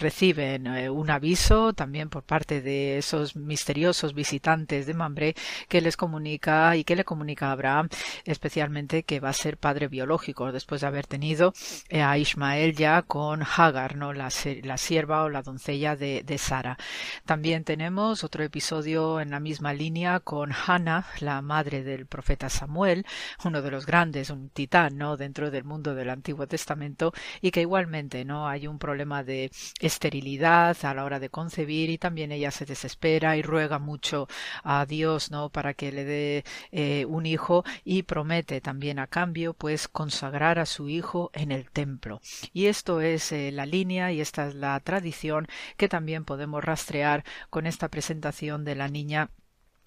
reciben 0.00 0.66
un 0.68 1.10
aviso 1.10 1.72
también 1.72 2.08
por 2.08 2.22
parte 2.22 2.60
de 2.60 2.98
esos 2.98 3.36
misteriosos 3.36 4.14
visitantes 4.14 4.86
de 4.86 4.94
Mambre 4.94 5.34
que 5.68 5.80
les 5.80 5.96
comunica 5.96 6.76
y 6.76 6.84
que 6.84 6.96
le 6.96 7.04
comunica 7.04 7.48
a 7.48 7.52
Abraham 7.52 7.88
especialmente 8.24 9.02
que 9.02 9.20
va 9.20 9.30
a 9.30 9.32
ser 9.32 9.56
padre 9.56 9.88
biológico 9.88 10.52
después 10.52 10.80
de 10.80 10.86
haber 10.86 11.06
tenido 11.06 11.52
a 11.92 12.18
Ismael 12.18 12.74
ya 12.76 13.02
con 13.02 13.42
Hagar, 13.42 13.96
¿no? 13.96 14.12
La, 14.12 14.30
la 14.70 14.78
sierva 14.78 15.24
o 15.24 15.28
la 15.28 15.42
doncella 15.42 15.96
de, 15.96 16.38
Sara. 16.38 16.78
También 17.24 17.64
tenemos 17.64 18.22
otro 18.22 18.44
episodio 18.44 19.20
en 19.20 19.30
la 19.30 19.40
misma 19.40 19.74
línea 19.74 20.20
con 20.20 20.52
Hannah, 20.52 21.06
la 21.18 21.42
madre 21.42 21.82
del 21.82 22.06
profeta 22.06 22.48
Samuel, 22.48 23.04
uno 23.44 23.62
de 23.62 23.70
los 23.72 23.84
grandes, 23.84 24.30
un 24.30 24.48
titán, 24.48 24.96
¿no? 24.96 25.16
Dentro 25.16 25.50
del 25.50 25.64
mundo 25.64 25.96
del 25.96 26.08
Antiguo 26.08 26.46
Testamento 26.46 27.12
y 27.40 27.50
que 27.50 27.62
igualmente, 27.62 28.24
¿no? 28.24 28.46
Hay 28.46 28.68
un 28.68 28.78
problema 28.78 29.24
de 29.24 29.50
esterilidad 29.80 30.76
a 30.84 30.94
la 30.94 31.04
hora 31.04 31.18
de 31.18 31.30
concebir 31.30 31.90
y 31.90 31.98
también 31.98 32.30
ella 32.30 32.52
se 32.52 32.64
desespera 32.64 33.36
y 33.36 33.42
ruega 33.42 33.80
mucho 33.80 34.28
a 34.62 34.86
Dios, 34.86 35.32
¿no? 35.32 35.48
Para 35.48 35.74
que 35.74 35.90
le 35.90 36.04
dé 36.04 36.44
eh, 36.70 37.06
un 37.06 37.26
hijo 37.26 37.64
y 37.84 38.04
promete 38.04 38.60
también 38.60 39.00
a 39.00 39.08
cambio, 39.08 39.52
pues, 39.52 39.88
consagrar 39.88 40.60
a 40.60 40.66
su 40.66 40.88
hijo 40.88 41.32
en 41.34 41.50
el 41.50 41.70
templo. 41.70 42.20
Y 42.52 42.66
esto 42.66 43.00
es 43.00 43.32
eh, 43.32 43.50
la 43.50 43.66
línea 43.66 44.12
y 44.12 44.20
esta 44.20 44.46
es 44.46 44.59
la 44.60 44.78
tradición 44.80 45.46
que 45.76 45.88
también 45.88 46.24
podemos 46.24 46.62
rastrear 46.64 47.24
con 47.50 47.66
esta 47.66 47.88
presentación 47.88 48.64
de 48.64 48.74
la 48.76 48.88
niña 48.88 49.30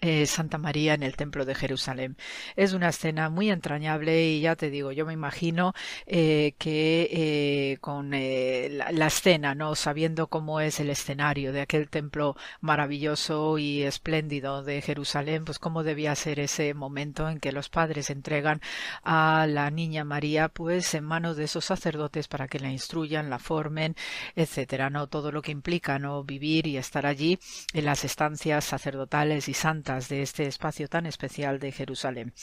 eh, 0.06 0.26
Santa 0.26 0.58
María 0.58 0.96
en 0.96 1.02
el 1.02 1.16
Templo 1.16 1.46
de 1.46 1.56
Jerusalén. 1.56 2.18
Es 2.58 2.74
una 2.74 2.90
escena 2.90 3.30
muy 3.30 3.50
entrañable 3.50 4.26
y 4.26 4.42
ya 4.42 4.58
te 4.58 4.70
digo, 4.70 4.92
yo 4.92 5.06
me 5.06 5.14
imagino 5.14 5.74
eh, 6.06 6.56
que 6.58 7.08
eh, 7.10 7.78
con 7.80 8.12
la, 8.12 9.08
escena, 9.08 9.56
no 9.56 9.76
sabiendo 9.76 10.28
cómo 10.28 10.60
es 10.60 10.82
el 10.82 10.90
escenario 10.90 11.54
de 11.54 11.62
aquel 11.62 11.88
templo 11.88 12.36
maravilloso 12.60 13.58
y 13.58 13.84
espléndido 13.84 14.62
de 14.62 14.82
Jerusalén, 14.82 15.46
pues 15.46 15.58
cómo 15.58 15.84
debía 15.84 16.14
ser 16.16 16.42
ese 16.42 16.74
momento 16.74 17.30
en 17.30 17.40
que 17.40 17.54
los 17.54 17.70
padres 17.70 18.10
entregan 18.10 18.60
a 19.04 19.48
la 19.48 19.72
niña 19.72 20.04
María, 20.04 20.50
pues 20.50 20.96
en 20.96 21.06
manos 21.06 21.38
de 21.38 21.46
esos 21.46 21.64
sacerdotes 21.64 22.28
para 22.28 22.50
que 22.50 22.60
la 22.60 22.72
instruyan, 22.72 23.30
la 23.30 23.40
formen, 23.40 23.96
etcétera, 24.36 24.90
no 24.90 25.08
todo 25.08 25.32
lo 25.32 25.42
que 25.42 25.54
implica 25.54 25.98
no 25.98 26.26
vivir 26.26 26.68
y 26.68 26.76
estar 26.76 27.06
allí 27.06 27.40
en 27.72 27.86
las 27.86 28.04
estancias 28.04 28.66
sacerdotales 28.66 29.48
y 29.48 29.54
santas 29.54 29.93
de 30.02 30.22
este 30.22 30.46
espacio 30.48 30.88
tan 30.88 31.06
especial 31.06 31.60
de 31.60 31.72
Jerusalén. 31.72 32.34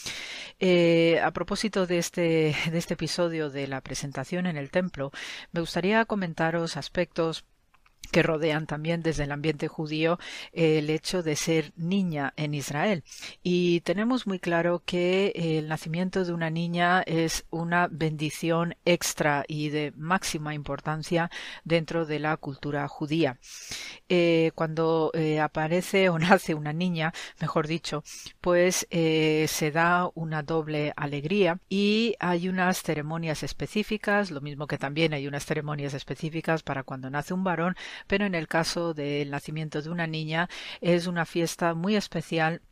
Eh, 0.58 1.20
a 1.22 1.30
propósito 1.32 1.86
de 1.86 1.98
este, 1.98 2.54
de 2.70 2.78
este 2.78 2.94
episodio 2.94 3.50
de 3.50 3.66
la 3.66 3.80
presentación 3.80 4.46
en 4.46 4.56
el 4.56 4.70
templo, 4.70 5.10
me 5.52 5.60
gustaría 5.60 6.04
comentaros 6.04 6.76
aspectos 6.76 7.44
que 8.10 8.22
rodean 8.22 8.66
también 8.66 9.02
desde 9.02 9.24
el 9.24 9.32
ambiente 9.32 9.68
judío 9.68 10.18
el 10.52 10.90
hecho 10.90 11.22
de 11.22 11.36
ser 11.36 11.72
niña 11.76 12.32
en 12.36 12.54
Israel. 12.54 13.04
Y 13.42 13.80
tenemos 13.80 14.26
muy 14.26 14.38
claro 14.38 14.82
que 14.84 15.32
el 15.34 15.68
nacimiento 15.68 16.24
de 16.24 16.32
una 16.32 16.50
niña 16.50 17.02
es 17.02 17.44
una 17.50 17.88
bendición 17.90 18.74
extra 18.84 19.44
y 19.46 19.68
de 19.68 19.92
máxima 19.96 20.54
importancia 20.54 21.30
dentro 21.64 22.06
de 22.06 22.18
la 22.18 22.36
cultura 22.36 22.86
judía. 22.88 23.38
Eh, 24.08 24.50
cuando 24.54 25.10
eh, 25.14 25.40
aparece 25.40 26.08
o 26.08 26.18
nace 26.18 26.54
una 26.54 26.72
niña, 26.72 27.12
mejor 27.40 27.66
dicho, 27.66 28.02
pues 28.40 28.86
eh, 28.90 29.46
se 29.48 29.70
da 29.70 30.10
una 30.14 30.42
doble 30.42 30.92
alegría 30.96 31.60
y 31.68 32.16
hay 32.18 32.48
unas 32.48 32.82
ceremonias 32.82 33.42
específicas, 33.42 34.30
lo 34.30 34.40
mismo 34.40 34.66
que 34.66 34.78
también 34.78 35.14
hay 35.14 35.26
unas 35.26 35.44
ceremonias 35.44 35.94
específicas 35.94 36.62
para 36.62 36.82
cuando 36.82 37.10
nace 37.10 37.34
un 37.34 37.44
varón, 37.44 37.76
pero 38.06 38.26
en 38.26 38.34
el 38.34 38.48
caso 38.48 38.94
del 38.94 39.30
nacimiento 39.30 39.82
de 39.82 39.90
una 39.90 40.06
niña 40.06 40.48
es 40.80 41.06
una 41.06 41.26
fiesta 41.26 41.74
muy 41.74 41.96
especial 41.96 42.62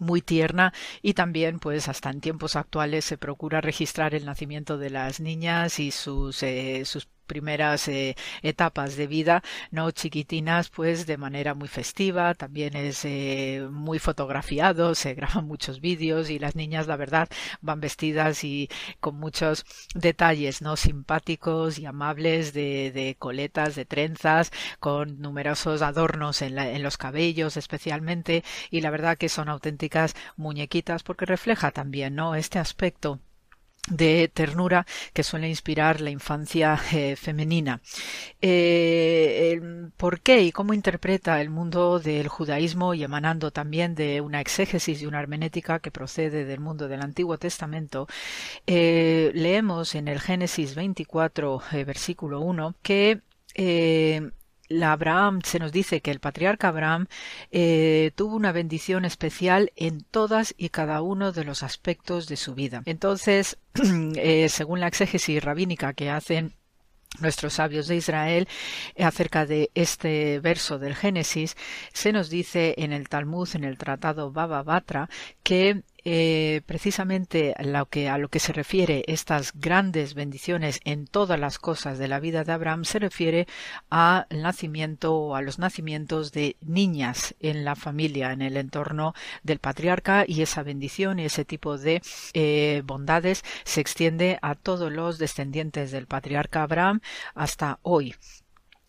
muy 0.00 0.22
tierna 0.22 0.72
y 1.02 1.14
también 1.14 1.58
pues 1.60 1.88
hasta 1.88 2.10
en 2.10 2.20
tiempos 2.20 2.56
actuales 2.56 3.04
se 3.04 3.18
procura 3.18 3.60
registrar 3.60 4.14
el 4.14 4.24
nacimiento 4.24 4.78
de 4.78 4.90
las 4.90 5.20
niñas 5.20 5.78
y 5.78 5.90
sus, 5.90 6.42
eh, 6.42 6.82
sus 6.84 7.08
primeras 7.24 7.88
eh, 7.88 8.16
etapas 8.42 8.96
de 8.96 9.06
vida, 9.06 9.42
no 9.70 9.90
chiquitinas, 9.90 10.68
pues 10.70 11.06
de 11.06 11.16
manera 11.16 11.54
muy 11.54 11.68
festiva, 11.68 12.34
también 12.34 12.76
es 12.76 13.04
eh, 13.04 13.66
muy 13.70 13.98
fotografiado, 13.98 14.94
se 14.94 15.14
graban 15.14 15.46
muchos 15.46 15.80
vídeos 15.80 16.30
y 16.30 16.38
las 16.38 16.56
niñas, 16.56 16.86
la 16.86 16.96
verdad, 16.96 17.28
van 17.60 17.80
vestidas 17.80 18.44
y 18.44 18.68
con 19.00 19.16
muchos 19.16 19.64
detalles, 19.94 20.62
no 20.62 20.76
simpáticos 20.76 21.78
y 21.78 21.86
amables 21.86 22.52
de, 22.52 23.16
coletas, 23.18 23.74
de 23.74 23.84
trenzas, 23.84 24.52
con 24.80 25.20
numerosos 25.20 25.82
adornos 25.82 26.42
en, 26.42 26.58
en 26.58 26.82
los 26.82 26.96
cabellos 26.96 27.56
especialmente 27.56 28.44
y 28.70 28.80
la 28.80 28.90
verdad 28.90 29.18
que 29.18 29.28
son 29.28 29.48
auténticas 29.48 30.14
muñequitas 30.36 31.02
porque 31.02 31.26
refleja 31.26 31.70
también, 31.70 32.14
¿no? 32.14 32.34
Este 32.34 32.58
aspecto 32.58 33.20
de 33.88 34.30
ternura 34.32 34.86
que 35.12 35.22
suele 35.22 35.48
inspirar 35.48 36.00
la 36.00 36.10
infancia 36.10 36.80
eh, 36.92 37.16
femenina. 37.16 37.80
Eh, 38.40 39.60
¿Por 39.96 40.20
qué 40.20 40.42
y 40.42 40.52
cómo 40.52 40.72
interpreta 40.74 41.40
el 41.40 41.50
mundo 41.50 41.98
del 41.98 42.28
judaísmo 42.28 42.94
y 42.94 43.04
emanando 43.04 43.50
también 43.50 43.94
de 43.94 44.20
una 44.20 44.40
exégesis 44.40 45.02
y 45.02 45.06
una 45.06 45.20
hermenética 45.20 45.80
que 45.80 45.90
procede 45.90 46.44
del 46.44 46.60
mundo 46.60 46.88
del 46.88 47.02
Antiguo 47.02 47.38
Testamento? 47.38 48.06
Eh, 48.66 49.32
leemos 49.34 49.94
en 49.94 50.08
el 50.08 50.20
Génesis 50.20 50.74
24, 50.74 51.62
versículo 51.86 52.40
1, 52.40 52.74
que 52.82 53.20
la 54.68 54.92
Abraham 54.92 55.40
se 55.44 55.58
nos 55.58 55.72
dice 55.72 56.00
que 56.00 56.10
el 56.10 56.20
patriarca 56.20 56.68
Abraham 56.68 57.06
eh, 57.50 58.12
tuvo 58.14 58.36
una 58.36 58.52
bendición 58.52 59.04
especial 59.04 59.72
en 59.76 60.02
todas 60.02 60.54
y 60.56 60.70
cada 60.70 61.02
uno 61.02 61.32
de 61.32 61.44
los 61.44 61.62
aspectos 61.62 62.28
de 62.28 62.36
su 62.36 62.54
vida. 62.54 62.82
Entonces, 62.86 63.58
eh, 64.16 64.48
según 64.48 64.80
la 64.80 64.88
exégesis 64.88 65.42
rabínica 65.42 65.92
que 65.92 66.10
hacen 66.10 66.54
nuestros 67.20 67.54
sabios 67.54 67.86
de 67.86 67.96
Israel 67.96 68.48
acerca 68.98 69.46
de 69.46 69.70
este 69.74 70.40
verso 70.40 70.78
del 70.78 70.96
Génesis, 70.96 71.56
se 71.92 72.12
nos 72.12 72.28
dice 72.28 72.74
en 72.78 72.92
el 72.92 73.08
Talmud, 73.08 73.48
en 73.54 73.64
el 73.64 73.78
tratado 73.78 74.32
Baba 74.32 74.62
Batra, 74.62 75.08
que 75.42 75.82
eh, 76.04 76.62
precisamente 76.66 77.54
lo 77.64 77.86
que, 77.86 78.08
a 78.08 78.18
lo 78.18 78.28
que 78.28 78.38
se 78.38 78.52
refiere 78.52 79.04
estas 79.06 79.52
grandes 79.54 80.14
bendiciones 80.14 80.80
en 80.84 81.06
todas 81.06 81.40
las 81.40 81.58
cosas 81.58 81.98
de 81.98 82.08
la 82.08 82.20
vida 82.20 82.44
de 82.44 82.52
Abraham 82.52 82.84
se 82.84 82.98
refiere 82.98 83.46
al 83.90 84.26
nacimiento 84.30 85.14
o 85.14 85.34
a 85.34 85.42
los 85.42 85.58
nacimientos 85.58 86.32
de 86.32 86.56
niñas 86.60 87.34
en 87.40 87.64
la 87.64 87.74
familia, 87.74 88.32
en 88.32 88.42
el 88.42 88.56
entorno 88.56 89.14
del 89.42 89.58
patriarca 89.58 90.24
y 90.26 90.42
esa 90.42 90.62
bendición 90.62 91.18
y 91.18 91.24
ese 91.24 91.44
tipo 91.44 91.78
de 91.78 92.02
eh, 92.34 92.82
bondades 92.84 93.42
se 93.64 93.80
extiende 93.80 94.38
a 94.42 94.54
todos 94.54 94.92
los 94.92 95.18
descendientes 95.18 95.90
del 95.90 96.06
patriarca 96.06 96.62
Abraham 96.62 97.00
hasta 97.34 97.78
hoy. 97.82 98.14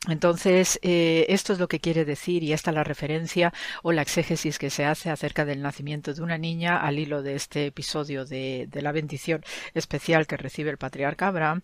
Entonces, 0.08 0.80
eh, 0.84 1.26
esto 1.30 1.54
es 1.54 1.60
lo 1.60 1.68
que 1.68 1.80
quiere 1.80 2.06
decir 2.06 2.44
y 2.44 2.54
esta 2.54 2.70
es 2.72 2.76
la 2.76 2.84
referencia 2.84 3.54
o 3.82 3.92
la 3.92 4.04
exégesis 4.04 4.60
que 4.60 4.70
se 4.70 4.86
hace 4.86 5.10
acerca 5.10 5.46
del 5.46 5.62
nacimiento 5.62 6.14
de 6.14 6.22
una 6.22 6.38
niña 6.38 6.78
al 6.78 7.00
hilo 7.00 7.24
de 7.24 7.36
este 7.36 7.68
episodio 7.68 8.26
de, 8.26 8.70
la 8.74 8.92
bendición 8.92 9.44
especial 9.74 10.28
que 10.28 10.38
recibe 10.38 10.70
el 10.70 10.78
patriarca 10.78 11.28
Abraham 11.28 11.62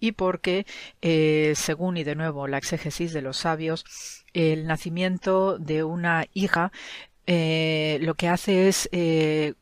y 0.00 0.12
porque, 0.12 0.66
eh, 1.00 1.52
según 1.54 1.96
y 1.96 2.04
de 2.04 2.16
nuevo 2.16 2.48
la 2.48 2.58
exégesis 2.58 3.12
de 3.12 3.22
los 3.22 3.36
sabios, 3.36 3.84
el 4.32 4.66
nacimiento 4.66 5.58
de 5.58 5.84
una 5.84 6.26
hija 6.34 6.72
eh, 7.28 7.98
lo 8.02 8.14
que 8.14 8.28
hace 8.28 8.68
es 8.68 8.88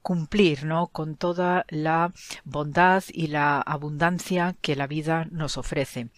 cumplir 0.02 0.64
¿no? 0.64 0.88
con 0.88 1.16
toda 1.16 1.64
la 1.68 2.12
bondad 2.44 3.02
y 3.10 3.28
la 3.28 3.60
abundancia 3.60 4.55
que 4.60 4.76
la 4.76 4.86
vida 4.86 5.26
nos 5.30 5.56
ofrece. 5.59 6.09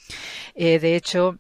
de 0.54 0.96
hecho, 0.96 1.38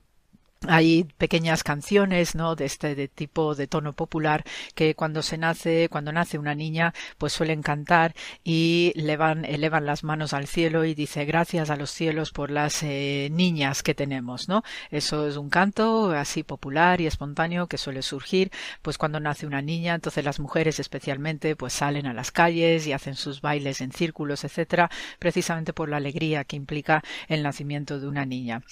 hay 0.68 1.04
pequeñas 1.18 1.62
canciones 1.62 2.34
no 2.34 2.56
de 2.56 2.64
este 2.64 2.94
de 2.94 3.08
tipo 3.08 3.54
de 3.54 3.66
tono 3.66 3.92
popular 3.92 4.44
que 4.74 4.94
cuando 4.94 5.22
se 5.22 5.38
nace 5.38 5.88
cuando 5.88 6.12
nace 6.12 6.38
una 6.38 6.54
niña 6.54 6.94
pues 7.18 7.32
suelen 7.32 7.62
cantar 7.62 8.14
y 8.44 8.92
elevan 8.96 9.44
elevan 9.44 9.86
las 9.86 10.04
manos 10.04 10.32
al 10.32 10.46
cielo 10.46 10.84
y 10.84 10.94
dice 10.94 11.24
gracias 11.24 11.70
a 11.70 11.76
los 11.76 11.90
cielos 11.90 12.32
por 12.32 12.50
las 12.50 12.82
eh, 12.82 13.28
niñas 13.30 13.82
que 13.82 13.94
tenemos 13.94 14.48
no 14.48 14.62
eso 14.90 15.26
es 15.26 15.36
un 15.36 15.50
canto 15.50 16.10
así 16.10 16.42
popular 16.42 17.00
y 17.00 17.06
espontáneo 17.06 17.66
que 17.66 17.78
suele 17.78 18.02
surgir 18.02 18.50
pues 18.82 18.98
cuando 18.98 19.20
nace 19.20 19.46
una 19.46 19.62
niña. 19.62 19.94
Entonces 19.94 20.24
las 20.24 20.40
mujeres 20.40 20.80
especialmente 20.80 21.56
pues 21.56 21.72
salen 21.72 22.06
a 22.06 22.14
las 22.14 22.30
calles 22.32 22.86
y 22.86 22.92
hacen 22.92 23.14
sus 23.14 23.40
bailes 23.40 23.80
en 23.80 23.92
círculos 23.92 24.44
etcétera 24.44 24.90
precisamente 25.18 25.72
por 25.72 25.88
la 25.88 25.98
alegría 25.98 26.44
que 26.44 26.56
implica 26.56 27.02
el 27.28 27.42
nacimiento 27.42 28.00
de 28.00 28.06
una 28.06 28.24
niña. 28.24 28.62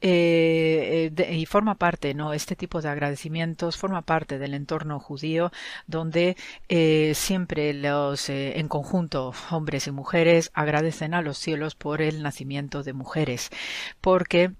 Eh, 0.00 1.10
eh, 1.16 1.19
y 1.20 1.46
forma 1.46 1.74
parte, 1.76 2.14
¿no? 2.14 2.32
Este 2.32 2.56
tipo 2.56 2.80
de 2.80 2.88
agradecimientos 2.88 3.76
forma 3.76 4.02
parte 4.02 4.38
del 4.38 4.54
entorno 4.54 5.00
judío 5.00 5.52
donde 5.86 6.36
eh, 6.68 7.12
siempre 7.14 7.74
los 7.74 8.28
eh, 8.28 8.58
en 8.58 8.68
conjunto 8.68 9.32
hombres 9.50 9.86
y 9.86 9.90
mujeres 9.90 10.50
agradecen 10.54 11.14
a 11.14 11.22
los 11.22 11.38
cielos 11.38 11.74
por 11.74 12.02
el 12.02 12.22
nacimiento 12.22 12.82
de 12.82 12.92
mujeres, 12.92 13.50
porque 14.00 14.52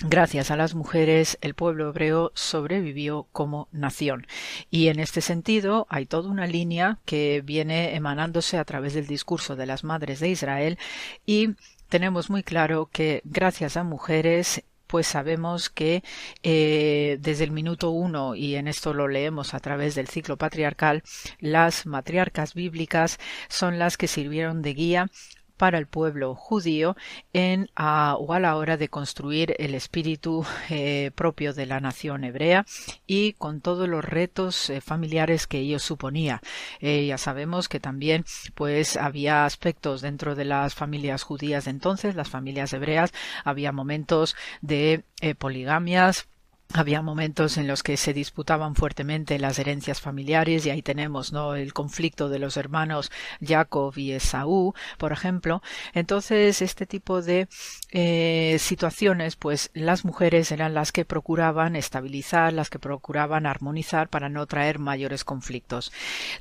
Gracias 0.00 0.50
a 0.50 0.56
las 0.56 0.74
mujeres, 0.74 1.38
el 1.40 1.54
pueblo 1.54 1.88
hebreo 1.88 2.30
sobrevivió 2.34 3.28
como 3.32 3.66
nación. 3.72 4.26
Y 4.70 4.88
en 4.88 5.00
este 5.00 5.22
sentido, 5.22 5.86
hay 5.88 6.04
toda 6.04 6.28
una 6.28 6.46
línea 6.46 6.98
que 7.06 7.40
viene 7.42 7.94
emanándose 7.94 8.58
a 8.58 8.64
través 8.66 8.92
del 8.92 9.06
discurso 9.06 9.56
de 9.56 9.64
las 9.64 9.84
madres 9.84 10.20
de 10.20 10.28
Israel 10.28 10.78
y 11.24 11.54
tenemos 11.88 12.28
muy 12.28 12.42
claro 12.42 12.90
que 12.92 13.22
gracias 13.24 13.78
a 13.78 13.84
mujeres 13.84 14.64
pues 14.86 15.06
sabemos 15.06 15.70
que 15.70 16.02
eh, 16.42 17.18
desde 17.20 17.44
el 17.44 17.50
minuto 17.50 17.90
uno, 17.90 18.34
y 18.34 18.56
en 18.56 18.68
esto 18.68 18.94
lo 18.94 19.08
leemos 19.08 19.54
a 19.54 19.60
través 19.60 19.94
del 19.94 20.08
ciclo 20.08 20.36
patriarcal, 20.36 21.02
las 21.38 21.86
matriarcas 21.86 22.54
bíblicas 22.54 23.18
son 23.48 23.78
las 23.78 23.96
que 23.96 24.08
sirvieron 24.08 24.62
de 24.62 24.74
guía 24.74 25.10
para 25.56 25.78
el 25.78 25.86
pueblo 25.86 26.34
judío 26.34 26.96
en 27.32 27.70
a, 27.74 28.16
o 28.18 28.32
a 28.32 28.40
la 28.40 28.56
hora 28.56 28.76
de 28.76 28.88
construir 28.88 29.54
el 29.58 29.74
espíritu 29.74 30.44
eh, 30.70 31.10
propio 31.14 31.54
de 31.54 31.66
la 31.66 31.80
nación 31.80 32.24
hebrea 32.24 32.66
y 33.06 33.32
con 33.34 33.60
todos 33.60 33.88
los 33.88 34.04
retos 34.04 34.70
eh, 34.70 34.80
familiares 34.80 35.46
que 35.46 35.58
ello 35.58 35.78
suponía. 35.78 36.40
Eh, 36.80 37.06
ya 37.06 37.18
sabemos 37.18 37.68
que 37.68 37.80
también 37.80 38.24
pues 38.54 38.96
había 38.96 39.44
aspectos 39.44 40.00
dentro 40.00 40.34
de 40.34 40.44
las 40.44 40.74
familias 40.74 41.22
judías 41.22 41.64
de 41.64 41.70
entonces, 41.70 42.14
las 42.14 42.30
familias 42.30 42.72
hebreas, 42.72 43.12
había 43.44 43.72
momentos 43.72 44.36
de 44.60 45.04
poligamias, 45.38 46.28
había 46.72 47.00
momentos 47.00 47.56
en 47.56 47.66
los 47.66 47.82
que 47.82 47.96
se 47.96 48.12
disputaban 48.12 48.74
fuertemente 48.74 49.38
las 49.38 49.58
herencias 49.58 50.00
familiares 50.00 50.66
y 50.66 50.70
ahí 50.70 50.82
tenemos 50.82 51.32
no 51.32 51.54
el 51.54 51.72
conflicto 51.72 52.28
de 52.28 52.38
los 52.38 52.56
hermanos 52.56 53.10
Jacob 53.40 53.96
y 53.96 54.12
Esaú 54.12 54.74
por 54.98 55.12
ejemplo. 55.12 55.62
Entonces 55.94 56.62
este 56.62 56.86
tipo 56.86 57.22
de 57.22 57.48
eh, 57.92 58.56
situaciones 58.58 59.36
pues 59.36 59.70
las 59.74 60.04
mujeres 60.04 60.52
eran 60.52 60.74
las 60.74 60.92
que 60.92 61.04
procuraban 61.04 61.76
estabilizar 61.76 62.52
las 62.52 62.70
que 62.70 62.78
procuraban 62.78 63.46
armonizar 63.46 64.08
para 64.08 64.28
no 64.28 64.46
traer 64.46 64.78
mayores 64.78 65.24
conflictos. 65.24 65.92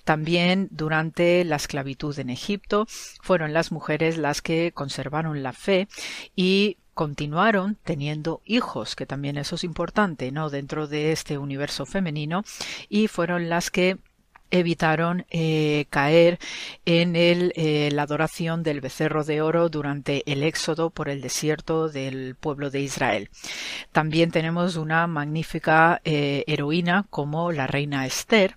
También 0.04 0.68
durante 0.72 1.44
la 1.46 1.56
esclavitud 1.56 2.18
en 2.20 2.30
Egipto 2.30 2.88
fueron 3.22 3.54
las 3.54 3.72
mujeres 3.72 4.18
las 4.18 4.42
que 4.42 4.72
conservaron 4.74 5.44
la 5.44 5.54
fe 5.54 5.88
y 6.36 6.78
continuaron 6.96 7.78
teniendo 7.84 8.42
hijos, 8.46 8.96
que 8.96 9.06
también 9.06 9.38
eso 9.38 9.56
es 9.56 9.64
importante, 9.64 10.32
¿no? 10.32 10.50
Dentro 10.50 10.88
de 10.88 11.12
este 11.12 11.38
universo 11.38 11.86
femenino, 11.86 12.44
y 12.90 13.08
fueron 13.08 13.50
las 13.50 13.70
que 13.70 13.98
evitaron 14.52 15.26
eh, 15.30 15.86
caer 15.90 16.40
en 16.86 17.16
eh, 17.16 17.90
la 17.92 18.04
adoración 18.04 18.64
del 18.64 18.82
becerro 18.82 19.24
de 19.24 19.42
oro 19.42 19.70
durante 19.70 20.24
el 20.32 20.44
éxodo 20.44 20.90
por 20.90 21.10
el 21.10 21.22
desierto 21.22 21.90
del 21.90 22.36
pueblo 22.36 22.70
de 22.70 22.82
Israel. 22.82 23.30
También 23.92 24.32
tenemos 24.32 24.76
una 24.76 25.08
magnífica 25.08 26.02
eh, 26.06 26.44
heroína 26.48 27.06
como 27.10 27.52
la 27.52 27.68
reina 27.68 28.06
Esther, 28.06 28.56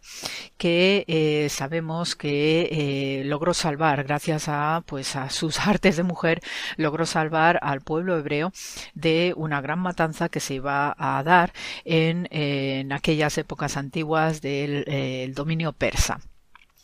que 0.56 1.48
sabemos 1.50 2.16
que 2.16 3.22
logró 3.24 3.54
salvar, 3.54 4.04
gracias 4.04 4.48
a, 4.48 4.82
pues, 4.86 5.14
sus 5.30 5.58
artes 5.66 5.96
de 5.96 6.02
mujer, 6.02 6.40
logró 6.76 7.06
salvar 7.06 7.58
al 7.62 7.80
pueblo 7.80 8.18
hebreo 8.18 8.52
de 8.94 9.32
una 9.36 9.60
gran 9.60 9.78
matanza 9.78 10.28
que 10.28 10.40
se 10.40 10.54
iba 10.54 10.94
a 10.98 11.22
dar 11.22 11.52
en 11.84 12.92
aquellas 12.92 13.38
épocas 13.38 13.76
antiguas 13.76 14.40
del 14.42 15.32
dominio 15.34 15.72
persa. 15.78 16.20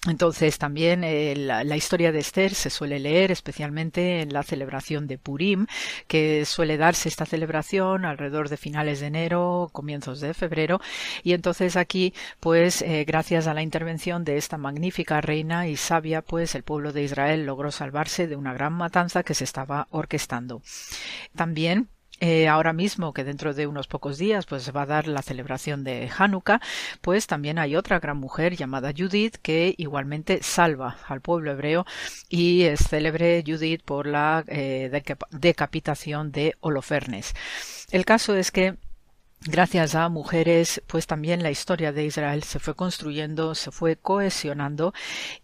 Entonces 0.07 0.59
también 0.59 1.03
eh, 1.03 1.35
la, 1.35 1.77
historia 1.77 2.13
de 2.13 2.19
Esther 2.19 2.55
se 2.55 2.69
suele 2.69 2.99
leer 2.99 3.31
especialmente 3.31 4.21
en 4.21 4.35
la 4.35 4.43
celebración 4.43 5.07
de 5.07 5.17
Purim, 5.17 5.67
que 6.09 6.45
suele 6.45 6.77
darse 6.77 7.09
esta 7.09 7.25
celebración 7.25 8.05
alrededor 8.05 8.51
de 8.51 8.59
finales 8.59 9.01
de 9.01 9.07
enero, 9.07 9.71
comienzos 9.73 10.21
de 10.21 10.35
febrero, 10.35 10.81
y 11.23 11.33
entonces 11.33 11.77
aquí, 11.77 12.13
pues 12.39 12.83
eh, 12.83 13.05
gracias 13.07 13.47
a 13.47 13.55
la 13.55 13.63
intervención 13.63 14.25
de 14.25 14.37
esta 14.37 14.59
magnífica 14.59 15.23
reina 15.23 15.69
y 15.69 15.77
sabia, 15.77 16.21
pues 16.21 16.55
el 16.55 16.65
pueblo 16.65 16.93
de 16.93 17.03
Israel 17.03 17.47
logró 17.47 17.71
salvarse 17.71 18.27
de 18.27 18.37
una 18.37 18.53
gran 18.53 18.75
matanza 18.75 19.23
que 19.23 19.35
se 19.35 19.45
estaba 19.45 19.87
orquestando. 19.91 20.61
También 21.35 21.89
eh, 22.21 22.49
ahora 22.49 22.73
mismo 22.73 23.13
que 23.13 23.25
dentro 23.25 23.55
de 23.55 23.67
unos 23.67 23.87
pocos 23.87 24.19
días 24.19 24.47
pues 24.47 24.63
se 24.63 24.73
va 24.73 24.83
a 24.83 24.87
dar 24.87 25.07
la 25.09 25.23
celebración 25.23 25.85
de 25.85 26.11
Hanukkah, 26.17 26.61
pues 27.01 27.27
también 27.27 27.59
hay 27.59 27.77
otra 27.77 27.99
gran 28.01 28.19
mujer 28.19 28.57
llamada 28.57 28.93
Judith 28.97 29.37
que 29.43 29.75
igualmente 29.79 30.43
salva 30.43 30.97
al 31.09 31.21
pueblo 31.21 31.53
hebreo 31.53 31.87
y 32.29 32.63
es 32.63 32.89
célebre 32.89 33.43
Judith 33.47 33.83
por 33.85 34.07
la 34.07 34.45
eh, 34.47 34.91
decapitación 35.31 36.33
de 36.33 36.55
Holofernes. 36.61 37.35
El 37.91 38.05
caso 38.05 38.35
es 38.35 38.51
que 38.51 38.77
gracias 39.47 39.95
a 39.95 40.09
mujeres, 40.09 40.83
pues 40.87 41.07
también 41.07 41.43
la 41.43 41.51
historia 41.51 41.93
de 41.93 42.05
Israel 42.05 42.43
se 42.43 42.59
fue 42.59 42.75
construyendo, 42.75 43.55
se 43.55 43.71
fue 43.71 43.97
cohesionando 43.97 44.95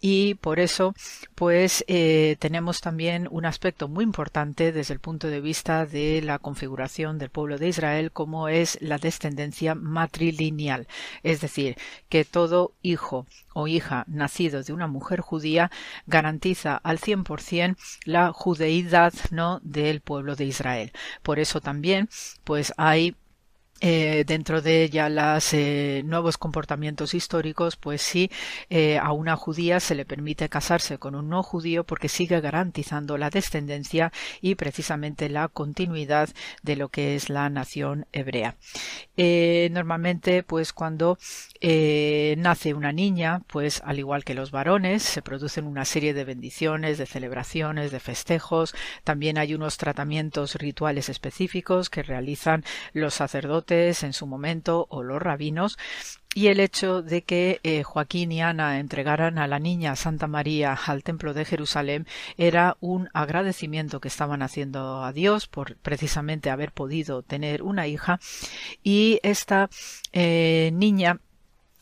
y 0.00 0.34
por 0.34 0.58
eso, 0.58 0.94
pues 1.34 1.84
eh, 1.86 2.36
tenemos 2.38 2.80
también 2.80 3.28
un 3.30 3.44
aspecto 3.44 3.88
muy 3.88 4.04
importante 4.04 4.72
desde 4.72 4.94
el 4.94 5.00
punto 5.00 5.28
de 5.28 5.40
vista 5.40 5.84
de 5.84 6.22
la 6.22 6.38
configuración 6.38 7.18
del 7.18 7.30
pueblo 7.30 7.58
de 7.58 7.68
Israel, 7.68 8.10
como 8.10 8.48
es 8.48 8.78
la 8.80 8.98
descendencia 8.98 9.74
matrilineal, 9.74 10.86
es 11.22 11.40
decir, 11.40 11.76
que 12.08 12.24
todo 12.24 12.72
hijo 12.82 13.26
o 13.52 13.66
hija 13.66 14.04
nacido 14.06 14.62
de 14.62 14.72
una 14.72 14.86
mujer 14.86 15.20
judía 15.20 15.70
garantiza 16.06 16.76
al 16.76 16.98
100% 16.98 17.76
la 18.04 18.32
judeidad 18.32 19.12
no 19.30 19.60
del 19.62 20.00
pueblo 20.00 20.36
de 20.36 20.44
Israel. 20.44 20.92
Por 21.22 21.38
eso 21.38 21.60
también 21.60 22.08
pues 22.44 22.72
hay 22.76 23.16
eh, 23.80 24.24
dentro 24.26 24.60
de 24.60 24.90
ya 24.90 25.08
los 25.08 25.54
eh, 25.54 26.02
nuevos 26.04 26.36
comportamientos 26.36 27.14
históricos, 27.14 27.76
pues 27.76 28.02
sí, 28.02 28.30
eh, 28.68 28.98
a 28.98 29.12
una 29.12 29.36
judía 29.36 29.80
se 29.80 29.94
le 29.94 30.04
permite 30.04 30.48
casarse 30.48 30.98
con 30.98 31.14
un 31.14 31.28
no 31.30 31.42
judío 31.42 31.84
porque 31.84 32.08
sigue 32.08 32.40
garantizando 32.40 33.16
la 33.16 33.30
descendencia 33.30 34.12
y 34.40 34.54
precisamente 34.54 35.28
la 35.28 35.48
continuidad 35.48 36.28
de 36.62 36.76
lo 36.76 36.88
que 36.88 37.14
es 37.16 37.30
la 37.30 37.48
nación 37.48 38.06
hebrea. 38.12 38.56
normalmente, 39.16 40.42
pues 40.42 40.72
cuando 40.72 41.18
nace 41.62 42.74
una 42.74 42.92
niña, 42.92 43.42
pues 43.46 43.82
al 43.84 43.98
igual 43.98 44.24
que 44.24 44.34
los 44.34 44.50
varones, 44.50 45.02
se 45.02 45.22
producen 45.22 45.66
una 45.66 45.84
serie 45.84 46.14
de 46.14 46.24
bendiciones, 46.24 46.98
de 46.98 47.06
celebraciones, 47.06 47.90
de 47.90 48.00
festejos. 48.00 48.74
También 49.04 49.38
hay 49.38 49.54
unos 49.54 49.76
tratamientos 49.76 50.54
rituales 50.54 51.08
específicos 51.08 51.90
que 51.90 52.02
realizan 52.02 52.64
los 52.92 53.14
sacerdotes 53.14 54.02
en 54.02 54.12
su 54.12 54.26
momento 54.26 54.86
o 54.90 55.02
los 55.02 55.20
rabinos 55.20 55.78
y 56.32 56.46
el 56.46 56.60
hecho 56.60 57.02
de 57.02 57.22
que 57.22 57.58
eh, 57.64 57.82
Joaquín 57.82 58.30
y 58.30 58.40
Ana 58.40 58.78
entregaran 58.78 59.38
a 59.38 59.48
la 59.48 59.58
niña 59.58 59.96
Santa 59.96 60.28
María 60.28 60.78
al 60.86 61.02
templo 61.02 61.34
de 61.34 61.44
Jerusalén 61.44 62.06
era 62.36 62.76
un 62.80 63.08
agradecimiento 63.12 64.00
que 64.00 64.08
estaban 64.08 64.42
haciendo 64.42 65.02
a 65.02 65.12
Dios 65.12 65.48
por 65.48 65.76
precisamente 65.78 66.50
haber 66.50 66.70
podido 66.70 67.22
tener 67.22 67.62
una 67.62 67.88
hija 67.88 68.20
y 68.84 69.18
esta 69.24 69.70
eh, 70.12 70.70
niña 70.72 71.18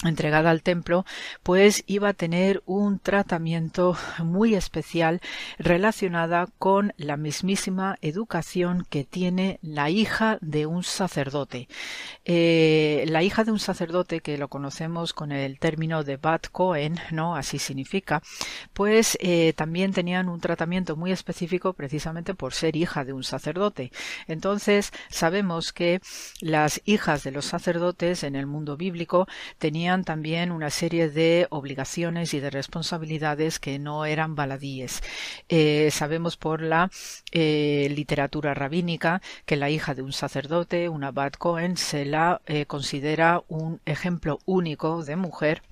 entregada 0.05 0.51
al 0.51 0.63
templo, 0.63 1.05
pues 1.43 1.83
iba 1.89 2.11
a 2.11 2.15
tener 2.15 2.63
un 2.67 3.01
tratamiento 3.01 3.97
muy 4.19 4.55
especial 4.55 5.21
relacionada 5.59 6.47
con 6.59 6.93
la 6.97 7.17
mismísima 7.17 7.99
educación 8.01 8.87
que 8.89 9.03
tiene 9.03 9.59
la 9.61 9.91
hija 9.91 10.39
de 10.41 10.67
un 10.67 10.85
sacerdote. 10.85 11.69
Eh, 12.25 13.05
la 13.09 13.25
hija 13.25 13.43
de 13.43 13.51
un 13.51 13.59
sacerdote, 13.59 14.21
que 14.21 14.39
lo 14.39 14.47
conocemos 14.47 15.13
con 15.13 15.33
el 15.33 15.59
término 15.59 16.05
de 16.05 16.17
Bat 16.17 16.47
Cohen, 16.53 16.97
¿no? 17.11 17.35
Así 17.35 17.59
significa, 17.59 18.23
pues 18.75 19.19
eh, 19.21 19.53
también 19.57 19.93
tenían 19.93 20.29
un 20.29 20.41
tratamiento 20.41 20.95
muy 20.95 21.11
específico 21.11 21.73
precisamente 21.73 22.35
por 22.35 22.55
ser 22.55 22.77
hija 22.77 23.05
de 23.05 23.13
un 23.13 23.25
sacerdote. 23.25 23.91
Entonces, 24.29 24.93
sabemos 25.11 25.73
que 25.73 26.01
las 26.41 26.81
hijas 26.85 27.25
de 27.25 27.33
los 27.33 27.47
sacerdotes 27.47 28.23
en 28.23 28.37
el 28.37 28.47
mundo 28.47 28.77
bíblico 28.77 29.27
tenían 29.59 29.88
también 30.05 30.53
una 30.53 30.71
serie 30.71 31.09
de 31.09 31.47
obligaciones 31.51 32.35
y 32.35 32.41
de 32.41 32.51
responsabilidades 32.51 33.59
que 33.59 33.79
no 33.79 34.05
eran 34.05 34.35
baladíes. 34.35 35.03
Eh, 35.49 35.91
sabemos 35.91 36.37
por 36.37 36.61
la 36.61 36.91
eh, 37.33 37.91
literatura 37.95 38.55
rabínica 38.55 39.23
que 39.47 39.57
la 39.57 39.71
hija 39.71 39.95
de 39.95 40.03
un 40.03 40.13
sacerdote, 40.13 40.89
una 40.89 41.11
Bat 41.11 41.37
Cohen, 41.39 41.77
se 41.77 42.05
la 42.05 42.43
eh, 42.47 42.67
considera 42.67 43.43
un 43.49 43.81
ejemplo 43.87 44.39
único 44.45 45.05
de 45.05 45.17
mujer 45.17 45.63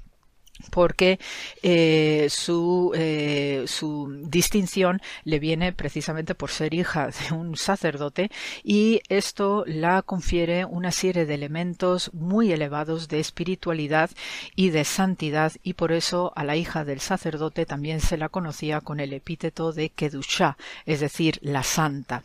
porque 0.70 1.18
eh, 1.62 2.28
su, 2.30 2.92
eh, 2.94 3.64
su 3.66 4.22
distinción 4.24 5.00
le 5.24 5.38
viene 5.38 5.72
precisamente 5.72 6.34
por 6.34 6.50
ser 6.50 6.74
hija 6.74 7.08
de 7.08 7.34
un 7.34 7.56
sacerdote 7.56 8.30
y 8.64 9.00
esto 9.08 9.64
la 9.66 10.02
confiere 10.02 10.64
una 10.64 10.92
serie 10.92 11.26
de 11.26 11.34
elementos 11.34 12.10
muy 12.14 12.52
elevados 12.52 13.08
de 13.08 13.20
espiritualidad 13.20 14.10
y 14.54 14.70
de 14.70 14.84
santidad 14.84 15.52
y 15.62 15.74
por 15.74 15.92
eso 15.92 16.32
a 16.36 16.44
la 16.44 16.56
hija 16.56 16.84
del 16.84 17.00
sacerdote 17.00 17.66
también 17.66 18.00
se 18.00 18.16
la 18.16 18.28
conocía 18.28 18.80
con 18.80 19.00
el 19.00 19.12
epíteto 19.12 19.72
de 19.72 19.90
Kedusha, 19.90 20.56
es 20.84 21.00
decir, 21.00 21.38
la 21.42 21.62
santa. 21.62 22.22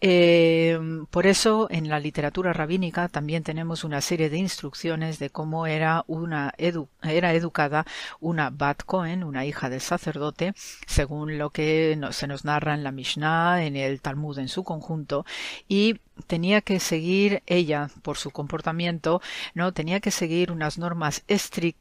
Eh, 0.00 0.78
por 1.10 1.26
eso 1.26 1.66
en 1.70 1.88
la 1.88 1.98
literatura 1.98 2.52
rabínica 2.52 3.08
también 3.08 3.42
tenemos 3.42 3.84
una 3.84 4.00
serie 4.00 4.30
de 4.30 4.38
instrucciones 4.38 5.18
de 5.18 5.30
cómo 5.30 5.66
era 5.66 6.04
una 6.06 6.54
era 6.56 7.34
educada 7.34 7.86
una 8.20 8.50
Bat 8.50 8.82
Cohen, 8.84 9.24
una 9.24 9.44
hija 9.44 9.68
del 9.68 9.80
sacerdote, 9.80 10.54
según 10.86 11.38
lo 11.38 11.50
que 11.50 11.98
se 12.12 12.26
nos 12.26 12.44
narra 12.44 12.74
en 12.74 12.84
la 12.84 12.92
Mishnah, 12.92 13.64
en 13.64 13.76
el 13.76 14.00
Talmud 14.00 14.38
en 14.38 14.48
su 14.48 14.64
conjunto, 14.64 15.24
y 15.68 16.00
tenía 16.26 16.60
que 16.60 16.80
seguir 16.80 17.42
ella 17.46 17.88
por 18.02 18.18
su 18.18 18.30
comportamiento, 18.30 19.20
no 19.54 19.72
tenía 19.72 20.00
que 20.00 20.10
seguir 20.10 20.52
unas 20.52 20.78
normas 20.78 21.24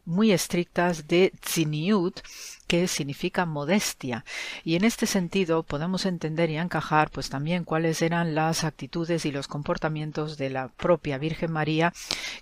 muy 0.06 0.32
estrictas 0.32 1.08
de 1.08 1.34
tziniut, 1.42 2.22
que 2.70 2.88
significa 2.88 3.48
modestia. 3.48 4.24
Y 4.64 4.76
en 4.76 4.84
este 4.84 5.08
sentido 5.08 5.64
podemos 5.64 6.06
entender 6.06 6.52
y 6.52 6.58
encajar 6.58 7.10
pues 7.10 7.28
también 7.30 7.64
cuáles 7.64 8.04
eran 8.04 8.36
las 8.36 8.64
actitudes 8.64 9.26
y 9.26 9.32
los 9.32 9.48
comportamientos 9.48 10.38
de 10.38 10.52
la 10.52 10.68
propia 10.68 11.18
Virgen 11.18 11.52
María, 11.52 11.94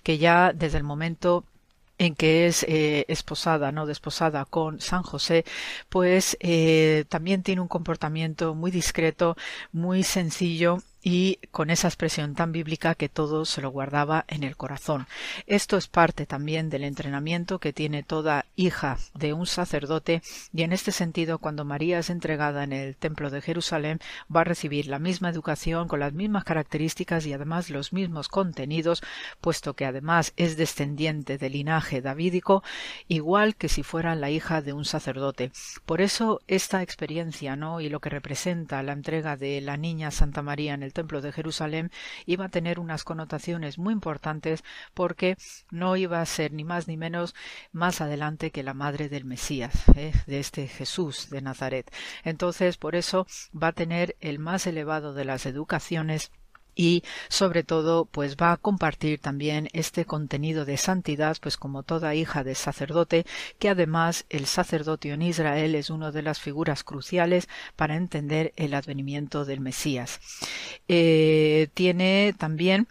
que 0.04 0.18
ya 0.18 0.52
desde 0.54 0.80
el 0.80 0.84
momento 0.84 1.46
en 1.98 2.14
que 2.14 2.46
es 2.46 2.64
eh, 2.64 3.06
esposada, 3.08 3.72
no 3.72 3.86
desposada 3.86 4.44
con 4.44 4.82
San 4.82 5.02
José, 5.02 5.46
pues 5.88 6.36
eh, 6.42 7.06
también 7.08 7.42
tiene 7.42 7.62
un 7.62 7.70
comportamiento 7.70 8.54
muy 8.54 8.70
discreto, 8.70 9.38
muy 9.72 10.04
sencillo 10.04 10.84
y 11.02 11.40
con 11.52 11.70
esa 11.70 11.88
expresión 11.88 12.36
tan 12.36 12.52
bíblica 12.52 12.96
que 12.96 13.10
todo 13.10 13.46
se 13.46 13.62
lo 13.62 13.70
guardaba 13.70 14.26
en 14.28 14.44
el 14.44 14.58
corazón. 14.58 15.08
Esto 15.46 15.78
es 15.78 15.88
parte 15.88 16.26
también 16.26 16.70
del 16.70 16.84
entrenamiento 16.84 17.60
que 17.60 17.74
tiene 17.74 18.04
toda 18.04 18.46
hija 18.56 18.98
de 19.14 19.34
un 19.34 19.46
sacerdote 19.46 20.22
y 20.54 20.64
en 20.64 20.74
este 20.74 20.92
sentido 20.92 21.40
cuando 21.40 21.66
María 21.66 22.00
es 22.00 22.10
entregada 22.10 22.64
en 22.64 22.74
el 22.74 22.96
templo 22.96 23.30
de 23.30 23.42
Jerusalén 23.42 24.00
va 24.34 24.42
a 24.42 24.46
recibir 24.46 24.88
la 24.88 25.00
misma 25.00 25.30
educación 25.30 25.88
con 25.88 26.00
las 26.00 26.14
mismas 26.14 26.44
características 26.44 27.26
y 27.26 27.34
además 27.34 27.70
los 27.70 27.94
mismos 27.94 28.28
contenidos 28.28 29.02
puesto 29.42 29.76
que 29.76 29.86
además 29.86 30.34
es 30.36 30.58
descendiente 30.58 31.38
del 31.38 31.54
linaje 31.54 32.02
davídico 32.02 32.64
igual 33.08 33.56
que 33.56 33.70
si 33.70 33.84
fuera 33.84 34.16
la 34.16 34.30
hija 34.30 34.62
de 34.62 34.74
un 34.74 34.86
sacerdote. 34.86 35.52
Por 35.86 36.02
eso 36.02 36.42
esta 36.48 36.82
experiencia 36.82 37.56
¿no? 37.56 37.82
y 37.82 37.90
lo 37.90 38.00
que 38.00 38.10
representa 38.10 38.84
la 38.84 38.94
entrega 38.94 39.38
de 39.38 39.62
la 39.62 39.78
niña 39.78 40.12
Santa 40.12 40.42
María 40.42 40.74
en 40.74 40.84
el 40.84 40.87
templo 40.94 41.22
de 41.22 41.32
Jerusalén 41.32 41.92
iba 42.26 42.46
a 42.46 42.50
tener 42.50 42.80
unas 42.80 43.04
connotaciones 43.04 43.78
muy 43.78 43.94
importantes 43.94 44.64
porque 44.94 45.38
no 45.72 45.96
iba 45.96 46.22
a 46.22 46.26
ser 46.26 46.54
ni 46.54 46.64
más 46.64 46.88
ni 46.88 46.98
menos 46.98 47.36
más 47.72 48.02
adelante 48.02 48.52
que 48.52 48.64
la 48.64 48.74
madre 48.74 49.10
del 49.10 49.26
Mesías, 49.26 49.84
¿eh? 49.96 50.14
de 50.26 50.40
este 50.40 50.68
Jesús 50.68 51.30
de 51.30 51.42
Nazaret. 51.42 51.92
Entonces, 52.24 52.78
por 52.78 52.96
eso 52.96 53.28
va 53.52 53.70
a 53.70 53.74
tener 53.74 54.16
el 54.20 54.40
más 54.40 54.68
elevado 54.68 55.14
de 55.14 55.26
las 55.26 55.46
educaciones 55.46 56.32
y 56.78 57.04
sobre 57.28 57.64
todo 57.64 58.06
pues 58.06 58.38
va 58.38 58.54
a 58.54 58.58
compartir 58.58 59.20
también 59.20 59.68
este 59.74 60.06
contenido 60.06 60.64
de 60.64 60.78
santidad 60.78 61.36
pues 61.42 61.58
como 61.58 61.84
toda 61.84 62.16
hija 62.16 62.44
de 62.44 62.56
sacerdote 62.56 63.26
que 63.60 63.70
además 63.70 64.26
el 64.30 64.46
sacerdote 64.46 65.10
en 65.10 65.24
Israel 65.24 65.74
es 65.76 65.90
una 65.90 66.12
de 66.12 66.22
las 66.22 66.40
figuras 66.40 66.84
cruciales 66.84 67.50
para 67.76 67.96
entender 67.96 68.54
el 68.56 68.76
advenimiento 68.76 69.44
del 69.44 69.60
Mesías. 69.60 70.20
Eh, 70.88 71.70
tiene 71.74 72.36
también 72.38 72.88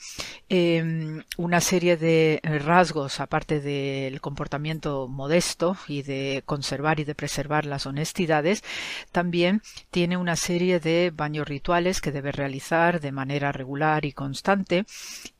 em, 0.49 1.23
una 1.37 1.61
serie 1.61 1.97
de 1.97 2.41
rasgos 2.43 3.21
aparte 3.21 3.61
del 3.61 4.21
comportamiento 4.21 5.07
modesto 5.07 5.77
y 5.87 6.03
de 6.03 6.43
conservar 6.45 6.99
y 6.99 7.05
de 7.05 7.15
preservar 7.15 7.67
las 7.67 7.87
honestidades 7.87 8.65
también 9.13 9.63
tiene 9.91 10.17
una 10.17 10.35
serie 10.35 10.81
de 10.81 11.13
baños 11.15 11.47
rituales 11.47 12.01
que 12.01 12.11
debe 12.11 12.33
realizar 12.33 13.01
de 13.01 13.13
manera 13.13 13.53
regular 13.53 13.76
y 14.05 14.13
constante 14.13 14.85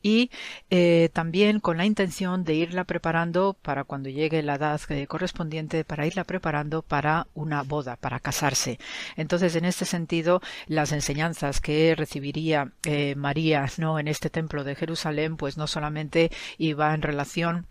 y 0.01 0.29
eh, 0.69 1.09
también 1.13 1.59
con 1.59 1.77
la 1.77 1.85
intención 1.85 2.43
de 2.43 2.53
irla 2.55 2.83
preparando 2.83 3.55
para 3.61 3.83
cuando 3.83 4.09
llegue 4.09 4.43
la 4.43 4.55
edad 4.55 4.79
eh, 4.89 5.07
correspondiente 5.07 5.83
para 5.83 6.05
irla 6.05 6.23
preparando 6.23 6.81
para 6.81 7.27
una 7.33 7.63
boda, 7.63 7.95
para 7.95 8.19
casarse. 8.19 8.79
Entonces, 9.15 9.55
en 9.55 9.65
este 9.65 9.85
sentido, 9.85 10.41
las 10.67 10.91
enseñanzas 10.91 11.59
que 11.61 11.95
recibiría 11.95 12.71
eh, 12.85 13.15
María 13.15 13.65
no 13.77 13.99
en 13.99 14.07
este 14.07 14.29
templo 14.29 14.63
de 14.63 14.75
Jerusalén, 14.75 15.37
pues 15.37 15.57
no 15.57 15.67
solamente 15.67 16.31
iba 16.57 16.93
en 16.93 17.01
relación 17.01 17.65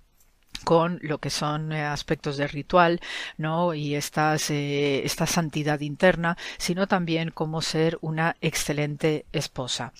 con 0.65 0.99
lo 1.03 1.19
que 1.19 1.31
son 1.31 1.73
eh, 1.73 1.85
aspectos 1.85 2.37
de 2.37 2.47
ritual, 2.47 3.01
¿no? 3.37 3.75
Y 3.75 3.95
eh, 3.95 5.03
esta 5.05 5.27
santidad 5.27 5.81
interna, 5.81 6.37
sino 6.59 6.87
también 6.87 7.31
cómo 7.31 7.63
ser 7.63 7.99
una 8.01 8.37
excelente 8.41 9.27
esposa. 9.33 9.93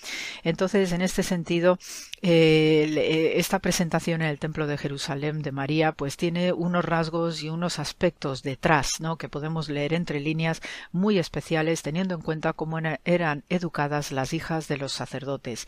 Entonces, 0.43 0.91
en 0.91 1.01
este 1.01 1.23
sentido, 1.23 1.79
eh, 2.21 3.33
esta 3.35 3.59
presentación 3.59 4.21
en 4.21 4.29
el 4.29 4.39
Templo 4.39 4.67
de 4.67 4.77
Jerusalén 4.77 5.41
de 5.41 5.51
María, 5.51 5.91
pues 5.91 6.17
tiene 6.17 6.51
unos 6.53 6.83
rasgos 6.83 7.43
y 7.43 7.49
unos 7.49 7.79
aspectos 7.79 8.43
detrás, 8.43 8.99
¿no? 8.99 9.17
Que 9.17 9.29
podemos 9.29 9.69
leer 9.69 9.93
entre 9.93 10.19
líneas 10.19 10.61
muy 10.91 11.19
especiales, 11.19 11.81
teniendo 11.81 12.15
en 12.15 12.21
cuenta 12.21 12.53
cómo 12.53 12.79
eran 13.05 13.43
educadas 13.49 14.11
las 14.11 14.33
hijas 14.33 14.67
de 14.67 14.77
los 14.77 14.93
sacerdotes. 14.93 15.67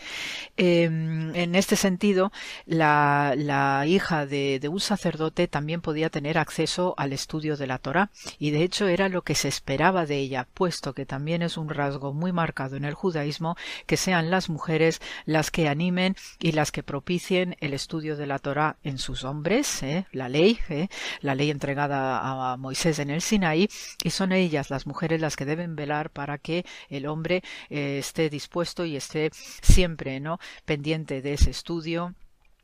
Em, 0.57 1.35
en 1.35 1.55
este 1.55 1.75
sentido, 1.75 2.31
la, 2.65 3.33
la 3.37 3.85
hija 3.87 4.25
de, 4.25 4.59
de 4.59 4.67
un 4.79 4.81
sacerdote 4.81 5.49
también 5.49 5.81
podía 5.81 6.09
tener 6.09 6.37
acceso 6.37 6.93
al 6.95 7.11
estudio 7.11 7.57
de 7.57 7.67
la 7.67 7.79
Torá, 7.79 8.11
y 8.39 8.51
de 8.51 8.63
hecho 8.63 8.87
era 8.87 9.09
lo 9.09 9.23
que 9.23 9.35
se 9.35 9.49
esperaba 9.49 10.05
de 10.05 10.15
ella, 10.15 10.47
puesto 10.53 10.93
que 10.93 11.05
también 11.05 11.41
es 11.41 11.57
un 11.57 11.67
rasgo 11.67 12.13
muy 12.13 12.31
marcado 12.31 12.77
en 12.77 12.85
el 12.85 12.93
judaísmo 12.93 13.57
que 13.87 13.97
sean 13.97 14.31
las 14.31 14.47
mujeres 14.47 15.01
las 15.25 15.51
que 15.51 15.67
animen 15.67 16.15
y 16.39 16.53
las 16.53 16.71
que 16.71 16.81
propicien 16.81 17.57
el 17.59 17.73
estudio 17.73 18.15
de 18.15 18.25
la 18.25 18.39
Torá 18.39 18.77
en 18.81 18.99
sus 18.99 19.25
hombres, 19.25 19.83
¿eh? 19.83 20.05
la 20.13 20.29
ley, 20.29 20.57
¿eh? 20.69 20.87
la 21.19 21.35
ley 21.35 21.51
entregada 21.51 22.53
a 22.53 22.55
Moisés 22.55 22.99
en 22.99 23.09
el 23.09 23.21
Sinaí, 23.21 23.67
y 24.01 24.11
son 24.11 24.31
ellas, 24.31 24.69
las 24.69 24.87
mujeres, 24.87 25.19
las 25.19 25.35
que 25.35 25.43
deben 25.43 25.75
velar 25.75 26.09
para 26.09 26.37
que 26.37 26.65
el 26.89 27.05
hombre 27.05 27.43
eh, 27.69 27.97
esté 27.99 28.29
dispuesto 28.29 28.85
y 28.85 28.95
esté 28.95 29.31
siempre 29.33 30.21
no 30.21 30.39
pendiente 30.63 31.21
de 31.21 31.33
ese 31.33 31.49
estudio 31.49 32.15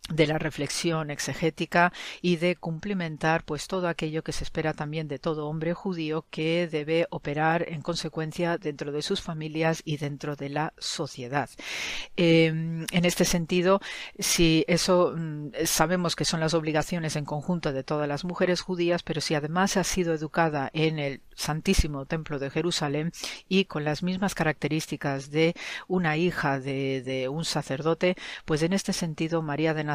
de 0.09 0.27
la 0.27 0.37
reflexión 0.37 1.09
exegética 1.09 1.91
y 2.21 2.35
de 2.35 2.55
cumplimentar 2.55 3.43
pues 3.43 3.67
todo 3.67 3.87
aquello 3.87 4.23
que 4.23 4.33
se 4.33 4.43
espera 4.43 4.73
también 4.73 5.07
de 5.07 5.17
todo 5.17 5.47
hombre 5.47 5.73
judío 5.73 6.25
que 6.29 6.67
debe 6.67 7.07
operar 7.09 7.65
en 7.69 7.81
consecuencia 7.81 8.59
dentro 8.59 8.91
de 8.91 9.01
sus 9.01 9.21
familias 9.21 9.81
y 9.83 9.97
dentro 9.97 10.35
de 10.35 10.49
la 10.49 10.73
sociedad. 10.77 11.49
Em, 12.17 12.85
en 12.91 13.05
este 13.05 13.25
sentido, 13.25 13.81
si 14.19 14.63
eso 14.67 15.13
mm, 15.17 15.49
sabemos 15.65 16.15
que 16.15 16.25
son 16.25 16.39
las 16.39 16.53
obligaciones 16.53 17.15
en 17.15 17.25
conjunto 17.25 17.73
de 17.73 17.83
todas 17.83 18.07
las 18.07 18.25
mujeres 18.25 18.61
judías, 18.61 19.01
pero 19.01 19.21
si 19.21 19.33
además 19.33 19.75
ha 19.75 19.83
sido 19.83 20.13
educada 20.13 20.69
en 20.73 20.99
el 20.99 21.21
Santísimo 21.33 22.05
Templo 22.05 22.39
de 22.39 22.49
Jerusalén 22.49 23.11
y 23.49 23.65
con 23.65 23.83
las 23.83 24.03
mismas 24.03 24.35
características 24.35 25.31
de 25.31 25.55
una 25.87 26.15
hija 26.15 26.59
de, 26.59 27.01
de 27.01 27.27
un 27.27 27.43
sacerdote, 27.43 28.15
pues 28.45 28.61
en 28.61 28.71
este 28.71 28.93
sentido 28.93 29.41
María 29.41 29.73
de 29.73 29.83
Nazaret 29.83 29.94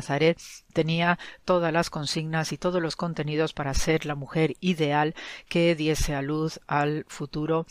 tenía 0.72 1.18
todas 1.44 1.72
las 1.72 1.90
consignas 1.90 2.52
y 2.52 2.58
todos 2.58 2.80
los 2.82 2.96
contenidos 2.96 3.52
para 3.52 3.74
ser 3.74 4.06
la 4.06 4.14
mujer 4.14 4.56
ideal 4.60 5.14
que 5.48 5.74
diese 5.74 6.14
a 6.14 6.22
luz 6.22 6.60
al 6.66 7.04
futuro 7.08 7.66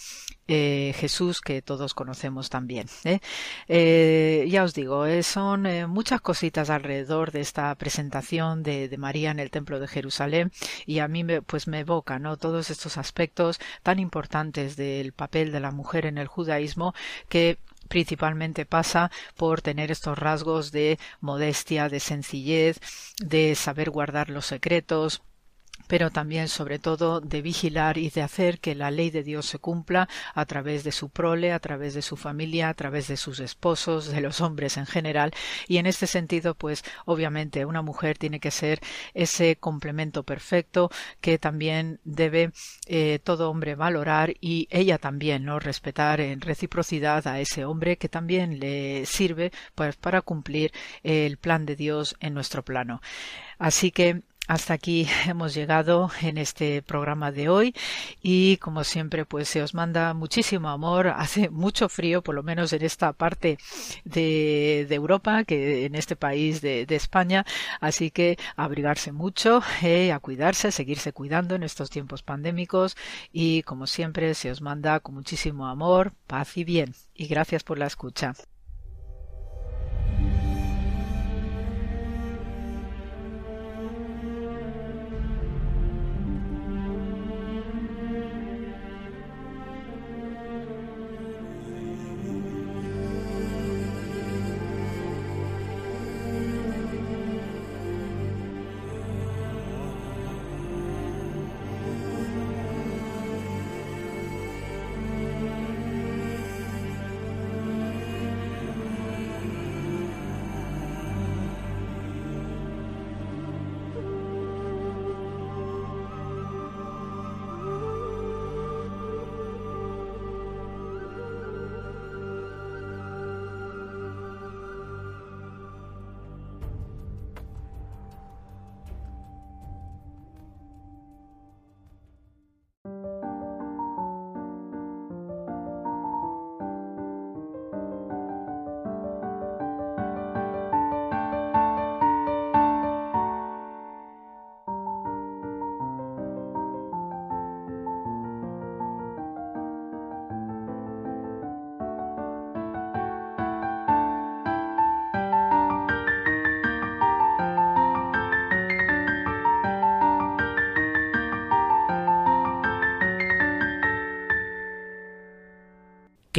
eh, 0.51 0.93
Jesús 0.95 1.41
que 1.41 1.61
todos 1.61 1.93
conocemos 1.93 2.49
también. 2.49 2.87
¿eh? 3.03 3.19
Eh, 3.67 4.47
ya 4.49 4.63
os 4.63 4.73
digo, 4.73 5.05
son 5.21 5.67
muchas 5.89 6.21
cositas 6.21 6.71
alrededor 6.71 7.31
de 7.31 7.41
esta 7.41 7.73
presentación 7.75 8.63
de, 8.63 8.89
de, 8.89 8.97
María 8.97 9.29
en 9.29 9.39
el 9.39 9.51
Templo 9.51 9.79
de 9.79 9.87
Jerusalén 9.87 10.51
y 10.87 10.99
a 10.99 11.07
mí 11.07 11.23
me, 11.23 11.43
pues 11.43 11.67
me 11.67 11.81
evoca 11.81 12.17
¿no? 12.17 12.37
todos 12.37 12.71
estos 12.71 12.97
aspectos 12.97 13.59
tan 13.83 13.99
importantes 13.99 14.75
del 14.75 15.13
papel 15.13 15.51
de 15.51 15.59
la 15.59 15.71
mujer 15.71 16.07
en 16.07 16.17
el 16.17 16.27
judaísmo 16.27 16.95
que 17.27 17.59
principalmente 17.89 18.65
pasa 18.65 19.11
por 19.35 19.61
tener 19.61 19.91
estos 19.91 20.17
rasgos 20.17 20.71
de 20.71 20.97
modestia, 21.19 21.89
de 21.89 21.99
sencillez, 21.99 22.79
de 23.19 23.55
saber 23.55 23.89
guardar 23.89 24.29
los 24.29 24.45
secretos, 24.45 25.21
pero 25.87 26.11
también 26.11 26.47
sobre 26.47 26.79
todo 26.79 27.21
de 27.21 27.41
vigilar 27.41 27.97
y 27.97 28.09
de 28.09 28.21
hacer 28.21 28.59
que 28.59 28.75
la 28.75 28.91
ley 28.91 29.09
de 29.09 29.23
Dios 29.23 29.45
se 29.45 29.59
cumpla 29.59 30.07
a 30.33 30.45
través 30.45 30.83
de 30.83 30.91
su 30.91 31.09
prole, 31.09 31.51
a 31.51 31.59
través 31.59 31.93
de 31.93 32.01
su 32.01 32.15
familia, 32.15 32.69
a 32.69 32.73
través 32.73 33.07
de 33.07 33.17
sus 33.17 33.39
esposos, 33.39 34.07
de 34.11 34.21
los 34.21 34.41
hombres 34.41 34.77
en 34.77 34.85
general. 34.85 35.31
Y 35.67 35.77
en 35.77 35.85
este 35.85 36.07
sentido, 36.07 36.55
pues 36.55 36.83
obviamente 37.05 37.65
una 37.65 37.81
mujer 37.81 38.17
tiene 38.17 38.39
que 38.39 38.51
ser 38.51 38.79
ese 39.13 39.55
complemento 39.55 40.23
perfecto 40.23 40.89
que 41.21 41.37
también 41.37 41.99
debe 42.03 42.51
eh, 42.87 43.19
todo 43.23 43.49
hombre 43.49 43.75
valorar 43.75 44.33
y 44.41 44.67
ella 44.71 44.97
también, 44.97 45.45
¿no? 45.45 45.59
Respetar 45.59 46.21
en 46.21 46.41
reciprocidad 46.41 47.27
a 47.27 47.39
ese 47.39 47.65
hombre 47.65 47.97
que 47.97 48.09
también 48.09 48.59
le 48.59 49.05
sirve 49.05 49.51
pues 49.75 49.95
para 49.95 50.21
cumplir 50.21 50.71
el 51.03 51.37
plan 51.37 51.65
de 51.65 51.75
Dios 51.75 52.15
en 52.19 52.33
nuestro 52.33 52.63
plano. 52.63 53.01
Así 53.57 53.91
que 53.91 54.23
hasta 54.49 54.73
aquí 54.73 55.07
hemos 55.27 55.53
llegado 55.53 56.09
en 56.21 56.39
este 56.39 56.81
programa 56.81 57.31
de 57.31 57.49
hoy 57.49 57.75
y 58.23 58.57
como 58.57 58.83
siempre 58.83 59.23
pues 59.23 59.47
se 59.47 59.61
os 59.61 59.75
manda 59.75 60.13
muchísimo 60.15 60.69
amor. 60.69 61.07
Hace 61.15 61.49
mucho 61.49 61.87
frío, 61.87 62.23
por 62.23 62.33
lo 62.33 62.41
menos 62.41 62.73
en 62.73 62.83
esta 62.83 63.13
parte 63.13 63.59
de, 64.03 64.87
Europa, 64.89 65.43
que 65.43 65.85
en 65.85 65.93
este 65.93 66.15
país 66.15 66.61
de, 66.61 66.87
España. 66.89 67.45
Así 67.79 68.09
que 68.09 68.37
abrigarse 68.55 69.11
mucho, 69.11 69.61
eh, 69.83 70.11
a 70.11 70.19
cuidarse, 70.19 70.69
a 70.69 70.71
seguirse 70.71 71.13
cuidando 71.13 71.53
en 71.53 71.63
estos 71.63 71.91
tiempos 71.91 72.23
pandémicos 72.23 72.97
y 73.31 73.61
como 73.63 73.85
siempre 73.85 74.33
se 74.33 74.49
os 74.49 74.61
manda 74.61 74.99
con 74.99 75.13
muchísimo 75.13 75.67
amor, 75.67 76.13
paz 76.25 76.57
y 76.57 76.63
bien. 76.63 76.95
Y 77.13 77.27
gracias 77.27 77.63
por 77.63 77.77
la 77.77 77.85
escucha. 77.85 78.33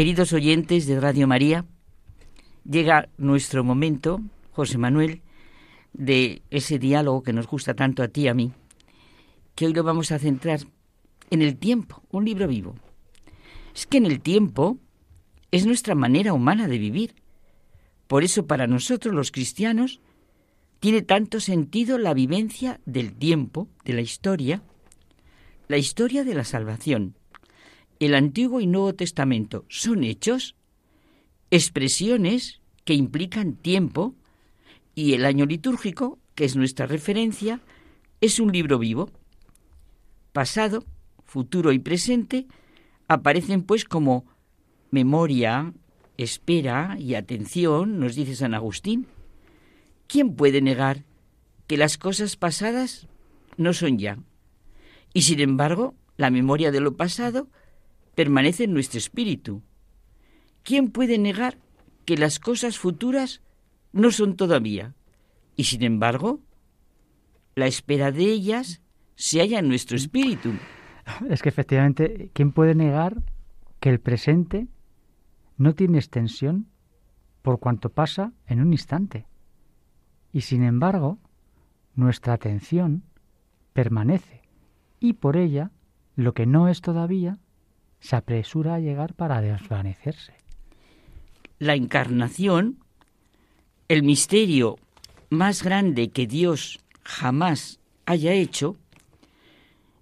Queridos 0.01 0.32
oyentes 0.32 0.86
de 0.86 0.98
Radio 0.98 1.28
María, 1.28 1.66
llega 2.64 3.10
nuestro 3.18 3.62
momento, 3.64 4.22
José 4.51 4.78
Manuel, 4.78 5.20
de 5.93 6.40
ese 6.48 6.78
diálogo 6.78 7.22
que 7.22 7.35
nos 7.35 7.47
gusta 7.47 7.74
tanto 7.74 8.02
a 8.02 8.09
ti 8.09 8.22
y 8.22 8.28
a 8.28 8.32
mí, 8.32 8.51
que 9.55 9.66
hoy 9.66 9.74
lo 9.74 9.82
vamos 9.82 10.10
a 10.10 10.18
centrar 10.18 10.60
en 11.28 11.43
el 11.43 11.59
tiempo, 11.59 12.02
un 12.12 12.24
libro 12.24 12.48
vivo. 12.48 12.77
Es 13.74 13.86
que 13.86 13.98
en 13.98 14.06
el 14.06 14.22
tiempo 14.22 14.78
es 15.51 15.66
nuestra 15.66 15.94
manera 15.94 16.32
humana 16.32 16.66
de 16.66 16.78
vivir. 16.78 17.14
Por 18.06 18.24
eso 18.24 18.47
para 18.47 18.66
nosotros 18.66 19.14
los 19.14 19.31
cristianos 19.31 20.01
tiene 20.78 21.02
tanto 21.02 21.40
sentido 21.40 21.98
la 21.98 22.14
vivencia 22.14 22.81
del 22.86 23.12
tiempo, 23.12 23.68
de 23.85 23.93
la 23.93 24.01
historia, 24.01 24.62
la 25.68 25.77
historia 25.77 26.24
de 26.24 26.35
la 26.35 26.44
salvación. 26.44 27.19
El 28.01 28.14
Antiguo 28.14 28.62
y 28.62 28.66
Nuevo 28.66 28.94
Testamento 28.94 29.66
son 29.68 30.05
hechos, 30.05 30.56
expresiones 31.51 32.62
que 32.86 32.94
implican 32.94 33.56
tiempo, 33.56 34.14
y 34.94 35.12
el 35.12 35.27
año 35.27 35.44
litúrgico, 35.44 36.18
que 36.35 36.47
es 36.47 36.56
nuestra 36.56 36.86
referencia, 36.86 37.60
es 38.22 38.40
un 38.40 38.52
libro 38.52 38.78
vivo. 38.78 39.10
Pasado, 40.32 40.82
futuro 41.24 41.72
y 41.72 41.78
presente 41.78 42.47
aparecen 43.06 43.62
pues 43.62 43.85
como 43.85 44.24
memoria, 44.90 45.74
espera 46.16 46.97
y 46.98 47.14
atención, 47.16 48.01
nos 48.01 48.14
dice 48.14 48.35
San 48.35 48.55
Agustín. 48.55 49.09
¿Quién 50.06 50.36
puede 50.36 50.62
negar 50.62 51.05
que 51.66 51.77
las 51.77 51.98
cosas 51.98 52.36
pasadas 52.36 53.09
no 53.59 53.74
son 53.74 53.98
ya? 53.98 54.18
Y 55.12 55.22
sin 55.22 55.40
embargo, 55.40 55.94
la 56.16 56.31
memoria 56.31 56.70
de 56.70 56.81
lo 56.81 56.97
pasado 56.97 57.48
permanece 58.20 58.64
en 58.64 58.74
nuestro 58.74 58.98
espíritu. 58.98 59.62
¿Quién 60.62 60.90
puede 60.90 61.16
negar 61.16 61.56
que 62.05 62.18
las 62.18 62.38
cosas 62.38 62.76
futuras 62.76 63.40
no 63.92 64.10
son 64.10 64.36
todavía? 64.36 64.94
Y 65.56 65.64
sin 65.64 65.82
embargo, 65.82 66.40
la 67.55 67.66
espera 67.66 68.12
de 68.12 68.24
ellas 68.24 68.82
se 69.14 69.40
halla 69.40 69.60
en 69.60 69.68
nuestro 69.68 69.97
espíritu. 69.97 70.52
Es 71.30 71.40
que 71.40 71.48
efectivamente, 71.48 72.30
¿quién 72.34 72.52
puede 72.52 72.74
negar 72.74 73.22
que 73.80 73.88
el 73.88 74.01
presente 74.01 74.68
no 75.56 75.74
tiene 75.74 75.97
extensión 75.97 76.66
por 77.40 77.59
cuanto 77.59 77.88
pasa 77.88 78.34
en 78.47 78.60
un 78.60 78.70
instante? 78.72 79.24
Y 80.30 80.42
sin 80.42 80.62
embargo, 80.62 81.16
nuestra 81.94 82.34
atención 82.34 83.02
permanece 83.72 84.42
y 84.98 85.14
por 85.14 85.38
ella 85.38 85.70
lo 86.16 86.34
que 86.34 86.44
no 86.44 86.68
es 86.68 86.82
todavía 86.82 87.38
se 88.01 88.16
apresura 88.16 88.74
a 88.74 88.81
llegar 88.81 89.14
para 89.14 89.40
desvanecerse. 89.40 90.35
La 91.59 91.74
encarnación, 91.74 92.78
el 93.89 94.02
misterio 94.02 94.78
más 95.28 95.62
grande 95.62 96.09
que 96.09 96.27
Dios 96.27 96.81
jamás 97.02 97.78
haya 98.06 98.32
hecho, 98.32 98.77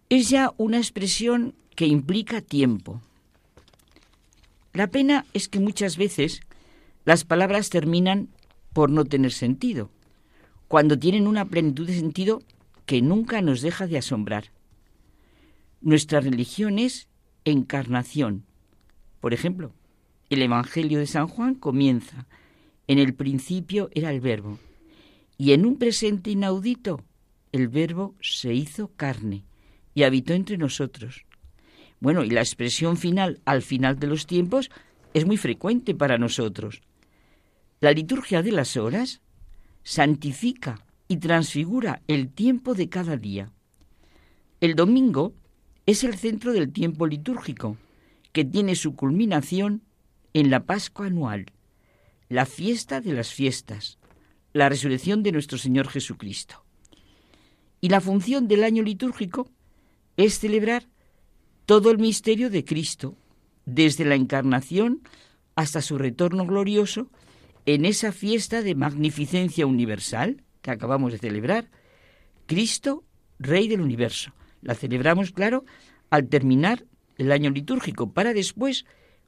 es 0.09 0.31
ya 0.31 0.53
una 0.57 0.79
expresión 0.79 1.55
que 1.75 1.87
implica 1.87 2.41
tiempo. 2.41 3.03
La 4.73 4.87
pena 4.87 5.27
es 5.35 5.49
que 5.49 5.61
muchas 5.61 5.97
veces 5.97 6.41
las 7.05 7.25
palabras 7.25 7.71
terminan 7.71 8.29
por 8.73 8.91
no 8.91 9.05
tener 9.05 9.33
sentido 9.33 9.91
cuando 10.69 10.99
tienen 10.99 11.27
una 11.27 11.47
plenitud 11.47 11.87
de 11.87 11.95
sentido 11.95 12.43
que 12.87 13.03
nunca 13.03 13.43
nos 13.43 13.63
deja 13.63 13.87
de 13.87 13.99
asombrar. 13.99 14.53
Nuestra 15.81 16.21
religión 16.21 16.79
es 16.79 17.08
encarnación. 17.51 18.45
Por 19.21 19.35
ejemplo, 19.35 19.73
el 20.31 20.43
Evangelio 20.43 20.99
de 20.99 21.07
San 21.07 21.29
Juan 21.29 21.55
comienza, 21.55 22.27
en 22.87 22.99
el 22.99 23.15
principio 23.15 23.91
era 23.93 24.11
el 24.11 24.21
verbo, 24.21 24.59
y 25.37 25.53
en 25.53 25.67
un 25.67 25.79
presente 25.79 26.31
inaudito, 26.31 27.03
el 27.53 27.69
verbo 27.69 28.15
se 28.21 28.55
hizo 28.55 28.89
carne 28.97 29.45
y 29.95 30.03
habitó 30.03 30.35
entre 30.35 30.59
nosotros. 30.59 31.25
Bueno, 32.01 32.25
y 32.25 32.31
la 32.31 32.41
expresión 32.41 32.97
final, 32.97 33.41
al 33.45 33.63
final 33.63 33.99
de 33.99 34.07
los 34.07 34.27
tiempos, 34.27 34.71
es 35.15 35.27
muy 35.27 35.37
frecuente 35.37 35.95
para 35.95 36.19
nosotros. 36.19 36.83
La 37.81 37.93
liturgia 37.93 38.43
de 38.43 38.53
las 38.53 38.77
horas 38.77 39.21
santifica 39.83 40.85
y 41.09 41.17
transfigura 41.17 42.03
el 42.07 42.31
tiempo 42.31 42.75
de 42.75 42.89
cada 42.89 43.17
día. 43.17 43.51
El 44.61 44.75
domingo 44.75 45.35
es 45.89 46.05
el 46.05 46.19
centro 46.19 46.53
del 46.53 46.71
tiempo 46.71 47.07
litúrgico, 47.07 47.79
que 48.33 48.45
tiene 48.45 48.77
su 48.77 48.95
culminación 48.95 49.81
en 50.35 50.51
la 50.51 50.67
Pascua 50.67 51.07
anual, 51.07 51.47
la 52.29 52.45
fiesta 52.45 53.01
de 53.01 53.15
las 53.15 53.33
fiestas, 53.33 53.97
la 54.53 54.69
resurrección 54.69 55.23
de 55.23 55.33
nuestro 55.33 55.57
Señor 55.57 55.89
Jesucristo. 55.89 56.63
Y 57.81 57.89
la 57.89 58.03
función 58.03 58.49
del 58.49 58.65
año 58.65 58.83
litúrgico 58.83 59.51
es 60.19 60.39
celebrar 60.39 60.85
todo 61.65 61.91
el 61.91 61.97
misterio 61.97 62.51
de 62.51 62.67
Cristo, 62.67 63.17
desde 63.65 64.05
la 64.05 64.15
encarnación 64.15 65.01
hasta 65.55 65.81
su 65.81 65.97
retorno 65.97 66.45
glorioso 66.45 67.11
en 67.65 67.87
esa 67.87 68.13
fiesta 68.13 68.61
de 68.61 68.75
magnificencia 68.75 69.67
universal 69.67 70.45
que 70.61 70.71
acabamos 70.71 71.13
de 71.13 71.19
celebrar, 71.19 71.71
Cristo, 72.45 73.05
Rey 73.39 73.69
del 73.69 73.81
universo. 73.81 74.35
La 74.63 74.75
celebramos, 74.75 75.33
claro, 75.33 75.65
al 76.11 76.29
terminar 76.29 76.85
el 77.17 77.33
año 77.33 77.51
litúrgico, 77.51 78.13
para 78.13 78.33
después 78.33 78.87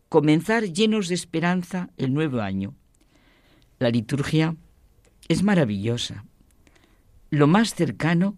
comenzar 0.08 0.64
llenos 0.64 1.08
de 1.08 1.14
esperanza 1.14 1.90
el 1.96 2.12
nuevo 2.12 2.40
año. 2.40 2.74
La 3.78 3.90
liturgia 3.90 4.56
es 5.28 5.42
maravillosa, 5.42 6.24
lo 7.30 7.46
más 7.46 7.74
cercano 7.74 8.36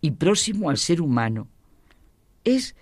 y 0.00 0.12
próximo 0.12 0.70
al 0.70 0.76
ser 0.76 1.00
humano. 1.00 1.48
Es 2.44 2.76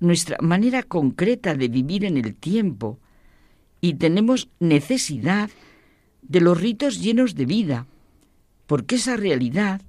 nuestra 0.00 0.38
manera 0.40 0.82
concreta 0.82 1.54
de 1.54 1.68
vivir 1.68 2.04
en 2.04 2.16
el 2.16 2.34
tiempo 2.34 2.98
y 3.80 3.94
tenemos 3.94 4.48
necesidad 4.58 5.50
de 6.22 6.40
los 6.40 6.58
ritos 6.60 7.02
llenos 7.02 7.34
de 7.34 7.46
vida, 7.46 7.86
porque 8.66 8.94
esa 8.94 9.16
realidad 9.16 9.82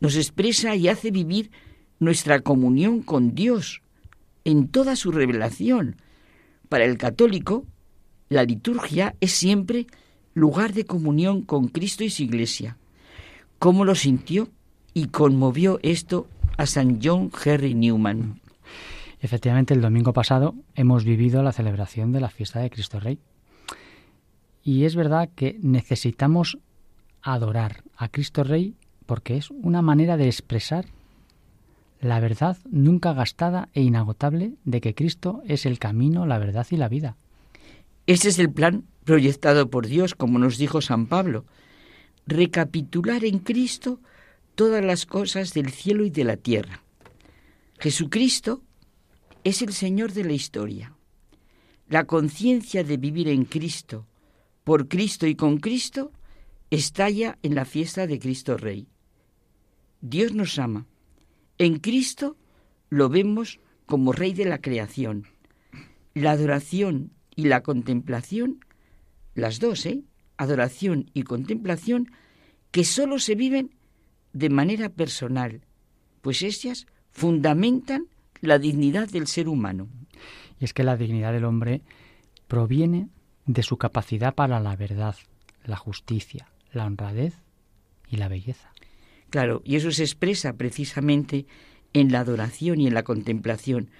nos 0.00 0.16
expresa 0.16 0.74
y 0.74 0.88
hace 0.88 1.10
vivir 1.10 1.50
nuestra 1.98 2.40
comunión 2.40 3.02
con 3.02 3.34
Dios 3.34 3.82
en 4.44 4.68
toda 4.68 4.96
su 4.96 5.12
revelación. 5.12 5.96
Para 6.68 6.84
el 6.84 6.98
católico, 6.98 7.64
la 8.28 8.44
liturgia 8.44 9.14
es 9.20 9.32
siempre 9.32 9.86
lugar 10.34 10.72
de 10.72 10.84
comunión 10.84 11.42
con 11.42 11.68
Cristo 11.68 12.04
y 12.04 12.10
su 12.10 12.22
Iglesia. 12.22 12.76
¿Cómo 13.58 13.84
lo 13.84 13.94
sintió 13.94 14.48
y 14.92 15.06
conmovió 15.06 15.78
esto 15.82 16.28
a 16.56 16.66
San 16.66 17.00
John 17.02 17.30
Henry 17.44 17.74
Newman? 17.74 18.40
Efectivamente, 19.20 19.74
el 19.74 19.80
domingo 19.80 20.12
pasado 20.12 20.54
hemos 20.74 21.04
vivido 21.04 21.42
la 21.42 21.52
celebración 21.52 22.12
de 22.12 22.20
la 22.20 22.28
fiesta 22.28 22.60
de 22.60 22.70
Cristo 22.70 23.00
Rey. 23.00 23.18
Y 24.62 24.84
es 24.84 24.94
verdad 24.94 25.30
que 25.34 25.58
necesitamos 25.62 26.58
adorar 27.22 27.82
a 27.96 28.08
Cristo 28.08 28.44
Rey 28.44 28.74
porque 29.06 29.36
es 29.36 29.50
una 29.50 29.82
manera 29.82 30.16
de 30.16 30.26
expresar 30.26 30.86
la 32.00 32.20
verdad 32.20 32.58
nunca 32.70 33.12
gastada 33.12 33.68
e 33.72 33.82
inagotable 33.82 34.54
de 34.64 34.80
que 34.80 34.94
Cristo 34.94 35.42
es 35.46 35.66
el 35.66 35.78
camino, 35.78 36.26
la 36.26 36.38
verdad 36.38 36.66
y 36.70 36.76
la 36.76 36.88
vida. 36.88 37.16
Ese 38.06 38.28
es 38.28 38.38
el 38.38 38.52
plan 38.52 38.84
proyectado 39.04 39.70
por 39.70 39.86
Dios, 39.86 40.14
como 40.14 40.38
nos 40.38 40.58
dijo 40.58 40.80
San 40.80 41.06
Pablo, 41.06 41.44
recapitular 42.26 43.24
en 43.24 43.38
Cristo 43.38 44.00
todas 44.54 44.84
las 44.84 45.06
cosas 45.06 45.54
del 45.54 45.70
cielo 45.70 46.04
y 46.04 46.10
de 46.10 46.24
la 46.24 46.36
tierra. 46.36 46.82
Jesucristo 47.78 48.62
es 49.44 49.62
el 49.62 49.72
Señor 49.72 50.12
de 50.12 50.24
la 50.24 50.32
historia. 50.32 50.94
La 51.88 52.04
conciencia 52.04 52.82
de 52.82 52.96
vivir 52.96 53.28
en 53.28 53.44
Cristo, 53.44 54.06
por 54.64 54.88
Cristo 54.88 55.26
y 55.26 55.36
con 55.36 55.58
Cristo, 55.58 56.10
estalla 56.70 57.38
en 57.42 57.54
la 57.54 57.64
fiesta 57.64 58.06
de 58.06 58.18
Cristo 58.18 58.56
Rey. 58.56 58.88
Dios 60.00 60.32
nos 60.32 60.58
ama. 60.58 60.86
En 61.58 61.78
Cristo 61.78 62.36
lo 62.90 63.08
vemos 63.08 63.60
como 63.86 64.12
Rey 64.12 64.34
de 64.34 64.44
la 64.44 64.60
creación. 64.60 65.26
La 66.14 66.32
adoración 66.32 67.12
y 67.34 67.44
la 67.44 67.62
contemplación, 67.62 68.64
las 69.34 69.60
dos, 69.60 69.86
¿eh? 69.86 70.02
Adoración 70.36 71.10
y 71.14 71.22
contemplación, 71.22 72.10
que 72.70 72.84
sólo 72.84 73.18
se 73.18 73.34
viven 73.34 73.74
de 74.32 74.50
manera 74.50 74.90
personal, 74.90 75.62
pues 76.20 76.42
ellas 76.42 76.86
fundamentan 77.10 78.06
la 78.42 78.58
dignidad 78.58 79.08
del 79.08 79.26
ser 79.26 79.48
humano. 79.48 79.88
Y 80.60 80.64
es 80.64 80.74
que 80.74 80.84
la 80.84 80.96
dignidad 80.96 81.32
del 81.32 81.44
hombre 81.44 81.82
proviene 82.48 83.08
de 83.46 83.62
su 83.62 83.78
capacidad 83.78 84.34
para 84.34 84.60
la 84.60 84.76
verdad, 84.76 85.16
la 85.64 85.76
justicia, 85.76 86.48
la 86.72 86.84
honradez 86.84 87.34
y 88.08 88.16
la 88.16 88.28
belleza. 88.28 88.72
Claro, 89.30 89.62
y 89.64 89.76
eso 89.76 89.90
se 89.90 90.02
expresa 90.02 90.52
precisamente 90.54 91.46
en 91.92 92.12
la 92.12 92.20
adoración 92.20 92.80
y 92.80 92.86
en 92.86 92.94
la 92.94 93.02
contemplación. 93.02 93.90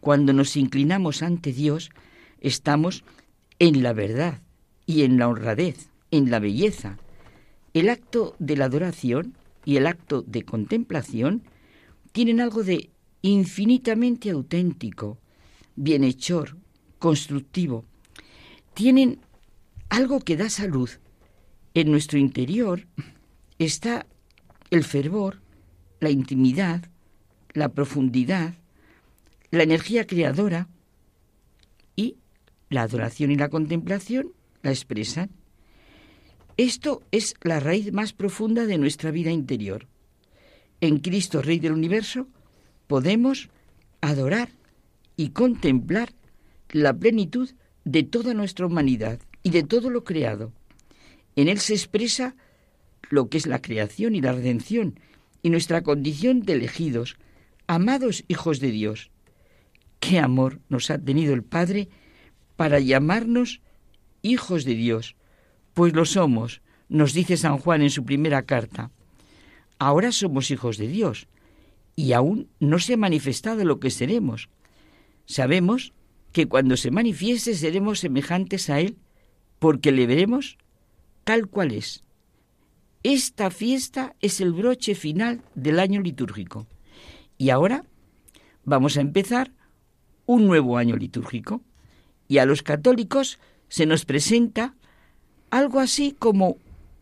Cuando 0.00 0.32
nos 0.32 0.56
inclinamos 0.56 1.22
ante 1.22 1.52
Dios, 1.52 1.90
estamos 2.40 3.04
en 3.58 3.82
la 3.82 3.92
verdad 3.92 4.42
y 4.86 5.02
en 5.02 5.18
la 5.18 5.28
honradez, 5.28 5.90
en 6.10 6.30
la 6.30 6.40
belleza. 6.40 6.98
El 7.74 7.88
acto 7.88 8.34
de 8.38 8.56
la 8.56 8.66
adoración 8.66 9.36
y 9.64 9.76
el 9.76 9.86
acto 9.86 10.22
de 10.22 10.42
contemplación 10.42 11.42
tienen 12.10 12.40
algo 12.40 12.64
de 12.64 12.90
infinitamente 13.22 14.30
auténtico, 14.30 15.18
bienhechor, 15.76 16.56
constructivo. 16.98 17.84
Tienen 18.74 19.20
algo 19.88 20.20
que 20.20 20.36
da 20.36 20.50
salud. 20.50 20.90
En 21.74 21.90
nuestro 21.90 22.18
interior 22.18 22.86
está 23.58 24.06
el 24.72 24.84
fervor, 24.84 25.38
la 26.00 26.08
intimidad, 26.08 26.82
la 27.52 27.68
profundidad, 27.68 28.54
la 29.50 29.64
energía 29.64 30.06
creadora 30.06 30.66
y 31.94 32.16
la 32.70 32.82
adoración 32.82 33.30
y 33.30 33.36
la 33.36 33.50
contemplación 33.50 34.32
la 34.62 34.70
expresan. 34.70 35.28
Esto 36.56 37.02
es 37.10 37.34
la 37.42 37.60
raíz 37.60 37.92
más 37.92 38.14
profunda 38.14 38.64
de 38.64 38.78
nuestra 38.78 39.10
vida 39.10 39.30
interior. 39.30 39.88
En 40.80 41.00
Cristo, 41.00 41.42
Rey 41.42 41.58
del 41.58 41.72
Universo, 41.72 42.26
podemos 42.86 43.50
adorar 44.00 44.48
y 45.18 45.30
contemplar 45.30 46.14
la 46.70 46.94
plenitud 46.94 47.50
de 47.84 48.04
toda 48.04 48.32
nuestra 48.32 48.64
humanidad 48.64 49.20
y 49.42 49.50
de 49.50 49.64
todo 49.64 49.90
lo 49.90 50.02
creado. 50.02 50.50
En 51.36 51.48
él 51.48 51.58
se 51.58 51.74
expresa 51.74 52.36
lo 53.10 53.28
que 53.28 53.38
es 53.38 53.46
la 53.46 53.60
creación 53.60 54.14
y 54.14 54.20
la 54.20 54.32
redención 54.32 54.98
y 55.42 55.50
nuestra 55.50 55.82
condición 55.82 56.42
de 56.42 56.54
elegidos, 56.54 57.16
amados 57.66 58.24
hijos 58.28 58.60
de 58.60 58.70
Dios. 58.70 59.10
Qué 60.00 60.18
amor 60.18 60.60
nos 60.68 60.90
ha 60.90 60.98
tenido 60.98 61.34
el 61.34 61.42
Padre 61.42 61.88
para 62.56 62.80
llamarnos 62.80 63.60
hijos 64.22 64.64
de 64.64 64.74
Dios, 64.74 65.16
pues 65.74 65.94
lo 65.94 66.04
somos, 66.04 66.62
nos 66.88 67.12
dice 67.12 67.36
San 67.36 67.58
Juan 67.58 67.82
en 67.82 67.90
su 67.90 68.04
primera 68.04 68.42
carta. 68.42 68.90
Ahora 69.78 70.12
somos 70.12 70.50
hijos 70.50 70.76
de 70.76 70.88
Dios 70.88 71.26
y 71.96 72.12
aún 72.12 72.48
no 72.60 72.78
se 72.78 72.94
ha 72.94 72.96
manifestado 72.96 73.64
lo 73.64 73.80
que 73.80 73.90
seremos. 73.90 74.48
Sabemos 75.26 75.92
que 76.32 76.46
cuando 76.46 76.76
se 76.76 76.90
manifieste 76.90 77.54
seremos 77.54 78.00
semejantes 78.00 78.70
a 78.70 78.80
Él 78.80 78.96
porque 79.58 79.92
le 79.92 80.06
veremos 80.06 80.58
tal 81.24 81.48
cual 81.48 81.72
es. 81.72 82.04
Esta 83.02 83.50
fiesta 83.50 84.14
es 84.20 84.40
el 84.40 84.52
broche 84.52 84.94
final 84.94 85.42
del 85.54 85.80
año 85.80 86.00
litúrgico. 86.00 86.66
Y 87.36 87.50
ahora 87.50 87.84
vamos 88.64 88.96
a 88.96 89.00
empezar 89.00 89.50
un 90.26 90.46
nuevo 90.46 90.78
año 90.78 90.96
litúrgico. 90.96 91.60
Y 92.28 92.38
a 92.38 92.46
los 92.46 92.62
católicos 92.62 93.38
se 93.68 93.86
nos 93.86 94.04
presenta 94.04 94.74
algo 95.50 95.80
así 95.80 96.14
como 96.18 96.56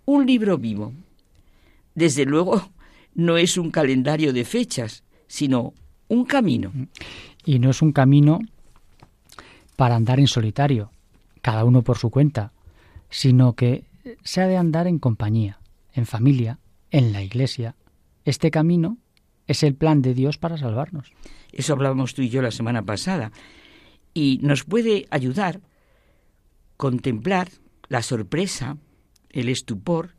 un 0.06 0.26
libro 0.26 0.56
vivo. 0.56 0.92
Desde 1.94 2.24
luego, 2.24 2.70
no 3.14 3.36
es 3.36 3.58
un 3.58 3.70
calendario 3.70 4.32
de 4.32 4.44
fechas, 4.44 5.04
sino 5.26 5.74
un 6.08 6.24
camino. 6.24 6.72
Y 7.44 7.58
no 7.58 7.70
es 7.70 7.82
un 7.82 7.92
camino 7.92 8.40
para 9.76 9.96
andar 9.96 10.18
en 10.18 10.26
solitario, 10.26 10.90
cada 11.42 11.64
uno 11.64 11.82
por 11.82 11.98
su 11.98 12.10
cuenta, 12.10 12.52
sino 13.08 13.54
que 13.54 13.84
se 14.24 14.40
ha 14.40 14.46
de 14.46 14.56
andar 14.56 14.86
en 14.86 14.98
compañía, 14.98 15.59
en 15.92 16.06
familia, 16.06 16.58
en 16.90 17.12
la 17.12 17.22
iglesia. 17.22 17.76
Este 18.24 18.50
camino 18.50 18.98
es 19.46 19.62
el 19.62 19.74
plan 19.74 20.02
de 20.02 20.14
Dios 20.14 20.38
para 20.38 20.56
salvarnos. 20.56 21.12
Eso 21.52 21.72
hablábamos 21.72 22.14
tú 22.14 22.22
y 22.22 22.28
yo 22.28 22.42
la 22.42 22.50
semana 22.50 22.84
pasada. 22.84 23.32
Y 24.14 24.38
nos 24.42 24.64
puede 24.64 25.06
ayudar 25.10 25.60
contemplar 26.76 27.50
la 27.88 28.02
sorpresa, 28.02 28.78
el 29.28 29.50
estupor, 29.50 30.14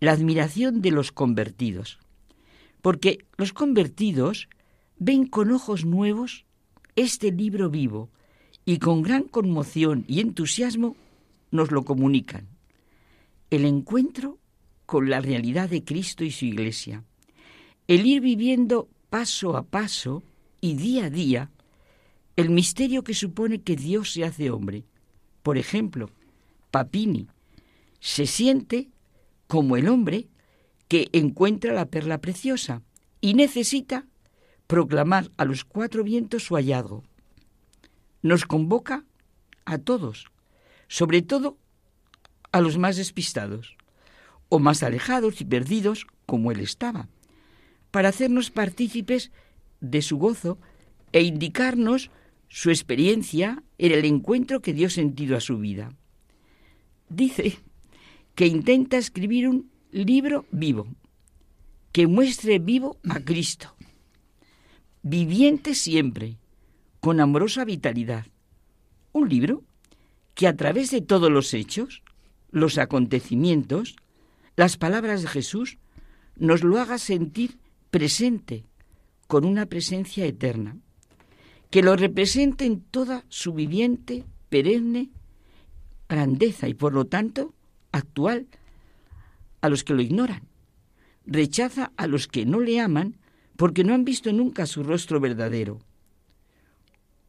la 0.00 0.12
admiración 0.12 0.82
de 0.82 0.90
los 0.90 1.12
convertidos. 1.12 2.00
Porque 2.82 3.18
los 3.36 3.52
convertidos 3.52 4.48
ven 4.98 5.26
con 5.26 5.52
ojos 5.52 5.84
nuevos 5.84 6.44
este 6.96 7.30
libro 7.30 7.70
vivo 7.70 8.10
y 8.64 8.78
con 8.78 9.02
gran 9.02 9.24
conmoción 9.24 10.04
y 10.08 10.20
entusiasmo 10.20 10.96
nos 11.52 11.70
lo 11.70 11.84
comunican. 11.84 12.48
El 13.50 13.64
encuentro 13.64 14.39
con 14.90 15.08
la 15.08 15.20
realidad 15.20 15.70
de 15.70 15.84
Cristo 15.84 16.24
y 16.24 16.32
su 16.32 16.46
Iglesia. 16.46 17.04
El 17.86 18.06
ir 18.06 18.20
viviendo 18.20 18.88
paso 19.08 19.56
a 19.56 19.62
paso 19.62 20.24
y 20.60 20.74
día 20.74 21.04
a 21.04 21.10
día 21.10 21.52
el 22.34 22.50
misterio 22.50 23.04
que 23.04 23.14
supone 23.14 23.62
que 23.62 23.76
Dios 23.76 24.12
se 24.12 24.24
hace 24.24 24.50
hombre. 24.50 24.82
Por 25.44 25.58
ejemplo, 25.58 26.10
Papini 26.72 27.28
se 28.00 28.26
siente 28.26 28.88
como 29.46 29.76
el 29.76 29.88
hombre 29.88 30.26
que 30.88 31.08
encuentra 31.12 31.72
la 31.72 31.86
perla 31.86 32.20
preciosa 32.20 32.82
y 33.20 33.34
necesita 33.34 34.08
proclamar 34.66 35.30
a 35.36 35.44
los 35.44 35.62
cuatro 35.62 36.02
vientos 36.02 36.42
su 36.42 36.56
hallazgo 36.56 37.04
nos 38.22 38.44
convoca 38.44 39.04
a 39.66 39.78
todos, 39.78 40.32
sobre 40.88 41.22
todo 41.22 41.58
a 42.50 42.60
los 42.60 42.76
más 42.76 42.96
despistados 42.96 43.76
o 44.50 44.58
más 44.58 44.82
alejados 44.82 45.40
y 45.40 45.46
perdidos 45.46 46.06
como 46.26 46.52
él 46.52 46.60
estaba, 46.60 47.08
para 47.90 48.10
hacernos 48.10 48.50
partícipes 48.50 49.32
de 49.80 50.02
su 50.02 50.18
gozo 50.18 50.58
e 51.12 51.22
indicarnos 51.22 52.10
su 52.48 52.68
experiencia 52.70 53.62
en 53.78 53.92
el 53.92 54.04
encuentro 54.04 54.60
que 54.60 54.74
dio 54.74 54.90
sentido 54.90 55.36
a 55.36 55.40
su 55.40 55.58
vida. 55.58 55.94
Dice 57.08 57.58
que 58.34 58.46
intenta 58.46 58.98
escribir 58.98 59.48
un 59.48 59.70
libro 59.92 60.44
vivo, 60.50 60.88
que 61.92 62.06
muestre 62.06 62.58
vivo 62.58 62.98
a 63.08 63.20
Cristo, 63.20 63.74
viviente 65.02 65.74
siempre, 65.74 66.36
con 67.00 67.20
amorosa 67.20 67.64
vitalidad. 67.64 68.26
Un 69.12 69.28
libro 69.28 69.62
que 70.34 70.46
a 70.46 70.56
través 70.56 70.90
de 70.90 71.00
todos 71.00 71.30
los 71.30 71.54
hechos, 71.54 72.02
los 72.50 72.78
acontecimientos, 72.78 73.96
las 74.60 74.76
palabras 74.76 75.22
de 75.22 75.28
Jesús, 75.28 75.78
nos 76.36 76.62
lo 76.62 76.78
haga 76.78 76.98
sentir 76.98 77.56
presente, 77.90 78.66
con 79.26 79.46
una 79.46 79.64
presencia 79.64 80.26
eterna, 80.26 80.76
que 81.70 81.82
lo 81.82 81.96
represente 81.96 82.66
en 82.66 82.82
toda 82.82 83.24
su 83.30 83.54
viviente, 83.54 84.26
perenne 84.50 85.08
grandeza 86.10 86.68
y 86.68 86.74
por 86.74 86.92
lo 86.92 87.06
tanto 87.06 87.54
actual 87.90 88.48
a 89.62 89.70
los 89.70 89.82
que 89.82 89.94
lo 89.94 90.02
ignoran. 90.02 90.42
Rechaza 91.24 91.92
a 91.96 92.06
los 92.06 92.28
que 92.28 92.44
no 92.44 92.60
le 92.60 92.80
aman 92.80 93.16
porque 93.56 93.82
no 93.82 93.94
han 93.94 94.04
visto 94.04 94.30
nunca 94.30 94.66
su 94.66 94.82
rostro 94.82 95.20
verdadero 95.20 95.80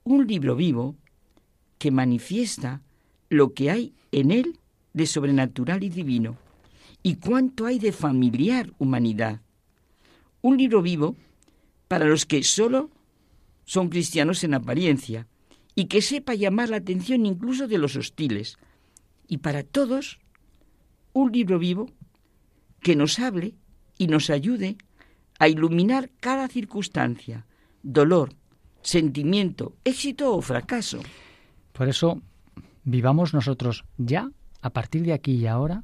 un 0.03 0.27
libro 0.27 0.57
vivo 0.57 0.97
que 1.77 1.91
manifiesta 1.91 2.81
lo 3.29 3.53
que 3.53 3.71
hay 3.71 3.93
en 4.11 4.31
él 4.31 4.59
de 4.91 5.05
sobrenatural 5.05 5.81
y 5.81 5.89
divino 5.89 6.35
y 7.03 7.15
cuánto 7.15 7.65
hay 7.65 7.79
de 7.79 7.91
familiar 7.91 8.73
humanidad. 8.77 9.41
Un 10.41 10.57
libro 10.57 10.81
vivo 10.81 11.15
para 11.87 12.05
los 12.05 12.25
que 12.25 12.43
solo 12.43 12.89
son 13.65 13.89
cristianos 13.89 14.43
en 14.43 14.53
apariencia 14.53 15.27
y 15.75 15.85
que 15.85 16.01
sepa 16.01 16.35
llamar 16.35 16.69
la 16.69 16.77
atención 16.77 17.25
incluso 17.25 17.67
de 17.67 17.77
los 17.77 17.95
hostiles. 17.95 18.57
Y 19.27 19.37
para 19.37 19.63
todos, 19.63 20.19
un 21.13 21.31
libro 21.31 21.59
vivo 21.59 21.89
que 22.81 22.95
nos 22.95 23.19
hable 23.19 23.55
y 23.97 24.07
nos 24.07 24.29
ayude 24.29 24.77
a 25.39 25.47
iluminar 25.47 26.09
cada 26.19 26.47
circunstancia, 26.47 27.45
dolor, 27.83 28.33
sentimiento, 28.81 29.75
éxito 29.83 30.35
o 30.35 30.41
fracaso. 30.41 30.99
Por 31.71 31.87
eso, 31.87 32.21
vivamos 32.83 33.33
nosotros 33.33 33.85
ya, 33.97 34.29
a 34.61 34.69
partir 34.71 35.03
de 35.03 35.13
aquí 35.13 35.33
y 35.33 35.47
ahora, 35.47 35.83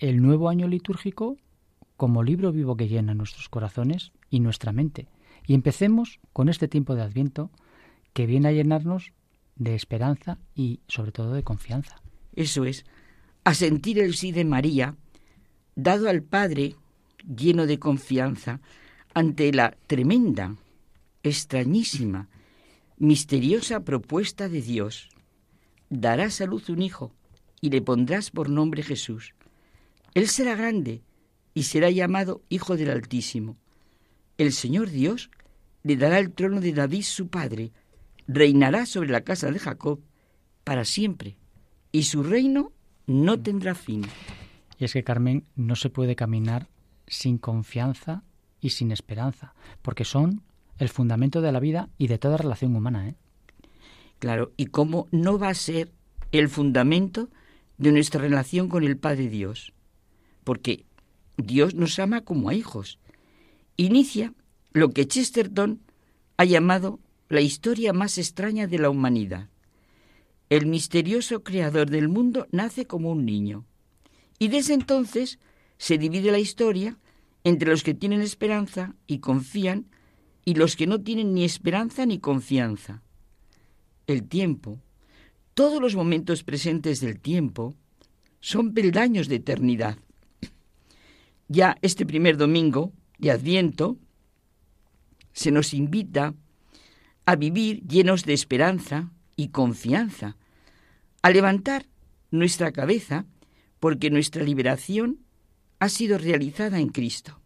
el 0.00 0.22
nuevo 0.22 0.48
año 0.48 0.66
litúrgico 0.66 1.36
como 1.96 2.22
libro 2.22 2.52
vivo 2.52 2.76
que 2.76 2.88
llena 2.88 3.14
nuestros 3.14 3.50
corazones 3.50 4.12
y 4.30 4.40
nuestra 4.40 4.72
mente. 4.72 5.06
Y 5.46 5.54
empecemos 5.54 6.18
con 6.32 6.48
este 6.48 6.68
tiempo 6.68 6.94
de 6.94 7.02
Adviento 7.02 7.50
que 8.14 8.26
viene 8.26 8.48
a 8.48 8.52
llenarnos 8.52 9.12
de 9.56 9.74
esperanza 9.74 10.38
y 10.54 10.80
sobre 10.88 11.12
todo 11.12 11.34
de 11.34 11.42
confianza. 11.42 12.00
Eso 12.34 12.64
es, 12.64 12.86
a 13.44 13.52
sentir 13.52 13.98
el 13.98 14.14
sí 14.14 14.32
de 14.32 14.46
María, 14.46 14.96
dado 15.76 16.08
al 16.08 16.22
Padre 16.22 16.76
lleno 17.24 17.66
de 17.66 17.78
confianza 17.78 18.60
ante 19.12 19.52
la 19.52 19.76
tremenda 19.86 20.56
extrañísima, 21.22 22.28
misteriosa 22.96 23.80
propuesta 23.80 24.48
de 24.48 24.62
Dios. 24.62 25.10
Darás 25.90 26.40
a 26.40 26.46
luz 26.46 26.70
un 26.70 26.80
hijo 26.80 27.12
y 27.60 27.68
le 27.68 27.82
pondrás 27.82 28.30
por 28.30 28.48
nombre 28.48 28.82
Jesús. 28.82 29.34
Él 30.14 30.28
será 30.28 30.54
grande 30.54 31.02
y 31.54 31.64
será 31.64 31.90
llamado 31.90 32.42
Hijo 32.48 32.76
del 32.76 32.90
Altísimo. 32.90 33.56
El 34.38 34.52
Señor 34.52 34.90
Dios 34.90 35.30
le 35.82 35.96
dará 35.96 36.18
el 36.18 36.32
trono 36.32 36.60
de 36.60 36.72
David 36.72 37.02
su 37.02 37.28
padre, 37.28 37.72
reinará 38.26 38.86
sobre 38.86 39.10
la 39.10 39.22
casa 39.22 39.50
de 39.50 39.58
Jacob 39.58 40.00
para 40.64 40.84
siempre 40.84 41.36
y 41.92 42.04
su 42.04 42.22
reino 42.22 42.72
no 43.06 43.40
tendrá 43.40 43.74
fin. 43.74 44.04
Y 44.78 44.84
es 44.84 44.92
que, 44.92 45.04
Carmen, 45.04 45.44
no 45.56 45.76
se 45.76 45.90
puede 45.90 46.16
caminar 46.16 46.68
sin 47.06 47.38
confianza 47.38 48.22
y 48.60 48.70
sin 48.70 48.92
esperanza, 48.92 49.54
porque 49.82 50.04
son 50.04 50.42
el 50.78 50.88
fundamento 50.88 51.40
de 51.40 51.52
la 51.52 51.60
vida 51.60 51.88
y 51.98 52.06
de 52.06 52.18
toda 52.18 52.36
relación 52.36 52.74
humana. 52.76 53.08
¿eh? 53.08 53.14
Claro, 54.18 54.52
y 54.56 54.66
cómo 54.66 55.08
no 55.10 55.38
va 55.38 55.48
a 55.48 55.54
ser 55.54 55.92
el 56.32 56.48
fundamento 56.48 57.28
de 57.78 57.92
nuestra 57.92 58.20
relación 58.20 58.68
con 58.68 58.84
el 58.84 58.96
Padre 58.96 59.28
Dios, 59.28 59.72
porque 60.44 60.84
Dios 61.36 61.74
nos 61.74 61.98
ama 61.98 62.22
como 62.22 62.48
a 62.48 62.54
hijos. 62.54 62.98
Inicia 63.76 64.34
lo 64.72 64.90
que 64.90 65.06
Chesterton 65.06 65.80
ha 66.36 66.44
llamado 66.44 67.00
la 67.28 67.40
historia 67.40 67.92
más 67.92 68.18
extraña 68.18 68.66
de 68.66 68.78
la 68.78 68.90
humanidad. 68.90 69.48
El 70.48 70.66
misterioso 70.66 71.44
creador 71.44 71.90
del 71.90 72.08
mundo 72.08 72.48
nace 72.50 72.86
como 72.86 73.12
un 73.12 73.24
niño. 73.24 73.64
Y 74.38 74.48
desde 74.48 74.74
entonces 74.74 75.38
se 75.78 75.96
divide 75.96 76.32
la 76.32 76.38
historia 76.38 76.98
entre 77.44 77.70
los 77.70 77.82
que 77.82 77.94
tienen 77.94 78.20
esperanza 78.20 78.94
y 79.06 79.18
confían 79.18 79.86
y 80.44 80.54
los 80.54 80.76
que 80.76 80.86
no 80.86 81.00
tienen 81.00 81.34
ni 81.34 81.44
esperanza 81.44 82.06
ni 82.06 82.18
confianza. 82.18 83.02
El 84.06 84.24
tiempo, 84.28 84.80
todos 85.54 85.80
los 85.80 85.94
momentos 85.94 86.42
presentes 86.42 87.00
del 87.00 87.20
tiempo, 87.20 87.74
son 88.40 88.74
peldaños 88.74 89.28
de 89.28 89.36
eternidad. 89.36 89.98
Ya 91.52 91.76
este 91.82 92.06
primer 92.06 92.36
domingo 92.36 92.92
de 93.18 93.32
Adviento 93.32 93.98
se 95.32 95.50
nos 95.50 95.74
invita 95.74 96.32
a 97.26 97.34
vivir 97.34 97.82
llenos 97.88 98.24
de 98.24 98.34
esperanza 98.34 99.10
y 99.34 99.48
confianza, 99.48 100.36
a 101.22 101.30
levantar 101.30 101.86
nuestra 102.30 102.70
cabeza 102.70 103.26
porque 103.80 104.10
nuestra 104.10 104.44
liberación 104.44 105.18
ha 105.80 105.88
sido 105.88 106.18
realizada 106.18 106.78
en 106.78 106.90
Cristo. 106.90 107.40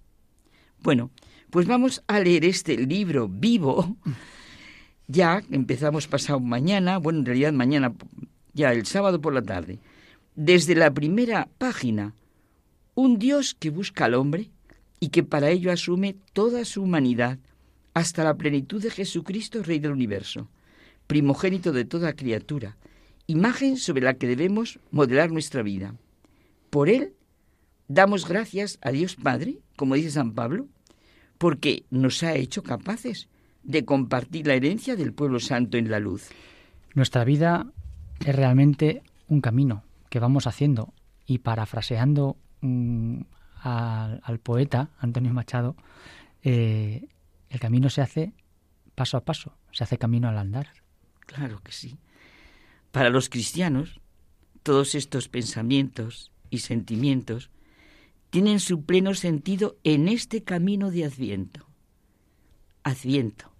Bueno, 0.82 1.10
pues 1.48 1.66
vamos 1.66 2.02
a 2.06 2.20
leer 2.20 2.44
este 2.44 2.76
libro 2.76 3.26
vivo. 3.28 3.96
Ya 5.06 5.42
empezamos 5.50 6.08
pasado 6.08 6.40
mañana, 6.40 6.96
bueno, 6.96 7.18
en 7.18 7.26
realidad 7.26 7.52
mañana, 7.52 7.92
ya 8.54 8.72
el 8.72 8.86
sábado 8.86 9.20
por 9.20 9.34
la 9.34 9.42
tarde. 9.42 9.78
Desde 10.34 10.74
la 10.74 10.94
primera 10.94 11.50
página, 11.58 12.14
un 12.94 13.18
Dios 13.18 13.54
que 13.54 13.70
busca 13.70 14.04
al 14.04 14.14
hombre 14.14 14.50
y 15.00 15.08
que 15.08 15.22
para 15.22 15.50
ello 15.50 15.70
asume 15.70 16.16
toda 16.32 16.64
su 16.64 16.82
humanidad 16.82 17.38
hasta 17.92 18.24
la 18.24 18.36
plenitud 18.36 18.82
de 18.82 18.90
Jesucristo, 18.90 19.62
Rey 19.62 19.78
del 19.78 19.92
universo, 19.92 20.48
primogénito 21.06 21.72
de 21.72 21.84
toda 21.84 22.14
criatura, 22.14 22.76
imagen 23.26 23.76
sobre 23.76 24.02
la 24.02 24.14
que 24.14 24.26
debemos 24.26 24.78
modelar 24.90 25.30
nuestra 25.30 25.62
vida. 25.62 25.94
Por 26.70 26.88
Él 26.88 27.14
damos 27.88 28.26
gracias 28.26 28.78
a 28.82 28.90
Dios 28.90 29.16
Padre, 29.16 29.58
como 29.76 29.94
dice 29.94 30.10
San 30.10 30.32
Pablo, 30.32 30.68
porque 31.38 31.84
nos 31.90 32.22
ha 32.22 32.34
hecho 32.34 32.62
capaces 32.62 33.28
de 33.62 33.84
compartir 33.84 34.46
la 34.46 34.54
herencia 34.54 34.96
del 34.96 35.12
pueblo 35.12 35.40
santo 35.40 35.76
en 35.76 35.90
la 35.90 35.98
luz. 35.98 36.28
Nuestra 36.94 37.24
vida 37.24 37.66
es 38.24 38.34
realmente 38.34 39.02
un 39.28 39.40
camino 39.40 39.84
que 40.10 40.20
vamos 40.20 40.46
haciendo 40.46 40.92
y 41.26 41.38
parafraseando 41.38 42.36
mm, 42.64 43.20
al, 43.62 44.40
poeta 44.40 44.90
Antonio 44.98 45.32
Machado, 45.32 45.76
eh, 46.42 47.08
el 47.48 47.60
camino 47.60 47.90
se 47.90 48.02
hace 48.02 48.32
paso 48.94 49.16
a 49.16 49.24
paso, 49.24 49.56
se 49.72 49.84
hace 49.84 49.98
camino 49.98 50.28
al 50.28 50.38
andar. 50.38 50.68
Claro 51.20 51.60
que 51.62 51.72
sí. 51.72 51.98
Para 52.90 53.10
los 53.10 53.28
cristianos, 53.28 54.00
todos 54.62 54.94
estos 54.94 55.28
pensamientos 55.28 56.30
y 56.50 56.58
sentimientos 56.58 57.50
tienen 58.30 58.60
su 58.60 58.84
pleno 58.84 59.14
sentido 59.14 59.76
en 59.84 60.08
este 60.08 60.42
camino 60.42 60.90
de 60.90 61.04
Adviento. 61.04 61.66
Adviento. 62.82 63.52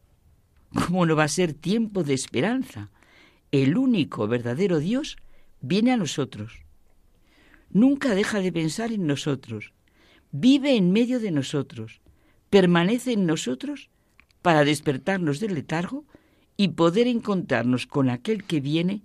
¿Cómo 0.75 1.07
no 1.07 1.15
va 1.15 1.25
a 1.25 1.29
ser 1.29 1.55
tiempo 1.55 2.03
de 2.03 2.15
esperanza? 2.15 2.91
El 3.53 3.77
único 3.77 4.27
verdadero 4.27 4.81
Dios 4.81 5.17
viene 5.61 5.93
a 5.93 5.97
nosotros. 5.97 6.64
Nunca 7.75 8.15
deja 8.15 8.39
de 8.39 8.53
pensar 8.53 8.93
en 8.93 9.07
nosotros. 9.07 9.73
Vive 10.31 10.77
en 10.77 10.93
medio 10.93 11.19
de 11.19 11.33
nosotros. 11.33 12.01
Permanece 12.49 13.13
en 13.13 13.27
nosotros 13.27 13.91
para 14.43 14.65
despertarnos 14.65 15.41
del 15.41 15.55
letargo 15.55 16.05
y 16.57 16.69
poder 16.69 17.09
encontrarnos 17.09 17.87
con 17.87 18.11
aquel 18.11 18.45
que 18.45 18.61
viene 18.61 19.03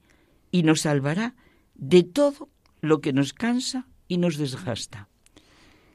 y 0.51 0.61
nos 0.61 0.81
salvará 0.81 1.35
de 1.73 2.03
todo 2.03 2.47
lo 2.79 3.01
que 3.01 3.11
nos 3.11 3.33
cansa 3.33 3.87
y 4.07 4.17
nos 4.17 4.37
desgasta. 4.37 5.09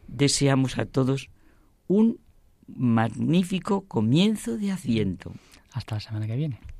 Deseamos 0.08 0.76
a 0.76 0.86
todos 0.86 1.30
un 1.86 2.18
magnífico 2.66 3.82
comienzo 3.86 4.56
de 4.56 4.72
Adviento. 4.72 5.32
Hasta 5.72 5.94
la 5.94 6.00
semana 6.00 6.26
que 6.26 6.36
viene. 6.36 6.73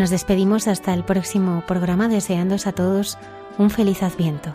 Nos 0.00 0.08
despedimos 0.08 0.66
hasta 0.66 0.94
el 0.94 1.04
próximo 1.04 1.62
programa 1.66 2.08
deseándos 2.08 2.66
a 2.66 2.72
todos 2.72 3.18
un 3.58 3.68
feliz 3.68 4.02
adviento. 4.02 4.54